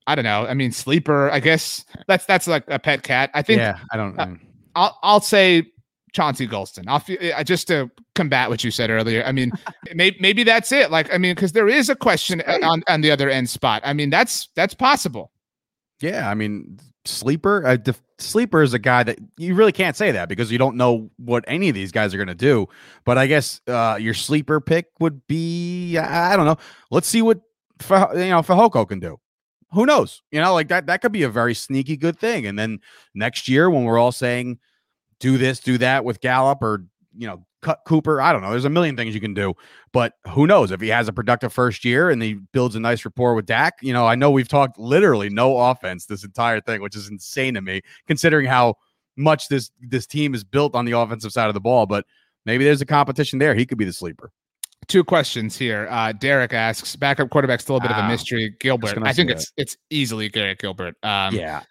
I 0.08 0.16
don't 0.16 0.26
know. 0.26 0.46
I 0.46 0.54
mean, 0.54 0.72
sleeper. 0.72 1.30
I 1.32 1.40
guess 1.40 1.86
that's 2.08 2.26
that's 2.26 2.48
like 2.48 2.64
a 2.68 2.80
pet 2.80 3.04
cat. 3.04 3.30
I 3.34 3.42
think. 3.42 3.60
Yeah, 3.60 3.80
I 3.92 3.98
don't. 3.98 4.20
Uh, 4.20 4.36
I'll 4.76 5.00
I'll 5.04 5.22
say 5.22 5.72
Chauncey 6.14 6.48
Golston. 6.48 6.86
I'll 6.88 7.44
just 7.44 7.68
to 7.68 7.92
combat 8.16 8.50
what 8.50 8.64
you 8.64 8.72
said 8.72 8.90
earlier. 8.90 9.24
I 9.24 9.32
mean, 9.32 9.52
maybe 9.94 10.18
maybe 10.20 10.44
that's 10.44 10.72
it. 10.72 10.92
Like, 10.92 11.14
I 11.14 11.18
mean, 11.18 11.36
because 11.36 11.52
there 11.52 11.68
is 11.68 11.90
a 11.90 11.96
question 11.96 12.42
on 12.42 12.84
on 12.88 13.02
the 13.02 13.12
other 13.12 13.30
end 13.30 13.50
spot. 13.50 13.82
I 13.86 13.94
mean, 13.94 14.10
that's 14.10 14.50
that's 14.56 14.74
possible. 14.74 15.32
Yeah, 16.00 16.30
I 16.30 16.36
mean, 16.36 16.80
sleeper. 17.08 17.66
Uh, 17.66 17.78
the 17.78 17.96
sleeper 18.20 18.62
is 18.62 18.74
a 18.74 18.80
guy 18.80 19.04
that 19.04 19.20
you 19.38 19.56
really 19.56 19.72
can't 19.72 19.96
say 19.96 20.12
that 20.12 20.30
because 20.30 20.52
you 20.52 20.58
don't 20.58 20.76
know 20.76 21.10
what 21.18 21.44
any 21.48 21.70
of 21.70 21.76
these 21.76 21.92
guys 21.92 22.14
are 22.14 22.18
going 22.18 22.28
to 22.28 22.36
do. 22.36 22.68
But 23.06 23.18
I 23.18 23.28
guess 23.28 23.62
uh, 23.68 23.98
your 24.00 24.14
sleeper 24.14 24.60
pick 24.60 24.88
would 25.00 25.26
be 25.28 25.98
I 25.98 26.36
don't 26.36 26.46
know. 26.46 26.58
Let's 26.92 27.08
see 27.08 27.22
what 27.22 27.42
you 27.82 27.88
know 27.90 28.42
Fehoko 28.42 28.88
can 28.88 29.00
do. 29.00 29.20
Who 29.72 29.86
knows? 29.86 30.22
You 30.32 30.42
know, 30.42 30.54
like 30.54 30.70
that 30.70 30.88
that 30.88 31.02
could 31.02 31.12
be 31.12 31.24
a 31.24 31.30
very 31.30 31.54
sneaky 31.54 31.98
good 31.98 32.18
thing. 32.18 32.46
And 32.46 32.58
then 32.58 32.80
next 33.14 33.48
year 33.48 33.70
when 33.70 33.84
we're 33.84 33.98
all 33.98 34.12
saying 34.12 34.60
do 35.20 35.38
this, 35.38 35.60
do 35.60 35.78
that 35.80 36.06
with 36.06 36.22
Gallup 36.22 36.62
or 36.62 36.86
you 37.18 37.28
know 37.28 37.46
Cooper. 37.86 38.22
I 38.22 38.32
don't 38.32 38.42
know. 38.42 38.52
There's 38.52 38.66
a 38.66 38.70
million 38.70 38.96
things 38.96 39.14
you 39.14 39.22
can 39.22 39.34
do, 39.34 39.54
but 39.92 40.14
who 40.30 40.48
knows 40.48 40.72
if 40.72 40.82
he 40.82 40.90
has 40.90 41.08
a 41.08 41.14
productive 41.14 41.54
first 41.54 41.86
year 41.86 42.10
and 42.10 42.22
he 42.22 42.36
builds 42.54 42.76
a 42.76 42.80
nice 42.80 43.04
rapport 43.06 43.34
with 43.34 43.46
Dak. 43.46 43.76
You 43.82 43.94
know, 43.94 44.06
I 44.06 44.16
know 44.16 44.32
we've 44.32 44.48
talked 44.48 44.78
literally 44.78 45.30
no 45.30 45.58
offense 45.58 46.06
this 46.06 46.24
entire 46.24 46.62
thing, 46.62 46.82
which 46.82 46.96
is 46.96 47.10
insane 47.10 47.54
to 47.56 47.62
me 47.62 47.82
considering 48.08 48.46
how 48.46 48.76
much 49.16 49.48
this 49.48 49.72
this 49.82 50.06
team 50.06 50.34
is 50.34 50.44
built 50.44 50.76
on 50.76 50.86
the 50.86 50.94
offensive 50.94 51.32
side 51.32 51.48
of 51.48 51.54
the 51.54 51.62
ball. 51.62 51.86
But 51.86 52.06
maybe 52.46 52.64
there's 52.64 52.82
a 52.82 52.86
competition 52.86 53.40
there. 53.40 53.56
He 53.56 53.66
could 53.66 53.78
be 53.78 53.86
the 53.86 53.94
sleeper. 53.94 54.32
Two 54.88 55.04
questions 55.04 55.58
here. 55.58 55.88
Uh, 55.90 56.14
Derek 56.14 56.54
asks, 56.54 56.96
backup 56.96 57.30
quarterback 57.30 57.60
still 57.60 57.76
a 57.76 57.82
bit 57.82 57.92
of 57.92 57.98
a 57.98 58.08
mystery. 58.08 58.56
Gilbert, 58.60 58.98
I, 59.00 59.10
I 59.10 59.14
think 59.14 59.32
it's 59.32 59.52
it's 59.58 59.76
easily 59.90 60.30
Garrett 60.30 60.60
Gilbert. 60.60 60.96
Um, 61.04 61.36
yeah, 61.36 61.62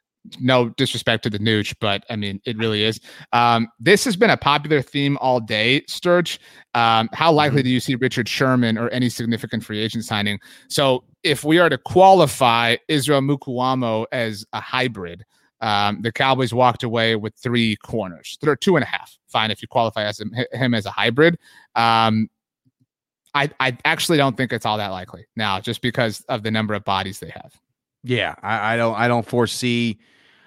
no 0.40 0.70
disrespect 0.70 1.22
to 1.24 1.30
the 1.30 1.38
nooch, 1.38 1.74
but 1.80 2.04
I 2.10 2.16
mean, 2.16 2.40
it 2.44 2.56
really 2.56 2.84
is. 2.84 3.00
Um, 3.32 3.68
this 3.78 4.04
has 4.04 4.16
been 4.16 4.30
a 4.30 4.36
popular 4.36 4.82
theme 4.82 5.18
all 5.20 5.40
day, 5.40 5.82
Sturge. 5.86 6.40
Um, 6.74 7.08
how 7.12 7.32
likely 7.32 7.60
mm-hmm. 7.60 7.66
do 7.66 7.70
you 7.70 7.80
see 7.80 7.94
Richard 7.94 8.28
Sherman 8.28 8.78
or 8.78 8.88
any 8.90 9.08
significant 9.08 9.64
free 9.64 9.80
agent 9.80 10.04
signing? 10.04 10.38
So, 10.68 11.04
if 11.22 11.42
we 11.42 11.58
are 11.58 11.68
to 11.68 11.78
qualify 11.78 12.76
Israel 12.88 13.20
Mukuamu 13.20 14.06
as 14.12 14.44
a 14.52 14.60
hybrid, 14.60 15.24
um, 15.60 16.02
the 16.02 16.12
Cowboys 16.12 16.54
walked 16.54 16.82
away 16.82 17.16
with 17.16 17.34
three 17.36 17.76
corners. 17.76 18.38
There 18.40 18.50
are 18.52 18.56
two 18.56 18.76
and 18.76 18.84
a 18.84 18.86
half. 18.86 19.16
Fine 19.28 19.50
if 19.50 19.62
you 19.62 19.68
qualify 19.68 20.04
as 20.04 20.20
him, 20.20 20.32
him 20.52 20.74
as 20.74 20.86
a 20.86 20.90
hybrid. 20.90 21.38
Um, 21.74 22.28
I, 23.34 23.50
I 23.60 23.76
actually 23.84 24.18
don't 24.18 24.36
think 24.36 24.52
it's 24.52 24.64
all 24.64 24.78
that 24.78 24.88
likely 24.88 25.26
now, 25.36 25.60
just 25.60 25.82
because 25.82 26.24
of 26.28 26.42
the 26.42 26.50
number 26.50 26.74
of 26.74 26.84
bodies 26.84 27.20
they 27.20 27.28
have. 27.30 27.52
Yeah, 28.02 28.34
I, 28.42 28.74
I 28.74 28.76
don't 28.76 28.94
I 28.94 29.08
don't 29.08 29.26
foresee 29.26 29.98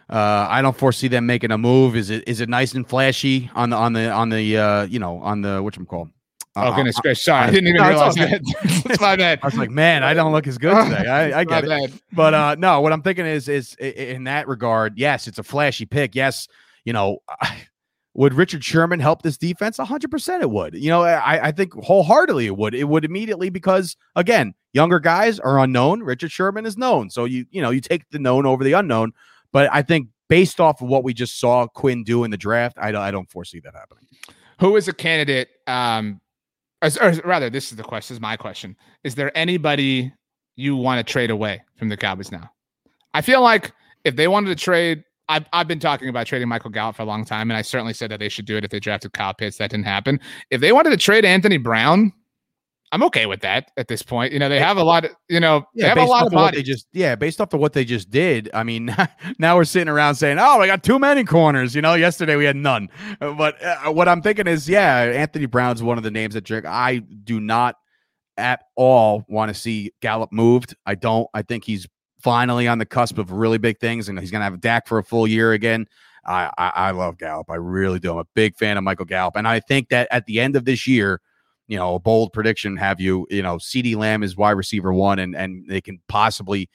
uh, 0.09 0.47
I 0.49 0.61
don't 0.61 0.75
foresee 0.75 1.07
them 1.07 1.25
making 1.25 1.51
a 1.51 1.57
move. 1.57 1.95
Is 1.95 2.09
it 2.09 2.27
is 2.27 2.41
it 2.41 2.49
nice 2.49 2.73
and 2.73 2.87
flashy 2.87 3.49
on 3.53 3.69
the 3.69 3.75
on 3.75 3.93
the 3.93 4.09
on 4.09 4.29
the 4.29 4.57
uh, 4.57 4.83
you 4.83 4.99
know 4.99 5.19
on 5.19 5.41
the 5.41 5.61
which 5.61 5.77
I'm 5.77 5.85
called? 5.85 6.09
Uh, 6.55 6.71
oh 6.71 6.75
goodness 6.75 6.99
gracious! 6.99 7.25
Sorry, 7.25 7.47
I 7.47 7.51
didn't 7.51 7.67
even 7.67 7.81
no, 7.81 7.89
realize 7.89 8.15
that. 8.15 8.97
my 9.01 9.15
bad. 9.15 9.39
I 9.43 9.47
was 9.47 9.55
like, 9.55 9.69
man, 9.69 10.03
I 10.03 10.15
don't 10.15 10.31
look 10.31 10.47
as 10.47 10.57
good 10.57 10.73
today. 10.85 11.07
I, 11.07 11.41
I 11.41 11.43
get 11.45 11.63
it, 11.63 11.69
bad. 11.69 11.93
but 12.11 12.33
uh, 12.33 12.55
no, 12.57 12.81
what 12.81 12.91
I'm 12.91 13.03
thinking 13.03 13.27
is 13.27 13.47
is 13.47 13.75
in 13.75 14.23
that 14.23 14.47
regard, 14.47 14.97
yes, 14.97 15.27
it's 15.27 15.37
a 15.37 15.43
flashy 15.43 15.85
pick. 15.85 16.15
Yes, 16.15 16.47
you 16.85 16.93
know, 16.93 17.19
would 18.15 18.33
Richard 18.33 18.63
Sherman 18.63 18.99
help 18.99 19.21
this 19.21 19.37
defense? 19.37 19.77
100% 19.77 20.41
it 20.41 20.49
would. 20.49 20.73
You 20.73 20.89
know, 20.89 21.03
I, 21.03 21.47
I 21.47 21.51
think 21.51 21.73
wholeheartedly 21.73 22.47
it 22.47 22.57
would. 22.57 22.73
It 22.73 22.85
would 22.85 23.05
immediately 23.05 23.49
because, 23.49 23.95
again, 24.15 24.55
younger 24.73 24.99
guys 24.99 25.39
are 25.39 25.59
unknown. 25.59 26.01
Richard 26.01 26.31
Sherman 26.31 26.65
is 26.65 26.77
known. 26.77 27.11
So 27.11 27.25
you, 27.25 27.45
you 27.51 27.61
know, 27.61 27.69
you 27.69 27.79
take 27.79 28.09
the 28.09 28.19
known 28.19 28.45
over 28.45 28.63
the 28.63 28.73
unknown. 28.73 29.13
But 29.51 29.69
I 29.71 29.81
think 29.81 30.09
based 30.27 30.59
off 30.59 30.81
of 30.81 30.87
what 30.87 31.03
we 31.03 31.13
just 31.13 31.39
saw 31.39 31.67
Quinn 31.67 32.03
do 32.03 32.23
in 32.23 32.31
the 32.31 32.37
draft, 32.37 32.77
I 32.79 32.89
I 32.89 33.11
don't 33.11 33.29
foresee 33.29 33.59
that 33.61 33.73
happening. 33.73 34.05
Who 34.59 34.75
is 34.75 34.87
a 34.87 34.93
candidate? 34.93 35.49
Um, 35.67 36.21
or, 36.81 36.89
or 37.01 37.13
rather, 37.23 37.49
this 37.49 37.71
is 37.71 37.77
the 37.77 37.83
question. 37.83 38.15
Is 38.15 38.21
my 38.21 38.37
question. 38.37 38.75
Is 39.03 39.15
there 39.15 39.35
anybody 39.37 40.13
you 40.55 40.75
want 40.75 41.05
to 41.05 41.11
trade 41.11 41.29
away 41.29 41.61
from 41.77 41.89
the 41.89 41.97
Cowboys 41.97 42.31
now? 42.31 42.49
I 43.13 43.21
feel 43.21 43.41
like 43.41 43.71
if 44.03 44.15
they 44.15 44.27
wanted 44.27 44.49
to 44.49 44.63
trade 44.63 45.03
I've, 45.29 45.45
I've 45.53 45.67
been 45.67 45.79
talking 45.79 46.09
about 46.09 46.25
trading 46.25 46.47
Michael 46.47 46.71
Gallup 46.71 46.95
for 46.95 47.03
a 47.03 47.05
long 47.05 47.23
time, 47.23 47.51
and 47.51 47.57
I 47.57 47.61
certainly 47.61 47.93
said 47.93 48.09
that 48.09 48.19
they 48.19 48.29
should 48.29 48.45
do 48.45 48.57
it 48.57 48.65
if 48.65 48.71
they 48.71 48.79
drafted 48.79 49.13
Kyle 49.13 49.33
Pitts. 49.33 49.57
That 49.57 49.69
didn't 49.69 49.85
happen. 49.85 50.19
If 50.49 50.59
they 50.59 50.71
wanted 50.71 50.89
to 50.89 50.97
trade 50.97 51.23
Anthony 51.23 51.57
Brown, 51.57 52.11
I'm 52.91 53.03
okay 53.03 53.27
with 53.27 53.41
that 53.41 53.71
at 53.77 53.87
this 53.87 54.01
point. 54.01 54.33
You 54.33 54.39
know, 54.39 54.49
they 54.49 54.59
have 54.59 54.77
a 54.77 54.83
lot 54.83 55.05
of, 55.05 55.11
you 55.27 55.39
know, 55.39 55.63
yeah, 55.75 55.93
they 55.93 56.01
have 56.01 56.09
a 56.09 56.11
lot 56.11 56.33
of 56.33 56.55
they 56.55 56.63
just, 56.63 56.87
yeah, 56.91 57.15
based 57.15 57.39
off 57.39 57.53
of 57.53 57.59
what 57.59 57.73
they 57.73 57.85
just 57.85 58.09
did. 58.09 58.49
I 58.53 58.63
mean, 58.63 58.95
now 59.39 59.55
we're 59.55 59.65
sitting 59.65 59.89
around 59.89 60.15
saying, 60.15 60.39
oh, 60.39 60.59
I 60.61 60.67
got 60.67 60.83
too 60.83 60.97
many 60.97 61.23
corners. 61.23 61.75
You 61.75 61.81
know, 61.81 61.93
yesterday 61.93 62.35
we 62.35 62.45
had 62.45 62.55
none. 62.55 62.89
But 63.19 63.63
uh, 63.63 63.91
what 63.91 64.07
I'm 64.07 64.21
thinking 64.21 64.47
is, 64.47 64.67
yeah, 64.67 65.01
Anthony 65.01 65.45
Brown's 65.45 65.83
one 65.83 65.97
of 65.97 66.03
the 66.03 66.11
names 66.11 66.33
that 66.33 66.43
drink. 66.43 66.65
I 66.65 66.97
do 66.97 67.39
not 67.39 67.75
at 68.37 68.63
all 68.75 69.23
want 69.27 69.49
to 69.49 69.53
see 69.53 69.91
Gallup 70.01 70.31
moved. 70.31 70.75
I 70.85 70.95
don't. 70.95 71.27
I 71.33 71.43
think 71.43 71.65
he's 71.65 71.87
finally 72.21 72.67
on 72.67 72.79
the 72.79 72.85
cusp 72.85 73.17
of 73.19 73.31
really 73.31 73.59
big 73.59 73.79
things, 73.79 74.09
and 74.09 74.19
he's 74.19 74.31
going 74.31 74.39
to 74.39 74.45
have 74.45 74.59
Dak 74.61 74.87
for 74.87 74.97
a 74.97 75.03
full 75.03 75.27
year 75.27 75.53
again. 75.53 75.85
I, 76.25 76.51
I, 76.57 76.71
I 76.75 76.91
love 76.91 77.17
Gallup. 77.17 77.49
I 77.49 77.55
really 77.55 77.99
do. 77.99 78.11
I'm 78.11 78.17
a 78.19 78.25
big 78.35 78.55
fan 78.55 78.77
of 78.77 78.83
Michael 78.83 79.05
Gallup, 79.05 79.35
and 79.35 79.47
I 79.47 79.59
think 79.59 79.89
that 79.89 80.07
at 80.09 80.25
the 80.25 80.39
end 80.39 80.55
of 80.55 80.65
this 80.65 80.87
year, 80.87 81.21
you 81.69 81.77
know, 81.77 81.95
a 81.95 81.99
bold 81.99 82.33
prediction 82.33 82.75
have 82.77 82.99
you, 82.99 83.27
you 83.29 83.43
know, 83.43 83.57
CeeDee 83.57 83.95
Lamb 83.95 84.23
is 84.23 84.35
wide 84.35 84.51
receiver 84.51 84.91
one, 84.91 85.19
and 85.19 85.35
and 85.35 85.65
they 85.69 85.79
can 85.79 86.01
possibly 86.09 86.67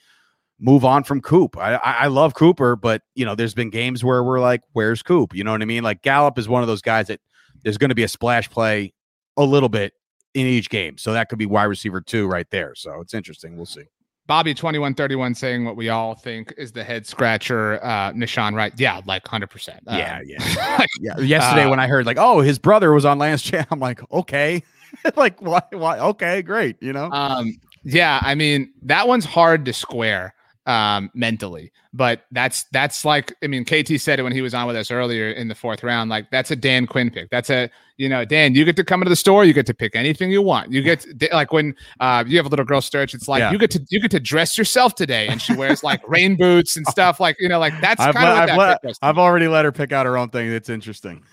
move 0.57 0.85
on 0.85 1.03
from 1.03 1.21
Coop. 1.21 1.57
I, 1.57 1.75
I 1.75 2.07
love 2.07 2.33
Cooper, 2.33 2.77
but 2.77 3.01
you 3.13 3.25
know, 3.25 3.35
there's 3.35 3.53
been 3.53 3.69
games 3.69 4.05
where 4.05 4.23
we're 4.23 4.39
like, 4.39 4.61
where's 4.71 5.03
Coop? 5.03 5.35
You 5.35 5.43
know 5.43 5.51
what 5.51 5.61
I 5.61 5.65
mean? 5.65 5.83
Like 5.83 6.01
Gallup 6.01 6.39
is 6.39 6.47
one 6.47 6.61
of 6.61 6.67
those 6.67 6.81
guys 6.81 7.07
that 7.07 7.19
there's 7.63 7.77
going 7.77 7.89
to 7.89 7.95
be 7.95 8.03
a 8.03 8.07
splash 8.07 8.49
play 8.49 8.93
a 9.35 9.43
little 9.43 9.67
bit 9.67 9.91
in 10.33 10.47
each 10.47 10.69
game, 10.69 10.97
so 10.97 11.11
that 11.11 11.27
could 11.27 11.39
be 11.39 11.45
wide 11.45 11.65
receiver 11.65 11.99
two 11.99 12.25
right 12.25 12.49
there. 12.49 12.73
So 12.73 13.01
it's 13.01 13.13
interesting. 13.13 13.57
We'll 13.57 13.65
see. 13.65 13.83
Bobby 14.27 14.53
twenty 14.53 14.79
one 14.79 14.95
thirty 14.95 15.15
one 15.15 15.35
saying 15.35 15.65
what 15.65 15.75
we 15.75 15.89
all 15.89 16.15
think 16.15 16.53
is 16.57 16.71
the 16.71 16.85
head 16.85 17.05
scratcher, 17.05 17.83
uh, 17.83 18.13
Nahshon 18.13 18.55
Wright. 18.55 18.71
Yeah, 18.77 19.01
like 19.05 19.27
hundred 19.27 19.49
percent. 19.49 19.81
Yeah, 19.87 20.21
yeah, 20.25 20.85
yeah. 21.01 21.19
Yesterday 21.19 21.65
uh, 21.65 21.69
when 21.69 21.81
I 21.81 21.87
heard 21.87 22.05
like, 22.05 22.17
oh, 22.17 22.39
his 22.39 22.57
brother 22.57 22.93
was 22.93 23.03
on 23.03 23.19
Lance 23.19 23.41
Chan, 23.41 23.67
I'm 23.71 23.79
like, 23.79 23.99
okay, 24.11 24.63
like 25.15 25.41
why? 25.41 25.61
Why? 25.71 25.99
Okay, 25.99 26.41
great. 26.41 26.77
You 26.81 26.93
know. 26.93 27.11
Um. 27.11 27.57
Yeah, 27.83 28.19
I 28.23 28.35
mean 28.35 28.73
that 28.83 29.07
one's 29.07 29.25
hard 29.25 29.65
to 29.65 29.73
square 29.73 30.33
um, 30.65 31.11
mentally. 31.13 31.71
But 31.93 32.25
that's 32.31 32.65
that's 32.71 33.05
like 33.05 33.33
I 33.41 33.47
mean, 33.47 33.63
KD 33.63 33.99
said 34.01 34.19
it 34.19 34.23
when 34.23 34.33
he 34.33 34.41
was 34.41 34.53
on 34.53 34.67
with 34.67 34.75
us 34.75 34.91
earlier 34.91 35.29
in 35.29 35.47
the 35.47 35.55
fourth 35.55 35.83
round. 35.83 36.09
Like 36.09 36.29
that's 36.29 36.51
a 36.51 36.55
Dan 36.55 36.87
Quinn 36.87 37.09
pick. 37.09 37.29
That's 37.29 37.49
a 37.49 37.69
you 37.95 38.09
know 38.09 38.25
Dan. 38.25 38.53
You 38.53 38.65
get 38.65 38.75
to 38.75 38.83
come 38.83 39.01
into 39.01 39.09
the 39.09 39.15
store. 39.15 39.45
You 39.45 39.53
get 39.53 39.65
to 39.67 39.73
pick 39.73 39.95
anything 39.95 40.29
you 40.29 40.41
want. 40.41 40.73
You 40.73 40.81
get 40.81 41.05
to, 41.19 41.29
like 41.31 41.53
when 41.53 41.73
uh, 42.01 42.25
you 42.27 42.35
have 42.37 42.45
a 42.45 42.49
little 42.49 42.65
girl 42.65 42.81
Sturge. 42.81 43.13
It's 43.13 43.29
like 43.29 43.39
yeah. 43.39 43.51
you 43.51 43.57
get 43.57 43.71
to 43.71 43.85
you 43.89 44.01
get 44.01 44.11
to 44.11 44.19
dress 44.19 44.57
yourself 44.57 44.95
today, 44.95 45.27
and 45.27 45.41
she 45.41 45.55
wears 45.55 45.83
like 45.83 46.01
rain 46.07 46.35
boots 46.35 46.75
and 46.75 46.85
stuff. 46.87 47.21
Like 47.21 47.37
you 47.39 47.47
know, 47.47 47.59
like 47.59 47.79
that's 47.79 48.01
kind 48.01 48.17
of 48.17 48.49
I've, 48.49 48.57
let, 48.57 48.97
I've 49.01 49.17
already 49.17 49.47
let 49.47 49.63
her 49.63 49.71
pick 49.71 49.93
out 49.93 50.05
her 50.05 50.17
own 50.17 50.29
thing. 50.29 50.49
That's 50.49 50.69
interesting. 50.69 51.23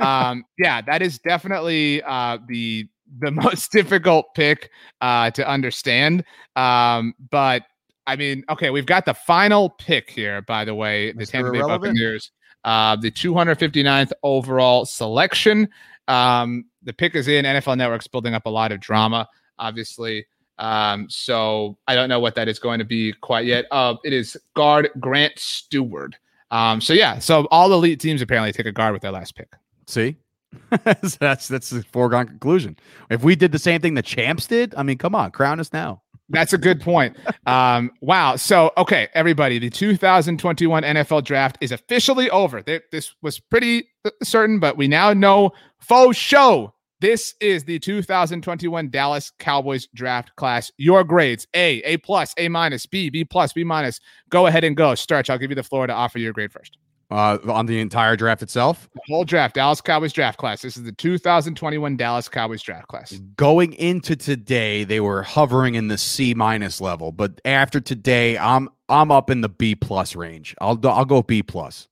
Um, 0.00 0.44
yeah, 0.58 0.80
that 0.82 1.02
is 1.02 1.18
definitely 1.18 2.02
uh, 2.02 2.38
the 2.48 2.88
the 3.18 3.30
most 3.30 3.72
difficult 3.72 4.26
pick 4.34 4.70
uh, 5.00 5.30
to 5.32 5.48
understand. 5.48 6.24
Um, 6.56 7.14
but 7.30 7.62
I 8.06 8.16
mean, 8.16 8.44
okay, 8.50 8.70
we've 8.70 8.86
got 8.86 9.04
the 9.04 9.14
final 9.14 9.70
pick 9.70 10.10
here, 10.10 10.42
by 10.42 10.64
the 10.64 10.74
way, 10.74 11.12
the 11.12 11.24
Mr. 11.24 11.30
Tampa 11.30 11.52
Bay. 11.52 11.60
Buccaneers, 11.60 12.32
uh, 12.64 12.96
the 12.96 13.10
259th 13.10 14.12
overall 14.22 14.84
selection. 14.84 15.68
Um, 16.08 16.64
the 16.82 16.92
pick 16.92 17.14
is 17.14 17.28
in 17.28 17.44
NFL 17.44 17.76
Network's 17.76 18.08
building 18.08 18.34
up 18.34 18.46
a 18.46 18.50
lot 18.50 18.72
of 18.72 18.80
drama, 18.80 19.28
obviously. 19.58 20.26
Um, 20.58 21.06
so 21.08 21.78
I 21.86 21.94
don't 21.94 22.08
know 22.08 22.20
what 22.20 22.34
that 22.34 22.48
is 22.48 22.58
going 22.58 22.80
to 22.80 22.84
be 22.84 23.12
quite 23.12 23.46
yet. 23.46 23.66
Uh, 23.70 23.94
it 24.04 24.12
is 24.12 24.36
guard 24.54 24.90
Grant 24.98 25.38
Stewart. 25.38 26.16
Um, 26.50 26.80
so 26.80 26.92
yeah, 26.92 27.18
so 27.18 27.46
all 27.50 27.72
elite 27.72 28.00
teams 28.00 28.22
apparently 28.22 28.52
take 28.52 28.66
a 28.66 28.72
guard 28.72 28.92
with 28.92 29.02
their 29.02 29.12
last 29.12 29.36
pick. 29.36 29.52
See, 29.90 30.16
that's 31.18 31.48
that's 31.48 31.72
a 31.72 31.82
foregone 31.82 32.28
conclusion. 32.28 32.78
If 33.10 33.24
we 33.24 33.34
did 33.34 33.50
the 33.50 33.58
same 33.58 33.80
thing 33.80 33.94
the 33.94 34.02
champs 34.02 34.46
did, 34.46 34.74
I 34.76 34.84
mean, 34.84 34.98
come 34.98 35.16
on, 35.16 35.32
crown 35.32 35.58
us 35.58 35.72
now. 35.72 36.02
That's 36.28 36.52
a 36.52 36.58
good 36.58 36.80
point. 36.80 37.16
Um, 37.44 37.90
wow. 38.00 38.36
So, 38.36 38.70
okay, 38.76 39.08
everybody, 39.14 39.58
the 39.58 39.68
2021 39.68 40.84
NFL 40.84 41.24
draft 41.24 41.58
is 41.60 41.72
officially 41.72 42.30
over. 42.30 42.62
This 42.62 43.16
was 43.20 43.40
pretty 43.40 43.88
certain, 44.22 44.60
but 44.60 44.76
we 44.76 44.86
now 44.86 45.12
know 45.12 45.50
faux 45.80 46.16
show. 46.16 46.72
This 47.00 47.34
is 47.40 47.64
the 47.64 47.80
2021 47.80 48.90
Dallas 48.90 49.32
Cowboys 49.40 49.88
draft 49.92 50.36
class. 50.36 50.70
Your 50.76 51.02
grades 51.02 51.48
A, 51.54 51.82
A 51.82 51.96
plus, 51.96 52.32
A 52.36 52.48
minus, 52.48 52.86
B, 52.86 53.10
B 53.10 53.24
plus, 53.24 53.52
B 53.52 53.64
minus. 53.64 53.98
Go 54.28 54.46
ahead 54.46 54.62
and 54.62 54.76
go. 54.76 54.94
Sturge. 54.94 55.30
I'll 55.30 55.38
give 55.38 55.50
you 55.50 55.56
the 55.56 55.64
floor 55.64 55.88
to 55.88 55.92
offer 55.92 56.20
your 56.20 56.32
grade 56.32 56.52
first 56.52 56.78
uh, 57.10 57.38
on 57.48 57.66
the 57.66 57.80
entire 57.80 58.16
draft 58.16 58.42
itself? 58.42 58.88
The 58.94 59.00
whole 59.08 59.24
draft, 59.24 59.54
Dallas 59.54 59.80
Cowboys 59.80 60.12
draft 60.12 60.38
class. 60.38 60.62
This 60.62 60.76
is 60.76 60.84
the 60.84 60.92
2021 60.92 61.96
Dallas 61.96 62.28
Cowboys 62.28 62.62
draft 62.62 62.88
class. 62.88 63.12
Going 63.36 63.72
into 63.74 64.16
today, 64.16 64.84
they 64.84 65.00
were 65.00 65.22
hovering 65.22 65.74
in 65.74 65.88
the 65.88 65.98
C 65.98 66.34
minus 66.34 66.80
level, 66.80 67.12
but 67.12 67.40
after 67.44 67.80
today, 67.80 68.38
I'm 68.38 68.68
I'm 68.88 69.10
up 69.10 69.30
in 69.30 69.40
the 69.40 69.48
B 69.48 69.74
plus 69.74 70.16
range. 70.16 70.54
I'll 70.60 70.78
I'll 70.84 71.04
go 71.04 71.22
B 71.22 71.42
plus. 71.42 71.88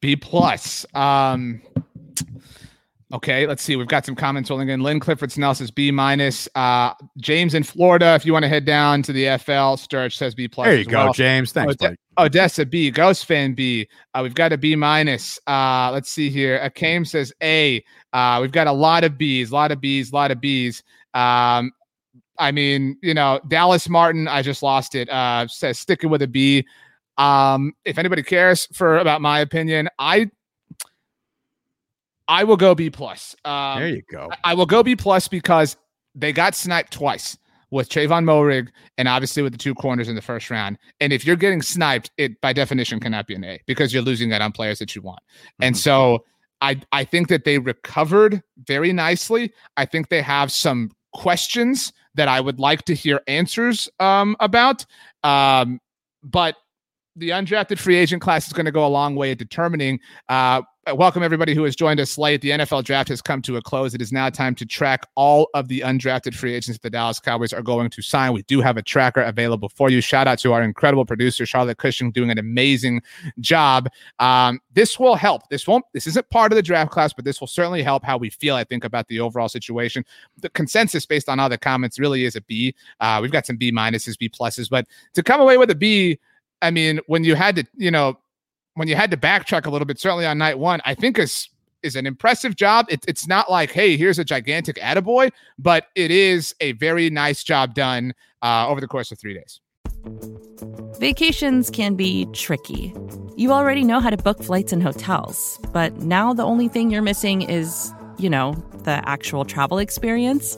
B 0.00 0.16
plus. 0.16 0.86
Um, 0.94 1.62
Okay, 3.12 3.44
let's 3.46 3.62
see. 3.62 3.74
We've 3.74 3.88
got 3.88 4.06
some 4.06 4.14
comments 4.14 4.50
rolling 4.50 4.68
in. 4.68 4.82
Lynn 4.82 5.00
Clifford 5.00 5.32
Snell 5.32 5.54
says 5.54 5.72
B 5.72 5.90
minus. 5.90 6.48
Uh, 6.54 6.94
James 7.18 7.54
in 7.54 7.64
Florida, 7.64 8.14
if 8.14 8.24
you 8.24 8.32
want 8.32 8.44
to 8.44 8.48
head 8.48 8.64
down 8.64 9.02
to 9.02 9.12
the 9.12 9.36
FL, 9.38 9.74
Sturge 9.76 10.16
says 10.16 10.34
B 10.34 10.46
plus. 10.46 10.66
There 10.66 10.76
you 10.76 10.84
go, 10.84 11.04
well. 11.06 11.12
James. 11.12 11.50
Thanks. 11.50 11.74
Ode- 11.82 11.96
Odessa 12.18 12.64
B. 12.64 12.90
Ghost 12.90 13.26
fan 13.26 13.54
B. 13.54 13.88
Uh, 14.14 14.20
we've 14.22 14.34
got 14.34 14.52
a 14.52 14.58
B 14.58 14.76
minus. 14.76 15.40
Uh, 15.46 15.90
let's 15.92 16.10
see 16.10 16.30
here. 16.30 16.60
Akame 16.60 17.06
says 17.06 17.32
A. 17.42 17.82
Uh, 18.12 18.38
we've 18.40 18.52
got 18.52 18.68
a 18.68 18.72
lot 18.72 19.02
of 19.02 19.18
B's, 19.18 19.50
a 19.50 19.54
lot 19.54 19.72
of 19.72 19.80
B's, 19.80 20.12
a 20.12 20.14
lot 20.14 20.30
of 20.30 20.40
B's. 20.40 20.82
Um, 21.14 21.72
I 22.38 22.52
mean, 22.52 22.96
you 23.02 23.14
know, 23.14 23.40
Dallas 23.48 23.88
Martin, 23.88 24.28
I 24.28 24.42
just 24.42 24.62
lost 24.62 24.94
it. 24.94 25.08
Uh, 25.10 25.48
says 25.48 25.78
sticking 25.78 26.10
with 26.10 26.22
a 26.22 26.28
B. 26.28 26.64
Um, 27.18 27.72
if 27.84 27.98
anybody 27.98 28.22
cares 28.22 28.66
for 28.72 28.98
about 28.98 29.20
my 29.20 29.40
opinion, 29.40 29.88
I 29.98 30.30
I 32.30 32.44
will 32.44 32.56
go 32.56 32.76
B 32.76 32.90
plus. 32.90 33.34
Um, 33.44 33.80
there 33.80 33.88
you 33.88 34.02
go. 34.08 34.30
I, 34.44 34.54
will 34.54 34.64
go 34.64 34.84
B 34.84 34.94
plus 34.94 35.26
because 35.26 35.76
they 36.14 36.32
got 36.32 36.54
sniped 36.54 36.92
twice 36.92 37.36
with 37.72 37.88
Trevon 37.88 38.24
Moehrig 38.24 38.68
and 38.96 39.08
obviously 39.08 39.42
with 39.42 39.50
the 39.52 39.58
two 39.58 39.74
corners 39.74 40.08
in 40.08 40.14
the 40.14 40.22
first 40.22 40.48
round. 40.48 40.78
And 41.00 41.12
if 41.12 41.26
you're 41.26 41.34
getting 41.34 41.60
sniped, 41.60 42.12
it 42.18 42.40
by 42.40 42.52
definition 42.52 43.00
cannot 43.00 43.26
be 43.26 43.34
an 43.34 43.42
A 43.42 43.60
because 43.66 43.92
you're 43.92 44.02
losing 44.02 44.28
that 44.30 44.42
on 44.42 44.52
players 44.52 44.78
that 44.78 44.94
you 44.94 45.02
want. 45.02 45.18
Mm-hmm. 45.20 45.64
And 45.64 45.76
so 45.76 46.24
I 46.60 46.80
I 46.92 47.02
think 47.02 47.28
that 47.28 47.44
they 47.44 47.58
recovered 47.58 48.42
very 48.58 48.92
nicely. 48.92 49.52
I 49.76 49.84
think 49.84 50.08
they 50.08 50.22
have 50.22 50.52
some 50.52 50.92
questions 51.12 51.92
that 52.14 52.28
I 52.28 52.40
would 52.40 52.60
like 52.60 52.84
to 52.84 52.94
hear 52.94 53.22
answers 53.26 53.88
um, 53.98 54.36
about. 54.38 54.86
Um, 55.24 55.80
but 56.22 56.54
the 57.16 57.30
undrafted 57.30 57.78
free 57.78 57.96
agent 57.96 58.22
class 58.22 58.46
is 58.46 58.52
going 58.52 58.66
to 58.66 58.72
go 58.72 58.86
a 58.86 58.88
long 58.88 59.16
way 59.16 59.32
at 59.32 59.38
determining 59.38 59.98
uh, 60.28 60.62
welcome 60.94 61.22
everybody 61.22 61.54
who 61.54 61.62
has 61.64 61.76
joined 61.76 62.00
us 62.00 62.16
late. 62.16 62.40
The 62.40 62.50
NFL 62.50 62.84
draft 62.84 63.10
has 63.10 63.20
come 63.20 63.42
to 63.42 63.56
a 63.56 63.62
close. 63.62 63.92
It 63.94 64.00
is 64.00 64.12
now 64.12 64.30
time 64.30 64.54
to 64.56 64.64
track 64.64 65.06
all 65.14 65.48
of 65.52 65.68
the 65.68 65.80
undrafted 65.80 66.34
free 66.34 66.54
agents 66.54 66.78
that 66.78 66.82
the 66.82 66.90
Dallas 66.90 67.20
Cowboys 67.20 67.52
are 67.52 67.62
going 67.62 67.90
to 67.90 68.02
sign. 68.02 68.32
We 68.32 68.42
do 68.44 68.62
have 68.62 68.78
a 68.78 68.82
tracker 68.82 69.20
available 69.20 69.68
for 69.68 69.90
you. 69.90 70.00
Shout 70.00 70.26
out 70.26 70.38
to 70.40 70.52
our 70.54 70.62
incredible 70.62 71.04
producer 71.04 71.44
Charlotte 71.44 71.76
Cushing 71.76 72.10
doing 72.10 72.30
an 72.30 72.38
amazing 72.38 73.02
job. 73.40 73.88
Um, 74.20 74.60
this 74.72 74.98
will 74.98 75.16
help. 75.16 75.48
This 75.50 75.66
won't. 75.66 75.84
This 75.92 76.06
isn't 76.06 76.28
part 76.30 76.50
of 76.50 76.56
the 76.56 76.62
draft 76.62 76.90
class, 76.90 77.12
but 77.12 77.26
this 77.26 77.40
will 77.40 77.46
certainly 77.46 77.82
help 77.82 78.02
how 78.02 78.16
we 78.16 78.30
feel. 78.30 78.54
I 78.54 78.64
think 78.64 78.84
about 78.84 79.06
the 79.08 79.20
overall 79.20 79.48
situation. 79.48 80.04
The 80.38 80.48
consensus 80.50 81.04
based 81.04 81.28
on 81.28 81.38
all 81.38 81.50
the 81.50 81.58
comments 81.58 81.98
really 81.98 82.24
is 82.24 82.36
a 82.36 82.40
B. 82.40 82.74
Uh, 83.00 83.18
we've 83.20 83.32
got 83.32 83.44
some 83.44 83.58
B 83.58 83.70
minuses, 83.70 84.18
B 84.18 84.30
pluses, 84.30 84.70
but 84.70 84.86
to 85.14 85.22
come 85.22 85.40
away 85.40 85.58
with 85.58 85.70
a 85.70 85.74
B. 85.74 86.18
I 86.62 86.70
mean, 86.70 87.00
when 87.06 87.24
you 87.24 87.36
had 87.36 87.56
to, 87.56 87.64
you 87.74 87.90
know, 87.90 88.18
when 88.80 88.88
you 88.88 88.96
had 88.96 89.10
to 89.10 89.16
backtrack 89.18 89.66
a 89.66 89.70
little 89.70 89.84
bit, 89.84 90.00
certainly 90.00 90.24
on 90.24 90.38
night 90.38 90.58
one, 90.58 90.80
I 90.86 90.94
think 90.94 91.18
is 91.18 91.50
is 91.82 91.96
an 91.96 92.06
impressive 92.06 92.56
job. 92.56 92.86
It, 92.88 93.04
it's 93.06 93.28
not 93.28 93.50
like, 93.50 93.72
hey, 93.72 93.98
here's 93.98 94.18
a 94.18 94.24
gigantic 94.24 94.76
attaboy, 94.76 95.32
but 95.58 95.88
it 95.94 96.10
is 96.10 96.54
a 96.60 96.72
very 96.72 97.10
nice 97.10 97.44
job 97.44 97.74
done 97.74 98.14
uh, 98.40 98.66
over 98.68 98.80
the 98.80 98.88
course 98.88 99.12
of 99.12 99.18
three 99.18 99.34
days. 99.34 99.60
Vacations 100.98 101.68
can 101.68 101.94
be 101.94 102.24
tricky. 102.32 102.94
You 103.36 103.52
already 103.52 103.84
know 103.84 104.00
how 104.00 104.08
to 104.08 104.16
book 104.16 104.42
flights 104.42 104.72
and 104.72 104.82
hotels, 104.82 105.60
but 105.74 105.94
now 105.98 106.32
the 106.32 106.44
only 106.44 106.68
thing 106.68 106.90
you're 106.90 107.02
missing 107.02 107.42
is, 107.42 107.92
you 108.18 108.30
know, 108.30 108.54
the 108.84 109.06
actual 109.06 109.44
travel 109.44 109.76
experience. 109.76 110.56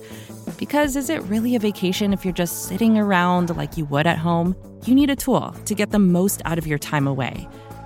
Because 0.58 0.94
is 0.94 1.10
it 1.10 1.22
really 1.22 1.56
a 1.56 1.58
vacation 1.58 2.12
if 2.12 2.24
you're 2.24 2.32
just 2.32 2.66
sitting 2.66 2.96
around 2.98 3.56
like 3.56 3.76
you 3.76 3.84
would 3.86 4.06
at 4.06 4.18
home? 4.18 4.54
You 4.84 4.94
need 4.94 5.10
a 5.10 5.16
tool 5.16 5.56
to 5.64 5.74
get 5.74 5.90
the 5.90 5.98
most 5.98 6.40
out 6.44 6.58
of 6.58 6.68
your 6.68 6.78
time 6.78 7.08
away. 7.08 7.48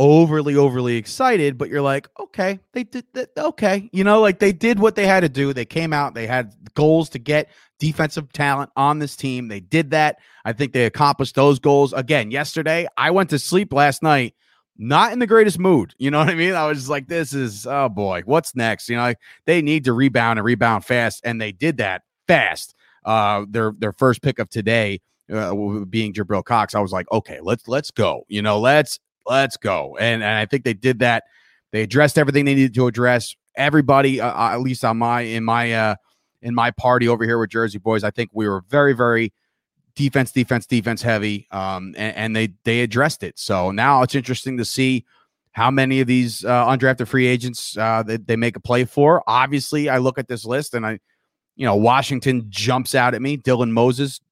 overly 0.00 0.56
overly 0.56 0.96
excited 0.96 1.58
but 1.58 1.68
you're 1.68 1.82
like 1.82 2.08
okay 2.18 2.58
they 2.72 2.84
did 2.84 3.04
that 3.12 3.28
okay. 3.36 3.90
You 3.92 4.02
know 4.02 4.22
like 4.22 4.38
they 4.38 4.50
did 4.50 4.78
what 4.78 4.94
they 4.94 5.06
had 5.06 5.20
to 5.20 5.28
do. 5.28 5.52
They 5.52 5.66
came 5.66 5.92
out 5.92 6.14
they 6.14 6.26
had 6.26 6.54
goals 6.72 7.10
to 7.10 7.18
get 7.18 7.50
defensive 7.78 8.32
talent 8.32 8.70
on 8.76 8.98
this 8.98 9.14
team. 9.14 9.48
They 9.48 9.60
did 9.60 9.90
that. 9.90 10.16
I 10.46 10.54
think 10.54 10.72
they 10.72 10.86
accomplished 10.86 11.34
those 11.34 11.58
goals. 11.58 11.92
Again 11.92 12.30
yesterday 12.30 12.88
i 12.96 13.10
went 13.10 13.28
to 13.30 13.38
sleep 13.38 13.74
last 13.74 14.02
night 14.02 14.34
not 14.78 15.12
in 15.12 15.18
the 15.18 15.26
greatest 15.26 15.58
mood. 15.58 15.94
You 15.98 16.10
know 16.10 16.20
what 16.20 16.30
i 16.30 16.34
mean? 16.34 16.54
I 16.54 16.66
was 16.66 16.88
like 16.88 17.06
this 17.06 17.34
is 17.34 17.66
oh 17.66 17.90
boy 17.90 18.22
what's 18.24 18.56
next? 18.56 18.88
You 18.88 18.96
know 18.96 19.02
like, 19.02 19.18
they 19.44 19.60
need 19.60 19.84
to 19.84 19.92
rebound 19.92 20.38
and 20.38 20.46
rebound 20.46 20.86
fast 20.86 21.20
and 21.26 21.38
they 21.38 21.52
did 21.52 21.76
that 21.76 22.04
fast. 22.26 22.74
Uh 23.04 23.44
their 23.50 23.74
their 23.78 23.92
first 23.92 24.22
pick 24.22 24.38
of 24.38 24.48
today 24.48 25.02
uh, 25.30 25.54
being 25.84 26.12
Jabril 26.12 26.44
Cox, 26.44 26.74
I 26.74 26.80
was 26.80 26.90
like, 26.90 27.06
okay, 27.12 27.38
let's 27.42 27.68
let's 27.68 27.90
go. 27.90 28.24
You 28.28 28.42
know, 28.42 28.58
let's 28.58 28.98
let's 29.30 29.56
go. 29.56 29.96
And, 29.98 30.22
and 30.22 30.38
I 30.38 30.46
think 30.46 30.64
they 30.64 30.74
did 30.74 30.98
that. 30.98 31.24
They 31.72 31.82
addressed 31.82 32.18
everything 32.18 32.44
they 32.44 32.54
needed 32.54 32.74
to 32.74 32.86
address. 32.86 33.36
Everybody, 33.56 34.20
uh, 34.20 34.28
uh, 34.28 34.50
at 34.52 34.60
least 34.60 34.84
on 34.84 34.98
my 34.98 35.22
in 35.22 35.44
my 35.44 35.72
uh, 35.72 35.94
in 36.42 36.54
my 36.54 36.70
party 36.72 37.08
over 37.08 37.24
here 37.24 37.38
with 37.38 37.50
Jersey 37.50 37.78
Boys, 37.78 38.04
I 38.04 38.10
think 38.10 38.30
we 38.32 38.48
were 38.48 38.62
very 38.68 38.92
very 38.92 39.32
defense, 39.94 40.32
defense, 40.32 40.66
defense 40.66 41.02
heavy, 41.02 41.46
um, 41.50 41.94
and, 41.96 42.16
and 42.16 42.36
they 42.36 42.54
they 42.64 42.80
addressed 42.80 43.22
it. 43.22 43.38
So 43.38 43.70
now 43.70 44.02
it's 44.02 44.14
interesting 44.14 44.58
to 44.58 44.64
see 44.64 45.04
how 45.52 45.70
many 45.70 46.00
of 46.00 46.06
these 46.06 46.44
uh, 46.44 46.66
undrafted 46.66 47.08
free 47.08 47.26
agents 47.26 47.76
uh, 47.76 48.02
they, 48.02 48.16
they 48.16 48.36
make 48.36 48.56
a 48.56 48.60
play 48.60 48.84
for. 48.84 49.22
Obviously, 49.26 49.88
I 49.88 49.98
look 49.98 50.18
at 50.18 50.28
this 50.28 50.44
list 50.44 50.74
and 50.74 50.86
I, 50.86 51.00
you 51.56 51.66
know, 51.66 51.76
Washington 51.76 52.46
jumps 52.48 52.94
out 52.94 53.14
at 53.14 53.22
me. 53.22 53.36
Dylan 53.36 53.70
Moses. 53.70 54.20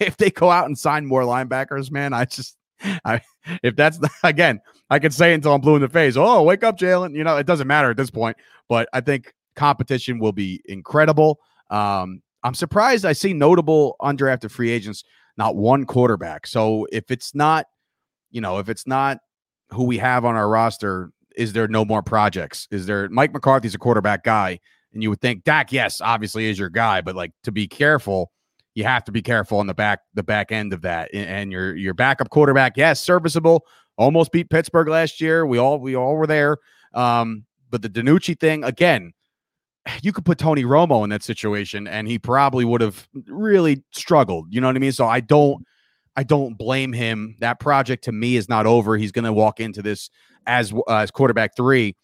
If 0.00 0.16
they 0.16 0.32
go 0.32 0.50
out 0.50 0.66
and 0.66 0.76
sign 0.76 1.06
more 1.06 1.22
linebackers, 1.22 1.92
man, 1.92 2.12
I 2.12 2.24
just, 2.24 2.55
I 3.04 3.20
if 3.62 3.76
that's 3.76 3.98
the, 3.98 4.10
again, 4.24 4.60
I 4.90 4.98
could 4.98 5.14
say 5.14 5.34
until 5.34 5.54
I'm 5.54 5.60
blue 5.60 5.76
in 5.76 5.82
the 5.82 5.88
face. 5.88 6.16
Oh, 6.16 6.42
wake 6.42 6.64
up, 6.64 6.78
Jaylon. 6.78 7.14
You 7.14 7.24
know, 7.24 7.36
it 7.36 7.46
doesn't 7.46 7.66
matter 7.66 7.90
at 7.90 7.96
this 7.96 8.10
point. 8.10 8.36
But 8.68 8.88
I 8.92 9.00
think 9.00 9.32
competition 9.54 10.18
will 10.18 10.32
be 10.32 10.62
incredible. 10.66 11.40
Um, 11.70 12.22
I'm 12.42 12.54
surprised 12.54 13.04
I 13.04 13.12
see 13.12 13.32
notable 13.32 13.96
undrafted 14.00 14.50
free 14.50 14.70
agents, 14.70 15.04
not 15.36 15.56
one 15.56 15.84
quarterback. 15.84 16.46
So 16.46 16.86
if 16.92 17.10
it's 17.10 17.34
not, 17.34 17.66
you 18.30 18.40
know, 18.40 18.58
if 18.58 18.68
it's 18.68 18.86
not 18.86 19.18
who 19.70 19.84
we 19.84 19.98
have 19.98 20.24
on 20.24 20.36
our 20.36 20.48
roster, 20.48 21.10
is 21.36 21.52
there 21.52 21.68
no 21.68 21.84
more 21.84 22.02
projects? 22.02 22.68
Is 22.70 22.86
there 22.86 23.08
Mike 23.08 23.32
McCarthy's 23.32 23.74
a 23.74 23.78
quarterback 23.78 24.22
guy? 24.22 24.60
And 24.92 25.02
you 25.02 25.10
would 25.10 25.20
think 25.20 25.44
Dak, 25.44 25.72
yes, 25.72 26.00
obviously 26.00 26.46
is 26.46 26.58
your 26.58 26.70
guy, 26.70 27.00
but 27.00 27.16
like 27.16 27.32
to 27.42 27.52
be 27.52 27.66
careful, 27.66 28.30
you 28.76 28.84
have 28.84 29.04
to 29.04 29.10
be 29.10 29.22
careful 29.22 29.58
on 29.58 29.66
the 29.66 29.74
back 29.74 30.00
the 30.14 30.22
back 30.22 30.52
end 30.52 30.72
of 30.72 30.82
that. 30.82 31.12
And 31.12 31.50
your 31.50 31.74
your 31.74 31.94
backup 31.94 32.28
quarterback, 32.28 32.76
yes, 32.76 33.02
serviceable, 33.02 33.66
almost 33.96 34.30
beat 34.30 34.50
Pittsburgh 34.50 34.88
last 34.88 35.20
year. 35.20 35.46
We 35.46 35.58
all 35.58 35.80
we 35.80 35.96
all 35.96 36.14
were 36.14 36.26
there. 36.26 36.58
Um, 36.94 37.46
but 37.70 37.80
the 37.82 37.88
DiNucci 37.88 38.38
thing, 38.38 38.62
again, 38.62 39.12
you 40.02 40.12
could 40.12 40.26
put 40.26 40.38
Tony 40.38 40.64
Romo 40.64 41.02
in 41.04 41.10
that 41.10 41.22
situation 41.22 41.88
and 41.88 42.06
he 42.06 42.18
probably 42.18 42.64
would 42.64 42.82
have 42.82 43.08
really 43.26 43.82
struggled. 43.92 44.46
You 44.50 44.60
know 44.60 44.66
what 44.66 44.76
I 44.76 44.78
mean? 44.78 44.92
So 44.92 45.06
I 45.06 45.20
don't 45.20 45.64
I 46.14 46.22
don't 46.22 46.58
blame 46.58 46.92
him. 46.92 47.36
That 47.40 47.58
project 47.58 48.04
to 48.04 48.12
me 48.12 48.36
is 48.36 48.46
not 48.46 48.66
over. 48.66 48.98
He's 48.98 49.12
going 49.12 49.24
to 49.24 49.32
walk 49.32 49.58
into 49.58 49.80
this 49.80 50.10
as 50.46 50.74
uh, 50.74 50.96
as 50.96 51.10
quarterback 51.10 51.56
three, 51.56 51.96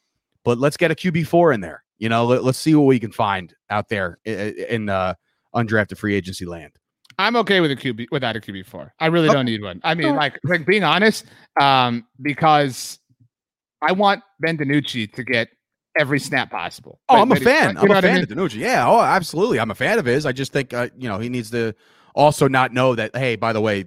but 0.42 0.56
let's 0.56 0.78
get 0.78 0.90
a 0.90 0.94
QB 0.94 1.26
four 1.26 1.52
in 1.52 1.60
there. 1.60 1.84
You 1.98 2.08
know, 2.08 2.24
let, 2.24 2.42
us 2.42 2.58
see 2.58 2.74
what 2.74 2.86
we 2.86 2.98
can 2.98 3.12
find 3.12 3.54
out 3.70 3.90
there 3.90 4.18
in, 4.24 4.54
in 4.68 4.88
uh, 4.88 5.14
undrafted 5.54 5.98
free 5.98 6.14
agency 6.14 6.44
land. 6.44 6.72
I'm 7.18 7.36
okay 7.36 7.60
with 7.60 7.70
a 7.70 7.76
QB 7.76 8.06
without 8.10 8.36
a 8.36 8.40
QB 8.40 8.66
four. 8.66 8.94
I 8.98 9.06
really 9.06 9.28
oh. 9.28 9.32
don't 9.34 9.44
need 9.44 9.62
one. 9.62 9.80
I 9.84 9.94
mean, 9.94 10.14
like, 10.16 10.38
like 10.44 10.66
being 10.66 10.84
honest, 10.84 11.26
um, 11.60 12.06
because 12.20 12.98
I 13.82 13.92
want 13.92 14.22
Ben 14.40 14.56
DiNucci 14.56 15.12
to 15.14 15.24
get 15.24 15.48
every 15.98 16.18
snap 16.18 16.50
possible. 16.50 17.00
Oh, 17.08 17.20
I'm 17.20 17.30
a 17.32 17.36
fan. 17.36 17.76
I'm 17.76 17.90
a 17.90 18.00
fan 18.00 18.04
I 18.04 18.14
mean? 18.14 18.22
of 18.22 18.28
DiNucci. 18.28 18.56
Yeah. 18.56 18.88
Oh, 18.88 19.00
absolutely. 19.00 19.60
I'm 19.60 19.70
a 19.70 19.74
fan 19.74 19.98
of 19.98 20.06
his. 20.06 20.24
I 20.24 20.32
just 20.32 20.52
think, 20.52 20.72
uh, 20.72 20.88
you 20.96 21.08
know, 21.08 21.18
he 21.18 21.28
needs 21.28 21.50
to 21.50 21.74
also 22.14 22.48
not 22.48 22.72
know 22.72 22.94
that. 22.94 23.14
Hey, 23.14 23.36
by 23.36 23.52
the 23.52 23.60
way, 23.60 23.86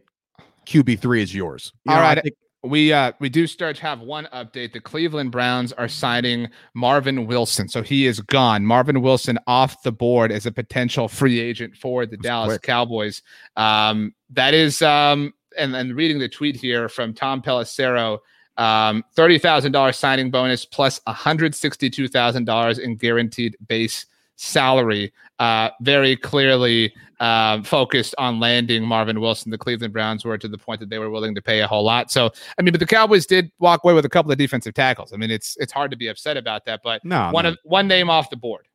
QB 0.68 1.00
three 1.00 1.24
is 1.24 1.34
yours. 1.34 1.74
You 1.86 1.94
All 1.94 1.98
know, 1.98 2.04
right. 2.04 2.22
Think- 2.22 2.36
we 2.68 2.92
uh 2.92 3.12
we 3.20 3.30
do 3.30 3.48
start 3.48 3.76
to 3.78 3.82
have 3.84 4.02
one 4.02 4.28
update. 4.34 4.74
The 4.74 4.80
Cleveland 4.80 5.32
Browns 5.32 5.72
are 5.74 5.88
signing 5.88 6.50
Marvin 6.74 7.28
Wilson, 7.28 7.68
so 7.68 7.82
he 7.82 8.06
is 8.06 8.20
gone. 8.20 8.66
Marvin 8.66 9.02
Wilson 9.02 9.40
off 9.48 9.84
the 9.84 9.92
board 9.92 10.32
as 10.32 10.46
a 10.46 10.52
potential 10.52 11.08
free 11.08 11.40
agent 11.40 11.76
for 11.76 12.06
the 12.06 12.18
That's 12.18 12.24
Dallas 12.24 12.48
quick. 12.54 12.62
Cowboys. 12.64 13.22
Um, 13.56 14.14
that 14.32 14.54
is 14.54 14.82
um, 14.82 15.34
and 15.58 15.74
then 15.74 15.94
reading 15.96 16.20
the 16.20 16.30
tweet 16.30 16.56
here 16.56 16.90
from 16.90 17.14
Tom 17.14 17.42
Pelissero. 17.42 18.20
Um, 18.58 19.04
thirty 19.16 19.38
thousand 19.38 19.72
dollars 19.74 19.98
signing 19.98 20.32
bonus 20.32 20.66
plus 20.66 21.02
one 21.04 21.16
hundred 21.16 21.54
sixty-two 21.54 22.08
thousand 22.08 22.46
dollars 22.46 22.80
in 22.80 22.96
guaranteed 22.96 23.58
base 23.68 24.06
salary. 24.38 25.12
Uh, 25.40 25.70
very 25.82 26.16
clearly 26.16 26.94
uh, 27.20 27.64
focused 27.64 28.16
on 28.18 28.40
landing 28.40 28.84
Marvin 28.84 29.20
Wilson. 29.20 29.52
The 29.52 29.58
Cleveland 29.58 29.94
Browns 29.94 30.26
were 30.26 30.38
to 30.38 30.48
the 30.48 30.58
point 30.58 30.80
that 30.80 30.90
they 30.90 31.00
were 31.00 31.10
willing 31.10 31.36
to 31.36 31.42
pay 31.42 31.62
a 31.62 31.68
whole 31.68 31.84
lot. 31.84 32.12
So, 32.12 32.32
I 32.58 32.62
mean, 32.62 32.72
but 32.72 32.80
the 32.80 32.86
Cowboys 32.86 33.26
did 33.26 33.52
walk 33.60 33.84
away 33.84 33.94
with 33.94 34.06
a 34.06 34.10
couple 34.10 34.32
of 34.32 34.38
defensive 34.38 34.74
tackles. 34.74 35.14
I 35.14 35.18
mean, 35.18 35.32
it's 35.32 35.58
it's 35.60 35.72
hard 35.72 35.92
to 35.92 35.98
be 35.98 36.08
upset 36.08 36.38
about 36.38 36.66
that. 36.66 36.82
But 36.84 37.04
no, 37.06 37.32
one 37.32 37.44
no. 37.44 37.52
of 37.52 37.58
one 37.64 37.88
name 37.88 38.10
off 38.10 38.30
the 38.30 38.38
board. 38.38 38.68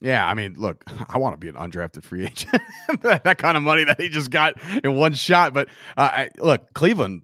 Yeah, 0.00 0.26
I 0.26 0.34
mean, 0.34 0.54
look, 0.56 0.82
I 1.08 1.18
want 1.18 1.34
to 1.34 1.38
be 1.38 1.48
an 1.48 1.54
undrafted 1.54 2.04
free 2.04 2.26
agent. 2.26 2.62
that 3.02 3.38
kind 3.38 3.56
of 3.56 3.62
money 3.62 3.84
that 3.84 4.00
he 4.00 4.08
just 4.08 4.30
got 4.30 4.54
in 4.84 4.96
one 4.96 5.14
shot. 5.14 5.52
But 5.54 5.68
uh, 5.96 6.10
I, 6.12 6.28
look, 6.38 6.72
Cleveland 6.74 7.22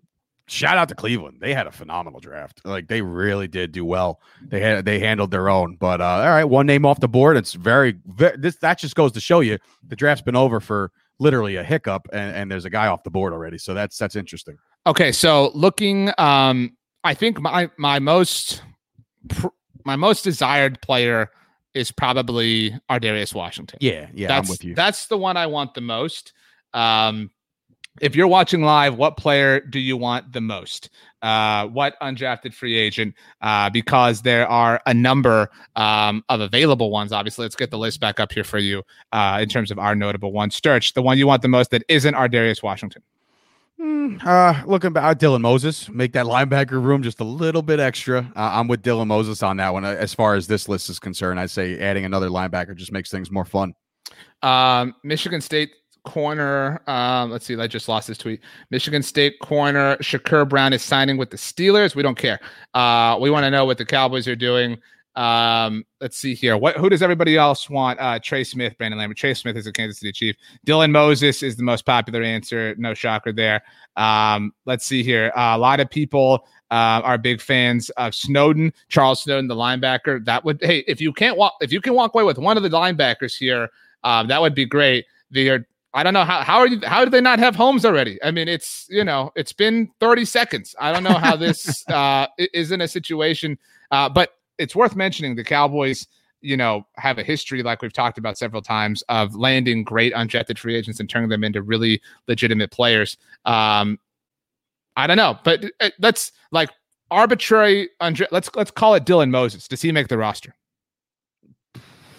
shout 0.48 0.78
out 0.78 0.88
to 0.88 0.94
Cleveland. 0.94 1.38
They 1.40 1.54
had 1.54 1.66
a 1.66 1.72
phenomenal 1.72 2.20
draft. 2.20 2.60
Like 2.64 2.88
they 2.88 3.02
really 3.02 3.48
did 3.48 3.72
do 3.72 3.84
well. 3.84 4.20
They 4.42 4.60
had 4.60 4.84
they 4.84 4.98
handled 4.98 5.30
their 5.30 5.48
own. 5.48 5.76
But 5.76 6.00
uh, 6.00 6.04
all 6.04 6.28
right, 6.28 6.44
one 6.44 6.66
name 6.66 6.86
off 6.86 7.00
the 7.00 7.08
board. 7.08 7.36
It's 7.36 7.52
very, 7.52 7.96
very 8.06 8.36
this 8.36 8.56
that 8.56 8.78
just 8.78 8.94
goes 8.94 9.12
to 9.12 9.20
show 9.20 9.40
you 9.40 9.58
the 9.86 9.96
draft's 9.96 10.22
been 10.22 10.36
over 10.36 10.60
for 10.60 10.92
literally 11.18 11.56
a 11.56 11.64
hiccup, 11.64 12.08
and, 12.12 12.36
and 12.36 12.50
there's 12.50 12.64
a 12.64 12.70
guy 12.70 12.86
off 12.86 13.02
the 13.02 13.10
board 13.10 13.32
already. 13.32 13.58
So 13.58 13.74
that's 13.74 13.96
that's 13.98 14.16
interesting. 14.16 14.56
Okay, 14.86 15.12
so 15.12 15.50
looking, 15.54 16.10
um, 16.18 16.76
I 17.02 17.14
think 17.14 17.40
my 17.40 17.70
my 17.76 17.98
most 17.98 18.62
pr- 19.28 19.48
my 19.84 19.96
most 19.96 20.22
desired 20.22 20.80
player 20.80 21.30
is 21.74 21.92
probably 21.92 22.78
Ar'Darius 22.90 23.34
Washington. 23.34 23.78
Yeah, 23.82 24.08
yeah, 24.14 24.28
that's, 24.28 24.48
I'm 24.48 24.50
with 24.50 24.64
you. 24.64 24.74
That's 24.74 25.06
the 25.08 25.18
one 25.18 25.36
I 25.36 25.46
want 25.46 25.74
the 25.74 25.80
most. 25.80 26.32
Um, 26.72 27.30
if 28.00 28.14
you're 28.14 28.26
watching 28.26 28.62
live, 28.62 28.96
what 28.96 29.16
player 29.16 29.60
do 29.60 29.78
you 29.78 29.96
want 29.96 30.32
the 30.32 30.40
most? 30.40 30.90
Uh, 31.22 31.66
what 31.66 31.98
undrafted 32.00 32.54
free 32.54 32.76
agent? 32.76 33.14
Uh, 33.40 33.70
because 33.70 34.22
there 34.22 34.46
are 34.48 34.80
a 34.86 34.94
number 34.94 35.50
um, 35.76 36.22
of 36.28 36.40
available 36.40 36.90
ones. 36.90 37.12
Obviously, 37.12 37.44
let's 37.44 37.56
get 37.56 37.70
the 37.70 37.78
list 37.78 38.00
back 38.00 38.20
up 38.20 38.32
here 38.32 38.44
for 38.44 38.58
you 38.58 38.82
uh, 39.12 39.38
in 39.40 39.48
terms 39.48 39.70
of 39.70 39.78
our 39.78 39.94
notable 39.94 40.32
ones. 40.32 40.54
Sturge, 40.54 40.92
the 40.94 41.02
one 41.02 41.18
you 41.18 41.26
want 41.26 41.42
the 41.42 41.48
most 41.48 41.70
that 41.70 41.82
isn't 41.88 42.14
Ar'Darius 42.14 42.62
Washington. 42.62 43.02
Mm, 43.80 44.24
uh, 44.24 44.64
looking 44.66 44.92
back, 44.92 45.18
Dylan 45.18 45.42
Moses, 45.42 45.88
make 45.90 46.12
that 46.12 46.24
linebacker 46.24 46.82
room 46.82 47.02
just 47.02 47.20
a 47.20 47.24
little 47.24 47.60
bit 47.60 47.78
extra. 47.78 48.20
Uh, 48.34 48.50
I'm 48.54 48.68
with 48.68 48.82
Dylan 48.82 49.06
Moses 49.06 49.42
on 49.42 49.58
that 49.58 49.72
one. 49.72 49.84
Uh, 49.84 49.88
as 49.88 50.14
far 50.14 50.34
as 50.34 50.46
this 50.46 50.68
list 50.68 50.88
is 50.88 50.98
concerned, 50.98 51.38
I'd 51.38 51.50
say 51.50 51.78
adding 51.78 52.06
another 52.06 52.28
linebacker 52.28 52.74
just 52.74 52.90
makes 52.90 53.10
things 53.10 53.30
more 53.30 53.44
fun. 53.44 53.74
Um, 54.42 54.94
Michigan 55.02 55.40
State 55.40 55.72
corner. 56.06 56.80
Um, 56.86 57.30
let's 57.30 57.44
see, 57.44 57.56
I 57.56 57.66
just 57.66 57.88
lost 57.88 58.08
this 58.08 58.16
tweet. 58.16 58.40
Michigan 58.70 59.02
State 59.02 59.38
corner 59.40 59.96
Shakur 59.98 60.48
Brown 60.48 60.72
is 60.72 60.82
signing 60.82 61.18
with 61.18 61.30
the 61.30 61.36
Steelers. 61.36 61.94
We 61.94 62.02
don't 62.02 62.16
care. 62.16 62.40
Uh, 62.72 63.18
we 63.20 63.28
want 63.28 63.44
to 63.44 63.50
know 63.50 63.66
what 63.66 63.76
the 63.76 63.84
Cowboys 63.84 64.26
are 64.26 64.36
doing. 64.36 64.78
Um, 65.16 65.84
let's 66.00 66.18
see 66.18 66.34
here. 66.34 66.58
What 66.58 66.76
who 66.76 66.90
does 66.90 67.02
everybody 67.02 67.36
else 67.36 67.70
want? 67.70 67.98
Uh, 67.98 68.18
Trey 68.18 68.44
Smith, 68.44 68.76
Brandon 68.76 68.98
Lambert. 68.98 69.16
Trey 69.16 69.32
Smith 69.34 69.56
is 69.56 69.66
a 69.66 69.72
Kansas 69.72 69.98
City 69.98 70.12
Chief. 70.12 70.36
Dylan 70.66 70.90
Moses 70.90 71.42
is 71.42 71.56
the 71.56 71.62
most 71.62 71.86
popular 71.86 72.22
answer. 72.22 72.74
No 72.78 72.92
shocker 72.92 73.32
there. 73.32 73.62
Um, 73.96 74.52
let's 74.66 74.84
see 74.84 75.02
here. 75.02 75.32
Uh, 75.34 75.56
a 75.56 75.58
lot 75.58 75.80
of 75.80 75.88
people 75.88 76.46
uh, 76.70 77.00
are 77.02 77.16
big 77.16 77.40
fans 77.40 77.88
of 77.90 78.14
Snowden, 78.14 78.72
Charles 78.88 79.22
Snowden, 79.22 79.48
the 79.48 79.54
linebacker. 79.54 80.22
That 80.26 80.44
would 80.44 80.60
hey, 80.62 80.84
if 80.86 81.00
you 81.00 81.14
can't 81.14 81.38
walk, 81.38 81.54
if 81.62 81.72
you 81.72 81.80
can 81.80 81.94
walk 81.94 82.14
away 82.14 82.24
with 82.24 82.38
one 82.38 82.58
of 82.58 82.62
the 82.62 82.68
linebackers 82.68 83.36
here, 83.36 83.70
um, 84.04 84.28
that 84.28 84.40
would 84.40 84.54
be 84.54 84.66
great. 84.66 85.06
The 85.30 85.64
I 85.96 86.02
don't 86.02 86.12
know 86.12 86.24
how 86.24 86.42
how 86.42 86.58
are 86.58 86.68
you 86.68 86.78
how 86.84 87.04
did 87.06 87.10
they 87.10 87.22
not 87.22 87.38
have 87.38 87.56
homes 87.56 87.86
already? 87.86 88.22
I 88.22 88.30
mean, 88.30 88.48
it's 88.48 88.86
you 88.90 89.02
know 89.02 89.32
it's 89.34 89.54
been 89.54 89.90
30 89.98 90.26
seconds. 90.26 90.76
I 90.78 90.92
don't 90.92 91.02
know 91.02 91.14
how 91.14 91.36
this 91.36 91.88
uh, 91.88 92.26
is 92.36 92.70
in 92.70 92.82
a 92.82 92.88
situation, 92.88 93.58
uh, 93.90 94.10
but 94.10 94.34
it's 94.58 94.76
worth 94.76 94.94
mentioning 94.94 95.34
the 95.36 95.42
Cowboys. 95.42 96.06
You 96.42 96.58
know, 96.58 96.86
have 96.96 97.18
a 97.18 97.22
history 97.22 97.62
like 97.62 97.80
we've 97.80 97.94
talked 97.94 98.18
about 98.18 98.36
several 98.36 98.60
times 98.60 99.02
of 99.08 99.34
landing 99.34 99.84
great 99.84 100.12
undrafted 100.12 100.58
free 100.58 100.76
agents 100.76 101.00
and 101.00 101.08
turning 101.08 101.30
them 101.30 101.42
into 101.42 101.62
really 101.62 102.02
legitimate 102.28 102.70
players. 102.70 103.16
Um, 103.46 103.98
I 104.98 105.06
don't 105.06 105.16
know, 105.16 105.38
but 105.44 105.64
uh, 105.80 105.90
let's 105.98 106.30
like 106.52 106.68
arbitrary. 107.10 107.88
Undra- 108.02 108.28
let's 108.30 108.50
let's 108.54 108.70
call 108.70 108.94
it 108.96 109.06
Dylan 109.06 109.30
Moses. 109.30 109.66
Does 109.66 109.80
he 109.80 109.92
make 109.92 110.08
the 110.08 110.18
roster? 110.18 110.54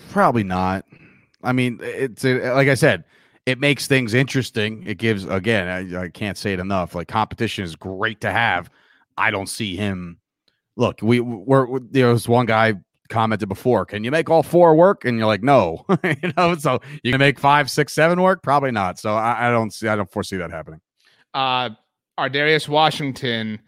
Probably 0.10 0.44
not. 0.44 0.84
I 1.44 1.52
mean, 1.52 1.78
it's 1.84 2.24
like 2.24 2.70
I 2.70 2.74
said 2.74 3.04
it 3.48 3.62
makes 3.62 3.88
things 3.88 4.14
interesting. 4.14 4.84
It 4.86 4.98
gives 4.98 5.24
again, 5.24 5.96
I, 5.96 6.04
I, 6.04 6.10
can't 6.10 6.38
say 6.38 6.52
it 6.52 6.60
enough. 6.60 6.94
Like 6.94 7.08
competition 7.08 7.64
is 7.64 7.78
great 7.78 8.20
to 8.22 8.32
have. 8.32 8.70
I 9.18 9.32
don't 9.32 9.48
see 9.48 9.78
him. 9.78 10.20
Look, 10.76 11.00
we 11.02 11.22
we're 11.22 11.80
there 11.80 12.12
was 12.12 12.28
one 12.28 12.46
guy 12.46 12.74
commented 13.08 13.48
before. 13.48 13.86
Can 13.86 14.04
you 14.04 14.12
make 14.12 14.30
all 14.30 14.44
four 14.44 14.76
work? 14.76 15.06
And 15.06 15.18
you're 15.18 15.28
like, 15.28 15.44
no, 15.44 15.86
you 16.04 16.34
know. 16.36 16.56
So 16.58 16.82
you 17.04 17.12
can 17.12 17.20
make 17.20 17.40
five, 17.40 17.72
six, 17.72 17.94
seven 17.94 18.22
work? 18.22 18.44
Probably 18.44 18.72
not. 18.72 19.00
So 19.00 19.16
I, 19.16 19.48
I 19.48 19.50
don't 19.50 19.72
see. 19.72 19.88
I 19.88 19.96
don't 19.96 20.12
foresee 20.12 20.36
that 20.36 20.52
happening. 20.52 20.82
Uh, 21.34 21.70
Ar'Darius 22.20 22.68
Washington, 22.68 23.60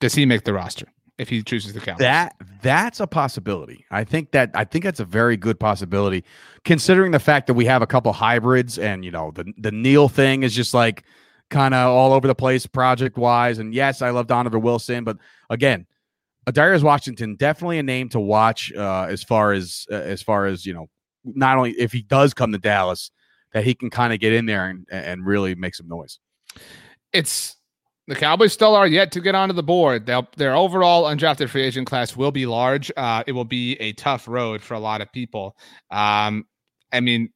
does 0.00 0.16
he 0.16 0.26
make 0.26 0.42
the 0.42 0.52
roster? 0.52 0.88
If 1.22 1.28
he 1.28 1.42
chooses 1.42 1.72
the 1.72 1.80
Cowboys. 1.80 2.00
That 2.00 2.36
that's 2.60 3.00
a 3.00 3.06
possibility. 3.06 3.86
I 3.90 4.04
think 4.04 4.32
that 4.32 4.50
I 4.54 4.64
think 4.64 4.84
that's 4.84 5.00
a 5.00 5.04
very 5.04 5.36
good 5.36 5.58
possibility, 5.58 6.24
considering 6.64 7.12
the 7.12 7.18
fact 7.18 7.46
that 7.46 7.54
we 7.54 7.64
have 7.64 7.80
a 7.80 7.86
couple 7.86 8.12
hybrids 8.12 8.78
and 8.78 9.04
you 9.04 9.10
know 9.10 9.30
the 9.30 9.50
the 9.56 9.72
Neal 9.72 10.08
thing 10.08 10.42
is 10.42 10.54
just 10.54 10.74
like 10.74 11.04
kind 11.48 11.72
of 11.72 11.88
all 11.88 12.12
over 12.12 12.26
the 12.26 12.34
place 12.34 12.66
project 12.66 13.16
wise. 13.16 13.58
And 13.58 13.72
yes, 13.72 14.02
I 14.02 14.10
love 14.10 14.26
Donovan 14.26 14.60
Wilson, 14.60 15.04
but 15.04 15.16
again, 15.48 15.86
Darius 16.50 16.82
Washington 16.82 17.36
definitely 17.36 17.78
a 17.78 17.82
name 17.82 18.08
to 18.10 18.20
watch 18.20 18.72
uh, 18.72 19.06
as 19.08 19.22
far 19.22 19.52
as 19.52 19.86
uh, 19.90 19.94
as 19.94 20.22
far 20.22 20.46
as 20.46 20.66
you 20.66 20.74
know. 20.74 20.88
Not 21.24 21.56
only 21.56 21.70
if 21.72 21.92
he 21.92 22.02
does 22.02 22.34
come 22.34 22.50
to 22.50 22.58
Dallas, 22.58 23.12
that 23.52 23.62
he 23.62 23.74
can 23.74 23.90
kind 23.90 24.12
of 24.12 24.18
get 24.18 24.32
in 24.32 24.46
there 24.46 24.66
and 24.66 24.86
and 24.90 25.24
really 25.24 25.54
make 25.54 25.76
some 25.76 25.86
noise. 25.86 26.18
It's 27.12 27.56
the 28.08 28.16
Cowboys 28.16 28.52
still 28.52 28.74
are 28.74 28.86
yet 28.86 29.12
to 29.12 29.20
get 29.20 29.34
onto 29.34 29.54
the 29.54 29.62
board. 29.62 30.06
They'll, 30.06 30.28
their 30.36 30.54
overall 30.54 31.04
undrafted 31.04 31.48
free 31.48 31.62
agent 31.62 31.86
class 31.86 32.16
will 32.16 32.32
be 32.32 32.46
large. 32.46 32.90
Uh, 32.96 33.22
it 33.26 33.32
will 33.32 33.44
be 33.44 33.74
a 33.80 33.92
tough 33.92 34.26
road 34.26 34.62
for 34.62 34.74
a 34.74 34.80
lot 34.80 35.00
of 35.00 35.12
people. 35.12 35.56
Um, 35.90 36.46
I 36.92 37.00
mean, 37.00 37.32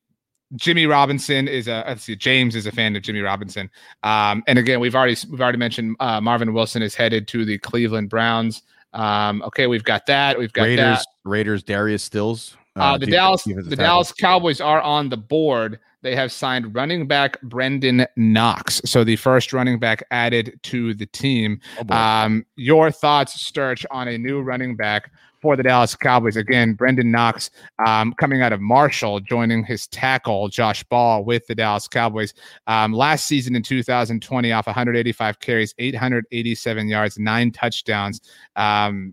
Jimmy 0.55 0.87
Robinson 0.87 1.49
is 1.49 1.67
a 1.67 1.85
let's 1.87 2.05
see, 2.05 2.15
James 2.17 2.55
is 2.55 2.67
a 2.67 2.73
fan 2.73 2.95
of 2.95 3.03
Jimmy 3.03 3.21
Robinson. 3.21 3.71
Um, 4.03 4.45
and 4.47 4.59
again, 4.59 4.81
we've 4.81 4.95
already 4.95 5.17
we've 5.31 5.41
already 5.41 5.59
mentioned 5.59 5.97
uh, 5.99 6.21
Marvin 6.21 6.53
Wilson 6.53 6.83
is 6.83 6.95
headed 6.95 7.27
to 7.29 7.45
the 7.45 7.59
Cleveland 7.59 8.11
Browns. 8.11 8.63
Um, 8.93 9.43
okay, 9.43 9.67
we've 9.67 9.85
got 9.85 10.07
that. 10.07 10.39
We've 10.39 10.53
got 10.53 10.65
Raiders. 10.65 10.99
that. 10.99 11.07
Raiders. 11.25 11.63
Darius 11.63 12.03
Stills. 12.03 12.57
Uh, 12.77 12.99
the 12.99 13.07
Dallas 13.07 13.45
the 13.45 13.77
Dallas 13.77 14.13
Cowboys 14.13 14.61
are 14.61 14.83
on 14.83 15.09
the 15.09 15.17
board. 15.17 15.81
They 16.07 16.15
have 16.15 16.31
signed 16.31 16.73
running 16.73 17.09
back 17.09 17.41
Brenden 17.43 18.07
Knox, 18.15 18.81
so 18.85 19.03
the 19.03 19.17
first 19.17 19.53
running 19.53 19.81
back 19.81 20.05
added 20.13 20.57
to 20.63 20.95
the 20.95 21.07
team. 21.07 21.61
Oh, 21.91 21.93
um, 21.97 22.47
your 22.55 22.93
thoughts, 22.93 23.41
Sturge, 23.41 23.85
on 23.91 24.07
a 24.07 24.17
new 24.17 24.41
running 24.41 24.77
back 24.77 25.11
for 25.43 25.57
the 25.57 25.65
Dallas 25.65 25.97
Cowboys? 25.97 26.37
Again, 26.37 26.77
Brenden 26.77 27.07
Knox 27.07 27.51
um, 27.85 28.15
coming 28.19 28.41
out 28.41 28.53
of 28.53 28.61
Marshall, 28.61 29.19
joining 29.19 29.65
his 29.65 29.89
tackle 29.89 30.47
Josh 30.47 30.85
Ball 30.85 31.25
with 31.25 31.45
the 31.49 31.57
Dallas 31.57 31.89
Cowboys 31.89 32.35
um, 32.69 32.93
last 32.93 33.27
season 33.27 33.57
in 33.57 33.65
2020, 33.65 34.53
off 34.53 34.67
185 34.67 35.41
carries, 35.41 35.75
887 35.77 36.87
yards, 36.87 37.19
nine 37.19 37.51
touchdowns. 37.51 38.21
Um, 38.55 39.13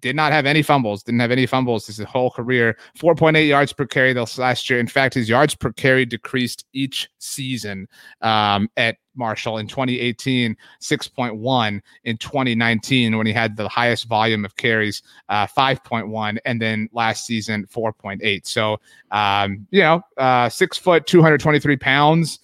did 0.00 0.14
not 0.14 0.32
have 0.32 0.46
any 0.46 0.62
fumbles, 0.62 1.02
didn't 1.02 1.20
have 1.20 1.30
any 1.30 1.46
fumbles 1.46 1.86
his 1.86 1.98
whole 2.00 2.30
career. 2.30 2.76
4.8 2.98 3.48
yards 3.48 3.72
per 3.72 3.86
carry 3.86 4.12
this 4.12 4.38
last 4.38 4.68
year. 4.68 4.78
In 4.78 4.86
fact, 4.86 5.14
his 5.14 5.28
yards 5.28 5.54
per 5.54 5.72
carry 5.72 6.04
decreased 6.04 6.66
each 6.72 7.08
season 7.18 7.88
um, 8.20 8.68
at 8.76 8.96
Marshall 9.14 9.58
in 9.58 9.66
2018, 9.66 10.56
6.1 10.80 11.80
in 12.04 12.18
2019 12.18 13.16
when 13.16 13.26
he 13.26 13.32
had 13.32 13.56
the 13.56 13.68
highest 13.68 14.06
volume 14.06 14.44
of 14.44 14.56
carries, 14.56 15.02
uh, 15.28 15.46
5.1, 15.46 16.38
and 16.44 16.62
then 16.62 16.88
last 16.92 17.26
season 17.26 17.66
4.8. 17.66 18.46
So, 18.46 18.78
um, 19.10 19.66
you 19.70 19.80
know, 19.80 20.02
uh, 20.16 20.48
six 20.48 20.78
foot, 20.78 21.06
223 21.06 21.76
pounds. 21.76 22.40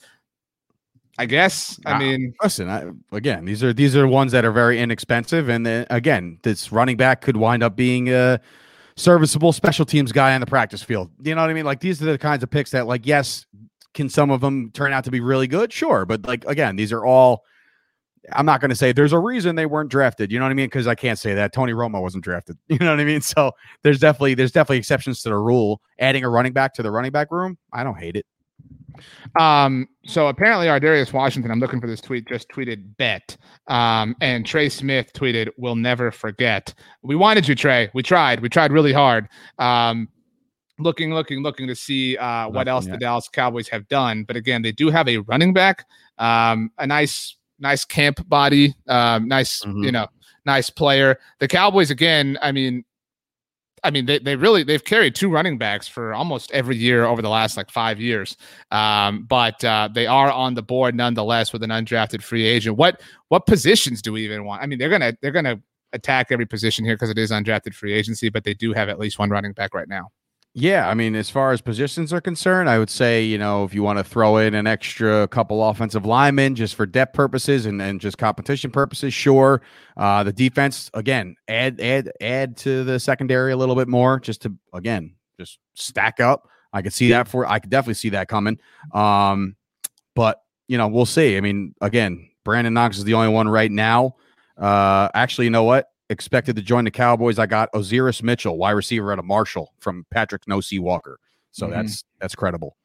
I 1.18 1.26
guess. 1.26 1.78
I 1.86 1.92
Ah, 1.92 1.98
mean, 1.98 2.34
Listen, 2.42 2.68
I, 2.68 2.84
again, 3.16 3.44
these 3.44 3.62
are 3.62 3.72
these 3.72 3.94
are 3.96 4.06
ones 4.06 4.32
that 4.32 4.44
are 4.44 4.50
very 4.52 4.80
inexpensive, 4.80 5.48
and 5.48 5.64
then 5.64 5.86
again, 5.90 6.38
this 6.42 6.72
running 6.72 6.96
back 6.96 7.20
could 7.20 7.36
wind 7.36 7.62
up 7.62 7.76
being 7.76 8.08
a 8.12 8.40
serviceable 8.96 9.52
special 9.52 9.84
teams 9.84 10.12
guy 10.12 10.34
on 10.34 10.40
the 10.40 10.46
practice 10.46 10.82
field. 10.82 11.10
You 11.22 11.34
know 11.34 11.40
what 11.42 11.50
I 11.50 11.54
mean? 11.54 11.64
Like 11.64 11.80
these 11.80 12.02
are 12.02 12.06
the 12.06 12.18
kinds 12.18 12.42
of 12.42 12.50
picks 12.50 12.70
that, 12.72 12.86
like, 12.86 13.06
yes, 13.06 13.46
can 13.94 14.08
some 14.08 14.30
of 14.30 14.40
them 14.40 14.70
turn 14.72 14.92
out 14.92 15.04
to 15.04 15.10
be 15.12 15.20
really 15.20 15.46
good? 15.46 15.72
Sure, 15.72 16.04
but 16.04 16.26
like 16.26 16.44
again, 16.46 16.76
these 16.76 16.92
are 16.92 17.04
all. 17.04 17.44
I'm 18.32 18.46
not 18.46 18.62
going 18.62 18.70
to 18.70 18.74
say 18.74 18.92
there's 18.92 19.12
a 19.12 19.18
reason 19.18 19.54
they 19.54 19.66
weren't 19.66 19.90
drafted. 19.90 20.32
You 20.32 20.38
know 20.38 20.46
what 20.46 20.50
I 20.50 20.54
mean? 20.54 20.64
Because 20.64 20.86
I 20.86 20.94
can't 20.94 21.18
say 21.18 21.34
that 21.34 21.52
Tony 21.52 21.74
Romo 21.74 22.00
wasn't 22.00 22.24
drafted. 22.24 22.56
You 22.68 22.78
know 22.78 22.88
what 22.90 22.98
I 23.00 23.04
mean? 23.04 23.20
So 23.20 23.52
there's 23.82 23.98
definitely 24.00 24.32
there's 24.32 24.50
definitely 24.50 24.78
exceptions 24.78 25.22
to 25.22 25.28
the 25.28 25.36
rule. 25.36 25.82
Adding 25.98 26.24
a 26.24 26.30
running 26.30 26.54
back 26.54 26.72
to 26.74 26.82
the 26.82 26.90
running 26.90 27.12
back 27.12 27.30
room, 27.30 27.58
I 27.72 27.84
don't 27.84 27.98
hate 27.98 28.16
it. 28.16 28.24
Um, 29.38 29.88
so 30.04 30.28
apparently 30.28 30.66
Ar'Darius 30.68 31.12
Washington, 31.12 31.50
I'm 31.50 31.60
looking 31.60 31.80
for 31.80 31.86
this 31.86 32.00
tweet, 32.00 32.28
just 32.28 32.48
tweeted 32.48 32.96
bet. 32.96 33.36
Um, 33.68 34.14
and 34.20 34.44
Trey 34.46 34.68
Smith 34.68 35.12
tweeted, 35.14 35.48
We'll 35.56 35.76
never 35.76 36.10
forget. 36.10 36.72
We 37.02 37.16
wanted 37.16 37.48
you, 37.48 37.54
Trey. 37.54 37.90
We 37.94 38.02
tried. 38.02 38.40
We 38.40 38.48
tried 38.48 38.72
really 38.72 38.92
hard. 38.92 39.28
Um, 39.58 40.08
looking, 40.78 41.14
looking, 41.14 41.42
looking 41.42 41.66
to 41.68 41.74
see 41.76 42.16
uh 42.16 42.46
what 42.48 42.66
Nothing 42.66 42.68
else 42.68 42.86
the. 42.86 42.96
Dallas 42.98 43.28
Cowboys 43.28 43.68
have 43.68 43.86
done. 43.88 44.24
But 44.24 44.36
again, 44.36 44.62
they 44.62 44.72
do 44.72 44.90
have 44.90 45.08
a 45.08 45.18
running 45.18 45.52
back, 45.52 45.86
um, 46.18 46.70
a 46.78 46.86
nice, 46.86 47.36
nice 47.58 47.84
camp 47.84 48.26
body, 48.28 48.74
um, 48.88 49.28
nice, 49.28 49.62
Mhm. 49.62 49.84
you 49.84 49.92
know, 49.92 50.06
nice 50.44 50.70
player. 50.70 51.18
The 51.40 51.48
Cowboys, 51.48 51.90
again, 51.90 52.36
I 52.42 52.52
mean, 52.52 52.84
I 53.84 53.90
mean, 53.90 54.06
they, 54.06 54.18
they 54.18 54.34
really 54.34 54.62
they've 54.64 54.82
carried 54.82 55.14
two 55.14 55.30
running 55.30 55.58
backs 55.58 55.86
for 55.86 56.14
almost 56.14 56.50
every 56.52 56.76
year 56.76 57.04
over 57.04 57.20
the 57.20 57.28
last 57.28 57.56
like 57.56 57.70
five 57.70 58.00
years. 58.00 58.36
Um, 58.70 59.24
but 59.24 59.62
uh, 59.62 59.90
they 59.92 60.06
are 60.06 60.32
on 60.32 60.54
the 60.54 60.62
board 60.62 60.94
nonetheless 60.94 61.52
with 61.52 61.62
an 61.62 61.70
undrafted 61.70 62.22
free 62.22 62.46
agent. 62.46 62.76
What 62.76 63.02
what 63.28 63.46
positions 63.46 64.00
do 64.00 64.12
we 64.12 64.24
even 64.24 64.44
want? 64.44 64.62
I 64.62 64.66
mean, 64.66 64.78
they're 64.78 64.88
gonna 64.88 65.14
they're 65.20 65.30
gonna 65.30 65.60
attack 65.92 66.28
every 66.30 66.46
position 66.46 66.84
here 66.84 66.94
because 66.94 67.10
it 67.10 67.18
is 67.18 67.30
undrafted 67.30 67.74
free 67.74 67.92
agency, 67.92 68.30
but 68.30 68.42
they 68.44 68.54
do 68.54 68.72
have 68.72 68.88
at 68.88 68.98
least 68.98 69.18
one 69.18 69.30
running 69.30 69.52
back 69.52 69.74
right 69.74 69.88
now. 69.88 70.08
Yeah, 70.56 70.88
I 70.88 70.94
mean, 70.94 71.16
as 71.16 71.28
far 71.30 71.50
as 71.50 71.60
positions 71.60 72.12
are 72.12 72.20
concerned, 72.20 72.70
I 72.70 72.78
would 72.78 72.88
say, 72.88 73.24
you 73.24 73.38
know, 73.38 73.64
if 73.64 73.74
you 73.74 73.82
want 73.82 73.98
to 73.98 74.04
throw 74.04 74.36
in 74.36 74.54
an 74.54 74.68
extra 74.68 75.26
couple 75.26 75.68
offensive 75.68 76.06
linemen 76.06 76.54
just 76.54 76.76
for 76.76 76.86
depth 76.86 77.12
purposes 77.12 77.66
and, 77.66 77.82
and 77.82 78.00
just 78.00 78.18
competition 78.18 78.70
purposes, 78.70 79.12
sure. 79.12 79.62
Uh, 79.96 80.22
the 80.22 80.32
defense, 80.32 80.92
again, 80.94 81.34
add 81.48 81.80
add 81.80 82.12
add 82.20 82.56
to 82.58 82.84
the 82.84 83.00
secondary 83.00 83.50
a 83.50 83.56
little 83.56 83.74
bit 83.74 83.88
more, 83.88 84.20
just 84.20 84.42
to 84.42 84.54
again, 84.72 85.16
just 85.40 85.58
stack 85.74 86.20
up. 86.20 86.48
I 86.72 86.82
could 86.82 86.92
see 86.92 87.10
that 87.10 87.26
for 87.26 87.46
I 87.46 87.58
could 87.58 87.70
definitely 87.70 87.94
see 87.94 88.10
that 88.10 88.28
coming. 88.28 88.60
Um, 88.92 89.56
but 90.14 90.40
you 90.68 90.78
know, 90.78 90.86
we'll 90.86 91.04
see. 91.04 91.36
I 91.36 91.40
mean, 91.40 91.74
again, 91.80 92.30
Brandon 92.44 92.72
Knox 92.72 92.96
is 92.96 93.02
the 93.02 93.14
only 93.14 93.28
one 93.28 93.48
right 93.48 93.72
now. 93.72 94.14
Uh, 94.56 95.08
actually, 95.14 95.46
you 95.46 95.50
know 95.50 95.64
what? 95.64 95.88
Expected 96.10 96.54
to 96.56 96.62
join 96.62 96.84
the 96.84 96.90
Cowboys. 96.90 97.38
I 97.38 97.46
got 97.46 97.70
Osiris 97.74 98.22
Mitchell, 98.22 98.58
wide 98.58 98.72
receiver 98.72 99.10
out 99.12 99.18
of 99.18 99.24
Marshall 99.24 99.72
from 99.78 100.04
Patrick 100.10 100.46
No 100.46 100.60
C 100.60 100.78
Walker. 100.78 101.18
So 101.52 101.66
Mhm. 101.66 101.70
that's 101.70 102.04
that's 102.20 102.34
credible. 102.34 102.76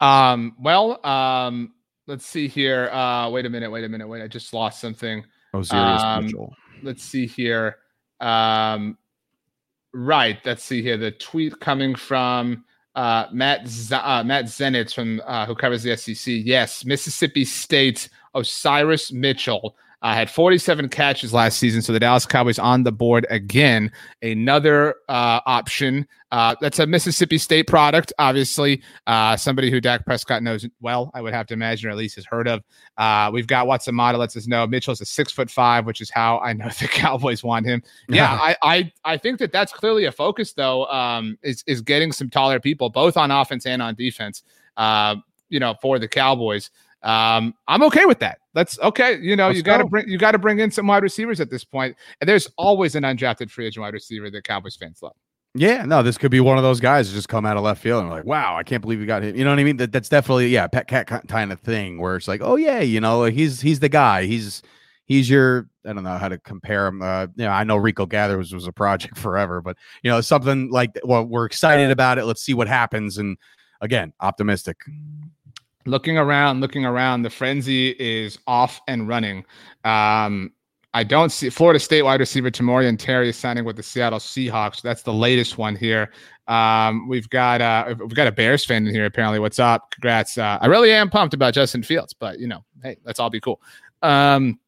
Um, 0.00 0.56
well, 0.58 1.04
um, 1.06 1.74
let's 2.06 2.24
see 2.24 2.48
here. 2.48 2.88
Uh, 2.90 3.28
wait 3.30 3.44
a 3.44 3.50
minute, 3.50 3.70
wait 3.70 3.84
a 3.84 3.88
minute, 3.88 4.08
wait. 4.08 4.22
I 4.22 4.28
just 4.28 4.52
lost 4.54 4.80
something. 4.80 5.24
Osiris 5.52 6.02
Um, 6.02 6.24
Mitchell. 6.24 6.56
let's 6.82 7.02
see 7.02 7.26
here. 7.26 7.76
Um, 8.20 8.96
right. 9.92 10.38
Let's 10.44 10.62
see 10.64 10.80
here. 10.80 10.96
The 10.96 11.10
tweet 11.10 11.60
coming 11.60 11.94
from 11.94 12.64
uh, 12.94 13.26
Matt 13.32 13.66
Z- 13.68 13.94
uh, 13.94 14.22
Matt 14.24 14.46
Zenitz 14.46 14.94
from 14.94 15.20
uh, 15.26 15.44
who 15.46 15.54
covers 15.54 15.82
the 15.82 15.96
SEC. 15.96 16.32
Yes, 16.44 16.84
Mississippi 16.84 17.44
State 17.44 18.08
Osiris 18.34 19.12
Mitchell 19.12 19.76
uh, 20.02 20.14
had 20.14 20.28
47 20.28 20.88
catches 20.88 21.32
last 21.32 21.58
season, 21.58 21.80
so 21.80 21.92
the 21.92 22.00
Dallas 22.00 22.26
Cowboys 22.26 22.58
on 22.58 22.82
the 22.82 22.90
board 22.90 23.24
again. 23.30 23.90
Another 24.20 24.96
uh, 25.08 25.40
option. 25.46 26.08
Uh, 26.32 26.56
that's 26.60 26.78
a 26.80 26.86
Mississippi 26.86 27.38
State 27.38 27.68
product, 27.68 28.12
obviously. 28.18 28.82
Uh, 29.06 29.36
somebody 29.36 29.70
who 29.70 29.80
Dak 29.80 30.04
Prescott 30.04 30.42
knows 30.42 30.66
well, 30.80 31.10
I 31.14 31.20
would 31.20 31.32
have 31.32 31.46
to 31.48 31.54
imagine, 31.54 31.88
or 31.88 31.92
at 31.92 31.98
least 31.98 32.16
has 32.16 32.24
heard 32.24 32.48
of. 32.48 32.62
Uh, 32.96 33.30
we've 33.32 33.46
got 33.46 33.68
Watson 33.68 33.92
a 33.92 33.96
model 33.96 34.20
lets 34.20 34.36
us 34.36 34.48
know 34.48 34.66
Mitchell's 34.66 35.00
a 35.00 35.04
six 35.04 35.30
foot 35.30 35.50
five, 35.50 35.86
which 35.86 36.00
is 36.00 36.10
how 36.10 36.38
I 36.38 36.52
know 36.52 36.68
the 36.80 36.88
Cowboys 36.88 37.44
want 37.44 37.66
him. 37.66 37.82
Yeah, 38.08 38.32
I, 38.40 38.56
I 38.62 38.92
I 39.04 39.16
think 39.18 39.38
that 39.38 39.52
that's 39.52 39.72
clearly 39.72 40.06
a 40.06 40.12
focus 40.12 40.52
though. 40.52 40.86
Um, 40.86 41.38
is 41.42 41.62
is 41.66 41.80
getting 41.80 42.10
some 42.10 42.28
taller 42.28 42.58
people 42.58 42.90
both 42.90 43.16
on 43.16 43.30
offense 43.30 43.66
and 43.66 43.80
on 43.80 43.94
defense. 43.94 44.42
Uh, 44.76 45.16
you 45.48 45.60
know, 45.60 45.74
for 45.80 45.98
the 45.98 46.08
Cowboys. 46.08 46.70
Um, 47.02 47.54
I'm 47.66 47.82
okay 47.84 48.04
with 48.04 48.20
that. 48.20 48.38
That's 48.54 48.78
okay. 48.80 49.18
You 49.20 49.34
know, 49.34 49.48
Let's 49.48 49.56
you 49.56 49.62
got 49.62 49.78
to 49.78 49.84
go. 49.84 49.88
bring 49.88 50.08
you 50.08 50.18
got 50.18 50.32
to 50.32 50.38
bring 50.38 50.60
in 50.60 50.70
some 50.70 50.86
wide 50.86 51.02
receivers 51.02 51.40
at 51.40 51.50
this 51.50 51.64
point, 51.64 51.96
and 52.20 52.28
there's 52.28 52.48
always 52.56 52.94
an 52.94 53.02
undrafted 53.02 53.50
free 53.50 53.66
agent 53.66 53.82
wide 53.82 53.94
receiver 53.94 54.30
that 54.30 54.44
Cowboys 54.44 54.76
fans 54.76 55.00
love. 55.02 55.14
Yeah, 55.54 55.84
no, 55.84 56.02
this 56.02 56.16
could 56.16 56.30
be 56.30 56.40
one 56.40 56.56
of 56.56 56.62
those 56.62 56.80
guys 56.80 57.10
that 57.10 57.14
just 57.14 57.28
come 57.28 57.44
out 57.44 57.58
of 57.58 57.62
left 57.62 57.82
field 57.82 58.02
and 58.02 58.10
like, 58.10 58.24
wow, 58.24 58.56
I 58.56 58.62
can't 58.62 58.80
believe 58.80 59.00
we 59.00 59.06
got 59.06 59.22
him. 59.22 59.36
You 59.36 59.44
know 59.44 59.50
what 59.50 59.58
I 59.58 59.64
mean? 59.64 59.76
That, 59.76 59.92
that's 59.92 60.08
definitely 60.08 60.48
yeah, 60.48 60.66
pet 60.66 60.88
cat 60.88 61.06
kind 61.28 61.52
of 61.52 61.60
thing 61.60 62.00
where 62.00 62.16
it's 62.16 62.28
like, 62.28 62.40
oh 62.42 62.56
yeah, 62.56 62.80
you 62.80 63.00
know, 63.00 63.24
he's 63.24 63.60
he's 63.60 63.80
the 63.80 63.90
guy. 63.90 64.24
He's 64.24 64.62
he's 65.04 65.28
your 65.28 65.68
I 65.84 65.92
don't 65.92 66.04
know 66.04 66.16
how 66.16 66.28
to 66.28 66.38
compare 66.38 66.86
him. 66.86 67.02
Uh, 67.02 67.26
you 67.36 67.44
know, 67.44 67.50
I 67.50 67.64
know 67.64 67.76
Rico 67.76 68.06
Gather 68.06 68.38
was, 68.38 68.54
was 68.54 68.66
a 68.66 68.72
project 68.72 69.18
forever, 69.18 69.60
but 69.60 69.76
you 70.02 70.10
know, 70.10 70.20
something 70.22 70.70
like 70.70 70.98
well, 71.04 71.24
we're 71.24 71.46
excited 71.46 71.90
about 71.90 72.18
it. 72.18 72.24
Let's 72.24 72.42
see 72.42 72.54
what 72.54 72.68
happens. 72.68 73.18
And 73.18 73.36
again, 73.82 74.14
optimistic. 74.20 74.78
Looking 75.86 76.18
around, 76.18 76.60
looking 76.60 76.84
around, 76.84 77.22
the 77.22 77.30
frenzy 77.30 77.90
is 77.98 78.38
off 78.46 78.80
and 78.88 79.08
running. 79.08 79.44
Um, 79.84 80.52
I 80.94 81.04
don't 81.04 81.30
see 81.30 81.48
Florida 81.48 81.80
State 81.80 82.02
wide 82.02 82.20
receiver 82.20 82.50
Tamorian 82.50 82.98
Terry 82.98 83.30
is 83.30 83.36
signing 83.36 83.64
with 83.64 83.76
the 83.76 83.82
Seattle 83.82 84.18
Seahawks. 84.18 84.82
That's 84.82 85.02
the 85.02 85.12
latest 85.12 85.56
one 85.56 85.74
here. 85.74 86.12
Um, 86.48 87.08
we've 87.08 87.28
got 87.30 87.60
uh, 87.62 87.94
we've 87.98 88.14
got 88.14 88.26
a 88.26 88.32
Bears 88.32 88.64
fan 88.64 88.86
in 88.86 88.94
here. 88.94 89.06
Apparently, 89.06 89.38
what's 89.38 89.58
up? 89.58 89.90
Congrats! 89.92 90.36
Uh, 90.36 90.58
I 90.60 90.66
really 90.66 90.92
am 90.92 91.08
pumped 91.08 91.34
about 91.34 91.54
Justin 91.54 91.82
Fields, 91.82 92.12
but 92.12 92.38
you 92.38 92.46
know, 92.46 92.64
hey, 92.82 92.98
let's 93.04 93.20
all 93.20 93.30
be 93.30 93.40
cool. 93.40 93.60
Um, 94.02 94.58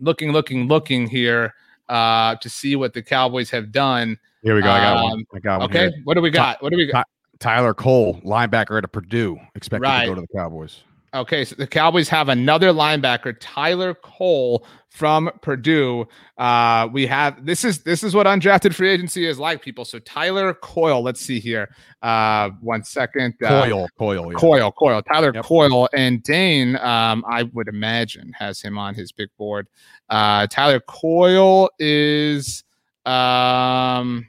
looking, 0.00 0.32
looking, 0.32 0.68
looking 0.68 1.06
here 1.06 1.54
uh, 1.88 2.34
to 2.36 2.50
see 2.50 2.76
what 2.76 2.92
the 2.92 3.02
Cowboys 3.02 3.48
have 3.50 3.72
done. 3.72 4.18
Here 4.42 4.54
we 4.54 4.60
go. 4.60 4.70
I 4.70 4.80
got 4.80 5.02
one. 5.02 5.12
Um, 5.12 5.26
I 5.34 5.38
got 5.38 5.60
one. 5.60 5.70
Okay, 5.70 5.90
here. 5.90 6.02
what 6.04 6.14
do 6.14 6.20
we 6.20 6.30
got? 6.30 6.62
What 6.62 6.70
do 6.70 6.76
we 6.76 6.86
got? 6.86 7.06
Tyler 7.40 7.74
Cole, 7.74 8.20
linebacker 8.24 8.82
at 8.82 8.90
Purdue, 8.92 9.38
expected 9.54 9.82
Right. 9.86 10.02
to 10.04 10.10
go 10.10 10.14
to 10.16 10.20
the 10.22 10.28
Cowboys. 10.36 10.82
Okay, 11.12 11.44
so 11.44 11.54
the 11.54 11.66
Cowboys 11.68 12.08
have 12.08 12.28
another 12.28 12.70
linebacker, 12.72 13.36
Tyler 13.38 13.94
Cole 13.94 14.66
from 14.90 15.30
Purdue. 15.42 16.08
Uh, 16.38 16.88
we 16.92 17.06
have 17.06 17.46
this 17.46 17.64
is 17.64 17.84
this 17.84 18.02
is 18.02 18.16
what 18.16 18.26
undrafted 18.26 18.74
free 18.74 18.88
agency 18.88 19.24
is 19.24 19.38
like, 19.38 19.62
people. 19.62 19.84
So 19.84 20.00
Tyler 20.00 20.54
Coyle, 20.54 21.02
let's 21.02 21.20
see 21.20 21.38
here. 21.38 21.68
Uh, 22.02 22.50
one 22.60 22.82
second. 22.82 23.34
Uh, 23.44 23.62
Coyle, 23.62 23.88
Coyle, 23.96 24.32
yeah. 24.32 24.38
Coyle, 24.38 24.72
Coyle, 24.72 25.02
Tyler 25.02 25.30
Yep. 25.32 25.44
Coyle, 25.44 25.88
and 25.94 26.20
Dane. 26.24 26.74
Um, 26.78 27.24
I 27.28 27.44
would 27.44 27.68
imagine 27.68 28.32
has 28.36 28.60
him 28.60 28.76
on 28.76 28.94
his 28.96 29.12
big 29.12 29.28
board. 29.38 29.68
Uh, 30.10 30.48
Tyler 30.48 30.80
Coyle 30.80 31.70
is. 31.78 32.64
Um, 33.06 34.26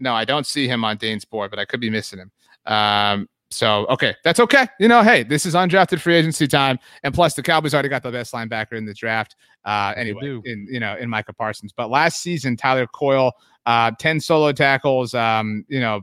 no, 0.00 0.14
I 0.14 0.24
don't 0.24 0.46
see 0.46 0.68
him 0.68 0.84
on 0.84 0.96
Dane's 0.96 1.24
board, 1.24 1.50
but 1.50 1.58
I 1.58 1.64
could 1.64 1.80
be 1.80 1.90
missing 1.90 2.18
him. 2.18 2.30
Um, 2.66 3.28
so 3.50 3.86
okay, 3.86 4.14
that's 4.24 4.40
okay. 4.40 4.66
You 4.78 4.88
know, 4.88 5.02
hey, 5.02 5.22
this 5.22 5.46
is 5.46 5.54
undrafted 5.54 6.00
free 6.00 6.16
agency 6.16 6.46
time, 6.46 6.78
and 7.02 7.14
plus 7.14 7.34
the 7.34 7.42
Cowboys 7.42 7.72
already 7.72 7.88
got 7.88 8.02
the 8.02 8.10
best 8.10 8.32
linebacker 8.34 8.72
in 8.72 8.84
the 8.84 8.92
draft. 8.92 9.36
Uh, 9.64 9.94
anyway, 9.96 10.40
in 10.44 10.66
you 10.70 10.80
know 10.80 10.96
in 10.96 11.08
Micah 11.08 11.32
Parsons, 11.32 11.72
but 11.72 11.88
last 11.88 12.20
season 12.20 12.56
Tyler 12.56 12.86
Coyle, 12.86 13.32
uh, 13.64 13.90
ten 13.98 14.20
solo 14.20 14.52
tackles. 14.52 15.14
Um, 15.14 15.64
you 15.68 15.80
know, 15.80 16.02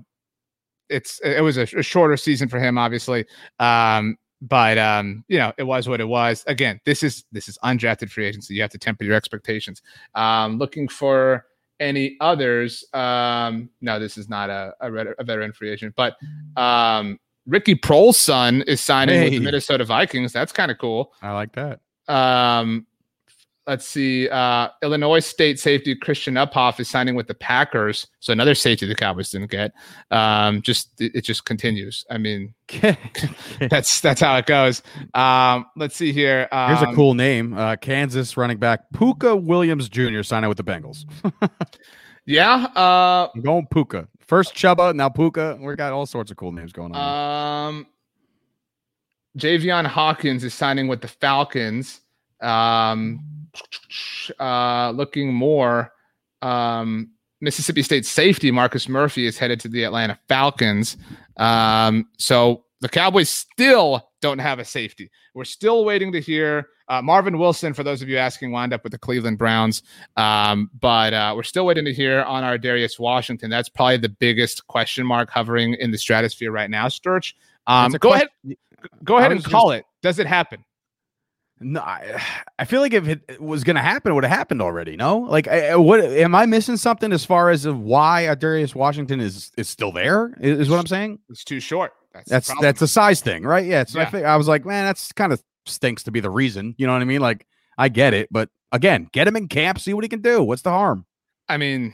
it's 0.90 1.20
it 1.24 1.44
was 1.44 1.58
a, 1.58 1.64
a 1.64 1.84
shorter 1.84 2.18
season 2.18 2.50
for 2.50 2.60
him, 2.60 2.80
obviously. 2.80 3.26
Um, 3.60 4.18
but 4.42 4.78
um, 4.80 5.24
you 5.28 5.38
know, 5.38 5.54
it 5.58 5.64
was 5.64 5.88
what 5.88 6.02
it 6.02 6.08
was. 6.08 6.44
Again, 6.48 6.80
this 6.86 7.04
is 7.04 7.26
this 7.32 7.48
is 7.48 7.60
undrafted 7.64 8.10
free 8.10 8.26
agency. 8.26 8.56
You 8.56 8.62
have 8.62 8.72
to 8.72 8.80
temper 8.80 9.04
your 9.04 9.16
expectations. 9.16 9.84
Um, 10.16 10.58
looking 10.58 10.88
for 10.88 11.46
any 11.80 12.18
others. 12.22 12.84
Um, 12.94 13.70
no, 13.82 14.00
this 14.00 14.18
is 14.18 14.30
not 14.30 14.50
a 14.50 14.74
a, 14.80 14.92
a 14.92 15.24
veteran 15.24 15.54
free 15.54 15.72
agent, 15.72 15.94
but 15.96 16.16
um, 16.56 17.20
Ricky 17.46 17.76
Proehl's 17.76 18.18
son 18.18 18.64
is 18.64 18.82
signing 18.82 19.24
with 19.24 19.34
the 19.34 19.40
Minnesota 19.40 19.86
Vikings. 19.86 20.34
That's 20.34 20.52
kind 20.52 20.72
of 20.72 20.78
cool. 20.78 21.14
I 21.22 21.32
like 21.32 21.54
that. 21.54 21.80
Um, 22.08 22.88
let's 23.68 23.88
see. 23.88 24.30
Uh, 24.30 24.70
Illinois 24.84 25.20
State 25.20 25.60
safety 25.60 25.96
Christian 25.96 26.36
Uphoff 26.36 26.80
is 26.80 26.90
signing 26.90 27.16
with 27.16 27.28
the 27.28 27.34
Packers. 27.34 28.08
So 28.20 28.34
another 28.34 28.56
safety 28.56 28.86
the 28.86 28.96
Cowboys 28.96 29.30
didn't 29.30 29.52
get. 29.52 29.74
Um, 30.12 30.62
just 30.62 31.00
it, 31.00 31.16
it 31.16 31.22
just 31.22 31.46
continues. 31.46 32.06
I 32.10 32.18
mean, 32.18 32.54
that's 33.60 34.02
that's 34.02 34.22
how 34.22 34.36
it 34.38 34.46
goes. 34.46 34.82
Um, 35.14 35.66
let's 35.76 35.96
see 35.96 36.12
here. 36.12 36.48
Um, 36.52 36.76
Here's 36.76 36.90
a 36.90 36.94
cool 36.94 37.14
name. 37.14 37.54
Uh, 37.58 37.76
Kansas 37.76 38.38
running 38.38 38.58
back 38.58 38.82
Pooka 38.94 39.42
Williams 39.42 39.90
Jr. 39.90 40.24
signing 40.24 40.50
with 40.50 40.58
the 40.58 40.64
Bengals. 40.64 41.06
Yeah. 42.26 42.68
Uh, 42.76 43.30
I'm 43.34 43.42
going 43.42 43.68
Pooka. 43.68 44.08
First 44.20 44.56
Chuba, 44.56 44.96
now 44.96 45.10
Pooka. 45.10 45.60
We 45.60 45.76
got 45.76 45.94
all 45.94 46.06
sorts 46.06 46.32
of 46.32 46.38
cool 46.38 46.52
names 46.52 46.74
going 46.74 46.94
on. 46.94 47.68
Um, 47.68 47.88
Javian 49.38 49.86
Hawkins 49.86 50.44
is 50.44 50.54
signing 50.54 50.88
with 50.88 51.02
the 51.02 51.08
Falcons. 51.08 52.02
Um, 52.42 53.45
uh, 54.40 54.92
looking 54.92 55.34
more, 55.34 55.92
um, 56.42 57.12
Mississippi 57.42 57.82
State 57.82 58.06
safety 58.06 58.52
Marcus 58.52 58.88
Murphy 58.88 59.26
is 59.26 59.38
headed 59.38 59.60
to 59.62 59.68
the 59.68 59.84
Atlanta 59.84 60.18
Falcons. 60.28 60.98
Um, 61.38 62.08
so 62.18 62.66
the 62.82 62.90
Cowboys 62.90 63.30
still 63.30 64.10
don't 64.22 64.40
have 64.40 64.60
a 64.60 64.66
safety. 64.66 65.12
We're 65.34 65.46
still 65.46 65.86
waiting 65.86 66.12
to 66.14 66.22
hear. 66.22 66.68
Uh, 66.88 67.02
Marvin 67.02 67.38
Wilson, 67.40 67.74
for 67.74 67.84
those 67.84 68.02
of 68.02 68.10
you 68.10 68.18
asking, 68.18 68.52
wound 68.52 68.74
up 68.74 68.84
with 68.84 68.92
the 68.92 68.98
Cleveland 68.98 69.38
Browns. 69.38 69.82
Um, 70.18 70.70
but 70.80 71.14
uh, 71.14 71.34
we're 71.36 71.44
still 71.44 71.66
waiting 71.66 71.86
to 71.86 71.94
hear 71.94 72.22
on 72.22 72.44
Ar'Darius 72.44 73.00
Washington. 73.00 73.50
That's 73.50 73.70
probably 73.70 73.98
the 73.98 74.10
biggest 74.10 74.68
question 74.68 75.06
mark 75.06 75.30
hovering 75.30 75.74
in 75.76 75.92
the 75.92 75.98
stratosphere 75.98 76.52
right 76.52 76.70
now, 76.70 76.88
Sturge. 76.88 77.36
Um, 77.68 77.92
go 77.94 78.10
question- 78.10 78.30
ahead, 78.46 78.58
go 79.04 79.18
ahead 79.18 79.32
and 79.32 79.44
call 79.44 79.72
it. 79.72 79.86
Does 80.02 80.20
it 80.20 80.28
happen? 80.28 80.64
No, 81.60 81.80
I, 81.82 82.22
I 82.60 82.66
feel 82.66 82.82
like 82.82 82.94
if 82.94 83.08
it 83.08 83.42
was 83.42 83.64
going 83.64 83.76
to 83.76 83.82
happen, 83.82 84.12
it 84.12 84.16
would 84.16 84.24
have 84.24 84.38
happened 84.38 84.62
already. 84.62 84.96
No, 84.96 85.20
like, 85.20 85.48
I, 85.48 85.76
what 85.76 86.02
am 86.02 86.36
I 86.36 86.46
missing 86.46 86.78
something 86.78 87.12
as 87.12 87.26
far 87.26 87.50
as 87.50 87.66
of 87.66 87.80
why 87.80 88.34
Darius 88.36 88.76
Washington 88.76 89.20
is 89.20 89.52
is 89.58 89.70
still 89.70 89.92
there? 89.92 90.36
Is, 90.40 90.62
is 90.62 90.70
what 90.70 90.80
I'm 90.80 90.88
saying. 90.88 91.20
It's 91.30 91.44
too 91.44 91.60
short. 91.60 91.94
That's 92.14 92.30
That's 92.30 92.62
that's 92.62 92.82
a 92.82 92.88
size 92.88 93.22
thing, 93.22 93.44
right? 93.44 93.66
Yeah. 93.66 93.84
So 93.86 94.00
I 94.00 94.06
think 94.06 94.26
I 94.26 94.38
was 94.38 94.48
like, 94.48 94.66
man, 94.66 94.86
that's 94.86 95.12
kind 95.12 95.34
of 95.34 95.44
stinks 95.66 96.04
to 96.04 96.12
be 96.12 96.22
the 96.22 96.30
reason. 96.30 96.76
You 96.78 96.88
know 96.88 96.94
what 96.94 97.02
I 97.02 97.06
mean? 97.06 97.20
Like, 97.20 97.46
I 97.78 97.90
get 97.90 98.14
it, 98.14 98.30
but 98.32 98.50
again, 98.72 99.10
get 99.12 99.28
him 99.28 99.36
in 99.36 99.48
camp, 99.48 99.80
see 99.80 99.94
what 99.94 100.04
he 100.04 100.10
can 100.10 100.22
do. 100.22 100.42
What's 100.42 100.62
the 100.62 100.70
harm? 100.70 101.06
I 101.50 101.58
mean, 101.58 101.94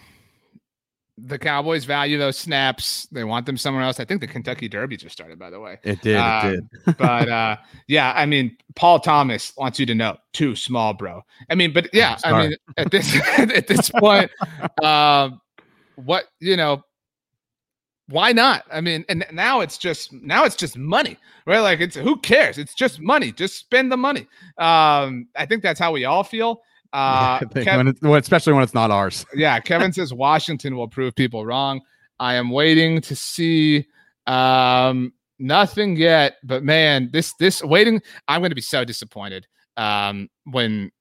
the 1.25 1.37
Cowboys 1.37 1.85
value 1.85 2.17
those 2.17 2.37
snaps. 2.37 3.07
They 3.11 3.23
want 3.23 3.45
them 3.45 3.57
somewhere 3.57 3.83
else. 3.83 3.99
I 3.99 4.05
think 4.05 4.21
the 4.21 4.27
Kentucky 4.27 4.67
Derby 4.67 4.97
just 4.97 5.13
started, 5.13 5.37
by 5.37 5.49
the 5.49 5.59
way. 5.59 5.77
It 5.83 6.01
did. 6.01 6.17
Um, 6.17 6.47
it 6.47 6.63
did. 6.85 6.97
but 6.97 7.29
uh, 7.29 7.57
yeah, 7.87 8.13
I 8.15 8.25
mean, 8.25 8.57
Paul 8.75 8.99
Thomas 8.99 9.53
wants 9.57 9.79
you 9.79 9.85
to 9.85 9.95
know, 9.95 10.17
too 10.33 10.55
small, 10.55 10.93
bro. 10.93 11.23
I 11.49 11.55
mean, 11.55 11.73
but 11.73 11.89
yeah, 11.93 12.17
I 12.23 12.41
mean, 12.41 12.55
at 12.77 12.91
this 12.91 13.15
at 13.37 13.67
this 13.67 13.89
point, 13.89 14.31
um, 14.83 15.41
what 15.95 16.25
you 16.39 16.57
know, 16.57 16.83
why 18.09 18.31
not? 18.31 18.63
I 18.71 18.81
mean, 18.81 19.05
and 19.09 19.25
now 19.31 19.61
it's 19.61 19.77
just 19.77 20.13
now 20.13 20.45
it's 20.45 20.55
just 20.55 20.77
money, 20.77 21.17
right? 21.45 21.59
Like 21.59 21.79
it's 21.79 21.95
who 21.95 22.17
cares? 22.17 22.57
It's 22.57 22.73
just 22.73 22.99
money. 22.99 23.31
Just 23.31 23.57
spend 23.57 23.91
the 23.91 23.97
money. 23.97 24.27
Um, 24.57 25.27
I 25.35 25.45
think 25.47 25.63
that's 25.63 25.79
how 25.79 25.91
we 25.91 26.05
all 26.05 26.23
feel. 26.23 26.61
Uh, 26.93 27.39
Kev- 27.39 27.77
when 27.77 27.87
it, 27.87 27.97
well, 28.01 28.15
especially 28.15 28.53
when 28.53 28.63
it's 28.63 28.73
not 28.73 28.91
ours. 28.91 29.25
yeah, 29.35 29.59
Kevin 29.59 29.93
says 29.93 30.13
Washington 30.13 30.75
will 30.75 30.87
prove 30.87 31.15
people 31.15 31.45
wrong. 31.45 31.81
I 32.19 32.35
am 32.35 32.49
waiting 32.49 33.01
to 33.01 33.15
see 33.15 33.87
um 34.27 35.13
nothing 35.39 35.95
yet, 35.95 36.35
but 36.43 36.63
man, 36.63 37.09
this 37.11 37.33
this 37.39 37.63
waiting, 37.63 38.01
I'm 38.27 38.41
going 38.41 38.51
to 38.51 38.55
be 38.55 38.61
so 38.61 38.85
disappointed 38.85 39.47
um 39.77 40.29
when 40.45 40.91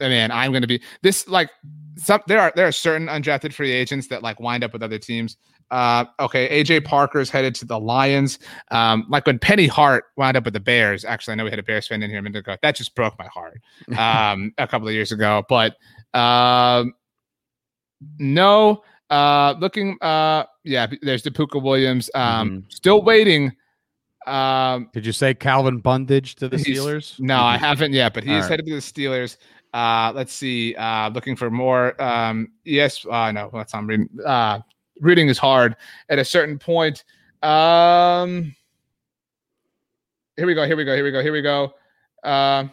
man, 0.00 0.30
I'm 0.30 0.52
going 0.52 0.62
to 0.62 0.68
be 0.68 0.82
this 1.02 1.28
like 1.28 1.50
some 1.96 2.20
there 2.26 2.40
are 2.40 2.52
there 2.56 2.66
are 2.66 2.72
certain 2.72 3.08
undrafted 3.08 3.52
free 3.52 3.72
agents 3.72 4.08
that 4.08 4.22
like 4.22 4.40
wind 4.40 4.64
up 4.64 4.72
with 4.72 4.82
other 4.82 4.98
teams. 4.98 5.36
Uh, 5.70 6.04
okay, 6.20 6.62
AJ 6.64 6.84
Parker's 6.84 7.28
headed 7.30 7.54
to 7.56 7.64
the 7.64 7.78
Lions. 7.78 8.38
Um, 8.70 9.04
like 9.08 9.26
when 9.26 9.38
Penny 9.38 9.66
Hart 9.66 10.04
wound 10.16 10.36
up 10.36 10.44
with 10.44 10.54
the 10.54 10.60
Bears. 10.60 11.04
Actually, 11.04 11.32
I 11.32 11.34
know 11.36 11.44
we 11.44 11.50
had 11.50 11.58
a 11.58 11.62
Bears 11.62 11.86
fan 11.86 12.02
in 12.02 12.08
here 12.10 12.18
a 12.20 12.22
minute 12.22 12.38
ago. 12.38 12.56
That 12.62 12.74
just 12.76 12.94
broke 12.94 13.18
my 13.18 13.26
heart. 13.26 13.60
Um, 13.98 14.52
a 14.58 14.66
couple 14.66 14.88
of 14.88 14.94
years 14.94 15.12
ago, 15.12 15.44
but 15.48 15.76
um, 16.14 16.94
no. 18.18 18.82
Uh, 19.10 19.54
looking. 19.58 19.96
Uh, 20.02 20.44
yeah. 20.64 20.86
There's 21.02 21.22
the 21.22 21.30
Pooka 21.30 21.62
Williams. 21.62 22.10
Um, 22.14 22.64
still 22.68 23.02
waiting. 23.02 23.52
Um, 24.26 24.90
Did 24.92 25.06
you 25.06 25.12
say 25.12 25.32
Calvin 25.32 25.80
Bundage 25.80 26.34
to 26.36 26.48
the 26.48 26.58
He's- 26.58 26.78
Steelers? 26.78 27.18
no, 27.18 27.38
I 27.40 27.56
haven't 27.56 27.94
yet, 27.94 28.12
but 28.12 28.24
he 28.24 28.32
All 28.32 28.36
is 28.36 28.42
right. 28.42 28.50
headed 28.50 28.66
to 28.66 28.74
the 28.74 28.80
Steelers. 28.80 29.38
Uh, 29.72 30.12
let's 30.14 30.32
see. 30.34 30.74
Uh, 30.74 31.08
looking 31.10 31.36
for 31.36 31.50
more. 31.50 32.00
Um, 32.02 32.52
yes. 32.64 33.06
Uh, 33.10 33.32
no, 33.32 33.50
that's 33.52 33.74
I'm 33.74 33.86
reading. 33.86 34.08
Uh, 34.24 34.60
reading 35.00 35.28
is 35.28 35.38
hard 35.38 35.76
at 36.08 36.18
a 36.18 36.24
certain 36.24 36.58
point. 36.58 37.04
Um, 37.42 38.54
here 40.36 40.46
we 40.46 40.54
go. 40.54 40.66
Here 40.66 40.76
we 40.76 40.84
go. 40.84 40.94
Here 40.94 41.04
we 41.04 41.10
go. 41.10 41.22
Here 41.22 41.32
we 41.32 41.42
go. 41.42 41.72
Um, 42.24 42.70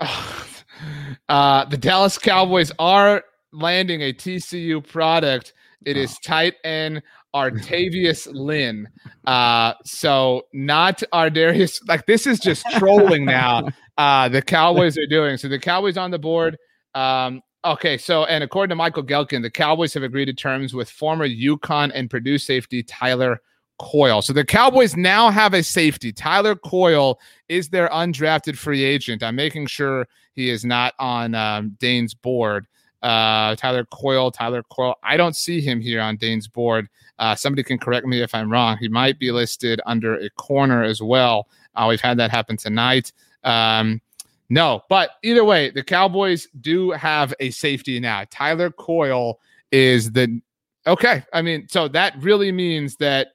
uh, 1.28 1.64
the 1.66 1.76
Dallas 1.76 2.18
Cowboys 2.18 2.72
are 2.78 3.24
landing 3.52 4.02
a 4.02 4.12
TCU 4.12 4.86
product. 4.86 5.54
It 5.84 5.96
is 5.96 6.18
tight 6.18 6.54
end 6.64 7.02
Artayvious 7.34 8.26
Lynn. 8.32 8.88
Uh, 9.26 9.74
so 9.84 10.42
not 10.52 11.02
Ardarius. 11.12 11.80
Like 11.86 12.06
this 12.06 12.26
is 12.26 12.40
just 12.40 12.66
trolling 12.72 13.24
now. 13.24 13.68
Uh, 13.98 14.28
the 14.28 14.42
Cowboys 14.42 14.98
are 14.98 15.06
doing 15.06 15.38
so. 15.38 15.48
The 15.48 15.58
Cowboys 15.58 15.96
on 15.96 16.10
the 16.10 16.18
board. 16.18 16.58
Um, 16.94 17.40
okay, 17.72 17.98
so 17.98 18.24
and 18.24 18.42
according 18.42 18.70
to 18.70 18.76
Michael 18.76 19.04
Gehlken, 19.04 19.42
the 19.42 19.50
Cowboys 19.50 19.94
have 19.94 20.02
agreed 20.02 20.26
to 20.26 20.32
terms 20.32 20.74
with 20.74 20.90
former 20.90 21.28
UConn 21.28 21.90
and 21.94 22.10
Purdue 22.10 22.38
safety 22.38 22.82
Tyler 22.82 23.40
Coyle. 23.78 24.22
So 24.22 24.32
the 24.32 24.44
Cowboys 24.44 24.96
now 24.96 25.30
have 25.30 25.54
a 25.54 25.62
safety. 25.62 26.12
Tyler 26.12 26.54
Coyle 26.56 27.18
is 27.48 27.68
their 27.68 27.88
undrafted 27.88 28.56
free 28.56 28.82
agent. 28.82 29.22
I'm 29.22 29.36
making 29.36 29.66
sure 29.66 30.06
he 30.34 30.50
is 30.50 30.64
not 30.64 30.94
on 30.98 31.34
um, 31.34 31.76
Dane's 31.78 32.14
board. 32.14 32.66
Uh, 33.02 33.54
Tyler 33.56 33.84
Coyle, 33.86 34.30
Tyler 34.30 34.62
Coyle. 34.64 34.96
I 35.02 35.16
don't 35.16 35.36
see 35.36 35.60
him 35.60 35.80
here 35.80 36.00
on 36.00 36.16
Dane's 36.16 36.48
board. 36.48 36.88
Uh, 37.18 37.34
somebody 37.34 37.62
can 37.62 37.78
correct 37.78 38.06
me 38.06 38.22
if 38.22 38.34
I'm 38.34 38.50
wrong. 38.50 38.76
He 38.78 38.88
might 38.88 39.18
be 39.18 39.30
listed 39.30 39.80
under 39.86 40.16
a 40.16 40.30
corner 40.30 40.82
as 40.82 41.02
well. 41.02 41.48
Uh, 41.74 41.86
we've 41.88 42.00
had 42.00 42.18
that 42.18 42.30
happen 42.30 42.56
tonight. 42.56 43.12
Um, 43.44 44.00
no, 44.48 44.82
but 44.88 45.10
either 45.22 45.44
way, 45.44 45.70
the 45.70 45.82
Cowboys 45.82 46.46
do 46.60 46.90
have 46.92 47.34
a 47.40 47.50
safety 47.50 47.98
now. 48.00 48.24
Tyler 48.30 48.70
Coyle 48.70 49.40
is 49.72 50.12
the 50.12 50.40
okay. 50.86 51.24
I 51.32 51.42
mean, 51.42 51.66
so 51.68 51.88
that 51.88 52.14
really 52.22 52.52
means 52.52 52.96
that 52.96 53.28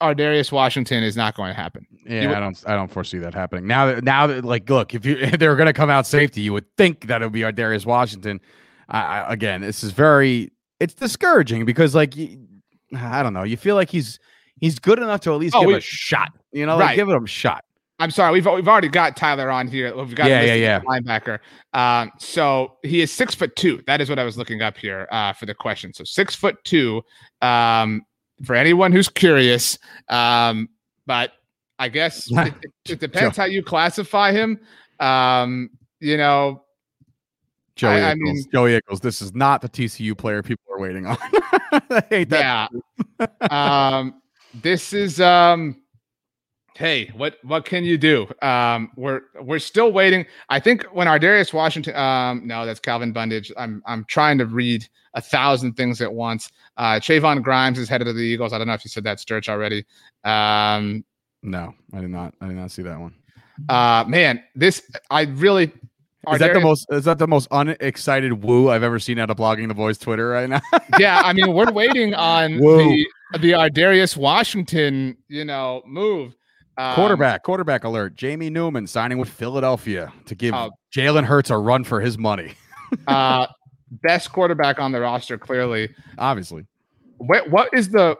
Ar'Darius 0.00 0.52
Washington 0.52 1.02
is 1.02 1.16
not 1.16 1.34
going 1.36 1.50
to 1.54 1.60
happen. 1.60 1.86
Yeah, 2.06 2.28
would- 2.28 2.36
I 2.36 2.40
don't. 2.40 2.64
I 2.66 2.74
don't 2.76 2.90
foresee 2.90 3.18
that 3.18 3.34
happening. 3.34 3.66
Now 3.66 3.86
that 3.86 4.04
now 4.04 4.26
that 4.26 4.44
like, 4.44 4.68
look, 4.68 4.94
if 4.94 5.04
you 5.06 5.16
if 5.20 5.38
they're 5.38 5.56
going 5.56 5.66
to 5.66 5.72
come 5.72 5.90
out 5.90 6.06
safety, 6.06 6.40
you 6.40 6.52
would 6.52 6.66
think 6.76 7.06
that 7.06 7.22
it 7.22 7.24
would 7.24 7.32
be 7.32 7.40
Ar'Darius 7.42 7.86
Washington. 7.86 8.40
I, 8.88 9.00
I, 9.20 9.32
again, 9.32 9.60
this 9.62 9.82
is 9.82 9.92
very. 9.92 10.52
It's 10.80 10.94
discouraging 10.94 11.64
because 11.64 11.94
like, 11.94 12.14
I 12.96 13.22
don't 13.22 13.32
know. 13.32 13.44
You 13.44 13.56
feel 13.56 13.74
like 13.76 13.88
he's 13.90 14.18
he's 14.60 14.78
good 14.78 14.98
enough 14.98 15.20
to 15.22 15.32
at 15.32 15.38
least 15.40 15.54
Oh, 15.54 15.60
give 15.60 15.68
we- 15.68 15.74
a 15.76 15.80
shot. 15.80 16.32
You 16.52 16.66
know, 16.66 16.76
like 16.76 16.96
give 16.96 17.08
him 17.08 17.24
a 17.24 17.26
shot. 17.26 17.64
I'm 18.04 18.10
sorry, 18.10 18.32
we've 18.34 18.44
we've 18.44 18.68
already 18.68 18.88
got 18.88 19.16
Tyler 19.16 19.50
on 19.50 19.66
here. 19.66 19.96
We've 19.96 20.14
got 20.14 20.28
Yeah, 20.28 20.42
yeah, 20.42 20.54
yeah. 20.54 20.80
linebacker. 20.80 21.38
Um, 21.72 22.12
so 22.18 22.76
he 22.82 23.00
is 23.00 23.10
six 23.10 23.34
foot 23.34 23.56
two. 23.56 23.82
That 23.86 24.02
is 24.02 24.10
what 24.10 24.18
I 24.18 24.24
was 24.24 24.36
looking 24.36 24.60
up 24.60 24.76
here 24.76 25.08
uh, 25.10 25.32
for 25.32 25.46
the 25.46 25.54
question. 25.54 25.94
So 25.94 26.04
six 26.04 26.34
foot 26.34 26.62
two. 26.64 27.02
Um, 27.40 28.02
for 28.44 28.54
anyone 28.56 28.92
who's 28.92 29.08
curious, 29.08 29.78
um, 30.10 30.68
but 31.06 31.32
I 31.78 31.88
guess 31.88 32.26
it, 32.30 32.52
it, 32.86 33.00
depends 33.00 33.38
how 33.38 33.46
you 33.46 33.62
classify 33.62 34.32
him. 34.32 34.60
Um, 35.00 35.70
you 36.00 36.18
know, 36.18 36.62
Joey 37.74 37.92
I- 37.94 37.96
I 37.96 38.10
Eccles. 38.10 38.18
mean- 38.20 38.44
Joey 38.52 38.74
Eccles. 38.74 39.00
This 39.00 39.22
is 39.22 39.34
not 39.34 39.62
the 39.62 39.68
TCU 39.70 40.14
player 40.16 40.42
people 40.42 40.64
are 40.74 40.78
waiting 40.78 41.06
on. 41.06 41.16
I 41.72 42.02
hate 42.10 42.28
that. 42.28 42.70
yeah. 43.18 43.26
um, 43.50 44.20
this 44.60 44.92
is 44.92 45.22
um, 45.22 45.80
hey, 46.74 47.10
what 47.16 47.36
what 47.42 47.64
can 47.64 47.84
you 47.84 47.96
do? 47.96 48.26
Um, 48.42 48.90
we're 48.96 49.22
we're 49.40 49.58
still 49.58 49.92
waiting. 49.92 50.26
I 50.48 50.60
think 50.60 50.84
when 50.92 51.06
Ar'Darius 51.06 51.52
Washington, 51.52 51.94
um, 51.96 52.46
no, 52.46 52.66
that's 52.66 52.80
Calvin 52.80 53.12
Bundage. 53.12 53.52
I'm 53.56 53.82
I'm 53.86 54.04
trying 54.06 54.38
to 54.38 54.46
read 54.46 54.86
a 55.14 55.20
thousand 55.20 55.74
things 55.74 56.00
at 56.00 56.12
once. 56.12 56.50
Uh, 56.76 56.94
Trevon 56.94 57.42
Grimes 57.42 57.78
is 57.78 57.88
headed 57.88 58.06
to 58.06 58.12
the 58.12 58.20
Eagles. 58.20 58.52
I 58.52 58.58
don't 58.58 58.66
know 58.66 58.74
if 58.74 58.84
you 58.84 58.88
said 58.90 59.04
that, 59.04 59.20
Sturge, 59.20 59.48
already. 59.48 59.84
Um, 60.24 61.04
No, 61.42 61.74
I 61.92 62.00
did 62.00 62.10
not. 62.10 62.34
I 62.40 62.48
did 62.48 62.56
not 62.56 62.70
see 62.70 62.82
that 62.82 62.98
one. 62.98 63.14
uh, 63.68 64.04
man, 64.08 64.42
this 64.54 64.82
I 65.10 65.22
really. 65.22 65.72
Is 66.32 66.38
that 66.38 66.54
the 66.54 66.60
most? 66.60 66.86
Is 66.90 67.04
that 67.04 67.18
the 67.18 67.28
most 67.28 67.48
unexcited 67.50 68.42
woo 68.42 68.70
I've 68.70 68.82
ever 68.82 68.98
seen 68.98 69.18
out 69.18 69.28
of 69.28 69.36
blogging 69.36 69.68
the 69.68 69.74
boys 69.74 69.98
Twitter 69.98 70.30
right 70.30 70.48
now? 70.48 70.62
yeah, 70.98 71.20
I 71.22 71.34
mean, 71.34 71.52
we're 71.52 71.70
waiting 71.70 72.14
on 72.14 72.58
Whoa. 72.58 72.78
the 72.78 73.06
the 73.40 73.50
Ardarius 73.50 74.16
Washington, 74.16 75.18
you 75.28 75.44
know, 75.44 75.82
move. 75.86 76.34
Um, 76.76 76.94
quarterback, 76.94 77.42
quarterback 77.44 77.84
alert. 77.84 78.16
Jamie 78.16 78.50
Newman 78.50 78.86
signing 78.86 79.18
with 79.18 79.28
Philadelphia 79.28 80.12
to 80.26 80.34
give 80.34 80.54
Oh. 80.54 80.70
Jalen 80.94 81.24
Hurts 81.24 81.50
a 81.50 81.56
run 81.56 81.84
for 81.84 82.00
his 82.00 82.18
money. 82.18 82.54
uh, 83.06 83.46
best 84.02 84.32
quarterback 84.32 84.80
on 84.80 84.90
the 84.92 85.00
roster, 85.00 85.38
clearly. 85.38 85.94
Obviously, 86.18 86.64
What 87.18 87.48
what 87.50 87.68
is 87.72 87.90
the 87.90 88.16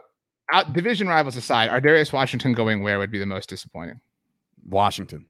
out, 0.53 0.71
division 0.73 1.07
rivals 1.07 1.35
aside? 1.35 1.69
Ar'Darius 1.69 2.13
Washington 2.13 2.53
going 2.53 2.81
where 2.83 2.97
would 2.99 3.11
be 3.11 3.19
the 3.19 3.25
most 3.25 3.49
disappointing? 3.49 3.99
Washington. 4.67 5.25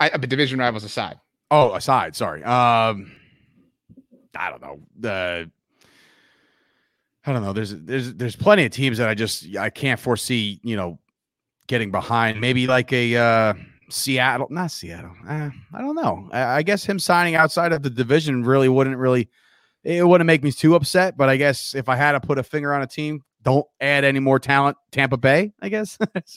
I, 0.00 0.10
but 0.10 0.28
division 0.28 0.58
rivals 0.58 0.82
aside, 0.84 1.20
Oh, 1.50 1.74
aside, 1.74 2.16
sorry. 2.16 2.42
Um, 2.42 3.12
I 4.34 4.50
don't 4.50 4.62
know. 4.62 4.80
The 4.98 5.50
I 7.24 7.32
don't 7.32 7.42
know. 7.44 7.52
There's 7.52 7.70
there's 7.76 8.14
there's 8.14 8.34
plenty 8.34 8.64
of 8.64 8.72
teams 8.72 8.98
that 8.98 9.08
I 9.08 9.14
just 9.14 9.54
I 9.56 9.70
can't 9.70 10.00
foresee. 10.00 10.58
You 10.64 10.74
know, 10.76 10.98
getting 11.72 11.90
behind. 11.90 12.38
Maybe 12.38 12.66
like 12.66 12.92
a 12.92 13.16
uh, 13.16 13.54
Seattle, 13.88 14.46
not 14.50 14.70
Seattle. 14.70 15.16
Uh, 15.26 15.48
I 15.72 15.80
don't 15.80 15.96
know. 15.96 16.28
I, 16.30 16.58
I 16.58 16.62
guess 16.62 16.84
him 16.84 16.98
signing 16.98 17.34
outside 17.34 17.72
of 17.72 17.82
the 17.82 17.88
division 17.88 18.44
really 18.44 18.68
wouldn't 18.68 18.98
really. 18.98 19.30
It 19.84 20.06
wouldn't 20.06 20.26
make 20.26 20.44
me 20.44 20.52
too 20.52 20.74
upset. 20.76 21.16
But 21.16 21.30
I 21.30 21.36
guess 21.36 21.74
if 21.74 21.88
I 21.88 21.96
had 21.96 22.12
to 22.12 22.20
put 22.20 22.38
a 22.38 22.42
finger 22.42 22.74
on 22.74 22.82
a 22.82 22.86
team, 22.86 23.24
don't 23.42 23.66
add 23.80 24.04
any 24.04 24.20
more 24.20 24.38
talent. 24.38 24.76
Tampa 24.92 25.16
Bay, 25.16 25.52
I 25.62 25.70
guess. 25.70 25.96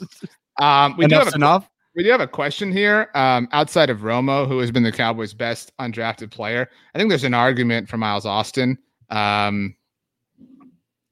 um, 0.61 0.95
we 0.97 1.05
do 1.05 1.15
have 1.15 1.27
a, 1.27 1.35
enough. 1.35 1.69
we 1.95 2.03
do 2.03 2.09
have 2.11 2.21
a 2.21 2.27
question 2.27 2.71
here. 2.71 3.09
Um, 3.13 3.49
outside 3.51 3.89
of 3.89 3.99
Romo, 3.99 4.47
who 4.47 4.59
has 4.59 4.71
been 4.71 4.83
the 4.83 4.91
Cowboys' 4.91 5.33
best 5.33 5.73
undrafted 5.79 6.31
player, 6.31 6.69
I 6.95 6.97
think 6.97 7.09
there's 7.09 7.25
an 7.25 7.33
argument 7.33 7.89
for 7.89 7.97
Miles 7.97 8.25
Austin. 8.25 8.77
Um, 9.09 9.75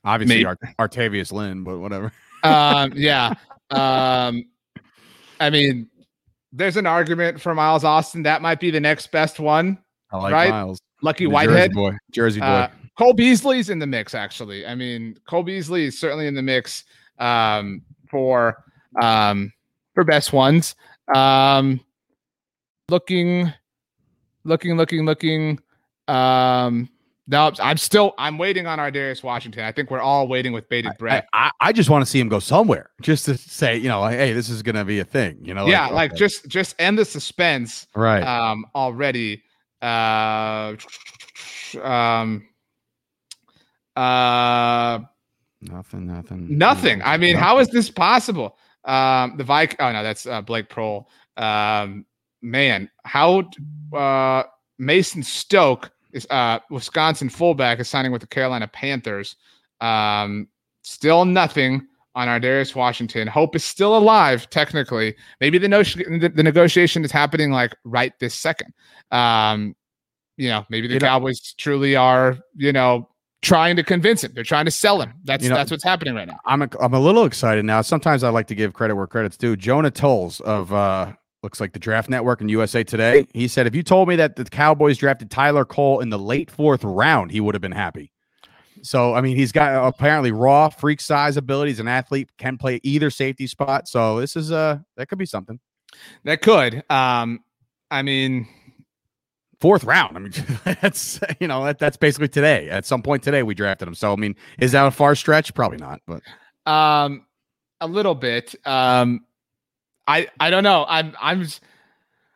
Obviously. 0.05 0.45
Art- 0.45 0.59
Artayvious 0.79 1.31
Lynn, 1.31 1.63
but 1.63 1.79
whatever. 1.79 2.11
um, 2.43 2.93
yeah. 2.95 3.33
Um, 3.73 4.45
I 5.39 5.49
mean, 5.49 5.89
there's 6.51 6.77
an 6.77 6.85
argument 6.85 7.41
for 7.41 7.53
Miles 7.55 7.83
Austin. 7.83 8.23
That 8.23 8.41
might 8.41 8.59
be 8.59 8.71
the 8.71 8.79
next 8.79 9.11
best 9.11 9.39
one. 9.39 9.77
I 10.11 10.17
like 10.17 10.33
Right? 10.33 10.49
Miles. 10.49 10.79
Lucky 11.01 11.25
The 11.25 11.31
Whitehead. 11.31 11.71
Jersey 11.71 11.73
boy. 11.73 11.97
Jersey 12.11 12.39
boy. 12.39 12.45
Uh, 12.45 12.67
Cole 12.97 13.13
Beasley's 13.13 13.69
in 13.69 13.79
the 13.79 13.87
mix, 13.87 14.13
actually. 14.13 14.65
I 14.65 14.75
mean, 14.75 15.17
Cole 15.27 15.43
Beasley 15.43 15.85
is 15.85 15.99
certainly 15.99 16.27
in 16.27 16.35
the 16.35 16.41
mix 16.43 16.83
um, 17.17 17.81
for 18.09 18.63
um, 19.01 19.51
for 19.95 20.03
best 20.03 20.31
ones. 20.31 20.75
Um, 21.15 21.79
looking, 22.89 23.51
looking, 24.43 24.77
looking, 24.77 25.05
looking. 25.05 25.59
Um, 26.07 26.87
no, 27.27 27.51
I'm 27.59 27.77
still 27.77 28.13
I'm 28.17 28.37
waiting 28.37 28.67
on 28.67 28.79
Ar'Darius 28.79 29.23
Washington. 29.23 29.63
I 29.63 29.71
think 29.71 29.89
we're 29.89 30.01
all 30.01 30.27
waiting 30.27 30.51
with 30.51 30.67
bated 30.67 30.97
breath. 30.97 31.25
I, 31.31 31.51
I 31.61 31.71
just 31.71 31.89
want 31.89 32.03
to 32.03 32.09
see 32.09 32.19
him 32.19 32.27
go 32.27 32.39
somewhere, 32.39 32.89
just 33.01 33.25
to 33.25 33.37
say, 33.37 33.77
you 33.77 33.87
know, 33.87 34.01
like, 34.01 34.17
hey, 34.17 34.33
this 34.33 34.49
is 34.49 34.61
gonna 34.61 34.83
be 34.83 34.99
a 34.99 35.05
thing. 35.05 35.37
You 35.41 35.53
know, 35.53 35.65
yeah, 35.67 35.87
like 35.87 36.11
okay. 36.11 36.19
just 36.19 36.47
just 36.47 36.75
end 36.79 36.99
the 36.99 37.05
suspense 37.05 37.87
right. 37.95 38.23
um 38.23 38.65
already. 38.75 39.43
Uh, 39.81 40.75
um, 41.81 42.47
uh, 43.95 44.99
nothing, 45.61 46.07
nothing, 46.07 46.57
Nothing. 46.57 47.01
I 47.03 47.17
mean, 47.17 47.33
nothing. 47.33 47.43
how 47.43 47.59
is 47.59 47.67
this 47.69 47.89
possible? 47.89 48.57
Um, 48.85 49.35
the 49.37 49.43
Vik. 49.43 49.77
Oh 49.79 49.91
no, 49.91 50.03
that's 50.03 50.25
uh, 50.25 50.41
Blake 50.41 50.69
Proehl. 50.69 51.05
Um, 51.37 52.05
man, 52.41 52.89
how 53.05 53.49
uh, 53.93 54.43
Mason 54.77 55.23
Stokke 55.23 55.89
is 56.13 56.25
uh, 56.29 56.59
Wisconsin 56.69 57.29
fullback 57.29 57.79
is 57.79 57.89
signing 57.89 58.11
with 58.11 58.21
the 58.21 58.27
Carolina 58.27 58.67
Panthers. 58.67 59.35
Um, 59.81 60.47
still 60.83 61.25
nothing 61.25 61.87
on 62.15 62.27
Ar'Darius 62.27 62.75
Washington. 62.75 63.27
Hope 63.27 63.55
is 63.55 63.63
still 63.63 63.97
alive 63.97 64.49
technically. 64.49 65.15
Maybe 65.41 65.57
the 65.57 65.67
notion 65.67 66.19
the, 66.19 66.43
negotiation 66.43 67.03
is 67.03 67.11
happening 67.11 67.51
like 67.51 67.75
right 67.83 68.13
this 68.19 68.35
second. 68.35 68.73
Um, 69.11 69.75
you 70.37 70.49
know, 70.49 70.65
maybe 70.69 70.87
the 70.87 70.93
You 70.95 70.99
know- 70.99 71.07
Cowboys 71.07 71.53
truly 71.57 71.95
are. 71.95 72.37
You 72.55 72.71
know. 72.71 73.09
Trying 73.41 73.75
to 73.75 73.83
convince 73.83 74.23
him, 74.23 74.31
they're 74.33 74.45
trying 74.45 74.63
to 74.63 74.71
sell 74.71 75.01
him. 75.01 75.15
That's 75.25 75.43
You 75.43 75.49
know- 75.49 75.57
that's 75.57 75.69
what's 75.69 75.83
happening 75.83 76.15
right 76.15 76.25
now. 76.29 76.39
I'm 76.45 76.61
a, 76.61 76.69
I'm 76.79 76.93
a 76.93 76.99
little 76.99 77.25
excited 77.25 77.65
now. 77.65 77.81
Sometimes 77.81 78.23
I 78.23 78.29
like 78.29 78.47
to 78.47 78.55
give 78.55 78.71
credit 78.71 78.95
where 78.95 79.05
credit's 79.05 79.35
due. 79.35 79.57
Jonah 79.57 79.91
Tolles 79.91 80.39
of 80.39 80.71
uh, 80.71 81.11
looks 81.43 81.59
like 81.59 81.73
the 81.73 81.79
Draft 81.79 82.09
Network 82.09 82.41
and 82.41 82.49
USA 82.49 82.83
Today. 82.83 83.27
He 83.33 83.47
said, 83.47 83.67
if 83.67 83.75
you 83.75 83.83
told 83.83 84.07
me 84.07 84.15
that 84.15 84.35
the 84.35 84.45
Cowboys 84.45 84.97
drafted 84.97 85.29
Tyler 85.29 85.65
Cole 85.65 85.99
in 85.99 86.09
the 86.09 86.19
late 86.19 86.49
fourth 86.49 86.83
round, 86.83 87.31
he 87.31 87.41
would 87.41 87.53
have 87.53 87.61
been 87.61 87.71
happy. 87.71 88.11
So 88.81 89.13
I 89.13 89.21
mean, 89.21 89.37
he's 89.37 89.51
got 89.51 89.87
apparently 89.87 90.31
raw 90.31 90.69
freak 90.69 90.99
size 90.99 91.37
abilities. 91.37 91.79
An 91.79 91.87
athlete 91.87 92.29
can 92.37 92.57
play 92.57 92.79
either 92.83 93.09
safety 93.09 93.47
spot. 93.47 93.87
So 93.87 94.19
this 94.19 94.35
is 94.35 94.51
uh 94.51 94.79
that 94.97 95.07
could 95.07 95.19
be 95.19 95.25
something. 95.25 95.59
That 96.23 96.41
could. 96.41 96.83
Um, 96.89 97.39
I 97.91 98.01
mean, 98.01 98.47
Fourth 99.63 99.85
round. 99.85 100.17
I 100.17 100.19
mean, 100.19 100.33
that's 100.81 101.21
you 101.39 101.47
know 101.47 101.63
that, 101.63 101.79
that's 101.79 101.95
basically 101.95 102.27
today. 102.27 102.69
At 102.69 102.85
some 102.85 103.01
point 103.01 103.23
today, 103.23 103.43
we 103.43 103.55
drafted 103.55 103.87
him. 103.87 103.95
So 103.95 104.11
I 104.11 104.17
mean, 104.17 104.35
is 104.59 104.73
that 104.73 104.85
a 104.85 104.91
far 104.91 105.15
stretch? 105.15 105.53
Probably 105.53 105.77
not. 105.77 106.01
But 106.05 106.21
um, 106.69 107.25
a 107.79 107.87
little 107.87 108.13
bit. 108.13 108.55
Um, 108.65 109.21
I 110.07 110.27
I 110.39 110.49
don't 110.49 110.63
know. 110.63 110.85
I'm 110.87 111.15
I'm. 111.19 111.47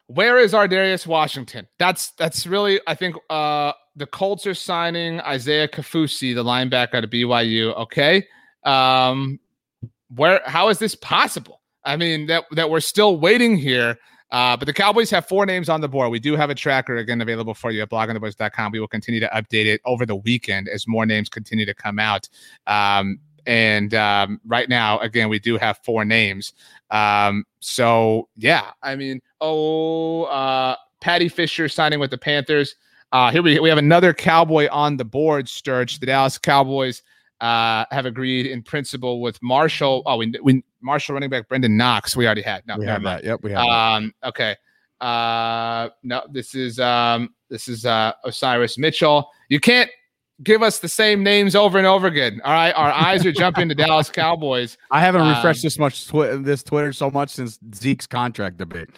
Where 0.07 0.39
is 0.39 0.53
Ar'Darius 0.53 1.05
Washington? 1.05 1.67
That's 1.79 2.11
that's 2.11 2.47
really 2.47 2.79
I 2.87 2.95
think 2.95 3.15
uh 3.29 3.73
the 3.95 4.05
Colts 4.05 4.45
are 4.45 4.53
signing 4.53 5.19
Isaiah 5.21 5.67
Kaufusi, 5.67 6.33
the 6.33 6.43
linebacker 6.43 6.93
at 6.95 7.09
BYU. 7.09 7.75
Okay, 7.75 8.25
um, 8.63 9.39
where 10.15 10.41
how 10.45 10.69
is 10.69 10.79
this 10.79 10.95
possible? 10.95 11.61
I 11.83 11.97
mean 11.97 12.27
that 12.27 12.45
that 12.51 12.69
we're 12.69 12.79
still 12.79 13.19
waiting 13.19 13.57
here. 13.57 13.97
Uh, 14.29 14.57
but 14.57 14.65
the 14.65 14.73
Cowboys 14.73 15.09
have 15.09 15.25
four 15.25 15.45
names 15.45 15.69
on 15.69 15.79
the 15.79 15.87
board. 15.87 16.11
We 16.11 16.19
do 16.19 16.35
have 16.35 16.49
a 16.49 16.55
tracker 16.55 16.97
again 16.97 17.21
available 17.21 17.53
for 17.53 17.71
you 17.71 17.81
at 17.81 17.89
bloggingtheboys.com. 17.89 18.73
We 18.73 18.79
will 18.81 18.87
continue 18.87 19.21
to 19.21 19.29
update 19.29 19.67
it 19.67 19.79
over 19.85 20.05
the 20.05 20.17
weekend 20.17 20.67
as 20.67 20.85
more 20.85 21.05
names 21.05 21.29
continue 21.29 21.65
to 21.65 21.73
come 21.73 21.97
out. 21.97 22.27
Um, 22.67 23.19
and 23.47 23.93
um, 23.93 24.39
right 24.45 24.69
now, 24.69 24.99
again, 24.99 25.29
we 25.29 25.39
do 25.39 25.57
have 25.57 25.79
four 25.79 26.05
names. 26.05 26.53
Um, 26.91 27.45
so 27.59 28.27
yeah, 28.35 28.71
I 28.83 28.95
mean, 28.95 29.21
oh, 29.41 30.23
uh, 30.23 30.75
Paddy 31.01 31.29
Fisher 31.29 31.67
signing 31.69 31.99
with 31.99 32.11
the 32.11 32.17
Panthers. 32.17 32.75
Uh, 33.11 33.31
here 33.31 33.41
we 33.41 33.59
we 33.59 33.69
have 33.69 33.77
another 33.77 34.13
Cowboy 34.13 34.67
on 34.69 34.97
the 34.97 35.05
board. 35.05 35.47
Sturge, 35.47 35.99
the 35.99 36.05
Dallas 36.05 36.37
Cowboys 36.37 37.01
uh, 37.39 37.85
have 37.89 38.05
agreed 38.05 38.47
in 38.47 38.61
principle 38.61 39.21
with 39.21 39.41
Marshall. 39.41 40.03
Oh, 40.05 40.17
we, 40.17 40.33
we 40.43 40.63
Marshall 40.81 41.13
running 41.13 41.29
back 41.29 41.47
Brenden 41.47 41.71
Knox. 41.71 42.15
We 42.15 42.25
already 42.25 42.41
had. 42.41 42.67
No, 42.67 42.77
we 42.77 42.85
have 42.85 43.03
that. 43.03 43.23
Yep, 43.23 43.43
we 43.43 43.51
have 43.51 43.65
that. 43.65 43.69
Um, 43.69 44.13
okay. 44.25 44.55
Uh, 44.99 45.89
no, 46.03 46.23
this 46.31 46.53
is 46.53 46.79
um, 46.79 47.33
this 47.49 47.69
is 47.69 47.85
uh, 47.85 48.11
Osiris 48.25 48.77
Mitchell. 48.77 49.29
You 49.47 49.61
can't 49.61 49.89
give 50.43 50.61
us 50.63 50.79
the 50.79 50.87
same 50.89 51.23
names 51.23 51.55
over 51.55 51.77
and 51.77 51.87
over 51.87 52.07
again. 52.07 52.41
All 52.43 52.53
right, 52.53 52.71
our 52.71 52.91
eyes 52.91 53.25
are 53.25 53.31
jumping 53.31 53.69
to 53.69 53.75
Dallas 53.75 54.09
Cowboys. 54.09 54.77
I 54.91 54.99
haven't 55.01 55.21
um, 55.21 55.29
refreshed 55.29 55.63
this 55.63 55.77
much 55.79 56.07
twi- 56.07 56.35
this 56.37 56.63
Twitter 56.63 56.93
so 56.93 57.09
much 57.11 57.29
since 57.31 57.59
Zeke's 57.75 58.07
contract 58.07 58.57
debate. 58.57 58.89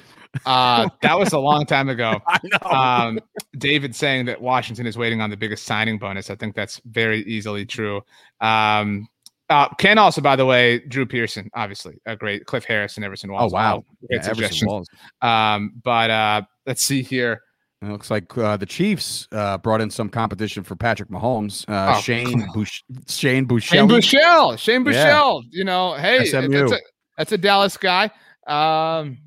Uh, 0.45 0.87
that 1.01 1.17
was 1.17 1.33
a 1.33 1.39
long 1.39 1.65
time 1.65 1.89
ago. 1.89 2.19
I 2.27 2.39
know. 2.43 2.69
Um, 2.69 3.19
David 3.57 3.95
saying 3.95 4.25
that 4.25 4.39
Washington 4.41 4.85
is 4.85 4.97
waiting 4.97 5.21
on 5.21 5.29
the 5.31 5.37
biggest 5.37 5.63
signing 5.65 5.97
bonus. 5.97 6.29
I 6.29 6.35
think 6.35 6.55
that's 6.55 6.79
very 6.85 7.21
easily 7.23 7.65
true. 7.65 8.01
Um, 8.41 9.07
Uh, 9.49 9.67
Ken 9.79 9.97
also, 9.97 10.21
by 10.21 10.35
the 10.35 10.45
way, 10.45 10.77
Drew 10.87 11.07
Pearson, 11.07 11.49
obviously 11.55 11.95
a 12.05 12.15
great 12.15 12.45
Cliff 12.45 12.63
Harris 12.65 12.97
and 12.97 13.03
Everson 13.03 13.31
Walls. 13.31 13.51
Oh 13.51 13.55
wow, 13.55 13.83
great 14.07 14.17
Yeah, 14.21 14.29
Everson 14.29 14.35
suggestions. 14.35 14.67
Walls. 14.69 14.87
Um, 15.23 15.73
but 15.83 16.11
uh, 16.11 16.41
let's 16.67 16.83
see 16.83 17.01
here. 17.01 17.41
It 17.81 17.87
looks 17.87 18.11
like 18.11 18.37
uh, 18.37 18.57
the 18.57 18.65
Chiefs 18.65 19.27
uh, 19.31 19.57
brought 19.57 19.79
in 19.79 19.89
some 19.89 20.09
competition 20.09 20.63
for 20.63 20.75
Patrick 20.75 21.09
Mahomes. 21.09 21.63
Uh, 21.69 21.93
Oh, 21.95 22.01
Shane 22.01 22.45
Bush, 22.53 22.83
Shane 23.07 23.45
Boucher. 23.45 23.75
Shane 23.75 23.87
Bushell. 23.87 24.55
Shane 24.57 24.81
Yeah. 24.85 24.91
Bushell. 24.91 25.43
You 25.51 25.63
know, 25.63 25.93
hey, 25.95 26.25
SMU. 26.25 26.49
that's 26.49 26.71
a, 26.73 26.77
that's 27.17 27.31
a 27.31 27.37
Dallas 27.37 27.77
guy. 27.77 28.11
Um, 28.47 29.17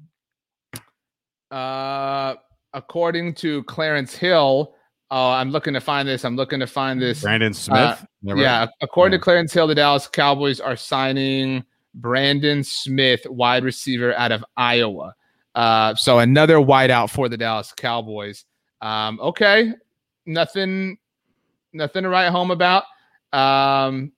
uh, 1.51 2.35
according 2.75 3.35
to 3.37 3.63
Clarence 3.65 4.15
Hill, 4.15 4.75
oh, 5.11 5.31
I'm 5.31 5.51
looking 5.51 5.75
to 5.75 5.81
find 5.81 6.07
this. 6.07 6.25
I'm 6.25 6.37
looking 6.37 6.61
to 6.61 6.67
find 6.67 7.01
this. 7.01 7.23
Brandon 7.23 7.55
Smith. 7.55 8.05
Never- 8.23 8.41
Yeah, 8.41 8.67
according 8.81 9.13
Yeah. 9.15 9.19
to 9.19 9.25
Clarence 9.25 9.53
Hill, 9.53 9.67
the 9.67 9.75
Dallas 9.75 10.07
Cowboys 10.09 10.61
are 10.61 10.77
signing 10.77 11.65
Brandon 11.95 12.65
Smith, 12.65 13.27
wide 13.29 13.65
receiver 13.65 14.15
out 14.15 14.33
of 14.33 14.45
Iowa. 14.57 15.15
Uh, 15.55 15.95
so 15.95 16.19
another 16.19 16.57
wideout 16.57 17.11
for 17.11 17.29
the 17.29 17.37
Dallas 17.37 17.73
Cowboys. 17.77 18.45
Um, 18.81 19.21
okay, 19.21 19.73
nothing, 20.27 20.99
nothing 21.73 22.03
to 22.05 22.09
write 22.09 22.31
home 22.31 22.51
about. 22.51 22.85
Um, 23.33 24.13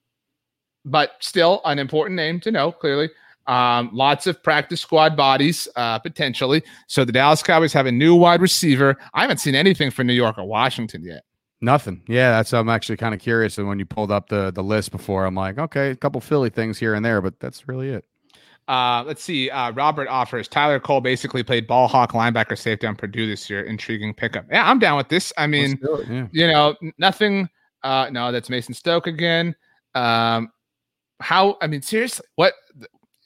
but 0.85 1.13
still 1.21 1.61
an 1.65 1.79
important 1.79 2.17
name 2.17 2.41
to 2.41 2.51
know. 2.51 2.73
Clearly, 2.73 3.11
um, 3.47 3.91
lots 3.93 4.27
of 4.27 4.43
practice 4.43 4.81
squad 4.81 5.17
bodies 5.17 5.69
uh, 5.77 5.99
potentially. 5.99 6.63
So 6.87 7.05
the 7.05 7.13
Dallas 7.13 7.43
Cowboys 7.43 7.73
have 7.73 7.87
a 7.87 7.93
new 7.93 8.15
wide 8.15 8.41
receiver. 8.41 8.97
I 9.13 9.23
haven't 9.23 9.39
seen 9.39 9.55
anything 9.55 9.91
for 9.91 10.05
New 10.05 10.15
York 10.15 10.39
or 10.39 10.45
Washington 10.45 11.03
yet. 11.05 11.25
Nothing. 11.61 12.03
Yeah, 12.09 12.33
that's. 12.33 12.53
I'm 12.53 12.69
actually 12.69 12.99
kind 12.99 13.15
of 13.15 13.21
curious. 13.21 13.57
And 13.57 13.67
when 13.67 13.79
you 13.79 13.87
pulled 13.87 14.11
up 14.11 14.29
the 14.29 14.51
the 14.51 14.63
list 14.63 14.91
before, 14.91 15.25
I'm 15.25 15.35
like, 15.35 15.59
okay, 15.59 15.91
a 15.91 15.97
couple 15.97 16.21
Philly 16.21 16.51
things 16.51 16.79
here 16.79 16.95
and 16.95 17.05
there, 17.05 17.23
but 17.23 17.41
that's 17.41 17.69
really 17.69 17.89
it. 17.91 18.05
Uh, 18.67 19.05
let's 19.07 19.23
see. 19.23 19.51
Uh, 19.51 19.71
Robert 19.73 20.09
offers 20.09 20.49
Tyler 20.49 20.81
Cole 20.81 21.01
basically 21.01 21.43
played 21.43 21.67
ball 21.67 21.87
hawk 21.87 22.13
linebacker 22.13 22.59
safety 22.59 22.87
on 22.87 22.97
Purdue 22.97 23.27
this 23.27 23.51
year. 23.51 23.63
Intriguing 23.63 24.15
pickup. 24.15 24.47
Yeah, 24.51 24.69
I'm 24.69 24.79
down 24.79 24.97
with 24.97 25.09
this. 25.09 25.33
I 25.37 25.47
mean, 25.47 25.79
it, 25.83 26.09
yeah. 26.09 26.27
you 26.33 26.47
know, 26.47 26.75
nothing. 26.99 27.49
Uh, 27.83 28.09
no, 28.11 28.33
that's 28.33 28.49
Mason 28.49 28.75
Stokke 28.75 29.07
again. 29.07 29.55
Um, 29.95 30.51
how? 31.21 31.59
I 31.61 31.67
mean, 31.67 31.83
seriously, 31.83 32.27
what? 32.37 32.55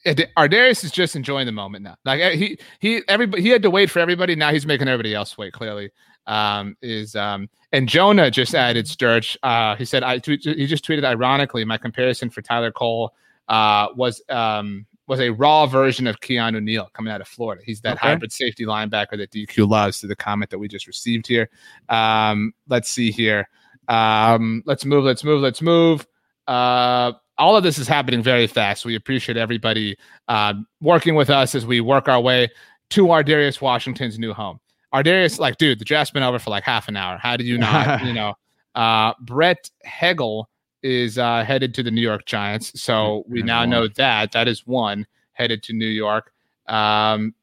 Ard- 0.05 0.29
Ardarius 0.37 0.83
is 0.85 0.91
just 0.91 1.15
enjoying 1.15 1.47
the 1.47 1.53
moment 1.53 1.85
now. 1.85 1.97
Like 2.05 2.21
eh, 2.21 2.35
he 2.35 2.59
he 2.81 3.03
everybody 3.07 3.43
he 3.43 3.51
had 3.51 3.63
to 3.63 3.71
wait 3.71 3.91
for 3.91 4.01
everybody. 4.01 4.35
Now 4.35 4.53
he's 4.53 4.67
making 4.67 4.89
everybody 4.89 5.15
else 5.15 5.39
wait. 5.39 5.53
Clearly, 5.53 5.91
um, 6.27 6.77
is 6.83 7.15
um, 7.15 7.49
and 7.71 7.89
Jonah 7.89 8.31
just 8.31 8.57
added 8.57 8.89
Sturge. 8.89 9.39
Uh, 9.45 9.77
he 9.77 9.85
said 9.85 10.03
I 10.03 10.19
tweet, 10.19 10.43
he 10.43 10.67
just 10.67 10.85
tweeted 10.85 11.05
ironically 11.05 11.65
my 11.65 11.79
comparison 11.79 12.29
for 12.29 12.43
Tyler 12.43 12.73
Cole 12.73 13.15
uh 13.49 13.89
was 13.97 14.21
um 14.29 14.85
was 15.09 15.21
a 15.21 15.31
raw 15.31 15.67
version 15.67 16.07
of 16.07 16.21
Keanu 16.21 16.63
Neal 16.63 16.89
coming 16.93 17.13
out 17.13 17.21
of 17.21 17.27
Florida. 17.27 17.63
He's 17.65 17.81
that 17.81 17.97
Okay. 17.97 18.09
hybrid 18.09 18.31
safety 18.31 18.65
linebacker 18.65 19.17
that 19.17 19.31
DQ 19.33 19.69
loves. 19.69 20.01
To 20.01 20.07
the 20.07 20.15
comment 20.15 20.51
that 20.51 20.59
we 20.59 20.69
just 20.69 20.87
received 20.87 21.27
here. 21.27 21.49
Um, 21.89 22.53
let's 22.69 22.89
see 22.91 23.11
here. 23.11 23.49
Um, 23.89 24.63
let's 24.67 24.85
move. 24.85 25.05
Let's 25.05 25.25
move. 25.25 25.41
Let's 25.41 25.63
move. 25.63 26.07
Uh, 26.47 27.13
all 27.39 27.57
of 27.57 27.63
this 27.63 27.79
is 27.79 27.89
happening 27.89 28.23
very 28.23 28.47
fast. 28.47 28.85
We 28.85 28.95
appreciate 28.97 29.37
everybody 29.37 29.97
um, 30.29 30.67
working 30.81 31.15
with 31.15 31.31
us 31.31 31.55
as 31.55 31.65
we 31.67 31.81
work 31.81 32.07
our 32.09 32.21
way 32.21 32.49
to 32.91 33.07
Ar'Darius 33.07 33.61
Washington's 33.61 34.19
new 34.19 34.33
home. 34.35 34.61
Ar'Darius, 34.95 35.39
like, 35.39 35.57
dude, 35.59 35.79
the 35.79 35.85
draft's 35.85 36.11
been 36.11 36.23
over 36.23 36.39
for 36.39 36.51
like 36.51 36.65
half 36.65 36.89
an 36.89 36.97
hour. 36.97 37.17
How 37.19 37.37
do 37.37 37.45
you 37.45 37.57
not, 37.59 38.03
you 38.05 38.13
know? 38.13 38.35
Uh, 38.75 39.13
Brett 39.21 39.71
Hegel 39.85 40.49
is 40.83 41.19
uh, 41.19 41.45
headed 41.45 41.75
to 41.75 41.83
the 41.83 41.91
New 41.91 42.01
York 42.01 42.25
Giants. 42.27 42.81
So 42.81 43.25
we 43.29 43.43
now 43.43 43.65
know 43.65 43.89
that. 43.89 44.33
That 44.33 44.49
is 44.49 44.67
one 44.67 45.07
headed 45.33 45.63
to 45.65 45.73
New 45.73 45.87
York. 45.87 46.33
Um, 46.67 47.35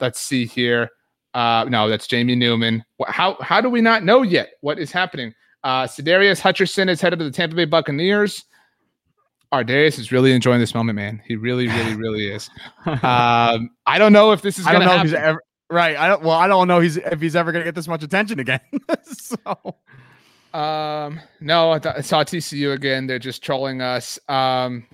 let's 0.00 0.20
see 0.20 0.46
here. 0.46 0.90
Uh, 1.32 1.64
no, 1.68 1.88
that's 1.88 2.06
Jamie 2.06 2.36
Newman. 2.36 2.84
How 3.06 3.36
how 3.40 3.60
do 3.60 3.68
we 3.68 3.80
not 3.80 4.04
know 4.04 4.22
yet 4.22 4.50
what 4.60 4.78
is 4.78 4.92
happening? 4.92 5.34
Uh, 5.64 5.84
Sadarius 5.84 6.40
Hutcherson 6.40 6.88
is 6.88 7.00
headed 7.00 7.18
to 7.18 7.24
the 7.24 7.30
Tampa 7.30 7.56
Bay 7.56 7.64
Buccaneers. 7.64 8.44
Ardarius 9.52 9.98
is 9.98 10.10
really 10.10 10.32
enjoying 10.32 10.58
this 10.60 10.74
moment, 10.74 10.96
man. 10.96 11.22
He 11.26 11.36
really, 11.36 11.68
really, 11.68 11.94
really 11.96 12.28
is. 12.28 12.50
Um, 12.86 13.70
I 13.86 13.98
don't 13.98 14.12
know 14.12 14.32
if 14.32 14.42
this 14.42 14.58
is 14.58 14.66
I 14.66 14.72
going 14.72 14.82
don't 14.82 14.90
to 14.90 14.96
know 14.96 15.02
if 15.04 15.10
happen. 15.10 15.22
he's 15.22 15.28
ever 15.28 15.42
right. 15.70 15.96
I 15.96 16.08
don't. 16.08 16.22
Well, 16.22 16.36
I 16.36 16.48
don't 16.48 16.68
know 16.68 16.80
he's 16.80 16.96
if 16.98 17.20
he's 17.20 17.34
ever 17.34 17.50
gonna 17.50 17.64
get 17.64 17.74
this 17.74 17.88
much 17.88 18.02
attention 18.02 18.40
again. 18.40 18.60
so 19.04 19.36
Um, 20.54 21.20
no, 21.40 21.72
I, 21.72 21.78
th- 21.80 21.94
I 21.96 22.00
saw 22.00 22.22
TCU 22.22 22.72
again. 22.72 23.06
They're 23.06 23.18
just 23.18 23.42
trolling 23.42 23.82
us. 23.82 24.18
Um, 24.28 24.86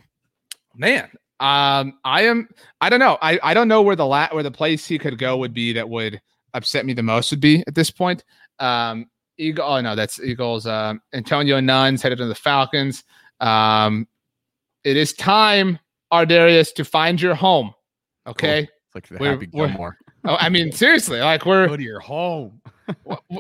man, 0.75 1.11
um, 1.39 1.99
I 2.05 2.23
am. 2.23 2.49
I 2.81 2.89
don't 2.89 2.99
know. 3.01 3.19
I, 3.21 3.39
I 3.43 3.55
don't 3.55 3.69
know 3.69 3.83
where 3.83 3.97
the 3.97 4.07
la- 4.07 4.29
where 4.33 4.43
the 4.43 4.51
place 4.51 4.87
he 4.87 4.99
could 4.99 5.19
go 5.19 5.37
would 5.37 5.53
be 5.55 5.73
that 5.75 5.89
would 5.89 6.21
upset 6.55 6.87
me 6.87 6.95
the 6.95 7.03
most 7.03 7.31
would 7.31 7.41
be 7.41 7.63
at 7.67 7.75
this 7.75 7.91
point. 7.91 8.25
Um, 8.59 9.07
Eagle. 9.39 9.65
Oh 9.67 9.81
no, 9.81 9.95
that's 9.95 10.19
Eagles. 10.21 10.67
Um, 10.67 11.01
Antonio 11.13 11.61
Nuns 11.61 12.03
headed 12.03 12.19
to 12.19 12.27
the 12.27 12.35
Falcons. 12.35 13.05
Um, 13.41 14.09
it 14.85 14.97
is 14.97 15.13
time, 15.13 15.79
Ardarius, 16.13 16.73
to 16.75 16.85
find 16.85 17.21
your 17.21 17.35
home. 17.35 17.73
Okay. 18.27 18.61
it's 18.63 18.95
like 18.95 19.09
the 19.09 19.19
We're- 19.19 19.33
Happy 19.35 19.49
we're- 19.53 19.69
Gilmore. 19.69 19.97
Oh, 20.27 20.37
I 20.39 20.51
mean, 20.51 20.71
seriously, 20.73 21.21
like 21.21 21.47
we're 21.47 21.67
Go 21.69 21.77
to 21.79 21.83
your 21.83 22.01
home. 22.01 22.61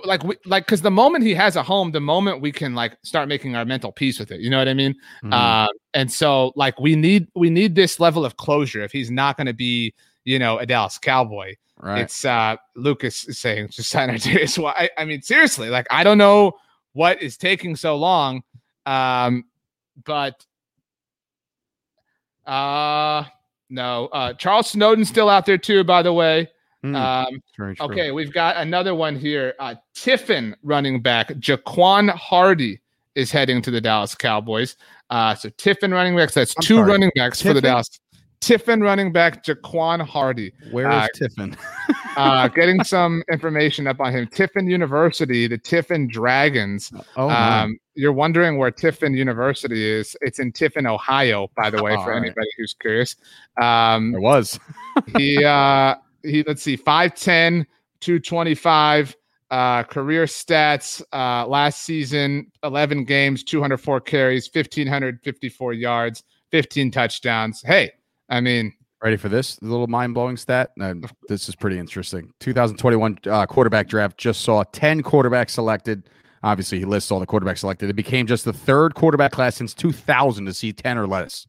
Like 0.04 0.22
we, 0.24 0.36
like 0.44 0.66
because 0.66 0.82
the 0.82 0.90
moment 0.90 1.24
he 1.24 1.34
has 1.34 1.56
a 1.56 1.62
home, 1.62 1.92
the 1.92 2.00
moment 2.00 2.40
we 2.40 2.52
can 2.52 2.74
like 2.74 2.96
start 3.02 3.28
making 3.28 3.56
our 3.56 3.64
mental 3.64 3.92
peace 3.92 4.18
with 4.18 4.30
it. 4.30 4.40
You 4.40 4.50
know 4.50 4.58
what 4.58 4.68
I 4.68 4.74
mean? 4.74 4.94
Mhm. 5.24 5.32
Uh, 5.32 5.68
and 5.94 6.10
so 6.10 6.52
like 6.56 6.78
we 6.80 6.96
need 6.96 7.28
we 7.34 7.50
need 7.50 7.74
this 7.74 8.00
level 8.00 8.24
of 8.24 8.36
closure. 8.36 8.82
If 8.82 8.92
he's 8.92 9.10
not 9.10 9.36
going 9.36 9.46
to 9.46 9.54
be, 9.54 9.94
you 10.24 10.38
know, 10.38 10.58
a 10.58 10.66
Dallas 10.66 10.98
Cowboy, 10.98 11.54
right. 11.78 12.02
it's 12.02 12.24
uh 12.24 12.56
Lucas 12.76 13.28
is 13.28 13.38
saying 13.38 13.68
just 13.70 13.90
sign 13.90 14.08
Ardarius. 14.08 14.58
Well, 14.62 14.74
I, 14.76 14.90
I 14.96 15.04
mean, 15.04 15.22
seriously, 15.22 15.68
like 15.68 15.86
I 15.90 16.04
don't 16.04 16.18
know 16.18 16.52
what 16.92 17.22
is 17.22 17.36
taking 17.36 17.76
so 17.76 17.96
long, 17.96 18.42
um, 18.86 19.44
but 20.04 20.44
uh 22.46 23.24
no, 23.68 24.06
uh 24.06 24.32
Charles 24.34 24.70
Snowden's 24.70 25.08
still 25.08 25.28
out 25.28 25.46
there 25.46 25.58
too. 25.58 25.84
By 25.84 26.02
the 26.02 26.12
way, 26.12 26.48
Hmm, 26.82 26.96
um, 26.96 27.42
very 27.58 27.76
true. 27.76 27.86
Okay, 27.86 28.10
we've 28.10 28.32
got 28.32 28.56
another 28.56 28.94
one 28.94 29.16
here. 29.16 29.54
Uh, 29.58 29.74
Tiffin 29.94 30.56
running 30.62 31.02
back 31.02 31.28
Jaquan 31.34 32.10
Hardy 32.10 32.80
is 33.14 33.30
heading 33.30 33.60
to 33.62 33.70
the 33.70 33.80
Dallas 33.80 34.14
Cowboys. 34.14 34.76
Uh, 35.10 35.34
so 35.34 35.50
Tiffin 35.58 35.92
running 35.92 36.16
backs. 36.16 36.34
That's 36.34 36.54
I'm 36.56 36.62
two 36.62 36.76
sorry. 36.76 36.90
running 36.90 37.10
backs 37.14 37.42
for 37.42 37.52
the 37.52 37.60
Dallas. 37.60 38.00
Tiffin 38.40 38.80
running 38.80 39.12
back 39.12 39.44
Jaquan 39.44 40.00
Hardy. 40.00 40.52
Where 40.70 40.88
is 40.88 40.94
uh, 40.94 41.08
Tiffin? 41.14 41.56
Uh, 42.16 42.48
getting 42.54 42.82
some 42.82 43.22
information 43.30 43.86
up 43.86 44.00
on 44.00 44.12
him. 44.12 44.26
Tiffin 44.28 44.66
University, 44.66 45.46
the 45.46 45.58
Tiffin 45.58 46.08
Dragons. 46.08 46.90
Oh. 47.16 47.28
Um, 47.28 47.78
you're 47.94 48.14
wondering 48.14 48.56
where 48.56 48.70
Tiffin 48.70 49.12
University 49.12 49.86
is. 49.86 50.16
It's 50.22 50.38
in 50.38 50.52
Tiffin, 50.52 50.86
Ohio, 50.86 51.50
by 51.54 51.68
the 51.68 51.82
way, 51.82 51.92
All 51.96 52.04
for 52.04 52.12
right. 52.12 52.22
anybody 52.22 52.48
who's 52.56 52.72
curious. 52.72 53.14
Um, 53.60 54.12
there 54.12 54.22
was. 54.22 54.58
he 55.18 55.44
uh 55.44 55.96
he 56.22 56.42
let's 56.46 56.62
see 56.62 56.76
5'10 56.76 57.64
225 58.00 59.16
uh 59.50 59.82
career 59.84 60.24
stats 60.24 61.02
uh 61.12 61.46
last 61.46 61.82
season 61.82 62.50
11 62.62 63.04
games 63.04 63.42
204 63.44 64.00
carries 64.00 64.48
1554 64.52 65.72
yards 65.72 66.22
15 66.50 66.90
touchdowns 66.90 67.62
hey 67.62 67.90
i 68.28 68.40
mean 68.40 68.72
Ready 69.02 69.16
for 69.16 69.30
this 69.30 69.56
The 69.56 69.66
little 69.66 69.86
mind 69.86 70.12
blowing 70.12 70.36
stat? 70.36 70.72
Uh, 70.78 70.92
this 71.26 71.48
is 71.48 71.56
pretty 71.56 71.78
interesting. 71.78 72.34
2021 72.40 73.18
uh, 73.26 73.46
quarterback 73.46 73.88
draft 73.88 74.18
just 74.18 74.42
saw 74.42 74.62
10 74.72 75.02
quarterbacks 75.02 75.50
selected. 75.50 76.10
Obviously, 76.42 76.78
he 76.78 76.84
lists 76.84 77.10
all 77.10 77.18
the 77.18 77.26
quarterbacks 77.26 77.58
selected. 77.58 77.88
It 77.88 77.94
became 77.94 78.26
just 78.26 78.44
the 78.44 78.52
third 78.52 78.94
quarterback 78.94 79.32
class 79.32 79.56
since 79.56 79.72
2000 79.72 80.44
to 80.44 80.52
see 80.52 80.74
10 80.74 80.98
or 80.98 81.06
less. 81.06 81.46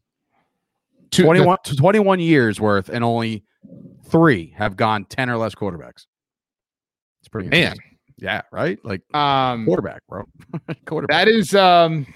two, 1.10 1.24
21, 1.24 1.58
21 1.76 2.20
years 2.20 2.58
worth, 2.58 2.88
and 2.88 3.04
only 3.04 3.44
three 4.12 4.54
have 4.56 4.76
gone 4.76 5.04
10 5.06 5.28
or 5.30 5.36
less 5.38 5.54
quarterbacks. 5.56 6.06
It's 7.20 7.28
pretty 7.30 7.48
Man. 7.48 7.74
Yeah, 8.18 8.42
right? 8.52 8.78
Like 8.84 9.02
um 9.14 9.64
quarterback, 9.64 10.02
bro. 10.08 10.24
quarterback. 10.86 11.26
that 11.26 11.28
is 11.28 11.54
um 11.54 12.06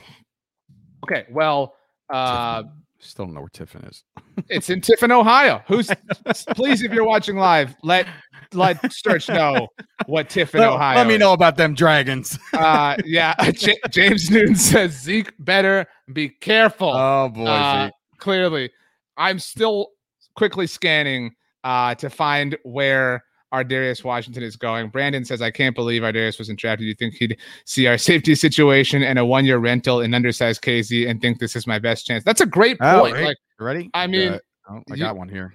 okay 1.04 1.24
well 1.30 1.74
uh 2.12 2.58
Tiffin. 2.62 2.72
Still 2.98 3.24
don't 3.26 3.34
know 3.34 3.40
where 3.40 3.48
Tiffin 3.50 3.82
is. 3.84 4.04
it's 4.48 4.70
in 4.70 4.80
tiffin 4.80 5.10
ohio 5.12 5.62
who's 5.66 5.90
please 6.54 6.82
if 6.82 6.92
you're 6.92 7.04
watching 7.06 7.36
live 7.36 7.74
let 7.82 8.06
let 8.52 8.92
Sturge 8.92 9.28
know 9.28 9.66
what 10.06 10.28
tiffin 10.28 10.60
Let, 10.60 10.70
ohio 10.70 10.96
let 10.98 11.06
me 11.06 11.14
is. 11.14 11.20
know 11.20 11.32
about 11.32 11.56
them 11.56 11.74
dragons. 11.74 12.38
uh 12.52 12.96
yeah 13.04 13.34
J- 13.52 13.78
james 13.90 14.30
newton 14.30 14.54
says 14.54 14.92
zeke 14.92 15.32
better 15.38 15.86
be 16.12 16.28
careful 16.28 16.90
Oh 16.94 17.28
boy, 17.30 17.46
Uh, 17.46 17.86
Zeke. 17.86 17.92
clearly 18.18 18.70
i'm 19.16 19.38
still 19.38 19.88
quickly 20.34 20.66
scanning 20.66 21.32
uh 21.66 21.94
to 21.96 22.08
find 22.08 22.56
where 22.62 23.22
Ar'Darius 23.54 24.02
Washington 24.04 24.42
is 24.42 24.56
going. 24.56 24.88
Brandon 24.88 25.24
says, 25.24 25.40
I 25.40 25.50
can't 25.50 25.74
believe 25.74 26.02
Ar'Darius 26.02 26.38
wasn't 26.38 26.58
drafted. 26.58 26.80
Do 26.84 26.86
you 26.86 26.94
think 26.94 27.14
he'd 27.14 27.36
see 27.64 27.86
our 27.86 27.96
safety 27.96 28.34
situation 28.34 29.02
and 29.02 29.18
a 29.18 29.24
one 29.24 29.44
year 29.44 29.58
rental 29.58 30.00
in 30.00 30.12
undersized 30.14 30.62
Kazee 30.62 31.08
and 31.08 31.20
think 31.20 31.38
this 31.38 31.54
is 31.56 31.66
my 31.66 31.78
best 31.78 32.06
chance? 32.06 32.24
That's 32.24 32.40
a 32.40 32.46
great 32.46 32.76
Oh, 32.80 33.00
point. 33.02 33.20
Like 33.22 33.36
Ready? 33.58 33.88
I 33.94 34.06
mean, 34.06 34.32
Uh, 34.34 34.38
oh, 34.70 34.76
I 34.90 34.94
you- 34.94 34.96
got 34.96 35.16
one 35.16 35.28
here. 35.28 35.54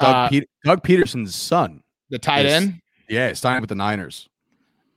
Doug, 0.00 0.34
uh, 0.34 0.40
Doug 0.64 0.82
Pederson's 0.82 1.34
son. 1.34 1.82
the 2.10 2.18
tight 2.18 2.46
is- 2.46 2.52
end. 2.52 2.80
Yeah, 3.08 3.28
it's 3.28 3.40
signed 3.40 3.60
with 3.60 3.68
the 3.68 3.74
Niners. 3.76 4.28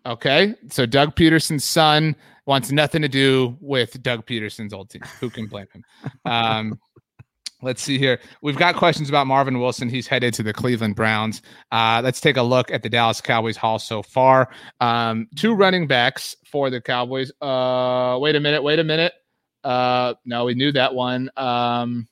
Okay. 0.05 0.55
So 0.69 0.85
Doug 0.85 1.15
Pederson's 1.15 1.63
son 1.65 2.15
wants 2.47 2.71
nothing 2.71 3.01
to 3.03 3.07
do 3.09 3.57
with 3.61 4.01
Doug 4.01 4.25
Pederson's 4.25 4.73
old 4.73 4.89
team. 4.89 5.01
Who 5.19 5.29
can 5.29 5.45
blame 5.47 5.67
him? 5.73 5.83
Um, 6.25 6.79
let's 7.61 7.81
see 7.81 7.97
here. 7.97 8.19
We've 8.41 8.57
got 8.57 8.75
questions 8.75 9.09
about 9.09 9.27
Marvin 9.27 9.59
Wilson. 9.59 9.89
He's 9.89 10.07
headed 10.07 10.33
to 10.35 10.43
the 10.43 10.53
Cleveland 10.53 10.95
Browns. 10.95 11.41
Uh, 11.71 12.01
let's 12.03 12.21
take 12.21 12.37
a 12.37 12.41
look 12.41 12.71
at 12.71 12.83
the 12.83 12.89
Dallas 12.89 13.21
Cowboys 13.21 13.57
haul 13.57 13.79
so 13.79 14.01
far. 14.01 14.49
Um, 14.79 15.27
two 15.35 15.53
running 15.53 15.87
backs 15.87 16.35
for 16.45 16.69
the 16.69 16.81
Cowboys. 16.81 17.31
Uh, 17.41 18.17
wait 18.19 18.35
a 18.35 18.39
minute. 18.39 18.63
Wait 18.63 18.79
a 18.79 18.83
minute. 18.83 19.13
Uh, 19.63 20.13
no, 20.25 20.45
we 20.45 20.53
knew 20.53 20.71
that 20.71 20.93
one. 20.93 21.29
Um, 21.35 22.07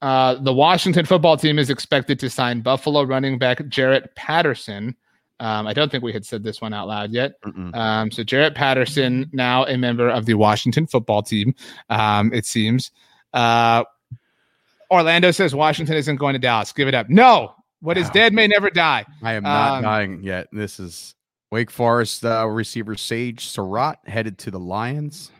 uh, 0.00 0.34
the 0.36 0.52
Washington 0.52 1.04
football 1.04 1.36
team 1.36 1.58
is 1.58 1.70
expected 1.70 2.20
to 2.20 2.30
sign 2.30 2.60
Buffalo 2.60 3.02
running 3.02 3.38
back 3.38 3.58
Jaret 3.58 4.14
Patterson. 4.14 4.94
Um, 5.40 5.66
I 5.66 5.72
don't 5.72 5.90
think 5.90 6.02
we 6.02 6.12
had 6.12 6.26
said 6.26 6.42
this 6.42 6.60
one 6.60 6.72
out 6.72 6.88
loud 6.88 7.10
yet. 7.12 7.34
Um, 7.74 8.10
so 8.10 8.22
Jaret 8.24 8.54
Patterson, 8.54 9.28
now 9.32 9.64
a 9.66 9.76
member 9.76 10.08
of 10.08 10.26
the 10.26 10.34
Washington 10.34 10.86
football 10.86 11.22
team, 11.22 11.54
um, 11.90 12.32
it 12.32 12.44
seems. 12.44 12.90
Uh, 13.32 13.84
Orlando 14.90 15.30
says 15.30 15.54
Washington 15.54 15.96
isn't 15.96 16.16
going 16.16 16.32
to 16.34 16.38
Dallas. 16.38 16.72
Give 16.72 16.88
it 16.88 16.94
up. 16.94 17.08
No, 17.10 17.54
what 17.80 17.98
is 17.98 18.06
Wow. 18.06 18.12
dead 18.12 18.32
may 18.32 18.46
never 18.46 18.70
die. 18.70 19.04
I 19.22 19.34
am 19.34 19.42
not 19.42 19.78
Um, 19.78 19.82
dying 19.82 20.22
yet. 20.22 20.48
This 20.52 20.80
is 20.80 21.14
Wake 21.50 21.70
Forest 21.70 22.24
uh, 22.24 22.46
receiver 22.48 22.96
Sage 22.96 23.46
Surratt 23.46 23.98
headed 24.06 24.38
to 24.38 24.50
the 24.50 24.58
Lions. 24.60 25.30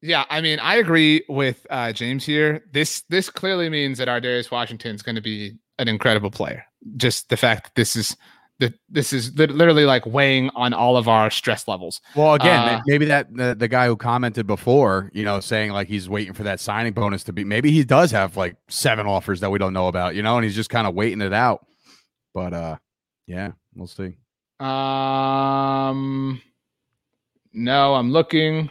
Yeah, 0.00 0.24
I 0.28 0.40
mean, 0.40 0.58
I 0.58 0.76
agree 0.76 1.22
with 1.28 1.64
uh, 1.70 1.92
James 1.92 2.24
here. 2.24 2.64
This 2.72 3.02
this 3.08 3.30
clearly 3.30 3.68
means 3.68 3.98
that 3.98 4.08
Ardarius 4.08 4.50
Washington 4.50 4.94
is 4.96 5.02
going 5.02 5.14
to 5.14 5.20
be 5.20 5.58
an 5.78 5.86
incredible 5.86 6.30
player. 6.30 6.64
Just 6.96 7.28
the 7.28 7.36
fact 7.36 7.64
that 7.64 7.74
this 7.76 7.94
is 7.94 8.16
that 8.60 8.74
this 8.88 9.12
is 9.12 9.36
literally 9.36 9.84
like 9.84 10.06
weighing 10.06 10.50
on 10.54 10.72
all 10.72 10.96
of 10.96 11.08
our 11.08 11.30
stress 11.30 11.66
levels. 11.66 12.00
Well, 12.14 12.34
again, 12.34 12.68
Uh, 12.68 12.80
maybe 12.86 13.06
that 13.06 13.34
the, 13.34 13.54
the 13.54 13.66
guy 13.68 13.86
who 13.86 13.96
commented 13.96 14.46
before, 14.46 15.10
you 15.12 15.24
know, 15.24 15.40
saying 15.40 15.72
like 15.72 15.88
he's 15.88 16.08
waiting 16.08 16.32
for 16.32 16.44
that 16.44 16.60
signing 16.60 16.92
bonus 16.92 17.24
to 17.24 17.32
be. 17.32 17.44
Maybe 17.44 17.72
he 17.72 17.82
does 17.84 18.10
have 18.12 18.36
like 18.36 18.56
seven 18.68 19.06
offers 19.06 19.40
that 19.40 19.50
we 19.50 19.58
don't 19.58 19.72
know 19.72 19.88
about, 19.88 20.14
you 20.14 20.22
know, 20.22 20.36
and 20.36 20.44
he's 20.44 20.54
just 20.54 20.70
kind 20.70 20.86
of 20.86 20.94
waiting 20.94 21.20
it 21.20 21.32
out. 21.32 21.66
But 22.34 22.52
uh, 22.54 22.76
yeah, 23.26 23.52
we'll 23.74 23.88
see. 23.88 24.16
Um, 24.60 26.40
no, 27.52 27.94
I'm 27.94 28.12
looking, 28.12 28.70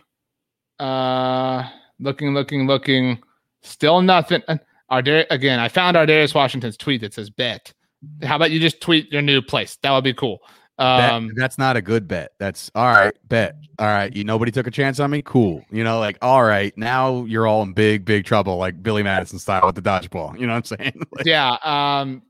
uh, 0.79 1.67
looking, 1.99 2.33
looking, 2.33 2.65
looking. 2.65 3.21
Still 3.61 4.01
nothing. 4.01 4.41
Uh, 4.47 4.57
Ardar- 4.89 5.27
again, 5.29 5.59
I 5.59 5.67
found 5.67 5.97
Ardarius 5.97 6.33
Washington's 6.33 6.77
tweet 6.77 7.01
that 7.01 7.13
says 7.13 7.29
bet. 7.29 7.73
How 8.23 8.35
about 8.35 8.51
you 8.51 8.59
just 8.59 8.81
tweet 8.81 9.11
your 9.11 9.21
new 9.21 9.41
place? 9.41 9.77
That 9.83 9.91
would 9.91 10.03
be 10.03 10.13
cool. 10.13 10.39
Bet- 10.77 11.11
Um, 11.13 11.31
that's 11.35 11.57
not 11.59 11.77
a 11.77 11.81
good 11.81 12.07
bet. 12.07 12.31
That's 12.39 12.71
all 12.73 12.87
right. 12.87 13.13
Bet. 13.27 13.55
All 13.77 13.85
right. 13.87 14.15
You 14.15 14.23
nobody 14.23 14.51
took 14.51 14.65
a 14.67 14.71
chance 14.71 14.99
on 14.99 15.11
me. 15.11 15.21
Cool. 15.21 15.63
You 15.71 15.83
know, 15.83 15.99
like 15.99 16.17
all 16.21 16.43
right. 16.43 16.75
Now 16.77 17.25
you're 17.25 17.45
all 17.45 17.61
in 17.61 17.73
big, 17.73 18.03
big 18.05 18.25
trouble, 18.25 18.57
like 18.57 18.81
Billy 18.81 19.03
Madison 19.03 19.37
style 19.37 19.65
with 19.65 19.75
the 19.75 19.81
dodgeball. 19.83 20.39
You 20.39 20.47
know 20.47 20.53
what 20.53 20.71
I'm 20.71 20.79
saying? 20.79 21.01
Like, 21.15 21.25
yeah. 21.25 21.57
Um, 21.63 22.23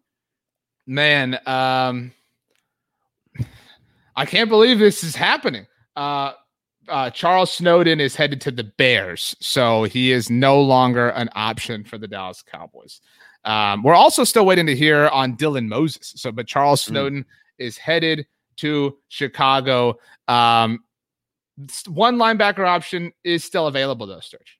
man, 0.86 1.40
um, 1.46 2.12
I 4.16 4.26
can't 4.26 4.50
believe 4.50 4.80
this 4.80 5.04
is 5.04 5.16
happening. 5.16 5.66
Uh, 5.96 6.34
uh, 6.90 7.10
Charles 7.12 7.52
Snowden 7.52 8.00
is 8.02 8.16
headed 8.16 8.42
to 8.42 8.52
the 8.52 8.66
Bears, 8.66 9.36
so 9.40 9.84
he 9.84 10.12
is 10.12 10.30
no 10.30 10.62
longer 10.62 11.10
an 11.10 11.30
option 11.36 11.84
for 11.86 11.98
the 11.98 12.08
Dallas 12.08 12.44
Cowboys. 12.44 13.00
Um, 13.44 13.82
we're 13.84 13.96
also 13.96 14.24
still 14.24 14.46
waiting 14.46 14.66
to 14.68 14.76
hear 14.76 15.08
on 15.10 15.36
Dylan 15.36 15.68
Moses. 15.68 16.14
So, 16.16 16.32
but 16.32 16.48
Charles 16.48 16.82
Mm. 16.84 16.88
Snowden 16.88 17.26
is 17.58 17.78
headed 17.78 18.26
to 18.58 18.98
Chicago. 19.10 19.98
Um, 20.28 20.84
one 21.88 22.18
linebacker 22.18 22.66
option 22.68 23.12
is 23.24 23.44
still 23.44 23.68
available, 23.68 24.06
though, 24.08 24.20
Sturge. 24.20 24.58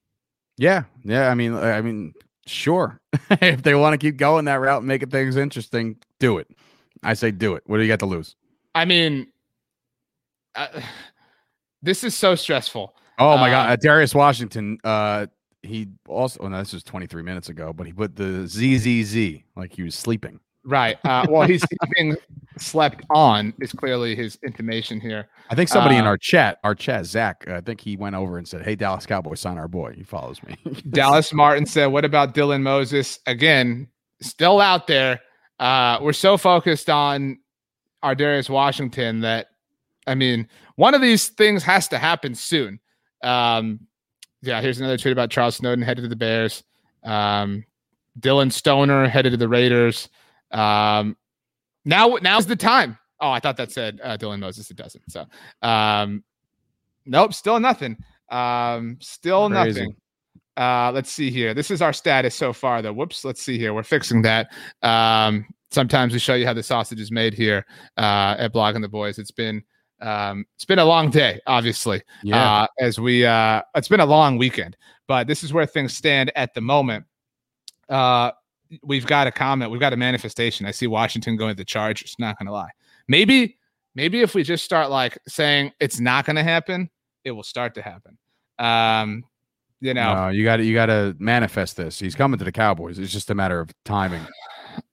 yeah. 0.58 0.84
Yeah. 1.04 1.30
I 1.30 1.36
mean, 1.36 1.54
I 1.56 1.82
mean, 1.82 2.14
sure. 2.48 3.00
if 3.42 3.64
they 3.64 3.76
want 3.76 3.94
to 3.94 3.98
keep 3.98 4.18
going 4.18 4.46
that 4.46 4.56
route 4.56 4.80
and 4.80 4.88
making 4.88 5.10
things 5.10 5.36
interesting, 5.36 5.98
do 6.20 6.38
it. 6.38 6.48
I 7.04 7.14
say 7.14 7.32
do 7.32 7.56
it. 7.56 7.64
What 7.66 7.78
do 7.78 7.84
you 7.84 7.88
got 7.90 8.00
to 8.00 8.06
lose? 8.06 8.36
I 8.76 8.86
mean, 8.86 9.28
uh, 10.56 10.68
this 11.82 12.04
is 12.04 12.16
so 12.16 12.36
stressful. 12.36 12.94
Oh 13.20 13.38
my 13.38 13.50
Uh, 13.50 13.52
God, 13.52 13.70
uh, 13.72 13.76
Darius 13.78 14.14
Washington. 14.16 14.78
Uh, 14.84 15.28
he 15.64 15.88
also. 16.08 16.40
Oh, 16.42 16.48
no, 16.48 16.58
this 16.60 16.74
was 16.74 16.84
23 16.84 17.24
minutes 17.24 17.50
ago, 17.50 17.74
but 17.74 17.86
he 17.88 17.94
put 17.94 18.16
the 18.16 18.48
ZZZ 18.48 19.44
like 19.56 19.74
he 19.74 19.84
was 19.84 19.96
sleeping. 19.96 20.40
Right. 20.64 20.98
Uh, 21.04 21.26
well, 21.30 21.48
he's 21.48 21.64
being 21.96 22.16
slept 22.58 23.04
on 23.10 23.54
is 23.60 23.72
clearly 23.72 24.16
his 24.16 24.38
intimation 24.46 25.00
here. 25.00 25.28
I 25.50 25.56
think 25.56 25.70
somebody 25.70 25.96
in 25.96 26.06
Uh, 26.06 26.10
our 26.10 26.18
chat, 26.18 26.60
our 26.64 26.76
chat, 26.76 27.06
Zach. 27.06 27.48
I 27.48 27.62
think 27.62 27.82
he 27.82 27.96
went 27.96 28.16
over 28.16 28.38
and 28.38 28.48
said, 28.48 28.64
"Hey, 28.64 28.76
Dallas 28.76 29.06
Cowboys, 29.06 29.40
sign 29.40 29.58
our 29.58 29.68
boy." 29.68 29.94
He 29.94 30.04
follows 30.04 30.42
me. 30.44 30.56
Dallas 30.90 31.34
Martin 31.34 31.66
said, 31.66 31.88
"What 31.88 32.06
about 32.06 32.34
Dylan 32.34 32.62
Moses? 32.62 33.20
Again, 33.28 33.88
still 34.22 34.60
out 34.62 34.88
there. 34.88 35.22
Uh, 35.60 36.00
we're 36.02 36.14
so 36.14 36.38
focused 36.38 36.90
on 36.90 37.40
Ar'Darius 38.04 38.50
Washington 38.50 39.22
that, 39.22 39.48
I 40.08 40.16
mean, 40.16 40.48
one 40.76 40.96
of 40.96 41.02
these 41.02 41.30
things 41.30 41.64
has 41.64 41.88
to 41.90 41.98
happen 41.98 42.36
soon." 42.36 42.80
Um, 43.24 43.82
yeah, 44.42 44.62
here's 44.62 44.80
another 44.80 44.98
tweet 44.98 45.12
about 45.12 45.30
Charles 45.30 45.56
Snowden 45.56 45.84
headed 45.84 46.04
to 46.04 46.10
the 46.10 46.16
Bears. 46.16 46.64
Um, 47.04 47.66
Dylan 48.20 48.52
Stoner 48.52 49.08
headed 49.08 49.32
to 49.34 49.38
the 49.38 49.48
Raiders. 49.48 50.10
Um, 50.52 51.16
now, 51.86 52.18
now's 52.22 52.46
the 52.46 52.56
time. 52.56 52.98
Oh, 53.20 53.32
I 53.32 53.40
thought 53.40 53.58
that 53.58 53.72
said 53.72 54.00
uh, 54.04 54.18
Dylan 54.18 54.40
Moses. 54.40 54.70
It 54.72 54.78
doesn't. 54.78 55.04
So, 55.10 55.26
um, 55.62 56.24
nope, 57.06 57.34
still 57.34 57.60
nothing. 57.60 57.98
Um, 58.30 58.98
still 59.00 59.50
Crazy. 59.50 59.82
nothing. 59.82 59.96
Uh, 60.58 60.92
let's 60.94 61.12
see 61.12 61.32
here. 61.32 61.54
This 61.54 61.72
is 61.72 61.82
our 61.82 61.94
status 61.94 62.36
so 62.36 62.52
far, 62.52 62.82
though. 62.82 62.94
Whoops. 62.94 63.24
Let's 63.24 63.42
see 63.42 63.58
here. 63.58 63.74
We're 63.74 63.84
fixing 63.84 64.22
that. 64.24 64.52
Um, 64.82 65.46
sometimes 65.72 66.14
we 66.14 66.20
show 66.20 66.34
you 66.34 66.46
how 66.46 66.54
the 66.54 66.64
sausage 66.64 67.00
is 67.00 67.12
made 67.12 67.34
here 67.34 67.66
uh, 67.98 68.36
at 68.38 68.54
Blogging 68.54 68.82
the 68.82 68.90
Boys. 68.90 69.18
It's 69.18 69.32
been 69.32 69.64
um, 70.02 70.46
it's 70.56 70.66
been 70.66 70.80
a 70.80 70.86
long 70.86 71.10
day, 71.10 71.40
obviously. 71.48 72.02
yeah, 72.24 72.64
Uh, 72.64 72.68
as 72.80 73.00
we 73.00 73.26
uh, 73.26 73.62
it's 73.76 73.88
been 73.88 74.00
a 74.00 74.06
long 74.06 74.38
weekend, 74.38 74.76
but 75.08 75.28
this 75.28 75.44
is 75.44 75.54
where 75.54 75.66
things 75.66 75.96
stand 75.96 76.32
at 76.36 76.54
the 76.54 76.62
moment. 76.62 77.06
Uh, 77.88 78.32
we've 78.84 79.06
got 79.06 79.28
a 79.28 79.32
comment. 79.32 79.72
We've 79.72 79.80
got 79.80 79.94
a 79.94 79.98
manifestation. 79.98 80.66
I 80.66 80.72
see 80.72 80.88
Washington 80.88 81.36
going 81.36 81.52
to 81.52 81.58
the 81.58 81.66
Chargers. 81.66 82.16
Not 82.18 82.38
going 82.40 82.48
to 82.48 82.54
lie. 82.54 82.70
Maybe 83.08 83.58
maybe 83.96 84.22
if 84.22 84.34
we 84.34 84.44
just 84.44 84.64
start 84.64 84.90
like 84.90 85.18
saying 85.28 85.72
it's 85.80 86.00
not 86.00 86.26
going 86.26 86.38
to 86.38 86.44
happen, 86.44 86.90
it 87.24 87.32
will 87.32 87.44
start 87.44 87.76
to 87.76 87.82
happen. 87.82 88.18
Um, 88.58 89.24
you 89.82 89.94
know. 89.94 90.14
no, 90.14 90.30
you 90.30 90.44
got 90.44 90.58
to 90.58 90.64
you 90.64 90.74
got 90.74 90.88
to 90.88 91.16
manifest 91.20 91.78
this. 91.78 92.00
He's 92.00 92.16
coming 92.16 92.38
to 92.38 92.46
the 92.46 92.52
Cowboys. 92.52 93.00
It's 93.00 93.12
just 93.12 93.30
a 93.30 93.36
matter 93.36 93.60
of 93.60 93.70
timing. 93.86 94.26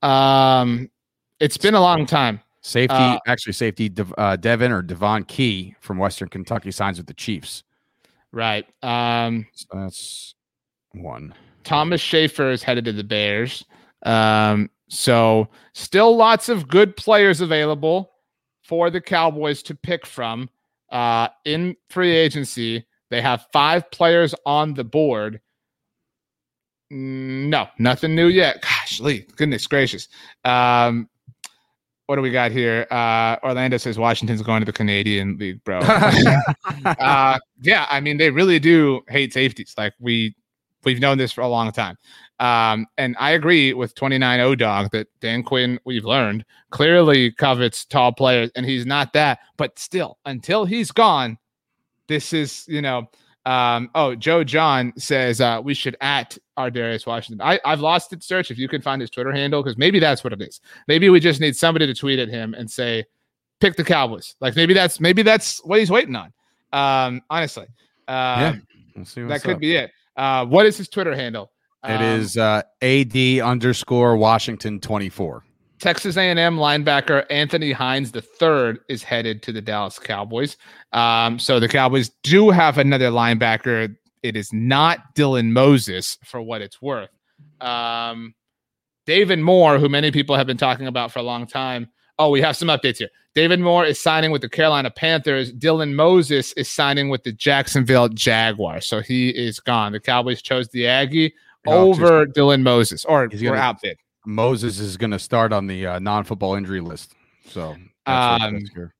Um, 0.02 0.90
it's 1.38 1.56
been 1.56 1.74
a 1.74 1.80
long 1.80 2.04
time. 2.04 2.40
Safety, 2.68 2.94
Uh, 2.94 3.18
actually, 3.26 3.54
safety. 3.54 3.90
Uh, 4.18 4.36
Devin 4.36 4.72
or 4.72 4.82
Devon 4.82 5.24
Key 5.24 5.74
from 5.80 5.96
Western 5.96 6.28
Kentucky 6.28 6.70
signs 6.70 6.98
with 6.98 7.06
the 7.06 7.14
Chiefs. 7.14 7.64
Right. 8.30 8.66
Um, 8.82 9.46
So 9.54 9.66
that's 9.72 10.34
one. 10.92 11.34
Thomas 11.64 12.02
Schaefer 12.02 12.50
is 12.50 12.62
headed 12.62 12.84
to 12.84 12.92
the 12.92 13.04
Bears. 13.04 13.64
Um, 14.02 14.68
so 14.88 15.48
still 15.72 16.14
lots 16.14 16.50
of 16.50 16.68
good 16.68 16.94
players 16.94 17.40
available 17.40 18.10
for 18.62 18.90
the 18.90 19.00
Cowboys 19.00 19.62
to 19.62 19.74
pick 19.74 20.04
from. 20.04 20.50
Uh, 20.90 21.28
in 21.46 21.74
free 21.88 22.14
agency, 22.14 22.86
they 23.08 23.22
have 23.22 23.46
five 23.50 23.90
players 23.90 24.34
on 24.44 24.74
the 24.74 24.84
board. 24.84 25.40
Mm, 26.92 27.48
No, 27.48 27.68
nothing 27.78 28.14
new 28.14 28.26
yet. 28.28 28.60
Gosh, 28.60 29.00
Lee, 29.00 29.24
goodness 29.36 29.66
gracious. 29.66 30.08
Um, 30.44 31.08
what 32.08 32.16
do 32.16 32.22
we 32.22 32.30
got 32.30 32.50
here? 32.50 32.86
Uh, 32.90 33.36
Orlando 33.42 33.76
says 33.76 33.98
Washington's 33.98 34.40
going 34.40 34.62
to 34.62 34.64
the 34.64 34.72
Canadian 34.72 35.36
League, 35.36 35.62
bro. 35.62 35.78
uh, 36.84 37.38
yeah, 37.60 37.86
I 37.90 38.00
mean 38.00 38.16
they 38.16 38.30
really 38.30 38.58
do 38.58 39.02
hate 39.08 39.34
safeties. 39.34 39.74
Like 39.76 39.92
we 40.00 40.34
we've 40.84 41.00
known 41.00 41.18
this 41.18 41.32
for 41.32 41.42
a 41.42 41.48
long 41.48 41.70
time. 41.70 41.98
Um, 42.40 42.86
and 42.96 43.14
I 43.18 43.32
agree 43.32 43.74
with 43.74 43.94
29 43.94 44.40
O 44.40 44.54
Dog 44.54 44.90
that 44.92 45.08
Dan 45.20 45.42
Quinn, 45.42 45.78
we've 45.84 46.06
learned, 46.06 46.46
clearly 46.70 47.30
covets 47.32 47.84
tall 47.84 48.12
players, 48.12 48.50
and 48.56 48.64
he's 48.64 48.86
not 48.86 49.12
that. 49.12 49.40
But 49.58 49.78
still, 49.78 50.16
until 50.24 50.64
he's 50.64 50.90
gone, 50.90 51.36
this 52.06 52.32
is, 52.32 52.64
you 52.68 52.80
know, 52.80 53.10
Um, 53.48 53.90
oh, 53.94 54.14
Joe 54.14 54.44
John 54.44 54.92
says 54.98 55.40
uh, 55.40 55.60
we 55.64 55.72
should 55.72 55.96
at 56.02 56.36
Ar'Darius 56.58 57.06
Washington. 57.06 57.40
I, 57.40 57.58
I've 57.64 57.80
lost 57.80 58.12
it. 58.12 58.22
Search 58.22 58.50
if 58.50 58.58
you 58.58 58.68
can 58.68 58.82
find 58.82 59.00
his 59.00 59.08
Twitter 59.08 59.32
handle 59.32 59.62
because 59.62 59.78
maybe 59.78 59.98
that's 59.98 60.22
what 60.22 60.34
it 60.34 60.42
is. 60.42 60.60
Maybe 60.86 61.08
we 61.08 61.18
just 61.18 61.40
need 61.40 61.56
somebody 61.56 61.86
to 61.86 61.94
tweet 61.94 62.18
at 62.18 62.28
him 62.28 62.52
and 62.52 62.70
say, 62.70 63.04
"Pick 63.60 63.76
the 63.76 63.84
Cowboys." 63.84 64.34
Like 64.40 64.54
maybe 64.54 64.74
that's 64.74 65.00
maybe 65.00 65.22
that's 65.22 65.64
what 65.64 65.78
he's 65.78 65.90
waiting 65.90 66.14
on. 66.14 66.30
Um, 66.74 67.22
honestly, 67.30 67.66
um, 68.06 68.40
yeah, 68.40 68.56
we'll 68.94 69.06
see 69.06 69.22
that 69.22 69.42
could 69.42 69.54
up. 69.54 69.60
be 69.60 69.76
it. 69.76 69.92
Uh, 70.14 70.44
what 70.44 70.66
is 70.66 70.76
his 70.76 70.88
Twitter 70.90 71.14
handle? 71.14 71.50
It 71.84 71.92
Um, 71.92 72.02
is 72.02 72.36
uh, 72.36 72.62
AD 72.82 73.16
underscore 73.40 74.16
Washington 74.18 74.78
24. 74.78 75.44
Texas 75.78 76.16
A&M 76.16 76.56
linebacker 76.56 77.24
Anthony 77.30 77.72
Hines 77.72 78.12
III 78.14 78.74
is 78.88 79.02
headed 79.02 79.42
to 79.44 79.52
the 79.52 79.60
Dallas 79.60 79.98
Cowboys. 79.98 80.56
Um, 80.92 81.38
so 81.38 81.60
the 81.60 81.68
Cowboys 81.68 82.10
do 82.22 82.50
have 82.50 82.78
another 82.78 83.10
linebacker. 83.10 83.94
It 84.22 84.36
is 84.36 84.52
not 84.52 85.14
Dylan 85.14 85.50
Moses 85.50 86.18
for 86.24 86.42
what 86.42 86.62
it's 86.62 86.82
worth. 86.82 87.10
Um, 87.60 88.34
David 89.06 89.38
Moore, 89.38 89.78
who 89.78 89.88
many 89.88 90.10
people 90.10 90.36
have 90.36 90.46
been 90.46 90.56
talking 90.56 90.86
about 90.86 91.12
for 91.12 91.20
a 91.20 91.22
long 91.22 91.46
time. 91.46 91.88
Oh, 92.18 92.30
we 92.30 92.40
have 92.40 92.56
some 92.56 92.68
updates 92.68 92.98
here. 92.98 93.08
David 93.34 93.60
Moore 93.60 93.84
is 93.84 94.00
signing 94.00 94.32
with 94.32 94.42
the 94.42 94.48
Carolina 94.48 94.90
Panthers. 94.90 95.52
Dylan 95.52 95.94
Moses 95.94 96.52
is 96.54 96.68
signing 96.68 97.08
with 97.08 97.22
the 97.22 97.32
Jacksonville 97.32 98.08
Jaguars. 98.08 98.86
So 98.86 99.00
he 99.00 99.28
is 99.30 99.60
gone. 99.60 99.92
The 99.92 100.00
Cowboys 100.00 100.42
chose 100.42 100.68
the 100.68 100.88
Aggie 100.88 101.28
just- 101.64 101.76
over 101.76 102.26
Dylan 102.26 102.62
Moses, 102.62 103.04
or 103.04 103.28
He's 103.30 103.40
gonna- 103.42 103.58
outbid. 103.60 103.96
Moses 104.28 104.78
is 104.78 104.98
going 104.98 105.10
to 105.10 105.18
start 105.18 105.54
on 105.54 105.66
the 105.66 105.86
uh, 105.86 105.98
non-football 105.98 106.54
injury 106.54 106.80
list. 106.80 107.14
So 107.48 107.76
that's 108.04 108.44
Um. 108.44 108.92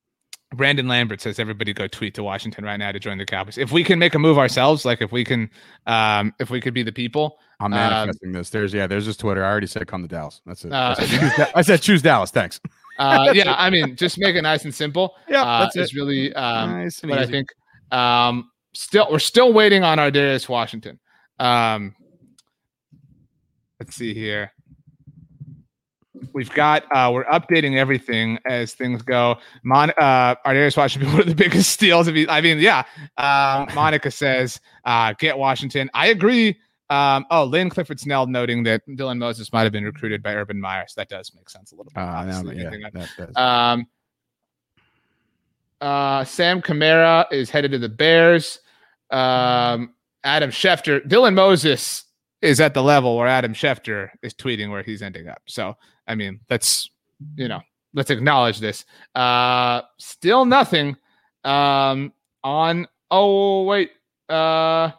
Brandon 0.55 0.88
Lambert 0.88 1.20
says 1.20 1.38
everybody 1.38 1.74
go 1.74 1.86
tweet 1.86 2.14
to 2.14 2.22
Washington 2.22 2.64
right 2.64 2.78
now 2.78 2.90
to 2.90 2.98
join 2.98 3.18
the 3.18 3.26
Cowboys. 3.26 3.59
If 3.59 3.70
we 3.70 3.84
can 3.84 3.98
make 3.98 4.14
a 4.14 4.18
move 4.18 4.38
ourselves, 4.38 4.86
like 4.86 5.02
if 5.02 5.12
we 5.12 5.22
can, 5.22 5.50
um, 5.86 6.32
if 6.40 6.48
we 6.48 6.59
could 6.59 6.72
be 6.72 6.82
the 6.82 6.92
people, 6.92 7.38
I'm 7.60 7.66
um, 7.66 7.78
manifesting 7.78 8.32
this. 8.32 8.48
There's 8.48 8.72
yeah, 8.72 8.86
there's 8.86 9.05
his 9.05 9.18
Twitter. 9.18 9.44
I 9.44 9.50
already 9.50 9.66
said 9.66 9.86
come 9.86 10.00
to 10.00 10.09
Dallas. 10.09 10.40
That's 10.46 10.64
it. 10.64 10.72
Uh, 10.72 10.94
I, 10.96 11.05
said, 11.05 11.20
choose 11.20 11.36
Da- 11.36 11.52
I 11.55 11.62
said 11.62 11.82
choose 11.82 12.00
Dallas. 12.00 12.30
Thanks. 12.30 12.60
uh, 12.98 13.30
yeah, 13.34 13.55
I 13.59 13.68
mean, 13.68 13.94
just 13.94 14.18
make 14.18 14.36
it 14.36 14.40
nice 14.42 14.64
and 14.64 14.74
simple. 14.74 15.14
Yeah, 15.28 15.42
uh, 15.42 15.64
that's 15.64 15.76
is 15.76 15.90
it. 15.92 15.96
really, 15.96 16.32
um, 16.32 16.70
nice 16.70 17.00
but 17.00 17.18
I 17.18 17.26
think, 17.26 17.50
um, 17.90 18.50
still 18.72 19.06
we're 19.10 19.18
still 19.18 19.52
waiting 19.52 19.84
on 19.84 19.98
Ar'Darius 19.98 20.48
Washington. 20.48 20.98
Um, 21.38 21.94
let's 23.78 23.94
see 23.94 24.14
here. 24.14 24.52
We've 26.32 26.51
got 26.51 26.85
uh, 26.95 27.11
we're 27.12 27.24
updating 27.27 27.77
everything 27.77 28.39
as 28.47 28.74
things 28.74 29.03
go. 29.03 29.36
Mon 29.62 29.90
uh 29.99 30.35
Ardarius 30.47 30.77
Washington 30.77 31.12
one 31.12 31.23
of 31.23 31.27
the 31.27 31.35
biggest 31.35 31.70
steals. 31.70 32.09
If 32.09 32.16
you, 32.16 32.27
I 32.28 32.40
mean, 32.40 32.59
yeah. 32.59 32.85
Um, 33.16 33.69
Monica 33.74 34.11
says, 34.11 34.61
uh, 34.85 35.15
get 35.19 35.39
Washington. 35.39 35.90
I 35.95 36.09
agree. 36.09 36.59
Um, 36.90 37.27
oh, 37.31 37.45
Lynn 37.45 37.69
Clifford 37.69 38.01
Snell 38.01 38.27
noting 38.27 38.62
that 38.62 38.86
Dylan 38.89 39.19
Moses 39.19 39.53
might 39.53 39.65
have 39.65 39.73
been 39.73 39.85
recruited 39.85 40.23
by 40.23 40.35
Urban 40.35 40.61
Meyer. 40.61 40.85
So 40.89 41.01
that 41.01 41.09
does 41.09 41.32
make 41.35 41.51
sense 41.51 41.73
a 41.73 41.77
little 41.77 41.93
bit. 41.95 42.01
Uh, 42.01 42.24
yeah, 43.36 43.73
um, 43.73 43.86
uh, 45.81 46.24
Sam 46.24 46.62
Kamara 46.62 47.27
is 47.31 47.51
headed 47.51 47.73
to 47.73 47.78
the 47.78 47.89
Bears. 47.89 48.61
Um, 49.11 49.95
Adam 50.24 50.51
Schefter, 50.51 51.07
Dylan 51.07 51.35
Moses 51.35 52.05
is 52.40 52.61
at 52.61 52.74
the 52.74 52.82
level 52.82 53.16
where 53.16 53.27
Adam 53.27 53.53
Schefter 53.53 54.11
is 54.23 54.35
tweeting 54.35 54.70
where 54.70 54.82
he's 54.82 55.03
ending 55.03 55.28
up. 55.28 55.43
So, 55.47 55.77
I 56.09 56.14
mean, 56.16 56.40
let's, 56.51 56.90
you 57.36 57.47
know, 57.48 57.60
let's 57.94 58.10
acknowledge 58.10 58.59
this. 58.59 58.85
Uh, 59.14 59.82
still 59.98 60.44
nothing 60.44 60.97
um, 61.44 62.12
on, 62.43 62.86
oh, 63.10 63.64
wait. 63.64 63.93
Uh, 64.28 64.90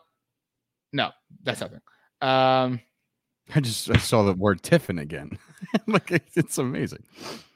no, 0.94 1.10
that's 1.44 1.62
nothing. 1.62 1.82
Um, 2.22 2.80
I 3.56 3.60
just 3.62 3.90
I 3.90 3.98
saw 3.98 4.24
the 4.24 4.34
word 4.34 4.62
Tiffin 4.62 5.00
again. 5.00 5.38
like 5.88 6.12
it's- 6.12 6.58
amazing. 6.58 7.04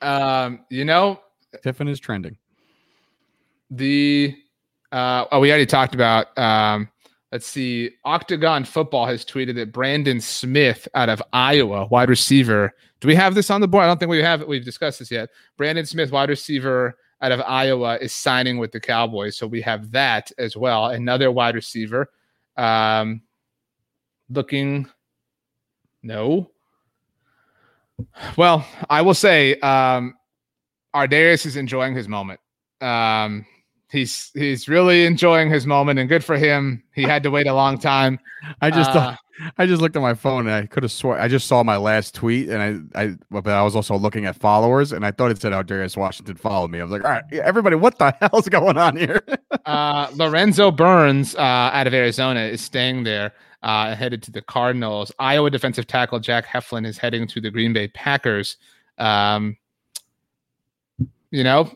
um, 0.01 0.65
you 0.69 0.83
know, 0.85 1.19
Tiffin 1.63 1.87
is 1.87 1.99
trending. 1.99 2.37
the 3.69 4.35
uh 4.91 5.25
oh 5.31 5.39
we 5.39 5.49
already 5.49 5.65
talked 5.65 5.95
about 5.95 6.37
um 6.37 6.87
let's 7.31 7.47
see 7.47 7.89
octagon 8.05 8.63
football 8.63 9.05
has 9.07 9.25
tweeted 9.25 9.55
that 9.55 9.71
brandon 9.71 10.21
smith 10.21 10.87
out 10.93 11.09
of 11.09 11.21
iowa 11.33 11.85
wide 11.87 12.09
receiver 12.09 12.71
do 13.03 13.07
we 13.09 13.15
have 13.15 13.35
this 13.35 13.49
on 13.49 13.59
the 13.59 13.67
board? 13.67 13.83
I 13.83 13.87
don't 13.87 13.99
think 13.99 14.09
we 14.09 14.21
have 14.23 14.39
it. 14.39 14.47
We've 14.47 14.63
discussed 14.63 14.99
this 14.99 15.11
yet. 15.11 15.29
Brandon 15.57 15.85
smith 15.85 16.09
wide 16.09 16.29
receiver 16.29 16.97
out 17.21 17.33
of 17.33 17.41
iowa 17.41 17.97
is 17.97 18.13
signing 18.13 18.59
with 18.59 18.71
the 18.71 18.79
cowboys. 18.79 19.35
So 19.35 19.45
we 19.45 19.59
have 19.59 19.91
that 19.91 20.31
as 20.37 20.55
well. 20.55 20.85
Another 20.85 21.29
wide 21.29 21.53
receiver. 21.55 22.09
Um 22.55 23.21
looking 24.29 24.87
no. 26.01 26.49
Well 28.37 28.65
i 28.89 29.01
will 29.01 29.13
say 29.13 29.55
um 29.59 30.15
Ardarius 30.95 31.45
is 31.45 31.57
enjoying 31.57 31.93
his 31.95 32.07
moment. 32.07 32.39
Um 32.79 33.45
he's 33.91 34.31
he's 34.33 34.69
really 34.69 35.05
enjoying 35.05 35.49
his 35.49 35.67
moment 35.67 35.99
and 35.99 36.07
good 36.07 36.23
for 36.23 36.37
him. 36.37 36.81
He 36.93 37.03
had 37.03 37.21
to 37.23 37.31
wait 37.31 37.47
a 37.47 37.53
long 37.53 37.77
time. 37.77 38.17
I 38.61 38.69
just 38.69 38.91
Uh, 38.91 38.93
thought 38.93 39.19
I 39.57 39.65
just 39.65 39.81
looked 39.81 39.95
at 39.95 40.01
my 40.01 40.13
phone 40.13 40.47
and 40.47 40.55
I 40.55 40.65
could 40.67 40.83
have 40.83 40.91
swore 40.91 41.19
I 41.19 41.27
just 41.27 41.47
saw 41.47 41.63
my 41.63 41.77
last 41.77 42.13
tweet 42.13 42.49
and 42.49 42.89
I 42.95 43.01
I 43.03 43.15
but 43.31 43.47
I 43.47 43.63
was 43.63 43.75
also 43.75 43.97
looking 43.97 44.25
at 44.25 44.35
followers 44.35 44.91
and 44.91 45.05
I 45.05 45.11
thought 45.11 45.31
it 45.31 45.41
said 45.41 45.53
Ar'Darius 45.53 45.97
Washington 45.97 46.35
followed 46.35 46.69
me. 46.71 46.79
I 46.79 46.83
was 46.83 46.91
like, 46.91 47.03
all 47.03 47.11
right, 47.11 47.23
everybody, 47.33 47.75
what 47.75 47.97
the 47.97 48.15
hell's 48.21 48.47
going 48.49 48.77
on 48.77 48.95
here? 48.95 49.21
uh 49.65 50.07
lorenzo 50.15 50.69
burns 50.71 51.35
uh 51.35 51.39
out 51.39 51.87
of 51.87 51.93
arizona 51.93 52.41
is 52.41 52.59
staying 52.61 53.03
there 53.03 53.31
uh 53.61 53.95
headed 53.95 54.21
to 54.23 54.31
the 54.31 54.41
cardinals 54.41 55.11
iowa 55.19 55.49
defensive 55.49 55.87
tackle 55.87 56.19
jack 56.19 56.45
heflin 56.45 56.85
is 56.85 56.97
heading 56.97 57.25
to 57.25 57.39
the 57.39 57.49
green 57.49 57.71
bay 57.71 57.87
packers 57.87 58.57
um 58.97 59.55
you 61.31 61.43
know 61.43 61.71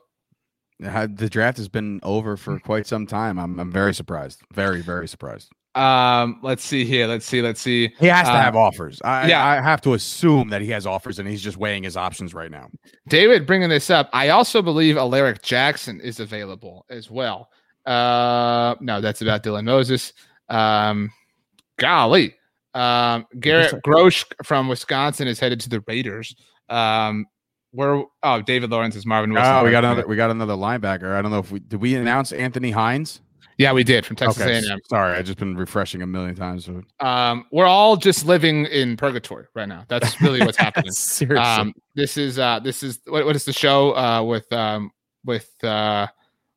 the 0.79 1.27
draft 1.31 1.57
has 1.57 1.69
been 1.69 1.99
over 2.03 2.35
Mm. 2.35 2.39
for 2.39 2.59
quite 2.59 2.85
some 2.85 3.07
time. 3.07 3.39
I'm 3.39 3.59
I'm 3.59 3.71
very 3.71 3.93
surprised. 3.95 4.41
Very 4.53 4.81
very 4.81 5.07
surprised. 5.07 5.49
Um 5.77 6.39
let's 6.41 6.63
see 6.63 6.83
here 6.85 7.07
let's 7.07 7.25
see 7.25 7.41
let's 7.41 7.61
see 7.61 7.93
He 7.99 8.07
has 8.07 8.27
to 8.27 8.33
Uh, 8.33 8.41
have 8.41 8.55
offers. 8.55 9.01
I, 9.03 9.27
yeah. 9.27 9.45
I 9.45 9.61
have 9.61 9.81
to 9.81 9.93
assume 9.93 10.49
that 10.49 10.61
he 10.61 10.69
has 10.71 10.85
offers 10.87 11.19
and 11.19 11.27
he's 11.27 11.41
just 11.41 11.57
weighing 11.57 11.83
his 11.83 11.95
options 11.95 12.33
right 12.33 12.49
now. 12.51 12.69
David 13.07 13.45
bringing 13.45 13.69
this 13.69 13.89
up. 13.89 14.09
I 14.13 14.29
also 14.29 14.61
believe 14.61 14.97
Alaric 14.97 15.41
Jackson 15.41 16.01
is 16.01 16.19
available 16.19 16.85
as 16.89 17.11
well. 17.11 17.49
Uh, 17.85 18.75
no, 18.81 18.99
that's 18.99 19.21
about 19.21 19.43
Dylan 19.43 19.65
Moses. 19.65 20.13
Um, 20.49 21.11
golly. 21.77 22.35
Um, 22.73 23.25
Garrett 23.39 23.73
Grosh 23.85 24.23
from 24.43 24.67
Wisconsin 24.67 25.27
is 25.27 25.39
headed 25.39 25.59
to 25.61 25.69
the 25.69 25.83
Raiders. 25.87 26.35
Um, 26.69 27.25
where 27.71 28.03
oh 28.23 28.41
David 28.41 28.71
Lawrence 28.71 28.95
is 28.95 29.05
Marvin 29.05 29.33
Wilson. 29.33 29.53
Oh, 29.53 29.63
we 29.63 29.71
got 29.71 29.83
another 29.83 30.07
we 30.07 30.15
got 30.15 30.31
another 30.31 30.53
linebacker. 30.53 31.13
I 31.13 31.21
don't 31.21 31.31
know 31.31 31.39
if 31.39 31.51
we 31.51 31.59
did 31.59 31.79
we 31.81 31.95
announce 31.95 32.31
Anthony 32.31 32.71
Hines? 32.71 33.21
Yeah, 33.57 33.73
we 33.73 33.83
did 33.83 34.05
from 34.05 34.15
Texas 34.15 34.41
okay, 34.41 34.63
A&M. 34.63 34.79
sorry, 34.87 35.17
I've 35.17 35.25
just 35.25 35.39
been 35.39 35.57
refreshing 35.57 36.03
a 36.03 36.07
million 36.07 36.35
times. 36.35 36.69
Um, 36.99 37.45
we're 37.51 37.65
all 37.65 37.97
just 37.97 38.25
living 38.25 38.65
in 38.65 38.97
purgatory 38.97 39.45
right 39.55 39.67
now. 39.67 39.83
That's 39.87 40.21
really 40.21 40.39
what's 40.41 40.57
happening. 40.57 40.91
Seriously, 40.91 41.37
um 41.37 41.73
this 41.95 42.17
is 42.17 42.37
uh 42.37 42.59
this 42.59 42.83
is 42.83 42.99
what, 43.07 43.25
what 43.25 43.35
is 43.35 43.45
the 43.45 43.53
show 43.53 43.95
uh 43.95 44.21
with 44.23 44.51
um 44.53 44.91
with 45.25 45.51
uh 45.63 46.07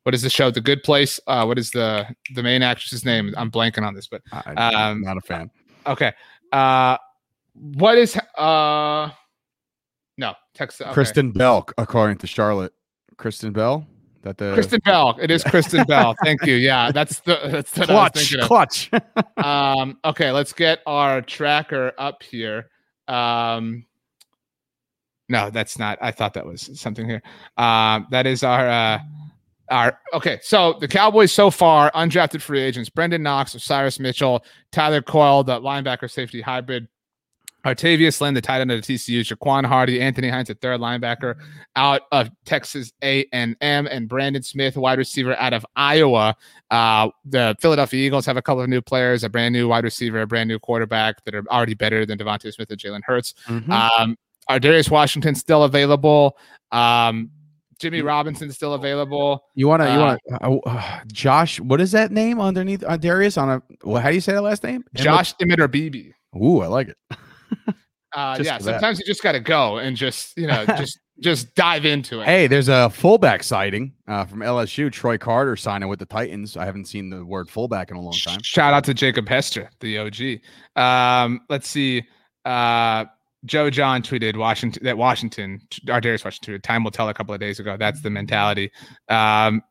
what 0.02 0.14
is 0.14 0.22
the 0.22 0.31
show 0.31 0.51
the 0.51 0.60
good 0.60 0.82
place 0.82 1.18
uh 1.27 1.44
what 1.44 1.59
is 1.59 1.70
the 1.70 2.06
the 2.35 2.43
main 2.43 2.62
actress's 2.62 3.05
name 3.05 3.35
i'm 3.36 3.51
blanking 3.51 3.86
on 3.86 3.94
this 3.94 4.06
but 4.06 4.22
um, 4.32 4.43
am 4.56 5.01
not 5.02 5.16
a 5.16 5.20
fan. 5.20 5.51
okay 5.86 6.12
uh 6.52 6.97
what 7.55 7.98
is 7.98 8.16
uh 8.36 9.10
no 10.18 10.35
Texas. 10.55 10.82
okay. 10.82 10.93
Kristen 10.93 11.32
Bell, 11.32 11.66
according 11.78 12.18
to 12.18 12.27
Charlotte. 12.27 12.74
Kristen 13.16 13.52
Bell, 13.52 13.86
that 14.22 14.38
the 14.38 14.52
kristen 14.55 14.80
bell. 14.84 15.18
It 15.20 15.30
is 15.30 15.42
kristen 15.44 15.84
bell. 15.84 16.14
Thank 16.24 16.44
you. 16.44 16.55
Yeah 16.55 16.92
that's 16.92 17.20
the 17.20 17.38
that's 17.44 17.76
was 17.76 17.86
clutch, 17.86 18.36
clutch. 18.42 18.90
um 19.36 19.98
okay 20.05 20.30
let's 20.30 20.52
get 20.52 20.80
our 20.86 21.22
tracker 21.22 21.92
up 21.98 22.22
here. 22.22 22.68
Um 23.09 23.86
no 25.28 25.48
that's 25.51 25.78
not 25.78 25.98
i 26.01 26.10
thought 26.10 26.34
that 26.34 26.47
was 26.47 26.70
something 26.78 27.09
here. 27.09 27.22
Um 27.56 28.06
that 28.10 28.26
is 28.26 28.42
our 28.42 28.68
uh 28.68 28.98
our 29.70 29.98
okay 30.12 30.38
so 30.42 30.76
the 30.80 30.88
cowboys 30.88 31.32
so 31.32 31.51
far 31.51 31.90
undrafted 31.92 32.42
free 32.42 32.60
agents 32.60 32.90
brenden 32.90 33.20
knox 33.20 33.55
osirus 33.55 34.01
mitchell 34.01 34.44
tyler 34.72 35.01
coyle 35.01 35.44
the 35.44 35.60
linebacker 35.60 36.10
safety 36.10 36.40
hybrid 36.40 36.88
Artayvious 37.65 38.20
Lynn, 38.20 38.35
the 38.35 38.41
tight 38.41 38.61
end 38.61 38.70
of 38.70 38.81
the 38.85 38.95
TCU, 38.95 39.20
Jaquan 39.20 39.66
Hardy, 39.66 40.01
Anthony 40.01 40.28
Hines, 40.28 40.49
the 40.49 40.55
third 40.55 40.81
linebacker 40.81 41.37
out 41.77 42.03
of 42.11 42.31
Texas 42.45 42.93
A&M, 43.03 43.57
and 43.61 44.09
Brandon 44.09 44.43
Smith, 44.43 44.77
wide 44.77 44.99
receiver 44.99 45.37
out 45.39 45.53
of 45.53 45.65
Iowa. 45.77 46.35
Uh, 46.70 47.11
the 47.24 47.57
Philadelphia 47.61 48.07
Eagles 48.07 48.24
have 48.27 48.37
a 48.37 48.43
couple 48.43 48.62
of 48.62 48.69
new 48.69 48.81
players, 48.81 49.24
a 49.24 49.28
brand 49.28 49.53
new 49.53 49.69
wide 49.69 49.85
receiver, 49.85 50.23
a 50.23 50.27
brand 50.27 50.49
new 50.49 50.59
quarterback 50.59 51.23
that 51.24 51.35
are 51.35 51.45
already 51.51 51.74
better 51.74 52.07
than 52.07 52.19
DeVonta 52.19 52.53
Smith 52.53 52.70
and 52.70 52.81
Jalen 52.81 53.03
Hurts. 53.05 53.35
Mhm. 53.47 53.69
Um, 53.70 54.16
Ardarius 54.49 54.91
Washington 54.91 55.35
still 55.35 55.65
available. 55.65 56.37
Um, 56.73 57.31
Jimmy 57.78 58.03
Robinson's 58.03 58.55
still 58.55 58.74
available. 58.74 59.45
You 59.55 59.66
want 59.69 59.82
to, 59.82 59.87
you 59.87 60.01
Uh, 60.01 60.19
want 60.41 60.65
to, 60.65 60.70
uh, 60.70 61.01
Josh, 61.07 61.59
what 61.61 61.81
is 61.81 61.93
that 61.93 62.11
name 62.11 62.41
underneath 62.41 62.85
uh, 62.87 62.97
Darius 62.97 63.39
on 63.39 63.49
a, 63.49 63.62
well, 63.85 64.03
how 64.03 64.09
do 64.11 64.15
you 64.15 64.20
say 64.20 64.32
the 64.32 64.43
last 64.43 64.62
name? 64.62 64.85
Josh 64.95 65.32
or 65.41 65.69
BB. 65.69 66.12
Ooh, 66.37 66.61
I 66.61 66.66
like 66.66 66.89
it. 66.89 66.97
Uh, 68.12 68.36
yeah, 68.43 68.59
for 68.59 68.64
that. 68.64 68.72
sometimes 68.72 68.98
you 68.98 69.05
just 69.05 69.22
got 69.22 69.32
to 69.32 69.40
go 69.40 69.78
and 69.78 69.97
just 69.97 70.36
you 70.36 70.47
know 70.47 70.66
just 70.66 70.98
just 71.20 71.55
dive 71.55 71.85
into 71.85 72.20
it. 72.20 72.24
Hey, 72.24 72.48
there's 72.48 72.68
a 72.68 72.90
fullback 72.90 73.44
sighting 73.44 73.93
uh, 74.09 74.24
from 74.24 74.40
LSU. 74.40 74.93
Tory 74.93 75.18
Carter 75.18 75.55
signing 75.55 75.89
with 75.89 76.01
the 76.01 76.06
Titans. 76.06 76.56
I 76.56 76.64
haven't 76.64 76.86
seen 76.86 77.10
the 77.10 77.24
word 77.24 77.48
fullback 77.48 77.90
in 77.90 77.97
a 77.97 78.01
long 78.01 78.14
time. 78.24 78.40
Shout 78.43 78.74
out 78.74 78.85
to 78.85 78.94
Jacob 78.94 79.28
Hester, 79.28 79.70
the 79.78 79.98
OG. 79.98 80.40
Um, 80.82 81.43
let's 81.48 81.68
see. 81.68 82.02
Uh, 82.44 83.05
Joe 83.44 83.70
John 83.70 84.02
tweeted 84.02 84.36
Washington 84.36 84.82
that 84.85 84.98
Washington, 84.98 85.60
Ar'Darius 85.86 86.24
Washington, 86.24 86.60
time 86.62 86.85
will 86.85 86.90
tell 86.90 87.09
a 87.09 87.14
couple 87.14 87.32
of 87.32 87.40
days 87.40 87.60
ago. 87.60 87.77
That's 87.78 88.02
the 88.02 88.10
mentality. 88.10 88.70
Um, 89.09 89.62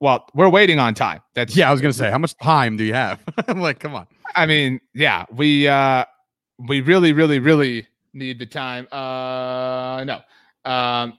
well, 0.00 0.26
we're 0.34 0.48
waiting 0.48 0.78
on 0.78 0.94
time. 0.94 1.20
That's 1.34 1.56
Yeah, 1.56 1.68
I 1.68 1.72
was 1.72 1.80
gonna 1.80 1.92
say, 1.92 2.10
how 2.10 2.18
much 2.18 2.36
time 2.38 2.76
do 2.76 2.84
you 2.84 2.94
have? 2.94 3.20
I'm 3.48 3.60
like, 3.60 3.78
come 3.78 3.94
on. 3.94 4.06
I 4.34 4.46
mean, 4.46 4.80
yeah, 4.94 5.24
we 5.30 5.68
uh 5.68 6.04
we 6.58 6.80
really, 6.80 7.12
really, 7.12 7.38
really 7.38 7.86
need 8.12 8.38
the 8.38 8.46
time. 8.46 8.86
Uh 8.92 10.04
no. 10.04 10.20
Um 10.70 11.18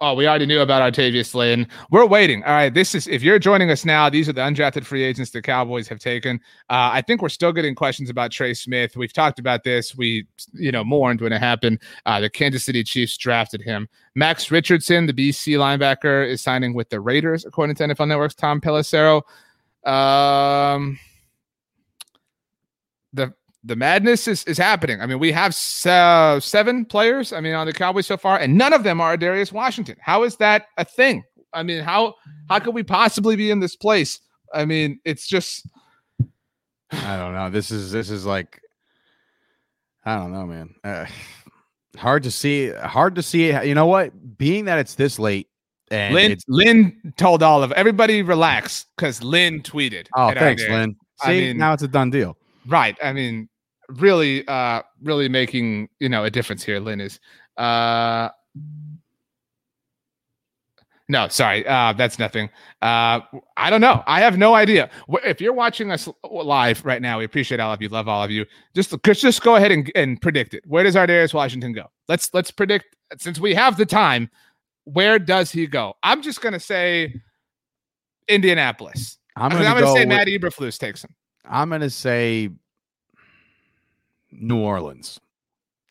oh, 0.00 0.14
we 0.14 0.26
already 0.26 0.46
knew 0.46 0.60
about 0.60 0.82
Artayvious 0.82 1.34
Lynn. 1.34 1.66
We're 1.90 2.06
waiting. 2.06 2.42
All 2.44 2.52
right. 2.52 2.74
This 2.74 2.94
is 2.94 3.06
if 3.06 3.22
you're 3.22 3.38
joining 3.38 3.70
us 3.70 3.84
now, 3.84 4.10
these 4.10 4.28
are 4.28 4.32
the 4.32 4.40
undrafted 4.40 4.84
free 4.84 5.02
agents 5.02 5.30
the 5.30 5.40
Cowboys 5.40 5.88
have 5.88 6.00
taken. 6.00 6.40
Uh, 6.68 6.90
I 6.92 7.02
think 7.02 7.22
we're 7.22 7.28
still 7.28 7.52
getting 7.52 7.74
questions 7.74 8.10
about 8.10 8.32
Trey 8.32 8.54
Smith. 8.54 8.96
We've 8.96 9.12
talked 9.12 9.38
about 9.38 9.62
this. 9.62 9.96
We, 9.96 10.26
you 10.52 10.72
know, 10.72 10.84
mourned 10.84 11.20
when 11.20 11.32
it 11.32 11.40
happened. 11.40 11.80
Uh, 12.04 12.20
the 12.20 12.30
Kansas 12.30 12.64
City 12.64 12.82
Chiefs 12.82 13.16
drafted 13.16 13.62
him. 13.62 13.88
Max 14.14 14.50
Richardson, 14.50 15.06
the 15.06 15.12
BC 15.12 15.56
linebacker, 15.56 16.28
is 16.28 16.40
signing 16.40 16.74
with 16.74 16.88
the 16.90 17.00
Raiders, 17.00 17.44
according 17.44 17.76
to 17.76 17.84
NFL 17.84 18.08
Network's 18.08 18.34
Tom 18.34 18.60
Pelissero. 18.60 19.22
Um 19.84 20.98
the 23.12 23.34
the 23.64 23.76
madness 23.76 24.26
is, 24.26 24.44
is 24.44 24.58
happening. 24.58 25.00
I 25.00 25.06
mean, 25.06 25.18
we 25.18 25.30
have 25.32 25.56
uh, 25.86 26.40
seven 26.40 26.84
players. 26.84 27.32
I 27.32 27.40
mean, 27.40 27.54
on 27.54 27.66
the 27.66 27.72
Cowboys 27.72 28.06
so 28.06 28.16
far, 28.16 28.38
and 28.38 28.56
none 28.56 28.72
of 28.72 28.82
them 28.82 29.00
are 29.00 29.16
Darius 29.16 29.52
Washington. 29.52 29.96
How 30.00 30.24
is 30.24 30.36
that 30.36 30.66
a 30.78 30.84
thing? 30.84 31.22
I 31.52 31.62
mean, 31.62 31.82
how 31.82 32.14
how 32.48 32.58
could 32.58 32.74
we 32.74 32.82
possibly 32.82 33.36
be 33.36 33.50
in 33.50 33.60
this 33.60 33.76
place? 33.76 34.20
I 34.52 34.64
mean, 34.64 35.00
it's 35.04 35.26
just 35.26 35.66
I 36.90 37.16
don't 37.16 37.34
know. 37.34 37.50
This 37.50 37.70
is 37.70 37.92
this 37.92 38.10
is 38.10 38.26
like, 38.26 38.60
I 40.04 40.16
don't 40.16 40.32
know, 40.32 40.46
man. 40.46 40.74
Uh, 40.82 41.06
hard 41.96 42.22
to 42.24 42.30
see. 42.30 42.70
Hard 42.70 43.14
to 43.14 43.22
see. 43.22 43.52
You 43.52 43.74
know 43.74 43.86
what? 43.86 44.38
Being 44.38 44.64
that 44.64 44.78
it's 44.78 44.94
this 44.94 45.18
late, 45.18 45.48
and 45.90 46.14
Lynn. 46.14 46.36
Lynn 46.48 47.12
told 47.16 47.42
all 47.42 47.62
of 47.62 47.70
everybody 47.72 48.22
relax 48.22 48.86
because 48.96 49.22
Lynn 49.22 49.62
tweeted. 49.62 50.08
oh, 50.16 50.32
thanks. 50.32 50.62
Lynn. 50.68 50.96
I 51.22 51.26
See, 51.26 51.40
mean- 51.48 51.58
now 51.58 51.72
it's 51.74 51.82
a 51.82 51.88
done 51.88 52.10
deal. 52.10 52.36
Right. 52.66 52.96
I 53.02 53.12
mean, 53.12 53.48
really, 53.88 54.46
uh, 54.48 54.82
really 55.02 55.28
making 55.28 55.88
you 56.00 56.08
know 56.08 56.24
a 56.24 56.30
difference 56.30 56.62
here. 56.62 56.80
Lynn 56.80 57.00
is. 57.00 57.20
Uh, 57.56 58.30
no, 61.08 61.28
sorry, 61.28 61.66
uh, 61.66 61.92
that's 61.92 62.18
nothing. 62.18 62.48
Uh, 62.80 63.20
I 63.56 63.68
don't 63.68 63.80
know. 63.80 64.02
I 64.06 64.20
have 64.20 64.38
no 64.38 64.54
idea. 64.54 64.88
If 65.24 65.40
you're 65.40 65.52
watching 65.52 65.90
us 65.90 66.08
live 66.30 66.82
right 66.86 67.02
now, 67.02 67.18
we 67.18 67.24
appreciate 67.24 67.60
all 67.60 67.72
of 67.72 67.82
you. 67.82 67.88
Love 67.88 68.08
all 68.08 68.22
of 68.22 68.30
you. 68.30 68.46
Just 68.74 68.94
just, 69.04 69.20
just 69.20 69.42
go 69.42 69.56
ahead 69.56 69.72
and, 69.72 69.92
and 69.94 70.20
predict 70.22 70.54
it. 70.54 70.64
Where 70.66 70.84
does 70.84 70.94
Ardarius 70.94 71.34
Washington 71.34 71.72
go? 71.72 71.90
Let's 72.08 72.32
let's 72.32 72.50
predict. 72.50 72.96
Since 73.18 73.38
we 73.38 73.54
have 73.54 73.76
the 73.76 73.84
time, 73.84 74.30
where 74.84 75.18
does 75.18 75.50
he 75.50 75.66
go? 75.66 75.94
I'm 76.02 76.22
just 76.22 76.40
gonna 76.40 76.60
say 76.60 77.20
Indianapolis. 78.28 79.18
I'm 79.36 79.44
I'm 79.44 79.50
gonna, 79.50 79.64
gonna, 79.64 79.80
go 79.80 79.94
say 79.94 80.00
with- 80.00 80.08
Matt 80.08 80.28
Eberflus 80.28 80.78
takes 80.78 81.04
him. 81.04 81.14
I'm 81.44 81.68
gonna 81.68 81.90
say 81.90 82.48
New 84.32 84.58
Orleans. 84.58 85.20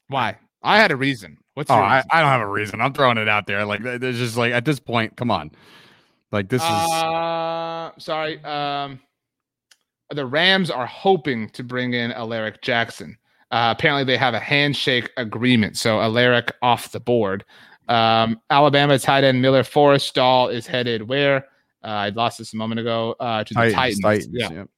Why? 0.07 0.37
I 0.63 0.77
had 0.77 0.91
a 0.91 0.95
reason. 0.95 1.37
What's 1.53 1.69
Oh, 1.71 1.75
your 1.75 1.83
I, 1.83 1.95
reason? 1.97 2.09
I 2.11 2.19
don't 2.21 2.29
have 2.29 2.41
a 2.41 2.47
reason. 2.47 2.81
I'm 2.81 2.93
throwing 2.93 3.17
it 3.17 3.27
out 3.29 3.47
there. 3.47 3.65
Like 3.65 3.81
there's 3.83 4.17
just 4.17 4.37
like 4.37 4.53
at 4.53 4.65
this 4.65 4.79
point, 4.79 5.15
come 5.17 5.31
on. 5.31 5.51
Like 6.31 6.49
this 6.49 6.61
is 6.61 6.67
Uh, 6.67 7.91
sorry. 7.97 8.43
Um, 8.43 8.99
the 10.09 10.25
Rams 10.25 10.69
are 10.69 10.85
hoping 10.85 11.49
to 11.51 11.63
bring 11.63 11.93
in 11.93 12.11
Alaric 12.11 12.61
Jackson. 12.61 13.17
Uh, 13.51 13.73
apparently, 13.77 14.03
they 14.05 14.17
have 14.17 14.33
a 14.33 14.39
handshake 14.39 15.09
agreement, 15.17 15.77
so 15.77 15.99
Alaric 16.01 16.53
off 16.61 16.91
the 16.91 16.99
board. 17.01 17.43
Um, 17.89 18.39
Alabama 18.49 18.97
tight 18.97 19.23
end 19.25 19.41
Miller 19.41 19.63
Forristall 19.63 20.53
is 20.53 20.65
headed 20.67 21.07
where? 21.07 21.37
Uh, 21.83 21.87
I 21.87 22.09
lost 22.09 22.37
this 22.37 22.53
a 22.53 22.55
moment 22.57 22.79
ago. 22.79 23.15
Uh, 23.19 23.43
to 23.43 23.53
the 23.53 23.59
Titans. 23.71 23.75
Titans. 23.75 23.99
Titans, 24.01 24.27
Yeah. 24.31 24.51
yep. 24.51 24.69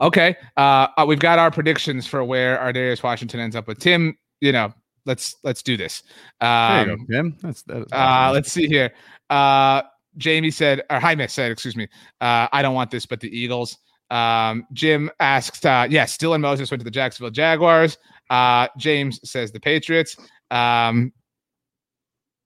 Okay. 0.00 0.36
Uh, 0.56 0.88
we've 1.06 1.18
got 1.18 1.38
our 1.38 1.50
predictions 1.50 2.06
for 2.06 2.24
where 2.24 2.58
our 2.58 2.72
Ardarius 2.72 3.02
Washington 3.02 3.40
ends 3.40 3.56
up 3.56 3.66
with. 3.66 3.78
Tim, 3.78 4.16
you 4.40 4.52
know, 4.52 4.72
let's 5.06 5.36
let's 5.44 5.62
do 5.62 5.76
this. 5.76 6.02
There 6.40 6.48
Um, 6.50 6.90
you 6.90 6.96
go, 6.96 7.04
Tim. 7.10 7.36
That's 7.42 7.62
that. 7.64 7.86
uh, 7.92 8.30
let's 8.32 8.50
see 8.52 8.66
here. 8.66 8.92
Uh, 9.30 9.82
Jamie 10.16 10.50
said, 10.50 10.82
or 10.90 10.98
Jaime 10.98 11.26
said, 11.28 11.52
excuse 11.52 11.76
me, 11.76 11.84
uh, 12.20 12.48
I 12.52 12.62
don't 12.62 12.74
want 12.74 12.90
this, 12.90 13.06
but 13.06 13.20
the 13.20 13.28
Eagles. 13.36 13.76
Um, 14.10 14.66
Jim 14.72 15.10
asks, 15.20 15.64
uh, 15.64 15.86
yes, 15.88 16.16
Dylan 16.16 16.40
Moses 16.40 16.70
went 16.70 16.80
to 16.80 16.84
the 16.84 16.90
Jacksonville 16.90 17.30
Jaguars. 17.30 17.98
Uh, 18.30 18.66
James 18.78 19.20
says 19.28 19.52
the 19.52 19.60
Patriots. 19.60 20.16
Um, 20.50 21.12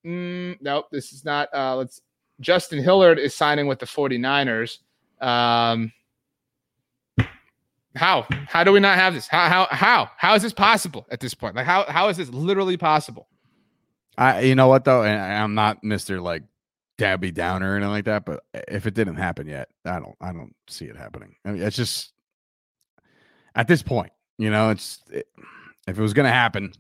mm, 0.04 0.56
nope, 0.60 0.86
this 0.90 1.12
is 1.12 1.24
not. 1.24 1.48
Uh, 1.54 1.76
let's. 1.76 2.00
Justin 2.40 2.82
Hilliard 2.82 3.20
is 3.20 3.34
signing 3.36 3.68
with 3.68 3.78
the 3.78 3.86
49ers. 3.86 4.78
Um, 5.20 5.92
how? 7.94 8.26
How 8.48 8.64
do 8.64 8.72
we 8.72 8.80
not 8.80 8.98
have 8.98 9.14
this? 9.14 9.28
How? 9.28 9.48
How? 9.48 9.66
How? 9.70 10.10
How 10.16 10.34
is 10.34 10.42
this 10.42 10.52
possible 10.52 11.06
at 11.10 11.20
this 11.20 11.34
point? 11.34 11.56
Like, 11.56 11.66
how? 11.66 11.84
How 11.88 12.08
is 12.08 12.16
this 12.16 12.30
literally 12.30 12.76
possible? 12.76 13.28
I, 14.18 14.40
you 14.40 14.54
know 14.54 14.68
what 14.68 14.84
though, 14.84 15.02
and 15.04 15.20
I'm 15.20 15.54
not 15.54 15.82
Mister 15.82 16.20
like 16.20 16.42
Debbie 16.98 17.30
Downer 17.32 17.72
or 17.72 17.76
anything 17.76 17.90
like 17.90 18.04
that, 18.04 18.24
but 18.24 18.44
if 18.68 18.86
it 18.86 18.94
didn't 18.94 19.16
happen 19.16 19.46
yet, 19.48 19.68
I 19.84 19.98
don't, 19.98 20.14
I 20.20 20.32
don't 20.32 20.54
see 20.68 20.84
it 20.84 20.96
happening. 20.96 21.34
I 21.44 21.52
mean, 21.52 21.62
it's 21.62 21.76
just 21.76 22.12
at 23.54 23.68
this 23.68 23.82
point, 23.82 24.12
you 24.38 24.50
know, 24.50 24.70
it's 24.70 25.00
it, 25.10 25.26
if 25.88 25.98
it 25.98 26.02
was 26.02 26.12
going 26.12 26.26
to 26.26 26.32
happen, 26.32 26.72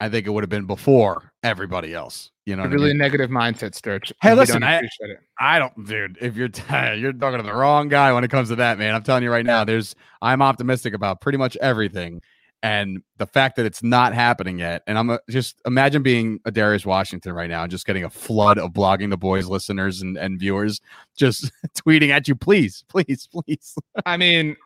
I 0.00 0.08
think 0.08 0.26
it 0.26 0.30
would 0.30 0.42
have 0.42 0.50
been 0.50 0.66
before 0.66 1.32
everybody 1.42 1.94
else. 1.94 2.30
You 2.46 2.56
know, 2.56 2.62
what 2.62 2.72
I 2.72 2.74
really 2.74 2.88
mean? 2.88 2.98
negative 2.98 3.30
mindset, 3.30 3.74
Sturch. 3.74 4.12
Hey, 4.20 4.34
listen, 4.34 4.60
don't 4.60 4.70
I- 4.70 4.76
appreciate 4.76 5.10
it. 5.10 5.18
I 5.40 5.58
don't, 5.58 5.86
dude. 5.86 6.18
If 6.20 6.36
you're 6.36 6.50
you're 6.94 7.12
talking 7.12 7.38
to 7.38 7.42
the 7.42 7.54
wrong 7.54 7.88
guy 7.88 8.12
when 8.12 8.22
it 8.22 8.30
comes 8.30 8.50
to 8.50 8.56
that, 8.56 8.78
man. 8.78 8.94
I'm 8.94 9.02
telling 9.02 9.22
you 9.22 9.30
right 9.30 9.46
now. 9.46 9.64
There's 9.64 9.94
I'm 10.20 10.42
optimistic 10.42 10.92
about 10.94 11.20
pretty 11.22 11.38
much 11.38 11.56
everything, 11.56 12.20
and 12.62 13.02
the 13.16 13.26
fact 13.26 13.56
that 13.56 13.66
it's 13.66 13.82
not 13.82 14.12
happening 14.14 14.58
yet. 14.58 14.82
And 14.86 14.98
I'm 14.98 15.10
uh, 15.10 15.18
just 15.30 15.60
imagine 15.66 16.02
being 16.02 16.38
a 16.44 16.50
Darius 16.50 16.84
Washington 16.84 17.32
right 17.32 17.48
now 17.48 17.62
and 17.62 17.70
just 17.70 17.86
getting 17.86 18.04
a 18.04 18.10
flood 18.10 18.58
of 18.58 18.72
blogging 18.72 19.08
the 19.10 19.16
boys 19.16 19.46
listeners 19.46 20.02
and, 20.02 20.16
and 20.18 20.38
viewers 20.38 20.80
just 21.16 21.50
tweeting 21.74 22.10
at 22.10 22.28
you, 22.28 22.34
please, 22.34 22.84
please, 22.88 23.26
please. 23.32 23.74
I 24.04 24.16
mean, 24.18 24.56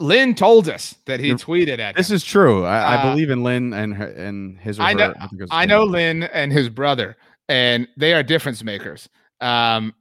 Lynn 0.00 0.34
told 0.34 0.68
us 0.68 0.94
that 1.06 1.20
he 1.20 1.28
You're- 1.28 1.38
tweeted 1.38 1.78
at. 1.78 1.96
This 1.96 2.10
him. 2.10 2.16
is 2.16 2.24
true. 2.24 2.64
I, 2.64 2.78
I 2.78 2.94
Uh, 2.96 3.10
believe 3.10 3.30
in 3.30 3.42
Lynn 3.42 3.72
and 3.72 3.94
her 3.94 4.06
and 4.06 4.58
his. 4.58 4.78
Or 4.78 4.82
I 4.82 4.92
know- 4.92 5.14
her, 5.18 5.28
was 5.40 5.48
I 5.50 5.66
know. 5.66 5.84
Lynn 5.84 6.22
and 6.24 6.52
his 6.52 6.68
brother, 6.68 7.16
and 7.48 7.88
they 7.96 8.14
are 8.14 8.22
difference 8.22 8.62
makers. 8.62 9.08
Um, 9.40 9.94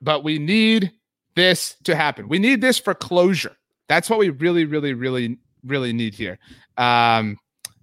but 0.00 0.24
we 0.24 0.38
need 0.38 0.92
this 1.36 1.76
to 1.84 1.94
happen. 1.96 2.28
We 2.28 2.38
need 2.38 2.60
this 2.60 2.78
for 2.78 2.94
closure. 2.94 3.56
That's 3.88 4.08
what 4.10 4.18
we 4.18 4.30
really, 4.30 4.64
really, 4.64 4.94
really, 4.94 5.38
really 5.64 5.92
need 5.92 6.14
here. 6.14 6.38
Um, 6.76 7.38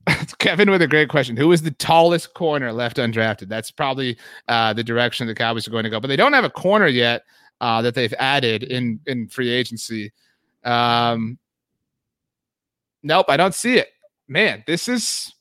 Kevin 0.40 0.70
with 0.72 0.82
a 0.82 0.88
great 0.88 1.10
question. 1.10 1.38
Who 1.38 1.52
is 1.52 1.62
the 1.62 1.72
tallest 1.72 2.34
corner 2.34 2.72
left 2.74 2.98
undrafted? 2.98 3.48
That's 3.49 3.70
probably 3.72 4.18
uh, 4.48 4.74
the 4.74 4.84
direction 4.84 5.28
the 5.28 5.36
Cowboys 5.36 5.68
are 5.68 5.72
going 5.72 5.84
to 5.84 5.90
go. 5.90 5.99
But 5.99 6.08
they 6.08 6.16
don't 6.16 6.34
have 6.34 6.44
a 6.44 6.49
corner 6.49 6.88
yet 6.88 7.24
uh, 7.62 7.82
that 7.84 7.94
they've 7.95 8.14
added 8.20 8.64
in 8.64 8.99
in 9.06 9.28
free 9.28 9.49
agency. 9.49 10.12
Um, 10.63 11.38
nope, 13.03 13.25
I 13.29 13.38
don't 13.38 13.55
see 13.55 13.77
it. 13.77 13.89
Man, 14.27 14.63
this 14.67 14.88
is 14.88 15.33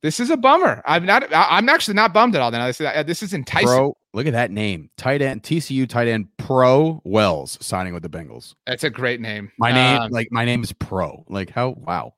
this 0.00 0.20
is 0.20 0.30
a 0.30 0.36
bummer. 0.36 0.82
I'm 0.86 1.04
not. 1.04 1.24
I'm 1.32 1.68
actually 1.68 1.94
not 1.94 2.12
bummed 2.12 2.36
at 2.36 2.40
all. 2.40 2.50
Then 2.50 2.64
this 2.66 2.80
is, 2.80 3.06
this 3.06 3.22
is 3.22 3.34
enticing. 3.34 3.68
Pro. 3.68 3.96
Look 4.14 4.26
at 4.26 4.32
that 4.32 4.50
name, 4.50 4.90
tight 4.96 5.22
end 5.22 5.42
TCU 5.42 5.88
tight 5.88 6.08
end 6.08 6.28
Pro 6.38 7.00
Wells 7.04 7.58
signing 7.60 7.94
with 7.94 8.02
the 8.02 8.08
Bengals. 8.08 8.54
That's 8.66 8.84
a 8.84 8.90
great 8.90 9.20
name. 9.20 9.50
My 9.58 9.70
name, 9.70 10.00
Um, 10.00 10.10
like 10.10 10.28
my 10.30 10.44
name 10.44 10.62
is 10.62 10.72
Pro. 10.72 11.24
Like 11.28 11.50
how? 11.50 11.70
Wow. 11.70 12.14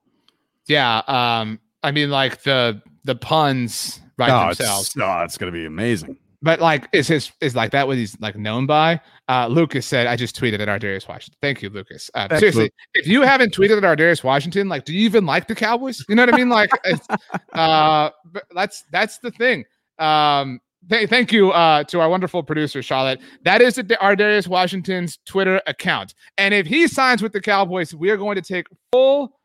yeah. 0.67 1.03
Um, 1.09 1.59
I 1.83 1.91
mean, 1.91 2.11
like 2.11 2.43
the 2.43 2.81
the 3.05 3.17
puns 3.17 4.01
write 4.19 4.31
oh, 4.31 4.47
themselves. 4.47 4.89
It's, 4.89 4.97
oh, 4.99 5.23
it's 5.23 5.39
gonna 5.39 5.53
be 5.53 5.65
amazing. 5.65 6.19
But 6.43 6.61
like, 6.61 6.89
is 6.93 7.09
his 7.09 7.33
is 7.41 7.57
like 7.57 7.73
that 7.73 7.87
what 7.87 7.97
he's 7.97 8.19
like 8.21 8.37
known 8.37 8.67
by? 8.67 9.01
Uh, 9.31 9.47
Lucas 9.47 9.87
said, 9.87 10.09
I 10.09 10.17
just 10.17 10.35
tweeted 10.35 10.59
at 10.59 10.67
Ar'Darius 10.67 11.07
Washington. 11.07 11.39
Thank 11.41 11.63
you, 11.63 11.71
Lucas. 11.71 12.11
Uh, 12.15 12.27
Thanks, 12.27 12.41
seriously, 12.41 12.65
Luke. 12.65 12.73
if 12.95 13.07
you 13.07 13.23
haven't 13.23 13.55
tweeted 13.55 13.77
at 13.77 13.85
Ar'Darius 13.85 14.25
Washington, 14.25 14.69
like, 14.69 14.85
do 14.85 14.93
you 14.93 15.03
even 15.05 15.25
like 15.25 15.47
the 15.47 15.55
Cowboys? 15.55 16.05
You 16.09 16.17
know 16.17 16.23
what 16.23 16.35
I 16.35 16.37
mean? 16.37 16.49
Like, 16.49 16.71
uh, 17.53 18.11
that's 18.53 18.83
that's 18.91 19.19
the 19.19 19.31
thing. 19.31 19.67
Um, 20.01 20.59
th- 20.89 21.09
thank 21.09 21.31
you 21.31 21.53
uh, 21.53 21.85
to 21.85 22.01
our 22.01 22.09
wonderful 22.09 22.43
producer 22.43 22.83
Charlotte. 22.83 23.21
That 23.45 23.63
is 23.63 23.79
Ar'Darius 23.79 24.49
Washington's 24.49 25.21
Twitter 25.27 25.63
account, 25.69 26.13
and 26.37 26.53
if 26.53 26.67
he 26.67 26.89
signs 26.89 27.23
with 27.23 27.33
the 27.33 27.41
Cowboys, 27.41 27.95
we 27.95 28.11
are 28.11 28.17
going 28.17 28.35
to 28.35 28.43
take 28.43 28.67
full, 28.91 29.39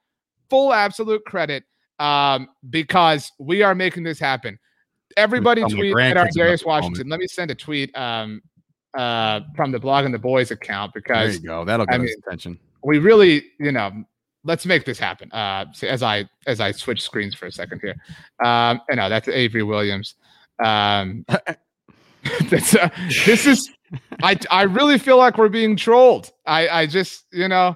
full 0.49 0.74
absolute 0.74 1.24
credit 1.26 1.64
um, 1.99 2.49
because 2.72 3.32
we 3.38 3.62
are 3.62 3.76
making 3.76 4.02
this 4.02 4.18
happen. 4.18 4.57
Everybody 5.16 5.62
tweet 5.62 5.95
at 5.95 6.18
Ar'Darius 6.18 6.66
Washington. 6.66 7.07
Let 7.07 7.20
me 7.20 7.28
send 7.28 7.52
a 7.52 7.56
tweet 7.56 7.95
um, 7.95 8.41
uh, 8.95 9.41
from 9.55 9.72
the 9.72 9.80
blogging 9.80 10.11
the 10.11 10.19
boys 10.19 10.51
account 10.51 10.93
because 10.93 11.34
there 11.34 11.41
you 11.41 11.47
go. 11.47 11.65
That'll 11.65 11.85
get 11.85 11.95
I 11.95 11.97
mean, 11.99 12.15
attention. 12.26 12.59
We 12.84 12.99
really, 12.99 13.45
you 13.59 13.72
know, 13.72 13.91
let's 14.43 14.65
make 14.65 14.85
this 14.85 14.99
happen. 14.99 15.31
Uh, 15.31 15.65
as 15.84 16.03
I 16.03 16.30
as 16.47 16.59
I 16.59 16.72
switch 16.72 17.01
screens 17.01 17.35
for 17.35 17.47
a 17.47 17.51
second 17.51 17.81
here. 17.81 17.95
Um, 18.43 18.81
and 18.89 18.97
no, 18.97 19.09
that's 19.09 19.27
Avery 19.27 19.63
Williams. 19.63 20.15
Um, 20.63 21.26
that's 22.49 22.76
uh, 22.76 22.89
this 23.26 23.45
is. 23.45 23.72
I 24.23 24.38
I 24.49 24.63
really 24.63 24.97
feel 24.97 25.17
like 25.17 25.38
we're 25.38 25.49
being 25.49 25.76
trolled. 25.76 26.31
I 26.45 26.67
I 26.67 26.85
just 26.88 27.26
you 27.31 27.47
know, 27.47 27.76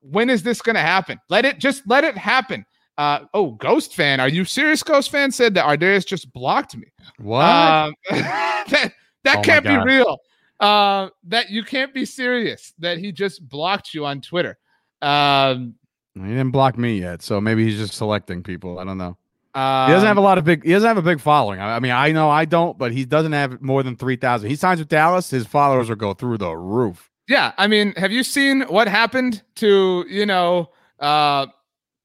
when 0.00 0.30
is 0.30 0.42
this 0.42 0.62
going 0.62 0.76
to 0.76 0.82
happen? 0.82 1.18
Let 1.28 1.44
it 1.44 1.58
just 1.58 1.82
let 1.86 2.04
it 2.04 2.16
happen. 2.16 2.64
Uh, 2.96 3.24
oh, 3.32 3.52
Ghost 3.52 3.94
fan, 3.94 4.20
are 4.20 4.28
you 4.28 4.44
serious? 4.44 4.82
Ghost 4.82 5.10
fan 5.10 5.30
said 5.30 5.54
that 5.54 5.64
Ardarius 5.64 6.06
just 6.06 6.30
blocked 6.32 6.76
me. 6.76 6.86
What? 7.18 7.46
Um, 7.46 7.94
that 8.10 8.92
that 9.24 9.38
oh 9.38 9.42
can't 9.42 9.64
be 9.64 9.76
real. 9.76 10.18
Uh, 10.58 11.08
that 11.24 11.50
you 11.50 11.64
can't 11.64 11.94
be 11.94 12.04
serious. 12.04 12.72
That 12.78 12.98
he 12.98 13.12
just 13.12 13.48
blocked 13.48 13.94
you 13.94 14.04
on 14.06 14.20
Twitter. 14.20 14.58
Um, 15.00 15.74
he 16.14 16.20
didn't 16.20 16.50
block 16.50 16.76
me 16.76 17.00
yet, 17.00 17.22
so 17.22 17.40
maybe 17.40 17.64
he's 17.64 17.78
just 17.78 17.94
selecting 17.94 18.42
people. 18.42 18.78
I 18.78 18.84
don't 18.84 18.98
know. 18.98 19.16
Um, 19.54 19.88
he 19.88 19.94
doesn't 19.94 20.06
have 20.06 20.18
a 20.18 20.22
lot 20.22 20.38
of 20.38 20.44
big. 20.44 20.64
He 20.64 20.70
doesn't 20.72 20.86
have 20.86 20.98
a 20.98 21.02
big 21.02 21.20
following. 21.20 21.60
I, 21.60 21.76
I 21.76 21.80
mean, 21.80 21.92
I 21.92 22.12
know 22.12 22.28
I 22.28 22.44
don't, 22.44 22.76
but 22.76 22.92
he 22.92 23.04
doesn't 23.04 23.32
have 23.32 23.60
more 23.62 23.82
than 23.82 23.96
three 23.96 24.16
thousand. 24.16 24.50
He 24.50 24.56
signs 24.56 24.80
with 24.80 24.88
Dallas, 24.88 25.30
his 25.30 25.46
followers 25.46 25.88
will 25.88 25.96
go 25.96 26.14
through 26.14 26.38
the 26.38 26.54
roof. 26.54 27.10
Yeah, 27.26 27.52
I 27.56 27.66
mean, 27.66 27.92
have 27.96 28.12
you 28.12 28.22
seen 28.22 28.62
what 28.62 28.88
happened 28.88 29.42
to 29.56 30.04
you 30.08 30.26
know? 30.26 30.70
uh 30.98 31.46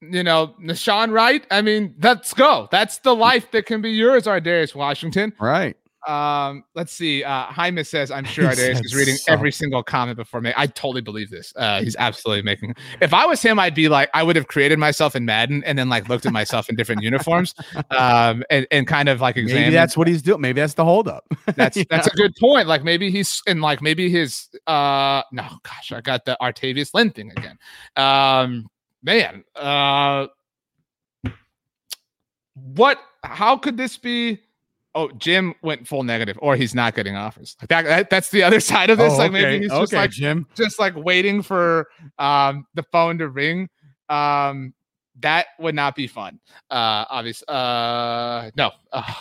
you 0.02 0.24
know, 0.24 0.54
Nahshon 0.62 1.12
Wright. 1.12 1.46
I 1.52 1.62
mean, 1.62 1.96
let's 2.02 2.34
go. 2.34 2.68
That's 2.72 3.00
the 3.00 3.16
life 3.16 3.52
that 3.52 3.66
can 3.66 3.82
be 3.82 3.92
yours, 3.92 4.28
our 4.28 4.40
Ardarius 4.40 4.76
Washington. 4.76 5.34
Right. 5.40 5.78
Um, 6.06 6.64
let's 6.76 6.94
see. 6.94 7.24
Uh, 7.24 7.46
Jaime 7.46 7.84
says, 7.84 8.12
I'm 8.12 8.26
sure 8.26 8.46
Ardarius 8.46 8.84
is 8.86 8.94
reading 8.94 9.16
so. 9.16 9.32
every 9.32 9.52
single 9.52 9.82
comment 9.84 10.18
before 10.18 10.40
me. 10.42 10.54
I 10.56 10.68
totally 10.68 11.02
believe 11.02 11.30
this. 11.30 11.54
Uh, 11.56 11.82
he's 11.82 11.96
absolutely 11.98 12.44
making. 12.44 12.76
If 13.02 13.14
I 13.14 13.26
was 13.26 13.42
him, 13.42 13.60
I'd 13.60 13.74
be 13.74 13.90
like, 13.90 14.10
I 14.14 14.24
would 14.24 14.36
have 14.36 14.48
created 14.48 14.78
myself 14.78 15.16
in 15.16 15.26
Madden 15.26 15.64
and 15.64 15.78
then 15.78 15.90
like 15.90 16.08
looked 16.08 16.26
at 16.26 16.34
myself 16.34 16.70
in 16.70 16.76
different 16.76 17.02
uniforms, 17.02 17.56
um, 17.92 18.44
and, 18.50 18.68
and 18.72 18.88
kind 18.88 19.10
of 19.10 19.22
like 19.22 19.38
examined. 19.38 19.66
Maybe 19.66 19.76
that's 19.76 19.98
what 19.98 20.08
he's 20.08 20.22
doing. 20.22 20.42
Maybe 20.42 20.62
that's 20.62 20.76
the 20.76 20.86
holdup. 20.86 21.26
that's 21.56 21.84
that's 21.90 22.08
a 22.08 22.12
good 22.12 22.34
point. 22.40 22.68
Like 22.68 22.84
maybe 22.84 23.10
he's 23.10 23.42
in 23.48 23.62
like 23.62 23.82
maybe 23.82 24.10
his 24.10 24.48
uh 24.68 25.24
no 25.32 25.48
gosh, 25.64 25.92
I 25.92 26.02
got 26.02 26.26
the 26.26 26.38
Artayvious 26.42 26.94
Lynn 26.94 27.12
thing 27.12 27.32
again. 27.32 27.58
Um, 27.96 28.68
man, 29.04 29.44
uh, 29.56 30.28
what? 32.54 33.00
How 33.24 33.58
could 33.58 33.78
this 33.78 33.98
be? 33.98 34.40
Oh, 34.96 35.12
Jim 35.18 35.54
went 35.62 35.86
full 35.86 36.04
negative, 36.04 36.40
or 36.42 36.56
he's 36.56 36.74
not 36.74 36.96
getting 36.96 37.18
offers. 37.18 37.58
Like 37.62 37.70
that, 37.70 37.84
that 37.84 38.10
that's 38.10 38.30
the 38.30 38.44
other 38.44 38.60
side 38.62 38.90
of 38.90 38.98
this. 38.98 39.14
Oh, 39.14 39.18
like 39.18 39.32
maybe 39.32 39.60
he's 39.64 39.72
just 39.72 39.94
like 39.94 40.12
Jim, 40.12 40.48
just 40.56 40.80
like 40.80 40.96
waiting 40.96 41.42
for 41.42 41.88
um 42.18 42.66
the 42.74 42.84
phone 42.84 43.18
to 43.18 43.28
ring. 43.28 43.70
Um, 44.08 44.74
that 45.20 45.48
would 45.60 45.76
not 45.76 45.96
be 45.96 46.08
fun. 46.08 46.40
Uh, 46.72 47.06
obviously, 47.10 47.46
uh, 47.50 48.52
no. 48.56 48.72
Uh, 48.92 49.14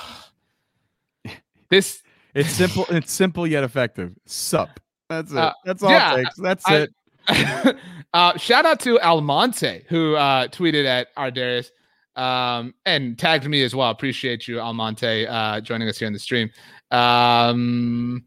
this 1.70 2.02
it's 2.34 2.50
simple. 2.50 2.86
it's 2.90 3.12
simple 3.12 3.46
yet 3.46 3.64
effective. 3.64 4.14
Sup. 4.26 4.80
That's 5.08 5.32
it. 5.32 5.38
Uh, 5.38 5.52
that's 5.64 5.82
all 5.82 5.90
yeah, 5.90 6.14
it 6.14 6.24
takes. 6.24 6.36
That's 6.36 6.64
I, 6.68 6.86
it. 7.28 7.76
uh, 8.14 8.36
shout 8.38 8.66
out 8.66 8.80
to 8.80 9.00
Almonte 9.00 9.84
who 9.88 10.14
uh, 10.14 10.48
tweeted 10.48 10.84
at 10.84 11.14
Ardarius 11.16 11.70
um, 12.16 12.74
and 12.86 13.18
tagged 13.18 13.48
me 13.48 13.62
as 13.62 13.74
well. 13.74 13.90
Appreciate 13.90 14.46
you, 14.48 14.60
Almonte, 14.60 15.26
uh, 15.26 15.60
joining 15.60 15.88
us 15.88 15.98
here 15.98 16.06
in 16.06 16.12
the 16.12 16.18
stream. 16.18 16.50
Um, 16.90 18.24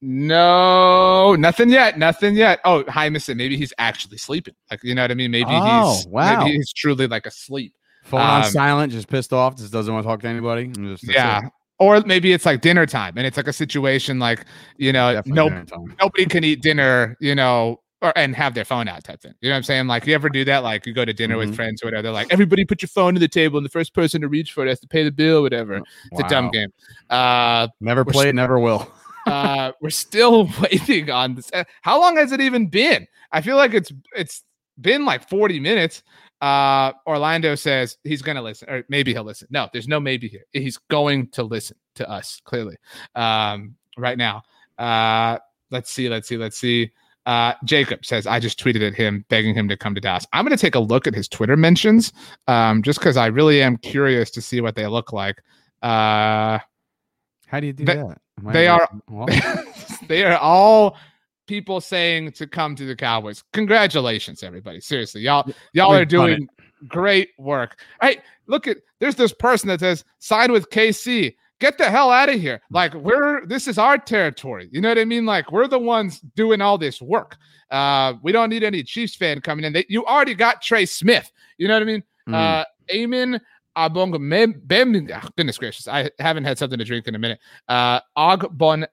no, 0.00 1.36
nothing 1.36 1.68
yet. 1.68 1.98
Nothing 1.98 2.34
yet. 2.34 2.60
Oh, 2.64 2.84
hi, 2.88 3.08
Missy. 3.08 3.34
Maybe 3.34 3.56
he's 3.56 3.72
actually 3.78 4.18
sleeping. 4.18 4.54
Like, 4.70 4.82
you 4.82 4.94
know 4.94 5.02
what 5.02 5.10
I 5.10 5.14
mean? 5.14 5.30
Maybe 5.30 5.50
oh, 5.50 5.94
he's 5.94 6.06
wow. 6.08 6.40
maybe 6.40 6.56
he's 6.56 6.72
truly 6.72 7.06
like 7.06 7.26
asleep. 7.26 7.72
Phone 8.04 8.20
um, 8.20 8.26
on 8.26 8.44
silent, 8.50 8.92
just 8.92 9.06
pissed 9.06 9.32
off, 9.32 9.56
just 9.56 9.72
doesn't 9.72 9.92
want 9.92 10.02
to 10.04 10.08
talk 10.08 10.20
to 10.22 10.28
anybody. 10.28 10.66
Just, 10.66 11.08
yeah. 11.08 11.46
It 11.46 11.52
or 11.82 12.00
maybe 12.02 12.32
it's 12.32 12.46
like 12.46 12.60
dinner 12.60 12.86
time 12.86 13.14
and 13.16 13.26
it's 13.26 13.36
like 13.36 13.48
a 13.48 13.52
situation 13.52 14.20
like 14.20 14.44
you 14.76 14.92
know 14.92 15.20
no, 15.26 15.48
nobody 16.00 16.26
can 16.26 16.44
eat 16.44 16.62
dinner 16.62 17.16
you 17.18 17.34
know 17.34 17.80
or 18.02 18.12
and 18.16 18.34
have 18.36 18.54
their 18.54 18.64
phone 18.64 18.88
out 18.88 19.02
type 19.04 19.20
thing 19.20 19.32
you 19.40 19.48
know 19.48 19.54
what 19.54 19.58
i'm 19.58 19.62
saying 19.62 19.86
like 19.86 20.06
you 20.06 20.14
ever 20.14 20.28
do 20.28 20.44
that 20.44 20.62
like 20.62 20.84
you 20.86 20.92
go 20.92 21.04
to 21.04 21.12
dinner 21.12 21.36
mm-hmm. 21.36 21.48
with 21.48 21.56
friends 21.56 21.82
or 21.82 21.86
whatever 21.86 22.02
they're 22.02 22.12
like 22.12 22.30
everybody 22.30 22.64
put 22.64 22.82
your 22.82 22.88
phone 22.88 23.14
on 23.14 23.20
the 23.20 23.28
table 23.28 23.56
and 23.56 23.64
the 23.64 23.70
first 23.70 23.94
person 23.94 24.20
to 24.20 24.28
reach 24.28 24.52
for 24.52 24.66
it 24.66 24.68
has 24.68 24.80
to 24.80 24.88
pay 24.88 25.04
the 25.04 25.10
bill 25.10 25.42
whatever 25.42 25.74
wow. 25.74 25.84
it's 26.10 26.20
a 26.20 26.28
dumb 26.28 26.50
game 26.50 26.72
uh 27.10 27.66
never 27.80 28.04
played 28.04 28.24
st- 28.24 28.34
never 28.34 28.58
will 28.58 28.90
uh 29.26 29.72
we're 29.80 29.90
still 29.90 30.48
waiting 30.60 31.10
on 31.10 31.34
this 31.34 31.50
uh, 31.54 31.64
how 31.80 31.98
long 32.00 32.16
has 32.16 32.32
it 32.32 32.40
even 32.40 32.66
been 32.66 33.06
i 33.30 33.40
feel 33.40 33.56
like 33.56 33.72
it's 33.72 33.92
it's 34.16 34.42
been 34.80 35.04
like 35.04 35.28
40 35.28 35.60
minutes 35.60 36.02
uh, 36.40 36.92
Orlando 37.06 37.54
says 37.54 37.98
he's 38.02 38.20
going 38.20 38.34
to 38.34 38.42
listen, 38.42 38.68
or 38.68 38.82
maybe 38.88 39.12
he'll 39.12 39.22
listen. 39.22 39.46
No, 39.52 39.68
there's 39.72 39.86
no 39.86 40.00
maybe 40.00 40.26
here. 40.26 40.44
He's 40.50 40.76
going 40.90 41.28
to 41.28 41.44
listen 41.44 41.76
to 41.94 42.10
us 42.10 42.40
clearly 42.44 42.78
um, 43.14 43.76
right 43.96 44.18
now. 44.18 44.42
Uh, 44.76 45.38
let's 45.70 45.92
see, 45.92 46.08
let's 46.08 46.26
see, 46.26 46.36
let's 46.36 46.58
see. 46.58 46.90
Uh, 47.26 47.54
Jacob 47.64 48.04
says, 48.04 48.26
I 48.26 48.40
just 48.40 48.58
tweeted 48.58 48.86
at 48.86 48.94
him 48.94 49.24
begging 49.28 49.54
him 49.54 49.68
to 49.68 49.76
come 49.76 49.94
to 49.94 50.00
Dallas. 50.00 50.26
I'm 50.32 50.44
going 50.44 50.56
to 50.56 50.60
take 50.60 50.74
a 50.74 50.80
look 50.80 51.06
at 51.06 51.14
his 51.14 51.28
Twitter 51.28 51.56
mentions 51.56 52.12
um, 52.48 52.82
just 52.82 52.98
because 52.98 53.16
I 53.16 53.26
really 53.26 53.62
am 53.62 53.76
curious 53.76 54.30
to 54.32 54.42
see 54.42 54.60
what 54.60 54.74
they 54.74 54.86
look 54.86 55.12
like. 55.12 55.38
Uh, 55.82 56.58
How 57.46 57.60
do 57.60 57.66
you 57.66 57.72
do 57.72 57.84
they, 57.84 57.96
that? 57.96 58.18
They 58.42 58.66
are, 58.66 58.88
they 60.08 60.24
are 60.24 60.36
all 60.38 60.96
people 61.46 61.80
saying 61.80 62.32
to 62.32 62.46
come 62.46 62.74
to 62.76 62.86
the 62.86 62.96
Cowboys. 62.96 63.44
Congratulations, 63.52 64.42
everybody. 64.42 64.80
Seriously, 64.80 65.20
y'all, 65.20 65.48
y'all 65.72 65.94
are 65.94 66.04
doing 66.04 66.48
great 66.88 67.30
work. 67.38 67.80
Hey, 68.00 68.18
look 68.46 68.66
at 68.66 68.78
there's 69.00 69.16
this 69.16 69.32
person 69.32 69.68
that 69.68 69.80
says 69.80 70.04
sign 70.18 70.52
with 70.52 70.70
KC. 70.70 71.34
Get 71.62 71.78
the 71.78 71.88
hell 71.88 72.10
out 72.10 72.28
of 72.28 72.40
here. 72.40 72.60
Like 72.72 72.92
we're 72.92 73.46
this 73.46 73.68
is 73.68 73.78
our 73.78 73.96
territory. 73.96 74.68
You 74.72 74.80
know 74.80 74.88
what 74.88 74.98
I 74.98 75.04
mean? 75.04 75.24
Like 75.24 75.52
we're 75.52 75.68
the 75.68 75.78
ones 75.78 76.18
doing 76.34 76.60
all 76.60 76.76
this 76.76 77.00
work. 77.00 77.36
Uh, 77.70 78.14
we 78.20 78.32
don't 78.32 78.50
need 78.50 78.64
any 78.64 78.82
Chiefs 78.82 79.14
fan 79.14 79.40
coming 79.40 79.64
in. 79.64 79.72
They, 79.72 79.86
you 79.88 80.04
already 80.04 80.34
got 80.34 80.60
Trey 80.60 80.86
Smith. 80.86 81.30
You 81.58 81.68
know 81.68 81.74
what 81.74 81.82
I 81.82 81.86
mean? 81.86 82.02
Mm. 82.28 82.34
Uh, 82.34 82.64
Amen 82.90 83.40
Ogbongbemiga. 83.78 85.30
Goodness 85.36 85.56
gracious, 85.56 85.86
I 85.86 86.10
haven't 86.18 86.42
had 86.42 86.58
something 86.58 86.80
to 86.80 86.84
drink 86.84 87.06
in 87.06 87.14
a 87.14 87.18
minute. 87.20 87.38
Uh, 87.68 88.00
Ogbon 88.18 88.84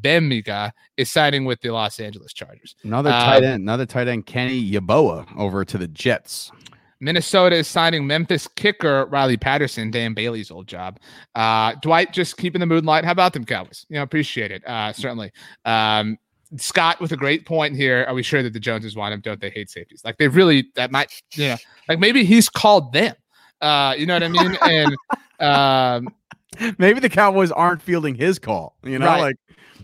Bemiga 0.00 0.70
is 0.96 1.10
signing 1.10 1.44
with 1.44 1.60
the 1.60 1.70
Los 1.70 1.98
Angeles 1.98 2.32
Chargers. 2.32 2.76
Another 2.84 3.10
uh, 3.10 3.24
tight 3.24 3.42
end, 3.42 3.62
another 3.62 3.84
tight 3.84 4.06
end, 4.06 4.26
Kenny 4.26 4.70
Yeboah 4.70 5.36
over 5.36 5.64
to 5.64 5.76
the 5.76 5.88
Jets. 5.88 6.52
Minnesota 7.00 7.56
is 7.56 7.66
signing 7.66 8.06
Memphis 8.06 8.46
kicker 8.56 9.06
Riley 9.06 9.36
Patterson, 9.36 9.90
Dan 9.90 10.14
Bailey's 10.14 10.50
old 10.50 10.66
job. 10.66 11.00
Uh, 11.34 11.74
Dwight 11.82 12.12
just 12.12 12.36
keeping 12.36 12.60
the 12.60 12.66
mood 12.66 12.84
light. 12.84 13.04
How 13.04 13.12
about 13.12 13.32
them 13.32 13.44
Cowboys? 13.44 13.86
You 13.88 13.96
know, 13.96 14.02
appreciate 14.02 14.50
it. 14.50 14.66
Uh, 14.66 14.92
certainly. 14.92 15.32
Um, 15.64 16.18
Scott 16.56 17.00
with 17.00 17.12
a 17.12 17.16
great 17.16 17.46
point 17.46 17.76
here. 17.76 18.04
Are 18.08 18.14
we 18.14 18.22
sure 18.22 18.42
that 18.42 18.52
the 18.52 18.60
Joneses 18.60 18.96
want 18.96 19.14
him? 19.14 19.20
Don't 19.20 19.40
they 19.40 19.50
hate 19.50 19.70
safeties? 19.70 20.02
Like 20.04 20.18
they 20.18 20.28
really 20.28 20.66
that 20.74 20.90
might, 20.90 21.10
you 21.34 21.48
know, 21.48 21.56
like 21.88 21.98
maybe 21.98 22.24
he's 22.24 22.48
called 22.48 22.92
them. 22.92 23.14
Uh, 23.60 23.94
you 23.96 24.06
know 24.06 24.14
what 24.14 24.22
I 24.22 24.28
mean? 24.28 24.58
And 24.62 24.96
um, 25.38 26.14
maybe 26.78 27.00
the 27.00 27.08
Cowboys 27.08 27.50
aren't 27.50 27.80
fielding 27.80 28.14
his 28.14 28.38
call. 28.38 28.76
You 28.82 28.98
know, 28.98 29.06
right. 29.06 29.20
like 29.20 29.36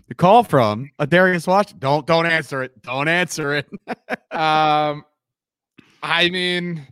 the 0.07 0.15
call 0.15 0.43
from 0.43 0.91
a 0.99 1.07
Darius 1.07 1.47
Watch. 1.47 1.77
Don't 1.79 2.05
don't 2.05 2.25
answer 2.25 2.63
it. 2.63 2.81
Don't 2.81 3.07
answer 3.07 3.55
it. 3.55 3.67
um, 4.31 5.05
I 6.03 6.29
mean, 6.29 6.85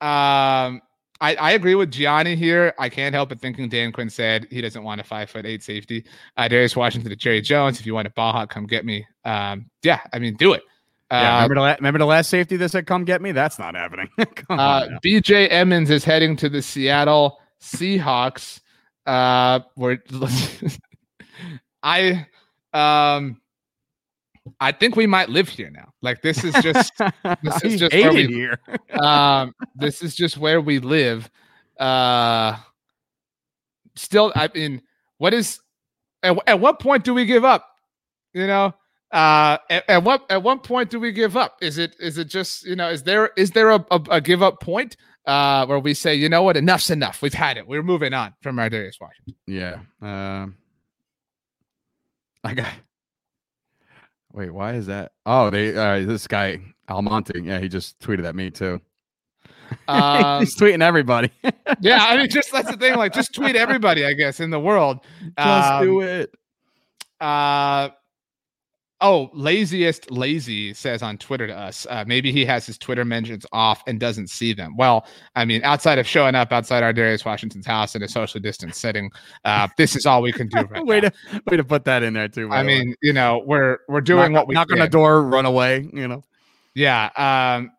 um, 0.00 0.82
I, 1.20 1.34
I 1.36 1.50
agree 1.52 1.74
with 1.74 1.90
Gianni 1.90 2.36
here. 2.36 2.74
I 2.78 2.88
can't 2.88 3.14
help 3.14 3.30
but 3.30 3.40
thinking 3.40 3.68
Dan 3.68 3.92
Quinn 3.92 4.10
said 4.10 4.46
he 4.50 4.60
doesn't 4.60 4.82
want 4.82 5.00
a 5.00 5.04
five 5.04 5.30
foot 5.30 5.46
eight 5.46 5.62
safety. 5.62 6.04
Uh, 6.36 6.48
Darius 6.48 6.76
Washington 6.76 7.10
to 7.10 7.16
Jerry 7.16 7.40
Jones. 7.40 7.80
If 7.80 7.86
you 7.86 7.94
want 7.94 8.06
a 8.06 8.10
ball 8.10 8.32
hawk, 8.32 8.50
come 8.50 8.66
get 8.66 8.84
me. 8.84 9.06
Um, 9.24 9.70
yeah, 9.82 10.00
I 10.12 10.18
mean, 10.18 10.34
do 10.34 10.52
it. 10.52 10.62
Yeah, 11.10 11.36
remember, 11.36 11.54
the 11.54 11.60
la- 11.60 11.74
remember 11.74 11.98
the 12.00 12.06
last 12.06 12.30
safety 12.30 12.56
that 12.56 12.68
said, 12.70 12.86
"Come 12.86 13.04
get 13.04 13.22
me." 13.22 13.30
That's 13.32 13.58
not 13.58 13.76
happening. 13.76 14.08
uh, 14.50 14.88
BJ 15.04 15.50
Emmons 15.50 15.88
is 15.88 16.04
heading 16.04 16.36
to 16.36 16.48
the 16.48 16.60
Seattle 16.60 17.38
Seahawks. 17.62 18.60
Uh, 19.06 19.60
where 19.76 20.02
I, 21.82 22.26
um, 22.72 23.40
I 24.60 24.72
think 24.72 24.96
we 24.96 25.06
might 25.06 25.28
live 25.28 25.48
here 25.48 25.70
now. 25.70 25.92
Like 26.02 26.22
this 26.22 26.44
is 26.44 26.54
just 26.62 26.92
this 27.42 27.64
is 27.64 27.80
just 27.80 27.94
where 27.94 28.12
we 28.12 28.26
here. 28.26 28.58
um, 29.00 29.54
this 29.74 30.02
is 30.02 30.14
just 30.14 30.38
where 30.38 30.60
we 30.60 30.78
live. 30.78 31.30
Uh, 31.78 32.56
still, 33.94 34.32
I 34.34 34.48
mean, 34.54 34.82
what 35.18 35.34
is 35.34 35.60
at, 36.22 36.36
at 36.46 36.60
what 36.60 36.80
point 36.80 37.04
do 37.04 37.14
we 37.14 37.24
give 37.24 37.44
up? 37.44 37.66
You 38.32 38.46
know, 38.46 38.74
uh, 39.12 39.58
at, 39.70 39.88
at 39.88 40.04
what 40.04 40.24
at 40.30 40.42
what 40.42 40.62
point 40.62 40.90
do 40.90 41.00
we 41.00 41.12
give 41.12 41.36
up? 41.36 41.56
Is 41.60 41.78
it 41.78 41.96
is 41.98 42.18
it 42.18 42.28
just 42.28 42.64
you 42.64 42.76
know 42.76 42.90
is 42.90 43.02
there 43.02 43.30
is 43.36 43.50
there 43.50 43.70
a, 43.70 43.84
a, 43.90 44.00
a 44.10 44.20
give 44.20 44.42
up 44.42 44.60
point 44.60 44.96
uh, 45.26 45.66
where 45.66 45.78
we 45.78 45.94
say 45.94 46.14
you 46.14 46.28
know 46.28 46.42
what 46.42 46.56
enough's 46.56 46.90
enough 46.90 47.22
we've 47.22 47.34
had 47.34 47.56
it 47.56 47.66
we're 47.66 47.82
moving 47.82 48.12
on 48.12 48.34
from 48.42 48.56
Ar'Darius 48.56 49.00
Washington? 49.00 49.34
Yeah. 49.46 49.78
Um, 50.02 50.56
I 52.44 52.54
got. 52.54 52.68
Wait, 54.36 54.50
why 54.52 54.74
is 54.74 54.84
that? 54.86 55.12
Oh, 55.24 55.48
they 55.48 55.74
uh, 55.74 56.06
this 56.06 56.26
guy 56.28 56.60
Almonte. 56.90 57.40
Yeah, 57.42 57.58
he 57.58 57.68
just 57.68 57.98
tweeted 58.00 58.26
at 58.26 58.36
me 58.36 58.50
too. 58.50 58.80
Um, 59.88 60.40
He's 60.44 60.56
tweeting 60.56 60.80
everybody. 60.80 61.32
yeah, 61.80 61.98
I 62.04 62.16
mean, 62.16 62.28
just 62.28 62.52
that's 62.52 62.70
the 62.70 62.76
thing. 62.76 62.94
Like, 62.94 63.12
just 63.12 63.34
tweet 63.34 63.56
everybody, 63.56 64.04
I 64.06 64.12
guess, 64.12 64.38
in 64.38 64.50
the 64.50 64.60
world. 64.60 65.00
just 65.36 65.72
Um, 65.72 65.84
do 65.84 66.00
it. 66.02 66.32
Uh, 67.20 67.88
oh, 69.00 69.30
laziest 69.34 70.10
lazy 70.10 70.72
says 70.74 71.02
on 71.02 71.18
Twitter 71.18 71.46
to 71.46 71.56
us. 71.56 71.86
Uh, 71.88 72.04
maybe 72.06 72.32
he 72.32 72.44
has 72.44 72.66
his 72.66 72.78
Twitter 72.78 73.04
mentions 73.04 73.44
off 73.52 73.82
and 73.86 74.00
doesn't 74.00 74.28
see 74.28 74.52
them. 74.52 74.76
Well, 74.76 75.06
I 75.34 75.44
mean, 75.44 75.62
outside 75.64 75.98
of 75.98 76.06
showing 76.06 76.34
up 76.34 76.52
outside 76.52 76.82
Ar'Darius 76.82 77.24
Washington's 77.24 77.66
house 77.66 77.94
in 77.94 78.02
a 78.02 78.08
socially 78.08 78.40
distanced 78.40 78.80
setting, 78.80 79.10
uh, 79.44 79.68
this 79.76 79.96
is 79.96 80.06
all 80.06 80.22
we 80.22 80.32
can 80.32 80.48
do 80.48 80.62
right 80.62 80.84
way 80.86 81.00
now. 81.00 81.10
to 81.10 81.42
way 81.50 81.56
to 81.56 81.64
put 81.64 81.84
that 81.84 82.02
in 82.02 82.14
there 82.14 82.28
too. 82.28 82.50
I 82.50 82.62
the 82.62 82.68
way. 82.68 82.78
mean, 82.78 82.94
you 83.02 83.12
know, 83.12 83.42
we're 83.46 83.78
we're 83.88 84.00
doing 84.00 84.32
knock, 84.32 84.40
what 84.40 84.48
we 84.48 84.54
knock 84.54 84.70
on 84.70 84.78
can. 84.78 84.84
the 84.84 84.90
door, 84.90 85.22
run 85.22 85.46
away. 85.46 85.88
You 85.92 86.08
know. 86.08 86.22
Yeah. 86.76 87.10
Um, 87.16 87.72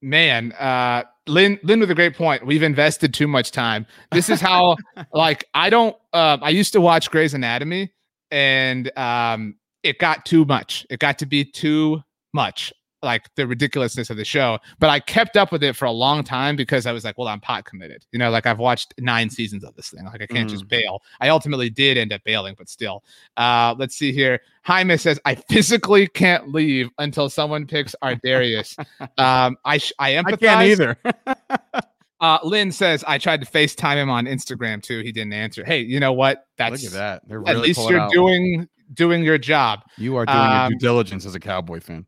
man, 0.00 0.52
uh, 0.52 1.04
Lynn, 1.26 1.58
Lynn 1.62 1.80
with 1.80 1.90
a 1.90 1.94
great 1.94 2.16
point. 2.16 2.44
We've 2.44 2.62
invested 2.62 3.14
too 3.14 3.28
much 3.28 3.52
time. 3.52 3.86
This 4.10 4.28
is 4.28 4.40
how, 4.40 4.76
like, 5.12 5.44
I 5.54 5.70
don't, 5.70 5.94
uh, 6.12 6.38
I 6.40 6.48
used 6.48 6.72
to 6.72 6.80
watch 6.80 7.10
Grey's 7.10 7.34
Anatomy 7.34 7.92
and, 8.30 8.90
um, 8.98 9.56
it 9.82 9.98
got 9.98 10.24
too 10.24 10.44
much. 10.44 10.86
It 10.90 11.00
got 11.00 11.18
to 11.18 11.26
be 11.26 11.44
too 11.44 12.02
much, 12.32 12.72
like 13.02 13.28
the 13.34 13.46
ridiculousness 13.46 14.10
of 14.10 14.16
the 14.16 14.24
show. 14.24 14.58
But 14.78 14.90
I 14.90 15.00
kept 15.00 15.36
up 15.36 15.50
with 15.52 15.62
it 15.64 15.74
for 15.74 15.86
a 15.86 15.90
long 15.90 16.22
time 16.22 16.54
because 16.56 16.86
I 16.86 16.92
was 16.92 17.04
like, 17.04 17.18
well, 17.18 17.28
I'm 17.28 17.40
pot 17.40 17.64
committed. 17.64 18.04
You 18.12 18.18
know, 18.18 18.30
like 18.30 18.46
I've 18.46 18.58
watched 18.58 18.94
nine 18.98 19.28
seasons 19.28 19.64
of 19.64 19.74
this 19.74 19.90
thing. 19.90 20.04
Like 20.04 20.22
I 20.22 20.26
can't 20.26 20.48
just 20.48 20.68
bail. 20.68 21.02
I 21.20 21.28
ultimately 21.28 21.68
did 21.68 21.98
end 21.98 22.12
up 22.12 22.22
bailing, 22.24 22.54
but 22.56 22.68
still. 22.68 23.02
Uh, 23.36 23.74
let's 23.78 23.96
see 23.96 24.12
here. 24.12 24.40
Jaime 24.62 24.96
says, 24.96 25.18
I 25.24 25.34
physically 25.34 26.06
can't 26.06 26.52
leave 26.52 26.90
until 26.98 27.28
someone 27.28 27.66
picks 27.66 27.96
Ardarius. 28.02 28.78
um, 29.18 29.56
I 29.64 29.78
sh- 29.78 29.92
I 29.98 30.16
I 30.16 30.22
empathize. 30.22 30.40
can't 30.40 30.62
either. 30.62 30.96
Uh, 32.20 32.38
Lynn 32.44 32.70
says, 32.70 33.02
I 33.08 33.18
tried 33.18 33.40
to 33.40 33.50
FaceTime 33.50 33.96
him 33.96 34.08
on 34.08 34.26
Instagram 34.26 34.80
too. 34.80 35.00
He 35.00 35.10
didn't 35.10 35.32
answer. 35.32 35.64
Hey, 35.64 35.80
you 35.80 35.98
know 35.98 36.12
what? 36.12 36.46
That's 36.56 36.84
Look 36.84 36.92
at 36.92 36.96
that. 36.96 37.28
They're 37.28 37.42
at 37.48 37.56
least 37.58 37.80
you're 37.90 37.98
out. 37.98 38.12
doing 38.12 38.68
doing 38.94 39.22
your 39.22 39.38
job. 39.38 39.80
You 39.96 40.16
are 40.16 40.26
doing 40.26 40.38
um, 40.38 40.70
your 40.70 40.78
due 40.78 40.86
diligence 40.86 41.26
as 41.26 41.34
a 41.34 41.40
Cowboy 41.40 41.80
fan. 41.80 42.06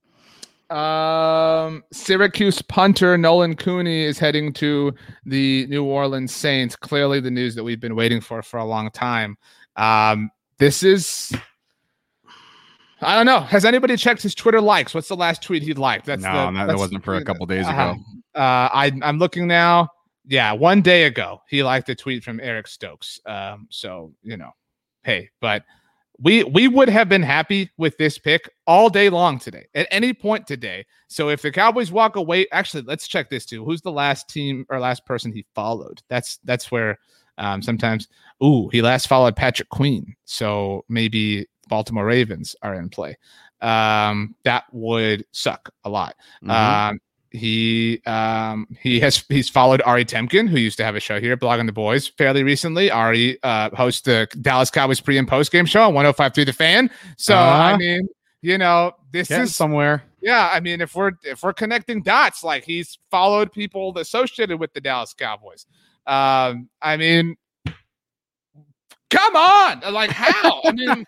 Um, 0.71 1.85
Syracuse 1.93 2.63
punter 2.63 3.19
Nolan 3.19 3.55
Cooney 3.55 4.03
is 4.03 4.19
heading 4.19 4.53
to 4.55 4.95
the 5.25 5.67
New 5.67 5.85
Orleans 5.85 6.35
Saints. 6.35 6.75
Clearly, 6.75 7.21
the 7.21 7.31
news 7.31 7.55
that 7.55 7.65
we've 7.65 7.81
been 7.81 7.95
waiting 7.95 8.21
for 8.21 8.43
for 8.43 8.59
a 8.59 8.65
long 8.65 8.91
time. 8.91 9.37
Um, 9.77 10.31
this 10.59 10.83
is. 10.83 11.33
I 13.01 13.15
don't 13.15 13.27
know. 13.27 13.41
Has 13.41 13.67
anybody 13.67 13.97
checked 13.99 14.23
his 14.23 14.35
Twitter 14.35 14.61
likes? 14.61 14.95
What's 14.95 15.09
the 15.09 15.17
last 15.17 15.43
tweet 15.43 15.63
he 15.63 15.75
liked? 15.75 16.07
That's 16.07 16.23
no, 16.23 16.47
the, 16.47 16.53
that, 16.53 16.67
that 16.69 16.79
wasn't 16.79 17.05
for 17.05 17.17
a 17.17 17.25
couple 17.25 17.45
days 17.45 17.67
uh, 17.67 17.71
ago. 17.71 17.97
Uh, 18.35 18.69
I, 18.73 18.93
I'm 19.03 19.19
looking 19.19 19.47
now. 19.47 19.89
Yeah, 20.27 20.53
one 20.53 20.81
day 20.81 21.05
ago, 21.05 21.43
he 21.51 21.63
liked 21.63 21.89
a 21.91 21.95
tweet 21.95 22.25
from 22.25 22.41
Eric 22.41 22.67
Stokes. 22.67 23.21
Um, 23.27 23.67
so 23.71 24.15
you 24.23 24.39
know, 24.39 24.53
hey, 25.03 25.29
but 25.41 25.65
we 26.21 26.45
we 26.45 26.69
would 26.69 26.89
have 26.89 27.09
been 27.09 27.23
happy 27.23 27.71
with 27.77 27.97
this 27.99 28.19
pick 28.19 28.49
all 28.67 28.89
day 28.89 29.09
long 29.09 29.39
today, 29.39 29.67
at 29.75 29.89
any 29.91 30.13
point 30.13 30.47
today. 30.47 30.87
So 31.09 31.29
if 31.29 31.43
the 31.43 31.51
Cowboys 31.51 31.91
walk 31.91 32.17
away, 32.17 32.47
actually, 32.53 32.83
let's 32.83 33.09
check 33.09 33.31
this 33.31 33.45
too. 33.45 33.65
Who's 33.65 33.83
the 33.83 33.93
last 33.93 34.29
team 34.29 34.65
or 34.69 34.79
last 34.79 35.05
person 35.07 35.33
he 35.33 35.45
followed? 35.55 36.03
That's 36.09 36.39
that's 36.45 36.71
where 36.71 36.99
um, 37.39 37.63
sometimes. 37.63 38.09
Ooh, 38.43 38.69
he 38.69 38.83
last 38.83 39.07
followed 39.09 39.37
Patrick 39.37 39.69
Queen, 39.71 40.15
so 40.25 40.85
maybe 40.89 41.47
Baltimore 41.69 42.05
Ravens 42.05 42.55
are 42.63 42.75
in 42.75 42.89
play. 42.89 43.17
Um, 43.61 44.35
that 44.45 44.65
would 44.73 45.25
suck 45.33 45.71
a 45.85 45.89
lot. 45.89 46.15
Mhm. 46.43 46.51
Um, 46.51 47.01
he 47.35 48.01
um, 48.07 48.67
he 48.81 49.01
has 49.01 49.25
he's 49.29 49.49
followed 49.49 49.83
Ari 49.85 50.05
Temkin, 50.05 50.49
who 50.49 50.57
used 50.59 50.77
to 50.79 50.85
have 50.85 50.95
a 50.97 51.01
show 51.01 51.21
here, 51.21 51.37
blogging 51.37 51.67
the 51.67 51.73
boys, 51.73 52.07
fairly 52.09 52.43
recently. 52.43 52.91
Ari 52.91 53.39
uh, 53.43 53.71
hosts 53.75 54.03
the 54.03 54.29
Dallas 54.41 54.71
Cowboys 54.71 55.01
pre 55.01 55.19
and 55.19 55.27
post 55.29 55.51
game 55.53 55.67
show 55.67 55.83
on 55.83 55.95
105.3 55.95 56.47
The 56.47 56.53
Fan. 56.53 56.91
So 57.17 57.35
I 57.35 57.69
Uh-huh. 57.73 57.77
mean, 57.79 58.09
you 58.41 58.57
know, 58.59 58.93
this 59.13 59.31
is 59.31 59.55
somewhere. 59.57 60.03
yeah. 60.21 60.49
I 60.53 60.61
mean, 60.61 60.81
if 60.81 60.95
we're 60.95 61.13
if 61.25 61.43
we're 61.43 61.53
connecting 61.53 62.03
dots, 62.03 62.45
like 62.45 62.65
he's 62.65 62.99
followed 63.11 63.53
people 63.53 63.97
associated 63.99 64.61
with 64.61 64.73
the 64.73 64.81
Dallas 64.81 65.13
Cowboys. 65.15 65.67
Um, 66.07 66.69
I 66.83 66.97
mean, 66.97 67.37
come 69.11 69.37
on, 69.37 69.81
like 69.93 70.11
how? 70.11 70.61
I 70.65 70.73
mean, 70.73 71.05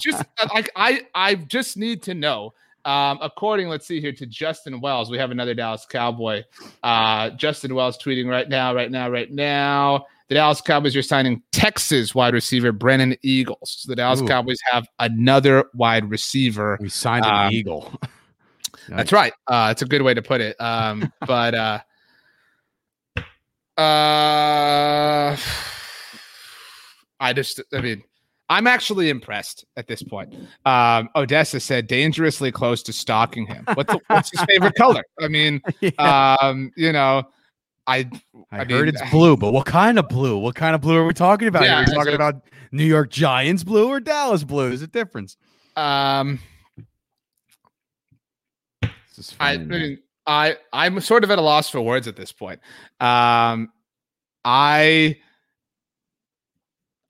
just 0.00 0.22
like 0.54 0.70
I 0.76 1.02
I 1.14 1.34
just 1.36 1.76
need 1.76 2.02
to 2.04 2.14
know. 2.14 2.52
Um, 2.88 3.18
according, 3.20 3.68
let's 3.68 3.86
see 3.86 4.00
here 4.00 4.12
to 4.14 4.24
Justin 4.24 4.80
Wells, 4.80 5.10
we 5.10 5.18
have 5.18 5.30
another 5.30 5.52
Dallas 5.52 5.84
Cowboy. 5.84 6.42
Uh, 6.82 7.28
Justin 7.30 7.74
Wells 7.74 7.98
tweeting 7.98 8.26
right 8.26 8.48
now, 8.48 8.74
right 8.74 8.90
now, 8.90 9.10
right 9.10 9.30
now. 9.30 10.06
The 10.28 10.36
Dallas 10.36 10.62
Cowboys 10.62 10.96
are 10.96 11.02
signing 11.02 11.42
Texas 11.52 12.14
wide 12.14 12.32
receiver 12.32 12.72
Brennan 12.72 13.14
Eagles. 13.20 13.76
So 13.80 13.92
the 13.92 13.96
Dallas 13.96 14.22
Ooh. 14.22 14.26
Cowboys 14.26 14.56
have 14.72 14.88
another 15.00 15.66
wide 15.74 16.08
receiver. 16.08 16.78
We 16.80 16.88
signed 16.88 17.26
an 17.26 17.48
Um, 17.48 17.52
eagle. 17.52 17.92
That's 18.88 19.12
right. 19.12 19.34
Uh, 19.46 19.68
it's 19.70 19.82
a 19.82 19.86
good 19.86 20.00
way 20.00 20.14
to 20.14 20.22
put 20.22 20.40
it. 20.40 20.58
Um, 20.58 21.12
but 21.26 21.54
uh, 21.54 21.80
uh, 23.76 25.36
I 27.20 27.32
just, 27.34 27.60
I 27.74 27.82
mean, 27.82 28.02
I'm 28.50 28.66
actually 28.66 29.10
impressed 29.10 29.64
at 29.76 29.86
this 29.86 30.02
point. 30.02 30.34
Um, 30.64 31.10
Odessa 31.14 31.60
said 31.60 31.86
dangerously 31.86 32.50
close 32.50 32.82
to 32.84 32.92
stalking 32.92 33.46
him. 33.46 33.64
What's, 33.74 33.92
the, 33.92 34.00
what's 34.08 34.30
his 34.30 34.40
favorite 34.48 34.74
color? 34.74 35.04
I 35.20 35.28
mean, 35.28 35.60
Yeah. 35.80 36.36
um, 36.40 36.72
you 36.76 36.92
know, 36.92 37.24
I 37.86 38.08
I, 38.50 38.60
I 38.60 38.64
heard 38.64 38.68
mean- 38.68 38.88
it's 38.88 39.10
blue, 39.10 39.36
but 39.36 39.52
what 39.52 39.66
kind 39.66 39.98
of 39.98 40.08
blue? 40.08 40.38
What 40.38 40.54
kind 40.54 40.74
of 40.74 40.80
blue 40.80 40.96
are 40.96 41.06
we 41.06 41.12
talking 41.14 41.48
about? 41.48 41.62
Yeah, 41.64 41.80
are 41.82 41.84
we 41.86 41.94
talking 41.94 42.14
about 42.14 42.42
New 42.72 42.84
York 42.84 43.10
Giants 43.10 43.64
blue 43.64 43.88
or 43.88 44.00
Dallas 44.00 44.44
blue? 44.44 44.68
There's 44.68 44.82
a 44.82 44.86
difference. 44.86 45.36
um, 45.76 46.38
is 49.16 49.34
I 49.40 49.56
mean, 49.58 49.98
I 50.26 50.56
I'm 50.72 51.00
sort 51.00 51.24
of 51.24 51.30
at 51.30 51.38
a 51.38 51.42
loss 51.42 51.68
for 51.68 51.80
words 51.80 52.06
at 52.06 52.16
this 52.16 52.30
point. 52.32 52.60
Um, 53.00 53.70
I 54.44 55.16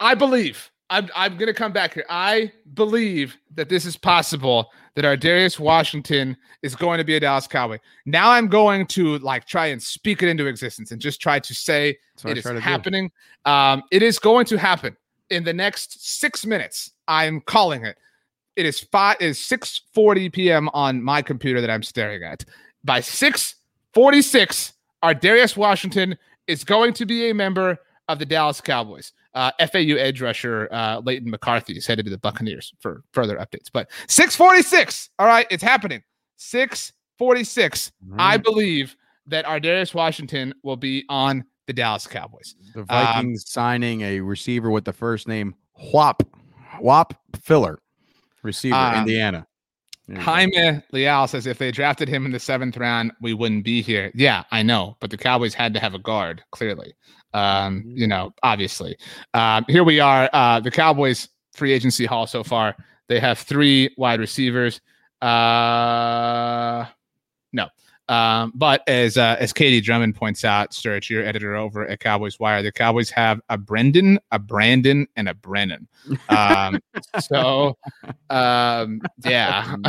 I 0.01 0.15
believe 0.15 0.71
I'm 0.91 1.09
I'm 1.15 1.37
gonna 1.37 1.55
come 1.55 1.73
back 1.73 1.95
here. 1.95 2.07
I 2.09 2.53
believe 2.75 3.37
that 3.55 3.69
this 3.69 3.85
is 3.85 3.97
possible. 3.97 4.71
That 4.95 5.05
Ar'Darius 5.05 5.61
Washington 5.61 6.37
is 6.63 6.75
going 6.75 6.99
to 6.99 7.05
be 7.05 7.15
a 7.15 7.21
Dallas 7.21 7.47
Cowboy. 7.47 7.79
Now 8.05 8.33
I'm 8.33 8.49
going 8.49 8.85
to 8.89 9.19
like 9.19 9.45
try 9.45 9.67
and 9.67 9.81
speak 9.81 10.25
it 10.25 10.29
into 10.29 10.47
existence 10.47 10.91
and 10.91 11.01
just 11.01 11.21
try 11.21 11.39
to 11.39 11.55
say 11.55 11.97
That's 12.17 12.25
what 12.25 12.31
I 12.31 12.33
it 12.33 12.57
is 12.57 12.65
happening. 12.65 13.13
Um, 13.45 13.85
it 13.93 14.03
is 14.03 14.19
going 14.19 14.45
to 14.47 14.59
happen 14.59 14.97
in 15.31 15.45
the 15.45 15.53
next 15.53 16.19
six 16.19 16.45
minutes. 16.45 16.91
I'm 17.07 17.41
calling 17.43 17.85
it. 17.85 17.97
It 18.57 18.67
is 18.67 18.81
five. 18.81 19.19
Is 19.21 19.39
six 19.41 19.83
forty 19.95 20.29
p.m. 20.29 20.69
on 20.71 21.01
my 21.01 21.23
computer 21.23 21.61
that 21.61 21.71
I'm 21.71 21.85
staring 21.85 22.25
at. 22.25 22.45
By 22.83 23.01
six 23.01 23.55
forty 23.95 24.21
six, 24.21 24.73
Ar'Darius 25.05 25.57
Washington 25.57 26.19
is 26.49 26.65
going 26.65 26.93
to 26.95 27.07
be 27.07 27.31
a 27.31 27.35
member 27.35 27.79
of 28.09 28.19
the 28.19 28.27
Dallas 28.27 28.61
Cowboys. 28.61 29.13
Uh, 29.35 29.51
FAU 29.71 29.95
edge 29.97 30.21
rusher 30.23 30.69
uh, 30.73 31.01
Leighton 31.05 31.31
McCarthy 31.31 31.75
is 31.75 31.87
headed 31.87 32.07
to 32.07 32.11
the 32.11 32.19
Buccaneers 32.19 32.73
for 32.81 33.03
further 33.13 33.37
updates. 33.37 33.69
But 33.73 33.91
six 34.09 34.35
forty 34.35 34.63
six. 34.63 35.11
All 35.19 35.27
right, 35.27 35.47
it's 35.51 35.63
happening. 35.63 36.03
Six 36.37 36.93
forty 37.19 37.45
six. 37.45 37.93
I 38.19 38.37
believe 38.39 38.97
that 39.27 39.45
Ar'Darius 39.45 39.95
Washington 39.95 40.55
will 40.63 40.77
be 40.77 41.05
on 41.09 41.45
the 41.67 41.73
Dallas 41.75 42.07
Cowboys. 42.07 42.55
the 42.75 42.85
Vikings 42.85 43.45
signing 43.47 44.01
a 44.01 44.21
receiver 44.21 44.71
with 44.71 44.85
the 44.87 44.93
first 44.93 45.29
name 45.29 45.55
Whop 45.75 46.23
Whop 46.81 47.15
Philyor, 47.37 47.77
receiver, 48.43 48.77
Um, 48.77 49.01
Indiana. 49.01 49.47
You. 50.09 50.17
Jaime 50.17 50.83
Leal 50.91 51.27
says 51.27 51.47
if 51.47 51.59
they 51.59 51.71
drafted 51.71 52.09
him 52.09 52.25
in 52.25 52.33
the 52.33 52.41
seventh 52.41 52.77
round, 52.79 53.13
we 53.21 53.35
wouldn't 53.35 53.65
be 53.65 53.83
here. 53.83 54.11
Yeah, 54.15 54.45
I 54.51 54.63
know, 54.63 54.97
but 55.01 55.11
the 55.11 55.19
Cowboys 55.19 55.53
had 55.53 55.75
to 55.75 55.81
have 55.81 55.95
a 55.95 55.99
guard, 55.99 56.43
clearly. 56.51 56.95
Um, 57.35 57.85
you 57.87 58.07
know, 58.07 58.33
obviously. 58.43 58.97
Um, 59.35 59.67
here 59.69 59.85
we 59.85 60.01
are. 60.01 60.31
Uh, 60.33 60.61
the 60.61 60.71
Cowboys 60.71 61.29
free 61.53 61.73
agency 61.73 62.07
haul 62.07 62.27
so 62.27 62.43
far. 62.43 62.75
They 63.09 63.21
have 63.21 63.39
three 63.39 63.95
wide 63.99 64.21
receivers. 64.21 64.81
Uh, 65.21 66.87
no. 67.53 67.69
Um, 68.09 68.53
but 68.55 68.83
as 68.89 69.19
uh, 69.19 69.37
as 69.39 69.53
KD 69.53 69.83
Drummond 69.83 70.15
points 70.15 70.45
out, 70.45 70.73
Sturge, 70.73 71.11
your 71.11 71.25
editor 71.25 71.55
over 71.55 71.87
at 71.87 72.01
Cowboys 72.01 72.41
Wire, 72.41 72.63
the 72.63 72.73
Cowboys 72.73 73.11
have 73.11 73.41
a 73.51 73.59
Brendan, 73.59 74.19
a 74.31 74.39
Brandon, 74.39 75.07
and 75.17 75.29
a 75.29 75.35
Brennan. 75.35 75.87
Um, 76.31 76.81
so 77.21 77.77
um, 78.31 79.03
yeah. 79.25 79.75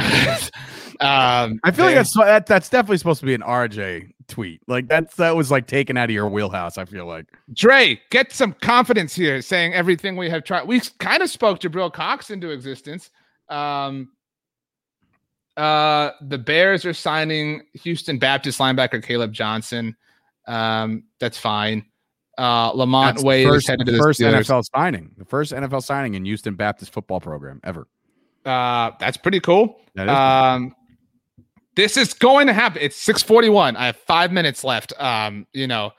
um, 0.99 1.59
I 1.63 1.71
feel 1.71 1.85
like 1.85 1.95
that's 1.95 2.13
that, 2.17 2.45
that's 2.45 2.69
definitely 2.69 2.97
supposed 2.97 3.21
to 3.21 3.25
be 3.25 3.33
an 3.33 3.41
RJ 3.41 4.11
tweet. 4.27 4.61
Like 4.67 4.89
that's 4.89 5.15
that 5.15 5.35
was 5.35 5.49
like 5.49 5.67
taken 5.67 5.95
out 5.95 6.09
of 6.09 6.13
your 6.13 6.27
wheelhouse. 6.27 6.77
I 6.77 6.83
feel 6.83 7.05
like 7.05 7.25
Dre, 7.53 8.01
get 8.09 8.33
some 8.33 8.53
confidence 8.53 9.15
here, 9.15 9.41
saying 9.41 9.73
everything 9.73 10.17
we 10.17 10.29
have 10.29 10.43
tried. 10.43 10.67
We 10.67 10.81
kind 10.99 11.23
of 11.23 11.29
spoke 11.29 11.59
Jabril 11.59 11.91
Cox 11.93 12.29
into 12.29 12.49
existence. 12.49 13.11
Um, 13.47 14.09
uh, 15.59 16.13
the 16.21 16.37
Bears 16.37 16.85
are 16.85 16.93
signing 16.93 17.63
Houston 17.73 18.17
Baptist 18.17 18.59
linebacker 18.59 19.03
Caleb 19.03 19.33
Johnson. 19.33 19.95
Um, 20.47 21.03
that's 21.19 21.37
fine. 21.37 21.85
Uh, 22.37 22.71
Lamont 22.71 23.17
that's 23.17 23.23
Wade 23.25 23.47
first, 23.47 23.65
is 23.65 23.69
headed 23.69 23.85
to 23.87 23.91
the 23.91 23.97
first 23.97 24.21
NFL 24.21 24.63
signing, 24.73 25.11
the 25.17 25.25
first 25.25 25.51
NFL 25.51 25.83
signing 25.83 26.13
in 26.13 26.23
Houston 26.23 26.55
Baptist 26.55 26.93
football 26.93 27.19
program 27.19 27.59
ever. 27.65 27.87
Uh, 28.45 28.91
that's 28.99 29.17
pretty 29.17 29.41
cool. 29.41 29.81
That 29.95 30.07
is 30.07 30.15
um, 30.15 30.75
this 31.75 31.97
is 31.97 32.13
going 32.13 32.47
to 32.47 32.53
happen. 32.53 32.81
It's 32.81 32.95
641. 32.95 33.75
I 33.75 33.87
have 33.87 33.97
five 33.97 34.31
minutes 34.31 34.63
left. 34.63 34.93
Um, 34.97 35.45
you 35.51 35.67
know, 35.67 35.91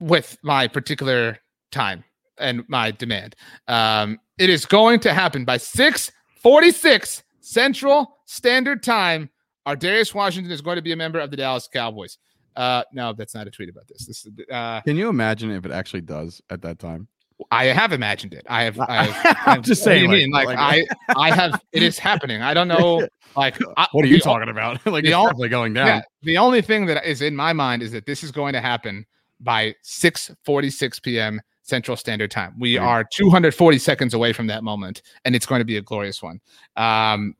with 0.00 0.36
my 0.42 0.66
particular 0.66 1.38
time 1.70 2.02
and 2.38 2.68
my 2.68 2.90
demand. 2.90 3.36
Um, 3.68 4.18
it 4.38 4.50
is 4.50 4.66
going 4.66 4.98
to 5.00 5.14
happen 5.14 5.44
by 5.44 5.58
646 5.58 7.22
Central 7.40 8.18
Standard 8.26 8.82
Time. 8.82 9.30
Ar'Darius 9.66 10.14
Washington 10.14 10.50
is 10.50 10.60
going 10.62 10.76
to 10.76 10.82
be 10.82 10.92
a 10.92 10.96
member 10.96 11.18
of 11.18 11.30
the 11.30 11.36
Dallas 11.36 11.68
Cowboys. 11.72 12.18
Uh, 12.56 12.82
no, 12.92 13.12
that's 13.12 13.34
not 13.34 13.46
a 13.46 13.50
tweet 13.50 13.68
about 13.68 13.86
this. 13.88 14.06
This 14.06 14.26
uh, 14.50 14.80
Can 14.82 14.96
you 14.96 15.08
imagine 15.08 15.50
if 15.50 15.64
it 15.64 15.70
actually 15.70 16.00
does 16.00 16.42
at 16.50 16.62
that 16.62 16.78
time? 16.78 17.08
I 17.50 17.66
have 17.66 17.92
imagined 17.92 18.34
it. 18.34 18.46
I 18.48 18.64
have. 18.64 18.78
I 18.80 19.04
have 19.04 19.36
I'm 19.46 19.62
just 19.62 19.82
saying. 19.82 20.08
What 20.08 20.14
mean? 20.14 20.30
Like, 20.30 20.46
like, 20.46 20.58
I, 20.58 20.84
I 21.16 21.34
have. 21.34 21.62
It 21.72 21.82
is 21.82 21.98
happening. 21.98 22.42
I 22.42 22.54
don't 22.54 22.68
know. 22.68 23.06
Like, 23.36 23.56
I, 23.76 23.86
what 23.92 24.04
are 24.04 24.08
you 24.08 24.18
talking 24.18 24.48
about? 24.48 24.84
like, 24.86 25.04
it's 25.04 25.12
definitely 25.12 25.50
going 25.50 25.72
down. 25.72 25.86
Yeah, 25.86 26.00
the 26.22 26.38
only 26.38 26.62
thing 26.62 26.86
that 26.86 27.08
is 27.08 27.22
in 27.22 27.36
my 27.36 27.52
mind 27.52 27.80
is 27.80 27.92
that 27.92 28.04
this 28.04 28.24
is 28.24 28.32
going 28.32 28.54
to 28.54 28.60
happen 28.60 29.06
by 29.38 29.76
6:46 29.84 31.00
p.m. 31.00 31.40
Central 31.70 31.96
Standard 31.96 32.30
Time. 32.30 32.54
We 32.58 32.76
are 32.76 33.04
240 33.04 33.78
seconds 33.78 34.12
away 34.12 34.32
from 34.32 34.48
that 34.48 34.64
moment, 34.64 35.02
and 35.24 35.34
it's 35.36 35.46
going 35.46 35.60
to 35.60 35.64
be 35.64 35.76
a 35.76 35.80
glorious 35.80 36.20
one. 36.20 36.40
Um, 36.76 37.36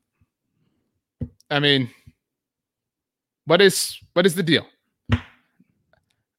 I 1.51 1.59
mean, 1.59 1.89
what 3.45 3.61
is 3.61 3.97
what 4.13 4.25
is 4.25 4.35
the 4.35 4.43
deal? 4.43 4.65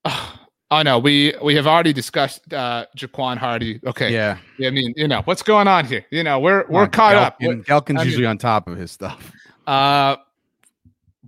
Oh, 0.04 0.38
oh 0.70 0.82
no, 0.82 0.98
we 0.98 1.34
we 1.42 1.54
have 1.54 1.66
already 1.66 1.92
discussed 1.92 2.52
uh 2.52 2.86
Jaquan 2.96 3.36
Hardy. 3.36 3.78
Okay, 3.86 4.12
yeah. 4.12 4.38
I 4.66 4.70
mean, 4.70 4.94
you 4.96 5.06
know 5.06 5.20
what's 5.26 5.42
going 5.42 5.68
on 5.68 5.84
here. 5.84 6.04
You 6.10 6.24
know, 6.24 6.40
we're 6.40 6.64
we're 6.68 6.88
caught 6.88 7.14
up. 7.14 7.38
Gehlken's 7.40 8.00
I 8.00 8.04
usually 8.04 8.26
on 8.26 8.38
top 8.38 8.66
of 8.66 8.76
his 8.78 8.90
stuff. 8.90 9.30
Uh, 9.66 10.16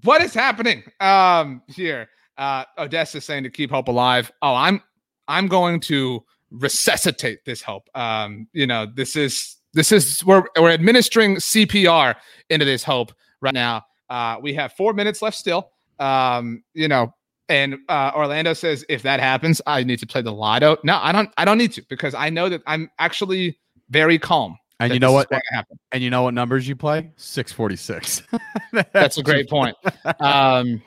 what 0.03 0.23
is 0.23 0.33
happening 0.33 0.83
um 1.01 1.63
here? 1.69 2.09
Uh, 2.37 2.65
Odessa 2.79 3.21
saying 3.21 3.45
to 3.45 3.51
keep 3.51 3.71
hope 3.71 3.89
alive. 3.89 4.33
Oh, 4.41 4.55
I'm 4.55 4.81
I'm 5.29 5.47
going 5.47 5.81
to 5.81 6.25
resuscitate 6.51 7.45
this 7.45 7.63
hope. 7.63 7.89
Um, 7.95 8.49
you 8.53 8.67
know, 8.67 8.87
this 8.87 9.17
is 9.17 9.57
this 9.73 9.93
is 9.93 10.25
we're 10.25 10.45
we're 10.59 10.71
administering 10.71 11.37
CPR 11.37 12.15
into 12.51 12.65
this 12.65 12.83
hope 12.83 13.13
right 13.41 13.55
now. 13.55 13.85
Uh, 14.09 14.37
we 14.41 14.55
have 14.55 14.73
four 14.73 14.93
minutes 14.93 15.23
left 15.23 15.37
still. 15.37 15.71
Um, 15.99 16.63
you 16.75 16.89
know, 16.89 17.15
and 17.49 17.77
uh, 17.89 18.13
Orlando 18.15 18.53
says 18.53 18.85
if 18.89 19.03
that 19.03 19.21
happens, 19.21 19.61
I 19.67 19.83
need 19.85 19.99
to 19.99 20.07
play 20.07 20.23
the 20.23 20.33
lotto. 20.33 20.79
No, 20.85 20.99
I 21.01 21.13
don't. 21.13 21.31
I 21.37 21.45
don't 21.45 21.59
need 21.59 21.73
to 21.73 21.83
because 21.89 22.15
I 22.15 22.31
know 22.31 22.49
that 22.49 22.63
I'm 22.67 22.91
actually 22.99 23.59
very 23.91 24.19
calm. 24.19 24.57
And 24.81 24.93
you 24.93 24.99
know 24.99 25.13
what? 25.13 25.31
And 25.93 26.03
you 26.03 26.11
know 26.11 26.23
what 26.23 26.35
numbers 26.35 26.67
you 26.67 26.77
play? 26.77 27.11
Six 27.17 27.53
forty 27.53 27.77
six. 27.77 28.23
That's 28.93 29.19
a 29.19 29.23
great 29.23 29.49
point. 29.49 29.77
Um, 30.21 30.83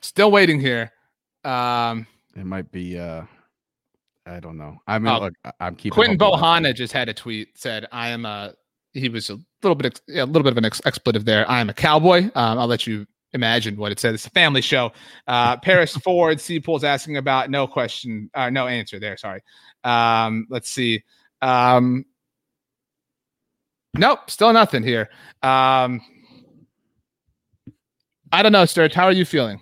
still 0.00 0.30
waiting 0.30 0.60
here. 0.60 0.92
Um, 1.44 2.06
it 2.36 2.44
might 2.44 2.70
be. 2.70 2.98
Uh, 2.98 3.22
I 4.26 4.40
don't 4.40 4.58
know. 4.58 4.78
I 4.86 4.98
mean, 4.98 5.12
uh, 5.12 5.20
look, 5.20 5.34
I'm 5.60 5.74
keeping. 5.74 5.94
Quinton 5.94 6.18
Bohanna 6.18 6.74
just 6.74 6.92
had 6.92 7.08
a 7.08 7.14
tweet 7.14 7.58
said, 7.58 7.86
"I 7.90 8.10
am 8.10 8.26
a 8.26 8.54
he 8.92 9.08
was 9.08 9.30
a 9.30 9.38
little 9.62 9.74
bit 9.74 10.00
a 10.08 10.26
little 10.26 10.42
bit 10.42 10.52
of 10.52 10.58
an 10.58 10.64
ex- 10.64 10.82
expletive 10.84 11.24
there. 11.24 11.48
I 11.50 11.60
am 11.60 11.70
a 11.70 11.74
cowboy. 11.74 12.24
Um, 12.34 12.58
I'll 12.58 12.66
let 12.66 12.86
you 12.86 13.06
imagine 13.32 13.76
what 13.76 13.92
it 13.92 14.00
said. 14.00 14.14
It's 14.14 14.26
a 14.26 14.30
family 14.30 14.60
show. 14.60 14.92
Uh, 15.26 15.56
Paris 15.56 15.96
Ford 16.04 16.40
C 16.40 16.60
Pool's 16.60 16.84
asking 16.84 17.16
about 17.16 17.50
no 17.50 17.66
question, 17.66 18.30
uh, 18.34 18.50
no 18.50 18.66
answer 18.66 18.98
there. 18.98 19.16
Sorry. 19.16 19.40
Um, 19.84 20.46
let's 20.50 20.70
see. 20.70 21.02
Um, 21.42 22.04
nope, 23.94 24.30
still 24.30 24.52
nothing 24.52 24.82
here. 24.82 25.08
Um, 25.42 26.00
I 28.32 28.42
don't 28.42 28.52
know, 28.52 28.64
Sturge. 28.64 28.94
How 28.94 29.04
are 29.04 29.12
you 29.12 29.24
feeling? 29.24 29.60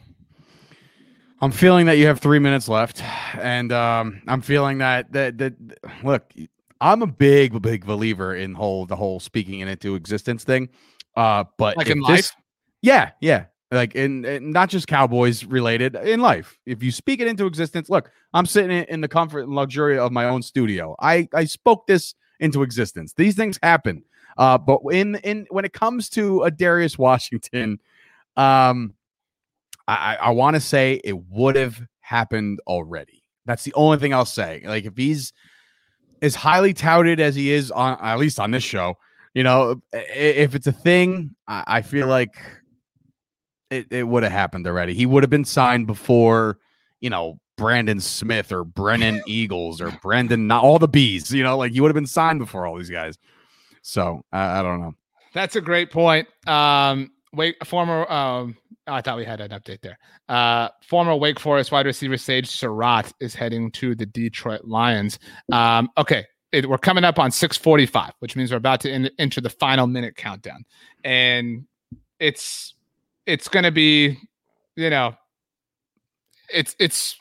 I'm 1.40 1.52
feeling 1.52 1.86
that 1.86 1.98
you 1.98 2.06
have 2.06 2.18
three 2.20 2.40
minutes 2.40 2.68
left, 2.68 3.02
and 3.36 3.72
um, 3.72 4.22
I'm 4.26 4.40
feeling 4.40 4.78
that 4.78 5.12
that 5.12 5.38
that 5.38 5.54
look, 6.02 6.32
I'm 6.80 7.02
a 7.02 7.06
big, 7.06 7.60
big 7.62 7.86
believer 7.86 8.34
in 8.34 8.54
whole 8.54 8.86
the 8.86 8.96
whole 8.96 9.20
speaking 9.20 9.60
it 9.60 9.68
into 9.68 9.94
existence 9.94 10.42
thing. 10.44 10.68
Uh, 11.16 11.44
but 11.56 11.76
like 11.76 11.88
in 11.88 12.00
this, 12.00 12.08
life, 12.08 12.36
yeah, 12.82 13.10
yeah, 13.20 13.44
like 13.70 13.94
in, 13.94 14.24
in, 14.24 14.50
not 14.50 14.68
just 14.68 14.88
Cowboys 14.88 15.44
related 15.44 15.94
in 15.94 16.20
life. 16.20 16.58
If 16.66 16.82
you 16.82 16.90
speak 16.90 17.20
it 17.20 17.28
into 17.28 17.46
existence, 17.46 17.88
look, 17.88 18.10
I'm 18.34 18.46
sitting 18.46 18.70
in 18.70 19.00
the 19.00 19.08
comfort 19.08 19.40
and 19.40 19.54
luxury 19.54 19.98
of 19.98 20.10
my 20.10 20.24
own 20.24 20.42
studio. 20.42 20.96
I 21.00 21.28
I 21.34 21.44
spoke 21.44 21.86
this 21.86 22.14
into 22.40 22.62
existence. 22.62 23.12
These 23.14 23.36
things 23.36 23.58
happen. 23.62 24.02
Uh, 24.36 24.58
but 24.58 24.80
in 24.90 25.16
in 25.16 25.46
when 25.50 25.64
it 25.64 25.72
comes 25.72 26.08
to 26.10 26.42
a 26.42 26.50
Darius 26.50 26.98
Washington, 26.98 27.78
um, 28.36 28.94
I 29.88 30.16
I 30.20 30.30
want 30.30 30.54
to 30.54 30.60
say 30.60 31.00
it 31.02 31.18
would 31.28 31.56
have 31.56 31.80
happened 32.00 32.60
already. 32.66 33.24
That's 33.46 33.64
the 33.64 33.74
only 33.74 33.98
thing 33.98 34.12
I'll 34.12 34.24
say. 34.24 34.62
Like 34.64 34.84
if 34.84 34.96
he's 34.96 35.32
as 36.20 36.34
highly 36.34 36.74
touted 36.74 37.20
as 37.20 37.34
he 37.34 37.50
is 37.52 37.70
on 37.70 37.98
at 38.00 38.18
least 38.18 38.38
on 38.38 38.50
this 38.50 38.62
show, 38.62 38.94
you 39.34 39.42
know, 39.42 39.80
if 39.92 40.54
it's 40.54 40.66
a 40.66 40.72
thing, 40.72 41.34
I 41.46 41.82
feel 41.82 42.06
like 42.06 42.34
it, 43.70 43.86
it 43.90 44.04
would 44.04 44.22
have 44.22 44.32
happened 44.32 44.66
already. 44.66 44.94
He 44.94 45.06
would 45.06 45.22
have 45.22 45.30
been 45.30 45.44
signed 45.44 45.86
before, 45.86 46.58
you 47.00 47.10
know, 47.10 47.38
Brandon 47.56 48.00
Smith 48.00 48.52
or 48.52 48.64
Brennan 48.64 49.22
Eagles 49.26 49.80
or 49.80 49.90
Brendan, 50.02 50.46
not 50.46 50.64
all 50.64 50.78
the 50.78 50.88
bees, 50.88 51.32
you 51.32 51.42
know, 51.42 51.56
like 51.58 51.72
he 51.72 51.80
would 51.80 51.88
have 51.88 51.94
been 51.94 52.06
signed 52.06 52.38
before 52.38 52.66
all 52.66 52.76
these 52.78 52.90
guys. 52.90 53.18
So 53.82 54.22
I, 54.32 54.60
I 54.60 54.62
don't 54.62 54.80
know. 54.80 54.94
That's 55.34 55.56
a 55.56 55.60
great 55.60 55.90
point. 55.90 56.26
Um, 56.46 57.10
wait, 57.32 57.64
former 57.66 58.10
um, 58.10 58.56
Oh, 58.88 58.94
I 58.94 59.02
thought 59.02 59.18
we 59.18 59.24
had 59.26 59.42
an 59.42 59.50
update 59.50 59.82
there. 59.82 59.98
Uh, 60.30 60.70
former 60.82 61.14
Wake 61.14 61.38
Forest 61.38 61.70
wide 61.70 61.84
receiver 61.84 62.16
Sage 62.16 62.48
Surratt 62.48 63.12
is 63.20 63.34
heading 63.34 63.70
to 63.72 63.94
the 63.94 64.06
Detroit 64.06 64.64
Lions. 64.64 65.18
Um, 65.52 65.90
okay, 65.98 66.24
it, 66.52 66.66
we're 66.66 66.78
coming 66.78 67.04
up 67.04 67.18
on 67.18 67.30
6:45, 67.30 68.12
which 68.20 68.34
means 68.34 68.50
we're 68.50 68.56
about 68.56 68.80
to 68.80 68.90
in, 68.90 69.10
enter 69.18 69.42
the 69.42 69.50
final 69.50 69.86
minute 69.86 70.16
countdown, 70.16 70.64
and 71.04 71.66
it's 72.18 72.74
it's 73.26 73.46
going 73.46 73.64
to 73.64 73.70
be, 73.70 74.18
you 74.74 74.88
know, 74.88 75.14
it's 76.52 76.74
it's 76.78 77.14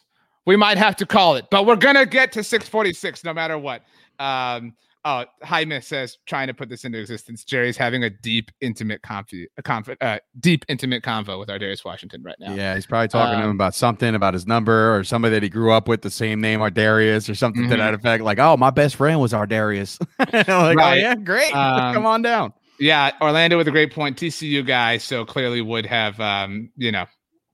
we 0.46 0.56
might 0.56 0.78
have 0.78 0.96
to 0.96 1.06
call 1.06 1.36
it, 1.36 1.48
but 1.52 1.66
we're 1.66 1.76
gonna 1.76 2.06
get 2.06 2.32
to 2.32 2.40
6:46 2.40 3.26
no 3.26 3.34
matter 3.34 3.58
what. 3.58 3.84
Um, 4.20 4.74
Oh, 5.10 5.24
Jaime 5.42 5.80
says 5.80 6.18
trying 6.26 6.48
to 6.48 6.54
put 6.54 6.68
this 6.68 6.84
into 6.84 7.00
existence. 7.00 7.46
Jerry's 7.46 7.78
having 7.78 8.04
a 8.04 8.10
deep, 8.10 8.52
intimate 8.60 9.02
conf- 9.04 9.48
conf- 9.64 9.96
uh, 10.02 10.20
deep, 10.42 10.66
intimate 10.68 11.02
convo 11.02 11.40
with 11.40 11.48
ArDarius 11.48 11.86
Washington 11.86 12.24
right 12.24 12.36
now. 12.42 12.54
Yeah, 12.54 12.76
he's 12.76 12.86
probably 12.86 13.08
talking 13.08 13.36
um, 13.36 13.42
to 13.42 13.48
him 13.48 13.56
about 13.56 13.74
something 13.74 14.16
about 14.16 14.34
his 14.34 14.46
number 14.46 14.94
or 14.94 15.06
somebody 15.06 15.36
that 15.36 15.44
he 15.44 15.48
grew 15.48 15.72
up 15.72 15.88
with, 15.88 16.02
the 16.02 16.10
same 16.10 16.42
name, 16.42 16.60
ArDarius, 16.60 17.30
or 17.30 17.36
something 17.36 17.62
mm-hmm. 17.62 17.72
to 17.72 17.78
that 17.78 17.94
mm-hmm. 17.94 18.06
effect. 18.06 18.24
Like, 18.26 18.38
oh, 18.40 18.58
my 18.58 18.70
best 18.70 18.98
friend 18.98 19.22
was 19.22 19.32
ArDarius. 19.32 19.98
like, 20.20 20.50
oh, 20.50 20.74
right. 20.74 20.78
oh 20.78 20.94
yeah, 21.02 21.16
great. 21.16 21.54
Um, 21.56 21.94
Come 21.94 22.06
on 22.06 22.22
down. 22.22 22.52
Yeah, 22.78 23.12
Orlando 23.22 23.58
with 23.58 23.70
a 23.70 23.72
great 23.72 23.94
point. 23.94 24.18
TCU 24.18 24.68
guy, 24.68 24.98
so 24.98 25.24
clearly 25.24 25.62
would 25.62 25.86
have, 25.86 26.20
um, 26.20 26.70
you 26.76 26.92
know, 26.92 27.06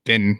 been 0.05 0.39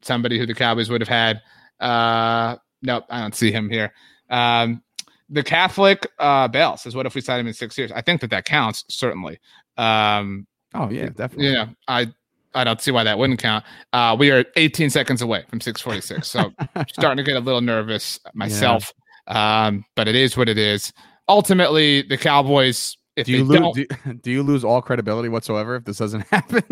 somebody 0.00 0.38
who 0.38 0.46
the 0.46 0.54
Cowboys 0.54 0.88
would 0.88 1.02
have 1.02 1.08
had. 1.08 1.42
Uh, 1.80 2.56
nope, 2.80 3.04
I 3.10 3.20
don't 3.20 3.34
see 3.34 3.52
him 3.52 3.68
here. 3.68 3.92
Um, 4.30 4.82
the 5.28 5.42
Catholic 5.42 6.08
uh, 6.18 6.48
Bell 6.48 6.76
says, 6.76 6.94
"What 6.94 7.06
if 7.06 7.14
we 7.14 7.20
sign 7.20 7.40
him 7.40 7.46
in 7.46 7.54
six 7.54 7.76
years?" 7.76 7.92
I 7.92 8.00
think 8.00 8.20
that 8.20 8.30
that 8.30 8.44
counts 8.44 8.84
certainly. 8.88 9.38
Um, 9.76 10.46
oh 10.74 10.90
yeah, 10.90 11.08
definitely. 11.08 11.52
Yeah, 11.52 11.68
I 11.88 12.12
I 12.54 12.64
don't 12.64 12.80
see 12.80 12.90
why 12.90 13.04
that 13.04 13.18
wouldn't 13.18 13.40
count. 13.40 13.64
Uh, 13.92 14.16
we 14.18 14.30
are 14.30 14.44
18 14.56 14.88
seconds 14.90 15.20
away 15.20 15.44
from 15.48 15.60
646, 15.60 16.26
so 16.26 16.50
starting 16.88 17.22
to 17.22 17.22
get 17.22 17.36
a 17.36 17.44
little 17.44 17.60
nervous 17.60 18.18
myself. 18.34 18.92
Yeah. 19.28 19.66
Um, 19.66 19.84
but 19.94 20.08
it 20.08 20.14
is 20.14 20.36
what 20.36 20.48
it 20.48 20.58
is. 20.58 20.92
Ultimately, 21.28 22.02
the 22.02 22.16
Cowboys. 22.16 22.96
If 23.16 23.26
do 23.26 23.32
you 23.32 23.44
lose, 23.44 23.74
do, 23.74 23.86
do 24.22 24.30
you 24.30 24.42
lose 24.42 24.62
all 24.62 24.82
credibility 24.82 25.28
whatsoever 25.28 25.76
if 25.76 25.84
this 25.84 25.98
doesn't 25.98 26.20
happen? 26.30 26.62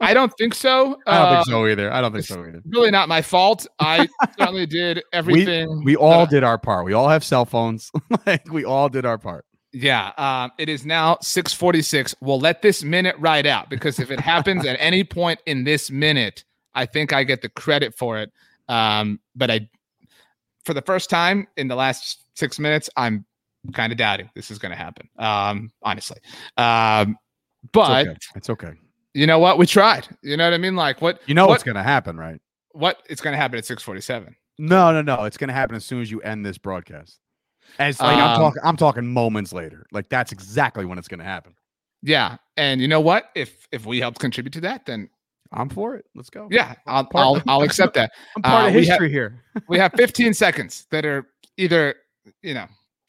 I 0.00 0.14
don't 0.14 0.32
think 0.38 0.54
so. 0.54 0.98
I 1.06 1.18
don't 1.18 1.26
Uh, 1.26 1.34
think 1.36 1.46
so 1.46 1.66
either. 1.66 1.92
I 1.92 2.00
don't 2.00 2.12
think 2.12 2.24
so 2.24 2.40
either. 2.44 2.62
Really, 2.66 2.90
not 2.90 3.08
my 3.08 3.20
fault. 3.22 3.66
I 3.80 4.06
certainly 4.38 4.66
did 4.66 5.02
everything. 5.12 5.82
We 5.84 5.94
that 5.94 6.00
all 6.00 6.26
did 6.26 6.44
our 6.44 6.56
part. 6.58 6.84
We 6.84 6.92
all 6.92 7.08
have 7.08 7.24
cell 7.24 7.44
phones. 7.44 7.90
like 8.26 8.48
we 8.50 8.64
all 8.64 8.88
did 8.88 9.04
our 9.04 9.18
part. 9.18 9.44
Yeah, 9.72 10.12
um, 10.16 10.52
it 10.58 10.68
is 10.68 10.86
now 10.86 11.18
646. 11.20 12.14
We'll 12.20 12.40
let 12.40 12.62
this 12.62 12.82
minute 12.82 13.16
ride 13.18 13.46
out 13.46 13.68
because 13.68 13.98
if 13.98 14.10
it 14.10 14.18
happens 14.20 14.64
at 14.64 14.76
any 14.80 15.04
point 15.18 15.40
in 15.46 15.64
this 15.64 15.90
minute, 15.90 16.44
I 16.74 16.86
think 16.86 17.12
I 17.12 17.24
get 17.24 17.42
the 17.42 17.48
credit 17.50 17.94
for 17.96 18.18
it. 18.18 18.32
Um, 18.68 19.20
but 19.34 19.50
I, 19.50 19.68
for 20.64 20.74
the 20.74 20.82
first 20.82 21.10
time 21.10 21.48
in 21.56 21.68
the 21.68 21.74
last 21.74 22.24
six 22.34 22.58
minutes, 22.58 22.88
I'm 22.96 23.24
kind 23.74 23.92
of 23.92 23.98
doubting 23.98 24.30
this 24.34 24.50
is 24.50 24.58
going 24.58 24.70
to 24.70 24.78
happen. 24.78 25.08
Um, 25.18 25.70
honestly. 25.82 26.18
Um, 26.56 27.16
It's 27.64 27.70
but 27.72 28.06
okay. 28.06 28.16
It's 28.36 28.50
okay. 28.50 28.72
You 29.14 29.26
know 29.26 29.38
what? 29.38 29.58
We 29.58 29.66
tried. 29.66 30.06
You 30.22 30.36
know 30.36 30.44
what 30.44 30.54
I 30.54 30.58
mean? 30.58 30.76
Like 30.76 31.00
what, 31.02 31.20
You 31.26 31.34
know 31.34 31.44
what, 31.46 31.50
what's 31.54 31.62
gonna 31.64 31.82
happen, 31.82 32.16
right? 32.16 32.40
what 32.72 33.02
it's 33.08 33.20
going 33.20 33.32
to 33.32 33.36
happen 33.38 33.58
at 33.58 33.64
647. 33.64 34.36
No, 34.58 34.92
no, 34.92 35.02
no. 35.02 35.24
It's 35.24 35.36
gonna 35.36 35.52
happen 35.54 35.74
as 35.74 35.84
soon 35.84 36.00
as 36.02 36.10
you 36.10 36.20
end 36.22 36.44
this 36.46 36.58
broadcast. 36.58 37.18
As 37.78 37.98
like 38.00 38.16
I'm 38.16 38.30
Um, 38.30 38.36
talking, 38.38 38.62
I'm 38.64 38.76
talking 38.76 39.06
moments 39.06 39.52
later. 39.52 39.86
Like 39.90 40.08
that's 40.10 40.30
exactly 40.32 40.84
when 40.84 40.96
it's 40.98 41.08
gonna 41.08 41.24
happen. 41.24 41.54
Yeah. 42.02 42.36
And 42.56 42.80
you 42.80 42.86
know 42.86 43.00
what? 43.00 43.30
If, 43.34 43.66
if 43.72 43.84
we 43.86 43.98
helped 44.00 44.20
contribute 44.20 44.52
to 44.52 44.60
that, 44.60 44.86
then 44.86 45.08
I'm 45.52 45.68
for 45.70 45.96
it. 45.96 46.04
Let's 46.14 46.30
go. 46.30 46.46
yeah, 46.50 46.74
I'll, 46.86 47.04
Part- 47.06 47.24
I'll, 47.24 47.42
I'll 47.48 47.62
accept 47.68 47.94
that. 47.94 48.12
I'm 48.36 48.42
part 48.42 48.64
uh, 48.64 48.68
of 48.68 48.74
we 48.74 48.80
have- 48.82 48.88
history 49.00 49.10
here. 49.10 49.42
we 49.68 49.78
have 49.78 49.92
15 49.96 50.34
seconds 50.34 50.86
that 50.90 51.04
are 51.04 51.26
either 51.56 51.94
you 52.42 52.54
know 52.54 52.66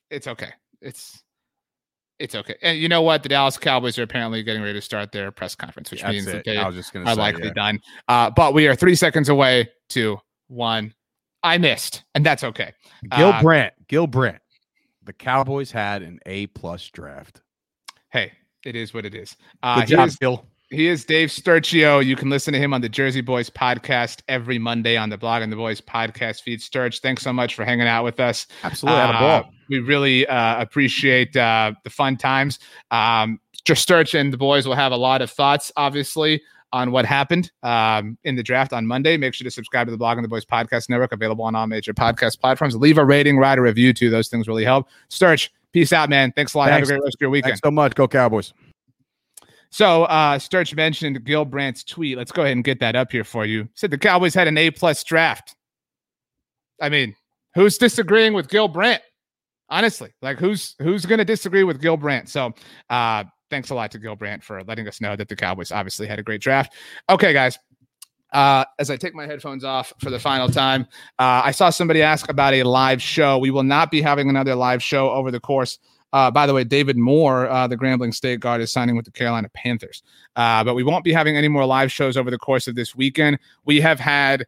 it's 0.10 0.26
okay 0.28 0.50
it's 0.82 1.22
it's 2.20 2.36
okay 2.36 2.56
and 2.62 2.78
you 2.78 2.88
know 2.90 3.02
what 3.02 3.24
the 3.24 3.30
dallas 3.30 3.58
cowboys 3.58 3.98
are 3.98 4.04
apparently 4.04 4.44
getting 4.44 4.62
ready 4.62 4.74
to 4.74 4.82
start 4.82 5.12
their 5.12 5.32
press 5.32 5.56
conference 5.56 5.90
which 5.90 6.02
That's 6.02 6.12
means 6.14 6.26
that 6.26 6.44
they 6.46 6.58
I 6.58 6.64
are 6.64 6.68
was 6.68 6.76
just 6.76 6.92
gonna 6.94 7.06
say 7.06 7.16
likely 7.16 7.46
yeah. 7.48 7.54
done 7.54 7.80
uh, 8.08 8.30
but 8.30 8.54
we 8.54 8.68
are 8.68 8.76
three 8.76 8.96
seconds 8.96 9.30
away 9.30 9.70
to 9.90 10.20
one 10.48 10.94
i 11.44 11.58
missed 11.58 12.04
and 12.16 12.26
that's 12.26 12.44
okay 12.44 12.74
Gil 13.16 13.30
Uh, 13.30 13.42
Brandt. 13.42 13.74
Gil 13.88 14.08
Brandt. 14.08 14.42
The 15.04 15.14
Cowboys 15.14 15.72
had 15.72 16.02
an 16.02 16.20
A 16.26 16.48
plus 16.48 16.90
draft. 16.90 17.42
hey 18.10 18.34
it 18.66 18.76
is 18.76 18.94
what 18.94 19.06
it 19.06 19.16
is 19.16 19.36
uh, 19.64 19.80
Good 19.80 19.88
job, 19.88 20.08
is, 20.10 20.16
Gil. 20.18 20.46
He 20.72 20.88
is 20.88 21.04
dave 21.04 21.30
sturchio 21.30 22.06
you 22.06 22.16
can 22.16 22.30
listen 22.30 22.54
to 22.54 22.60
him 22.60 22.74
on 22.76 22.82
the 22.82 22.90
jersey 22.90 23.22
boys 23.22 23.50
podcast 23.50 24.22
every 24.28 24.60
monday 24.60 24.98
on 24.98 25.10
the 25.10 25.18
blogging 25.18 25.50
the 25.50 25.56
boys 25.56 25.82
podcast 25.82 26.44
feed 26.44 26.62
sturch 26.62 27.00
thanks 27.00 27.24
so 27.24 27.34
much 27.34 27.56
for 27.56 27.66
hanging 27.66 27.88
out 27.88 28.04
with 28.04 28.20
us 28.20 28.46
Absolutely 28.64 29.02
Uh. 29.02 29.44
We 29.70 29.80
really 29.80 30.28
uh, 30.28 30.60
appreciate 30.60 31.38
uh, 31.38 31.74
the 31.84 31.90
fun 31.92 32.18
times. 32.18 32.60
Um, 32.90 33.40
just 33.64 33.84
Sturch 33.84 34.16
and 34.16 34.34
the 34.34 34.38
boys 34.38 34.68
will 34.68 34.76
have 34.76 34.92
a 34.92 34.98
lot 34.98 35.22
of 35.22 35.30
thoughts, 35.30 35.72
obviously, 35.78 36.42
on 36.74 36.92
what 36.92 37.06
happened 37.06 37.52
um, 37.62 38.18
in 38.24 38.36
the 38.36 38.44
draft 38.44 38.74
on 38.74 38.88
Monday. 38.88 39.16
Make 39.16 39.36
sure 39.36 39.46
to 39.46 39.52
subscribe 39.52 39.88
to 39.88 39.92
the 39.92 39.98
Blogging 39.98 40.24
the 40.24 40.28
Boys 40.28 40.46
Podcast 40.46 40.90
Network, 40.90 41.12
available 41.12 41.46
on 41.46 41.56
all 41.56 41.68
major 41.68 41.94
podcast 41.94 42.40
platforms. 42.40 42.76
Leave 42.76 42.98
a 42.98 43.06
rating, 43.06 43.38
write 43.38 43.60
a 43.60 43.62
review 43.62 43.94
too. 43.94 44.10
Those 44.10 44.28
things 44.28 44.48
really 44.48 44.64
help. 44.64 44.88
Sturch, 45.10 45.52
peace 45.72 45.94
out, 45.94 46.10
man. 46.10 46.32
Thanks 46.32 46.56
a 46.56 46.58
lot. 46.58 46.70
Thanks. 46.70 46.90
Have 46.90 46.98
a 46.98 47.00
great 47.00 47.06
rest 47.06 47.16
of 47.18 47.22
your 47.22 47.30
weekend. 47.30 47.52
Thanks 47.52 47.62
so 47.64 47.72
much. 47.72 47.94
Go 47.94 48.08
Cowboys. 48.08 48.54
So 49.72 50.06
uh 50.06 50.40
Sturch 50.40 50.74
mentioned 50.76 51.24
Gil 51.26 51.46
Brandt's 51.46 51.84
tweet. 51.84 52.18
Let's 52.18 52.32
go 52.32 52.42
ahead 52.42 52.54
and 52.54 52.64
get 52.64 52.80
that 52.80 52.96
up 52.96 53.12
here 53.12 53.24
for 53.24 53.46
you. 53.46 53.70
Said 53.76 53.92
the 53.92 53.98
Cowboys 53.98 54.34
had 54.34 54.48
an 54.48 54.58
A 54.58 54.72
plus 54.72 55.04
draft. 55.04 55.56
I 56.82 56.90
mean, 56.90 57.16
who's 57.56 57.78
disagreeing 57.78 58.34
with 58.34 58.50
Gil 58.50 58.68
Brandt? 58.68 59.04
Honestly, 59.70 60.12
like 60.22 60.40
who's 60.40 60.76
who's 60.80 61.06
gonna 61.06 61.26
disagree 61.26 61.64
with 61.64 61.82
Gil 61.82 61.98
Brandt? 61.98 62.30
So 62.30 62.54
uh 62.90 63.26
thanks 63.50 63.70
a 63.70 63.76
lot 63.76 63.92
to 63.92 64.00
Gil 64.00 64.16
Brandt 64.16 64.44
for 64.44 64.64
letting 64.64 64.88
us 64.88 65.02
know 65.02 65.16
that 65.16 65.28
the 65.28 65.36
Cowboys 65.36 65.72
obviously 65.72 66.08
had 66.08 66.20
a 66.20 66.24
great 66.24 66.42
draft. 66.42 66.74
Okay, 67.10 67.34
guys. 67.34 67.58
Uh, 68.32 68.64
as 68.78 68.92
I 68.92 68.96
take 68.96 69.16
my 69.16 69.26
headphones 69.26 69.64
off 69.64 69.92
for 69.98 70.12
the 70.12 70.20
final 70.20 70.48
time, 70.48 70.84
uh, 71.18 71.42
I 71.44 71.50
saw 71.50 71.72
somebody 71.72 72.04
ask 72.04 72.30
about 72.30 72.54
a 72.54 72.62
live 72.62 73.02
show. 73.02 73.40
We 73.40 73.50
will 73.50 73.64
not 73.64 73.90
be 73.90 74.04
having 74.04 74.30
another 74.30 74.54
live 74.54 74.84
show 74.84 75.10
over 75.10 75.32
the 75.32 75.40
course 75.40 75.80
uh, 76.14 76.32
by 76.32 76.48
the 76.48 76.54
way, 76.54 76.64
David 76.64 76.98
Moore, 76.98 77.48
uh, 77.50 77.68
the 77.68 77.78
Grambling 77.78 78.14
State 78.14 78.40
guard, 78.40 78.62
is 78.62 78.72
signing 78.72 78.96
with 78.96 79.06
the 79.06 79.12
Carolina 79.12 79.50
Panthers. 79.54 80.04
Uh, 80.36 80.64
but 80.64 80.74
we 80.74 80.84
won't 80.84 81.04
be 81.04 81.14
having 81.14 81.38
any 81.38 81.48
more 81.48 81.66
live 81.66 81.92
shows 81.92 82.18
over 82.18 82.32
the 82.32 82.38
course 82.38 82.68
of 82.68 82.76
this 82.76 82.96
weekend. 82.96 83.40
We 83.66 83.82
have 83.82 84.00
had 84.00 84.46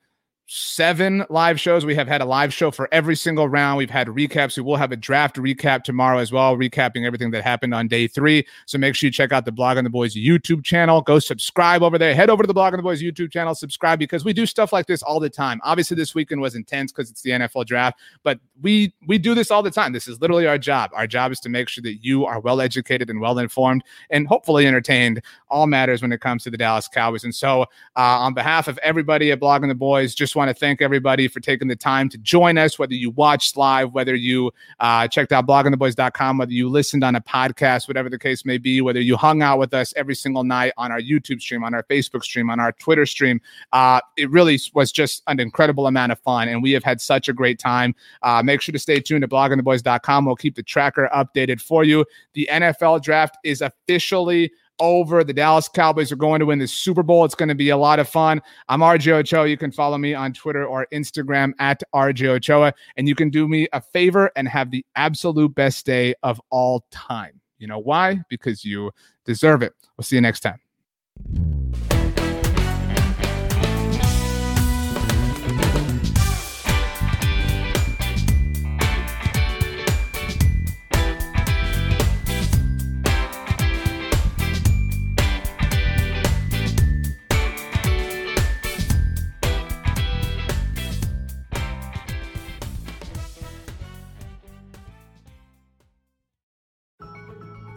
seven 0.53 1.25
live 1.29 1.59
shows. 1.59 1.85
We 1.85 1.95
have 1.95 2.09
had 2.09 2.19
a 2.19 2.25
live 2.25 2.53
show 2.53 2.71
for 2.71 2.89
every 2.91 3.15
single 3.15 3.47
round. 3.47 3.77
We've 3.77 3.89
had 3.89 4.07
recaps. 4.07 4.57
We 4.57 4.63
will 4.63 4.75
have 4.75 4.91
a 4.91 4.97
draft 4.97 5.37
recap 5.37 5.83
tomorrow 5.83 6.17
as 6.17 6.33
well, 6.33 6.57
recapping 6.57 7.05
everything 7.05 7.31
that 7.31 7.43
happened 7.43 7.73
on 7.73 7.87
day 7.87 8.05
three. 8.05 8.45
So 8.65 8.77
make 8.77 8.93
sure 8.95 9.07
you 9.07 9.11
check 9.11 9.31
out 9.31 9.45
the 9.45 9.53
Blogging 9.53 9.83
the 9.83 9.89
Boys 9.89 10.13
YouTube 10.13 10.65
channel. 10.65 11.01
Go 11.01 11.19
subscribe 11.19 11.83
over 11.83 11.97
there. 11.97 12.13
Head 12.13 12.29
over 12.29 12.43
to 12.43 12.47
the 12.47 12.53
Blogging 12.53 12.75
the 12.75 12.83
Boys 12.83 13.01
YouTube 13.01 13.31
channel, 13.31 13.55
subscribe 13.55 13.97
because 13.97 14.25
we 14.25 14.33
do 14.33 14.45
stuff 14.45 14.73
like 14.73 14.87
this 14.87 15.01
all 15.01 15.21
the 15.21 15.29
time. 15.29 15.61
Obviously, 15.63 15.95
this 15.95 16.13
weekend 16.13 16.41
was 16.41 16.53
intense 16.53 16.91
because 16.91 17.09
it's 17.09 17.21
the 17.21 17.29
NFL 17.29 17.65
draft, 17.65 17.99
but 18.23 18.37
we 18.61 18.93
we 19.07 19.17
do 19.17 19.33
this 19.33 19.51
all 19.51 19.63
the 19.63 19.71
time. 19.71 19.93
This 19.93 20.07
is 20.07 20.19
literally 20.19 20.47
our 20.47 20.57
job. 20.57 20.91
Our 20.93 21.07
job 21.07 21.31
is 21.31 21.39
to 21.41 21.49
make 21.49 21.69
sure 21.69 21.81
that 21.83 22.03
you 22.03 22.25
are 22.25 22.41
well 22.41 22.59
educated 22.59 23.09
and 23.09 23.21
well 23.21 23.39
informed 23.39 23.83
and 24.09 24.27
hopefully 24.27 24.67
entertained. 24.67 25.21
All 25.49 25.65
matters 25.65 26.01
when 26.01 26.11
it 26.11 26.19
comes 26.19 26.43
to 26.43 26.49
the 26.49 26.57
Dallas 26.57 26.89
Cowboys. 26.89 27.23
And 27.23 27.33
so, 27.33 27.61
uh, 27.95 28.19
on 28.19 28.33
behalf 28.33 28.67
of 28.67 28.77
everybody 28.79 29.31
at 29.31 29.39
Blog 29.39 29.61
Blogging 29.61 29.67
the 29.67 29.75
Boys, 29.75 30.15
just 30.15 30.35
want 30.35 30.40
to 30.49 30.53
thank 30.53 30.81
everybody 30.81 31.27
for 31.27 31.39
taking 31.39 31.67
the 31.67 31.75
time 31.75 32.09
to 32.09 32.17
join 32.17 32.57
us, 32.57 32.79
whether 32.79 32.93
you 32.93 33.11
watched 33.11 33.57
live, 33.57 33.93
whether 33.93 34.15
you 34.15 34.51
uh, 34.79 35.07
checked 35.07 35.31
out 35.31 35.47
bloggingtheboys.com, 35.47 36.37
whether 36.37 36.51
you 36.51 36.69
listened 36.69 37.03
on 37.03 37.15
a 37.15 37.21
podcast, 37.21 37.87
whatever 37.87 38.09
the 38.09 38.19
case 38.19 38.45
may 38.45 38.57
be, 38.57 38.81
whether 38.81 38.99
you 38.99 39.17
hung 39.17 39.41
out 39.41 39.59
with 39.59 39.73
us 39.73 39.93
every 39.95 40.15
single 40.15 40.43
night 40.43 40.73
on 40.77 40.91
our 40.91 40.99
YouTube 40.99 41.41
stream, 41.41 41.63
on 41.63 41.73
our 41.73 41.83
Facebook 41.83 42.23
stream, 42.23 42.49
on 42.49 42.59
our 42.59 42.71
Twitter 42.73 43.05
stream. 43.05 43.41
Uh, 43.73 43.99
it 44.17 44.29
really 44.29 44.59
was 44.73 44.91
just 44.91 45.23
an 45.27 45.39
incredible 45.39 45.87
amount 45.87 46.11
of 46.11 46.19
fun. 46.19 46.47
And 46.47 46.63
we 46.63 46.71
have 46.71 46.83
had 46.83 47.01
such 47.01 47.29
a 47.29 47.33
great 47.33 47.59
time. 47.59 47.95
Uh, 48.21 48.41
make 48.43 48.61
sure 48.61 48.73
to 48.73 48.79
stay 48.79 48.99
tuned 48.99 49.21
to 49.21 49.27
bloggingtheboys.com. 49.27 50.25
We'll 50.25 50.35
keep 50.35 50.55
the 50.55 50.63
tracker 50.63 51.09
updated 51.13 51.61
for 51.61 51.83
you. 51.83 52.05
The 52.33 52.47
NFL 52.51 53.01
draft 53.01 53.37
is 53.43 53.61
officially 53.61 54.51
over. 54.79 55.23
The 55.23 55.33
Dallas 55.33 55.67
Cowboys 55.67 56.11
are 56.11 56.17
going 56.17 56.39
to 56.39 56.45
win 56.45 56.59
the 56.59 56.67
Super 56.67 57.03
Bowl. 57.03 57.25
It's 57.25 57.35
going 57.35 57.49
to 57.49 57.55
be 57.55 57.69
a 57.69 57.77
lot 57.77 57.99
of 57.99 58.07
fun. 58.07 58.41
I'm 58.69 58.81
RJ 58.81 59.11
Ochoa. 59.11 59.47
You 59.47 59.57
can 59.57 59.71
follow 59.71 59.97
me 59.97 60.13
on 60.13 60.33
Twitter 60.33 60.65
or 60.65 60.87
Instagram 60.91 61.53
at 61.59 61.81
RJ 61.93 62.27
Ochoa. 62.27 62.73
And 62.97 63.07
you 63.07 63.15
can 63.15 63.29
do 63.29 63.47
me 63.47 63.67
a 63.73 63.81
favor 63.81 64.31
and 64.35 64.47
have 64.47 64.71
the 64.71 64.85
absolute 64.95 65.53
best 65.55 65.85
day 65.85 66.13
of 66.23 66.41
all 66.49 66.85
time. 66.91 67.39
You 67.59 67.67
know 67.67 67.79
why? 67.79 68.21
Because 68.29 68.65
you 68.65 68.91
deserve 69.25 69.61
it. 69.61 69.73
We'll 69.97 70.03
see 70.03 70.15
you 70.15 70.21
next 70.21 70.39
time. 70.39 71.60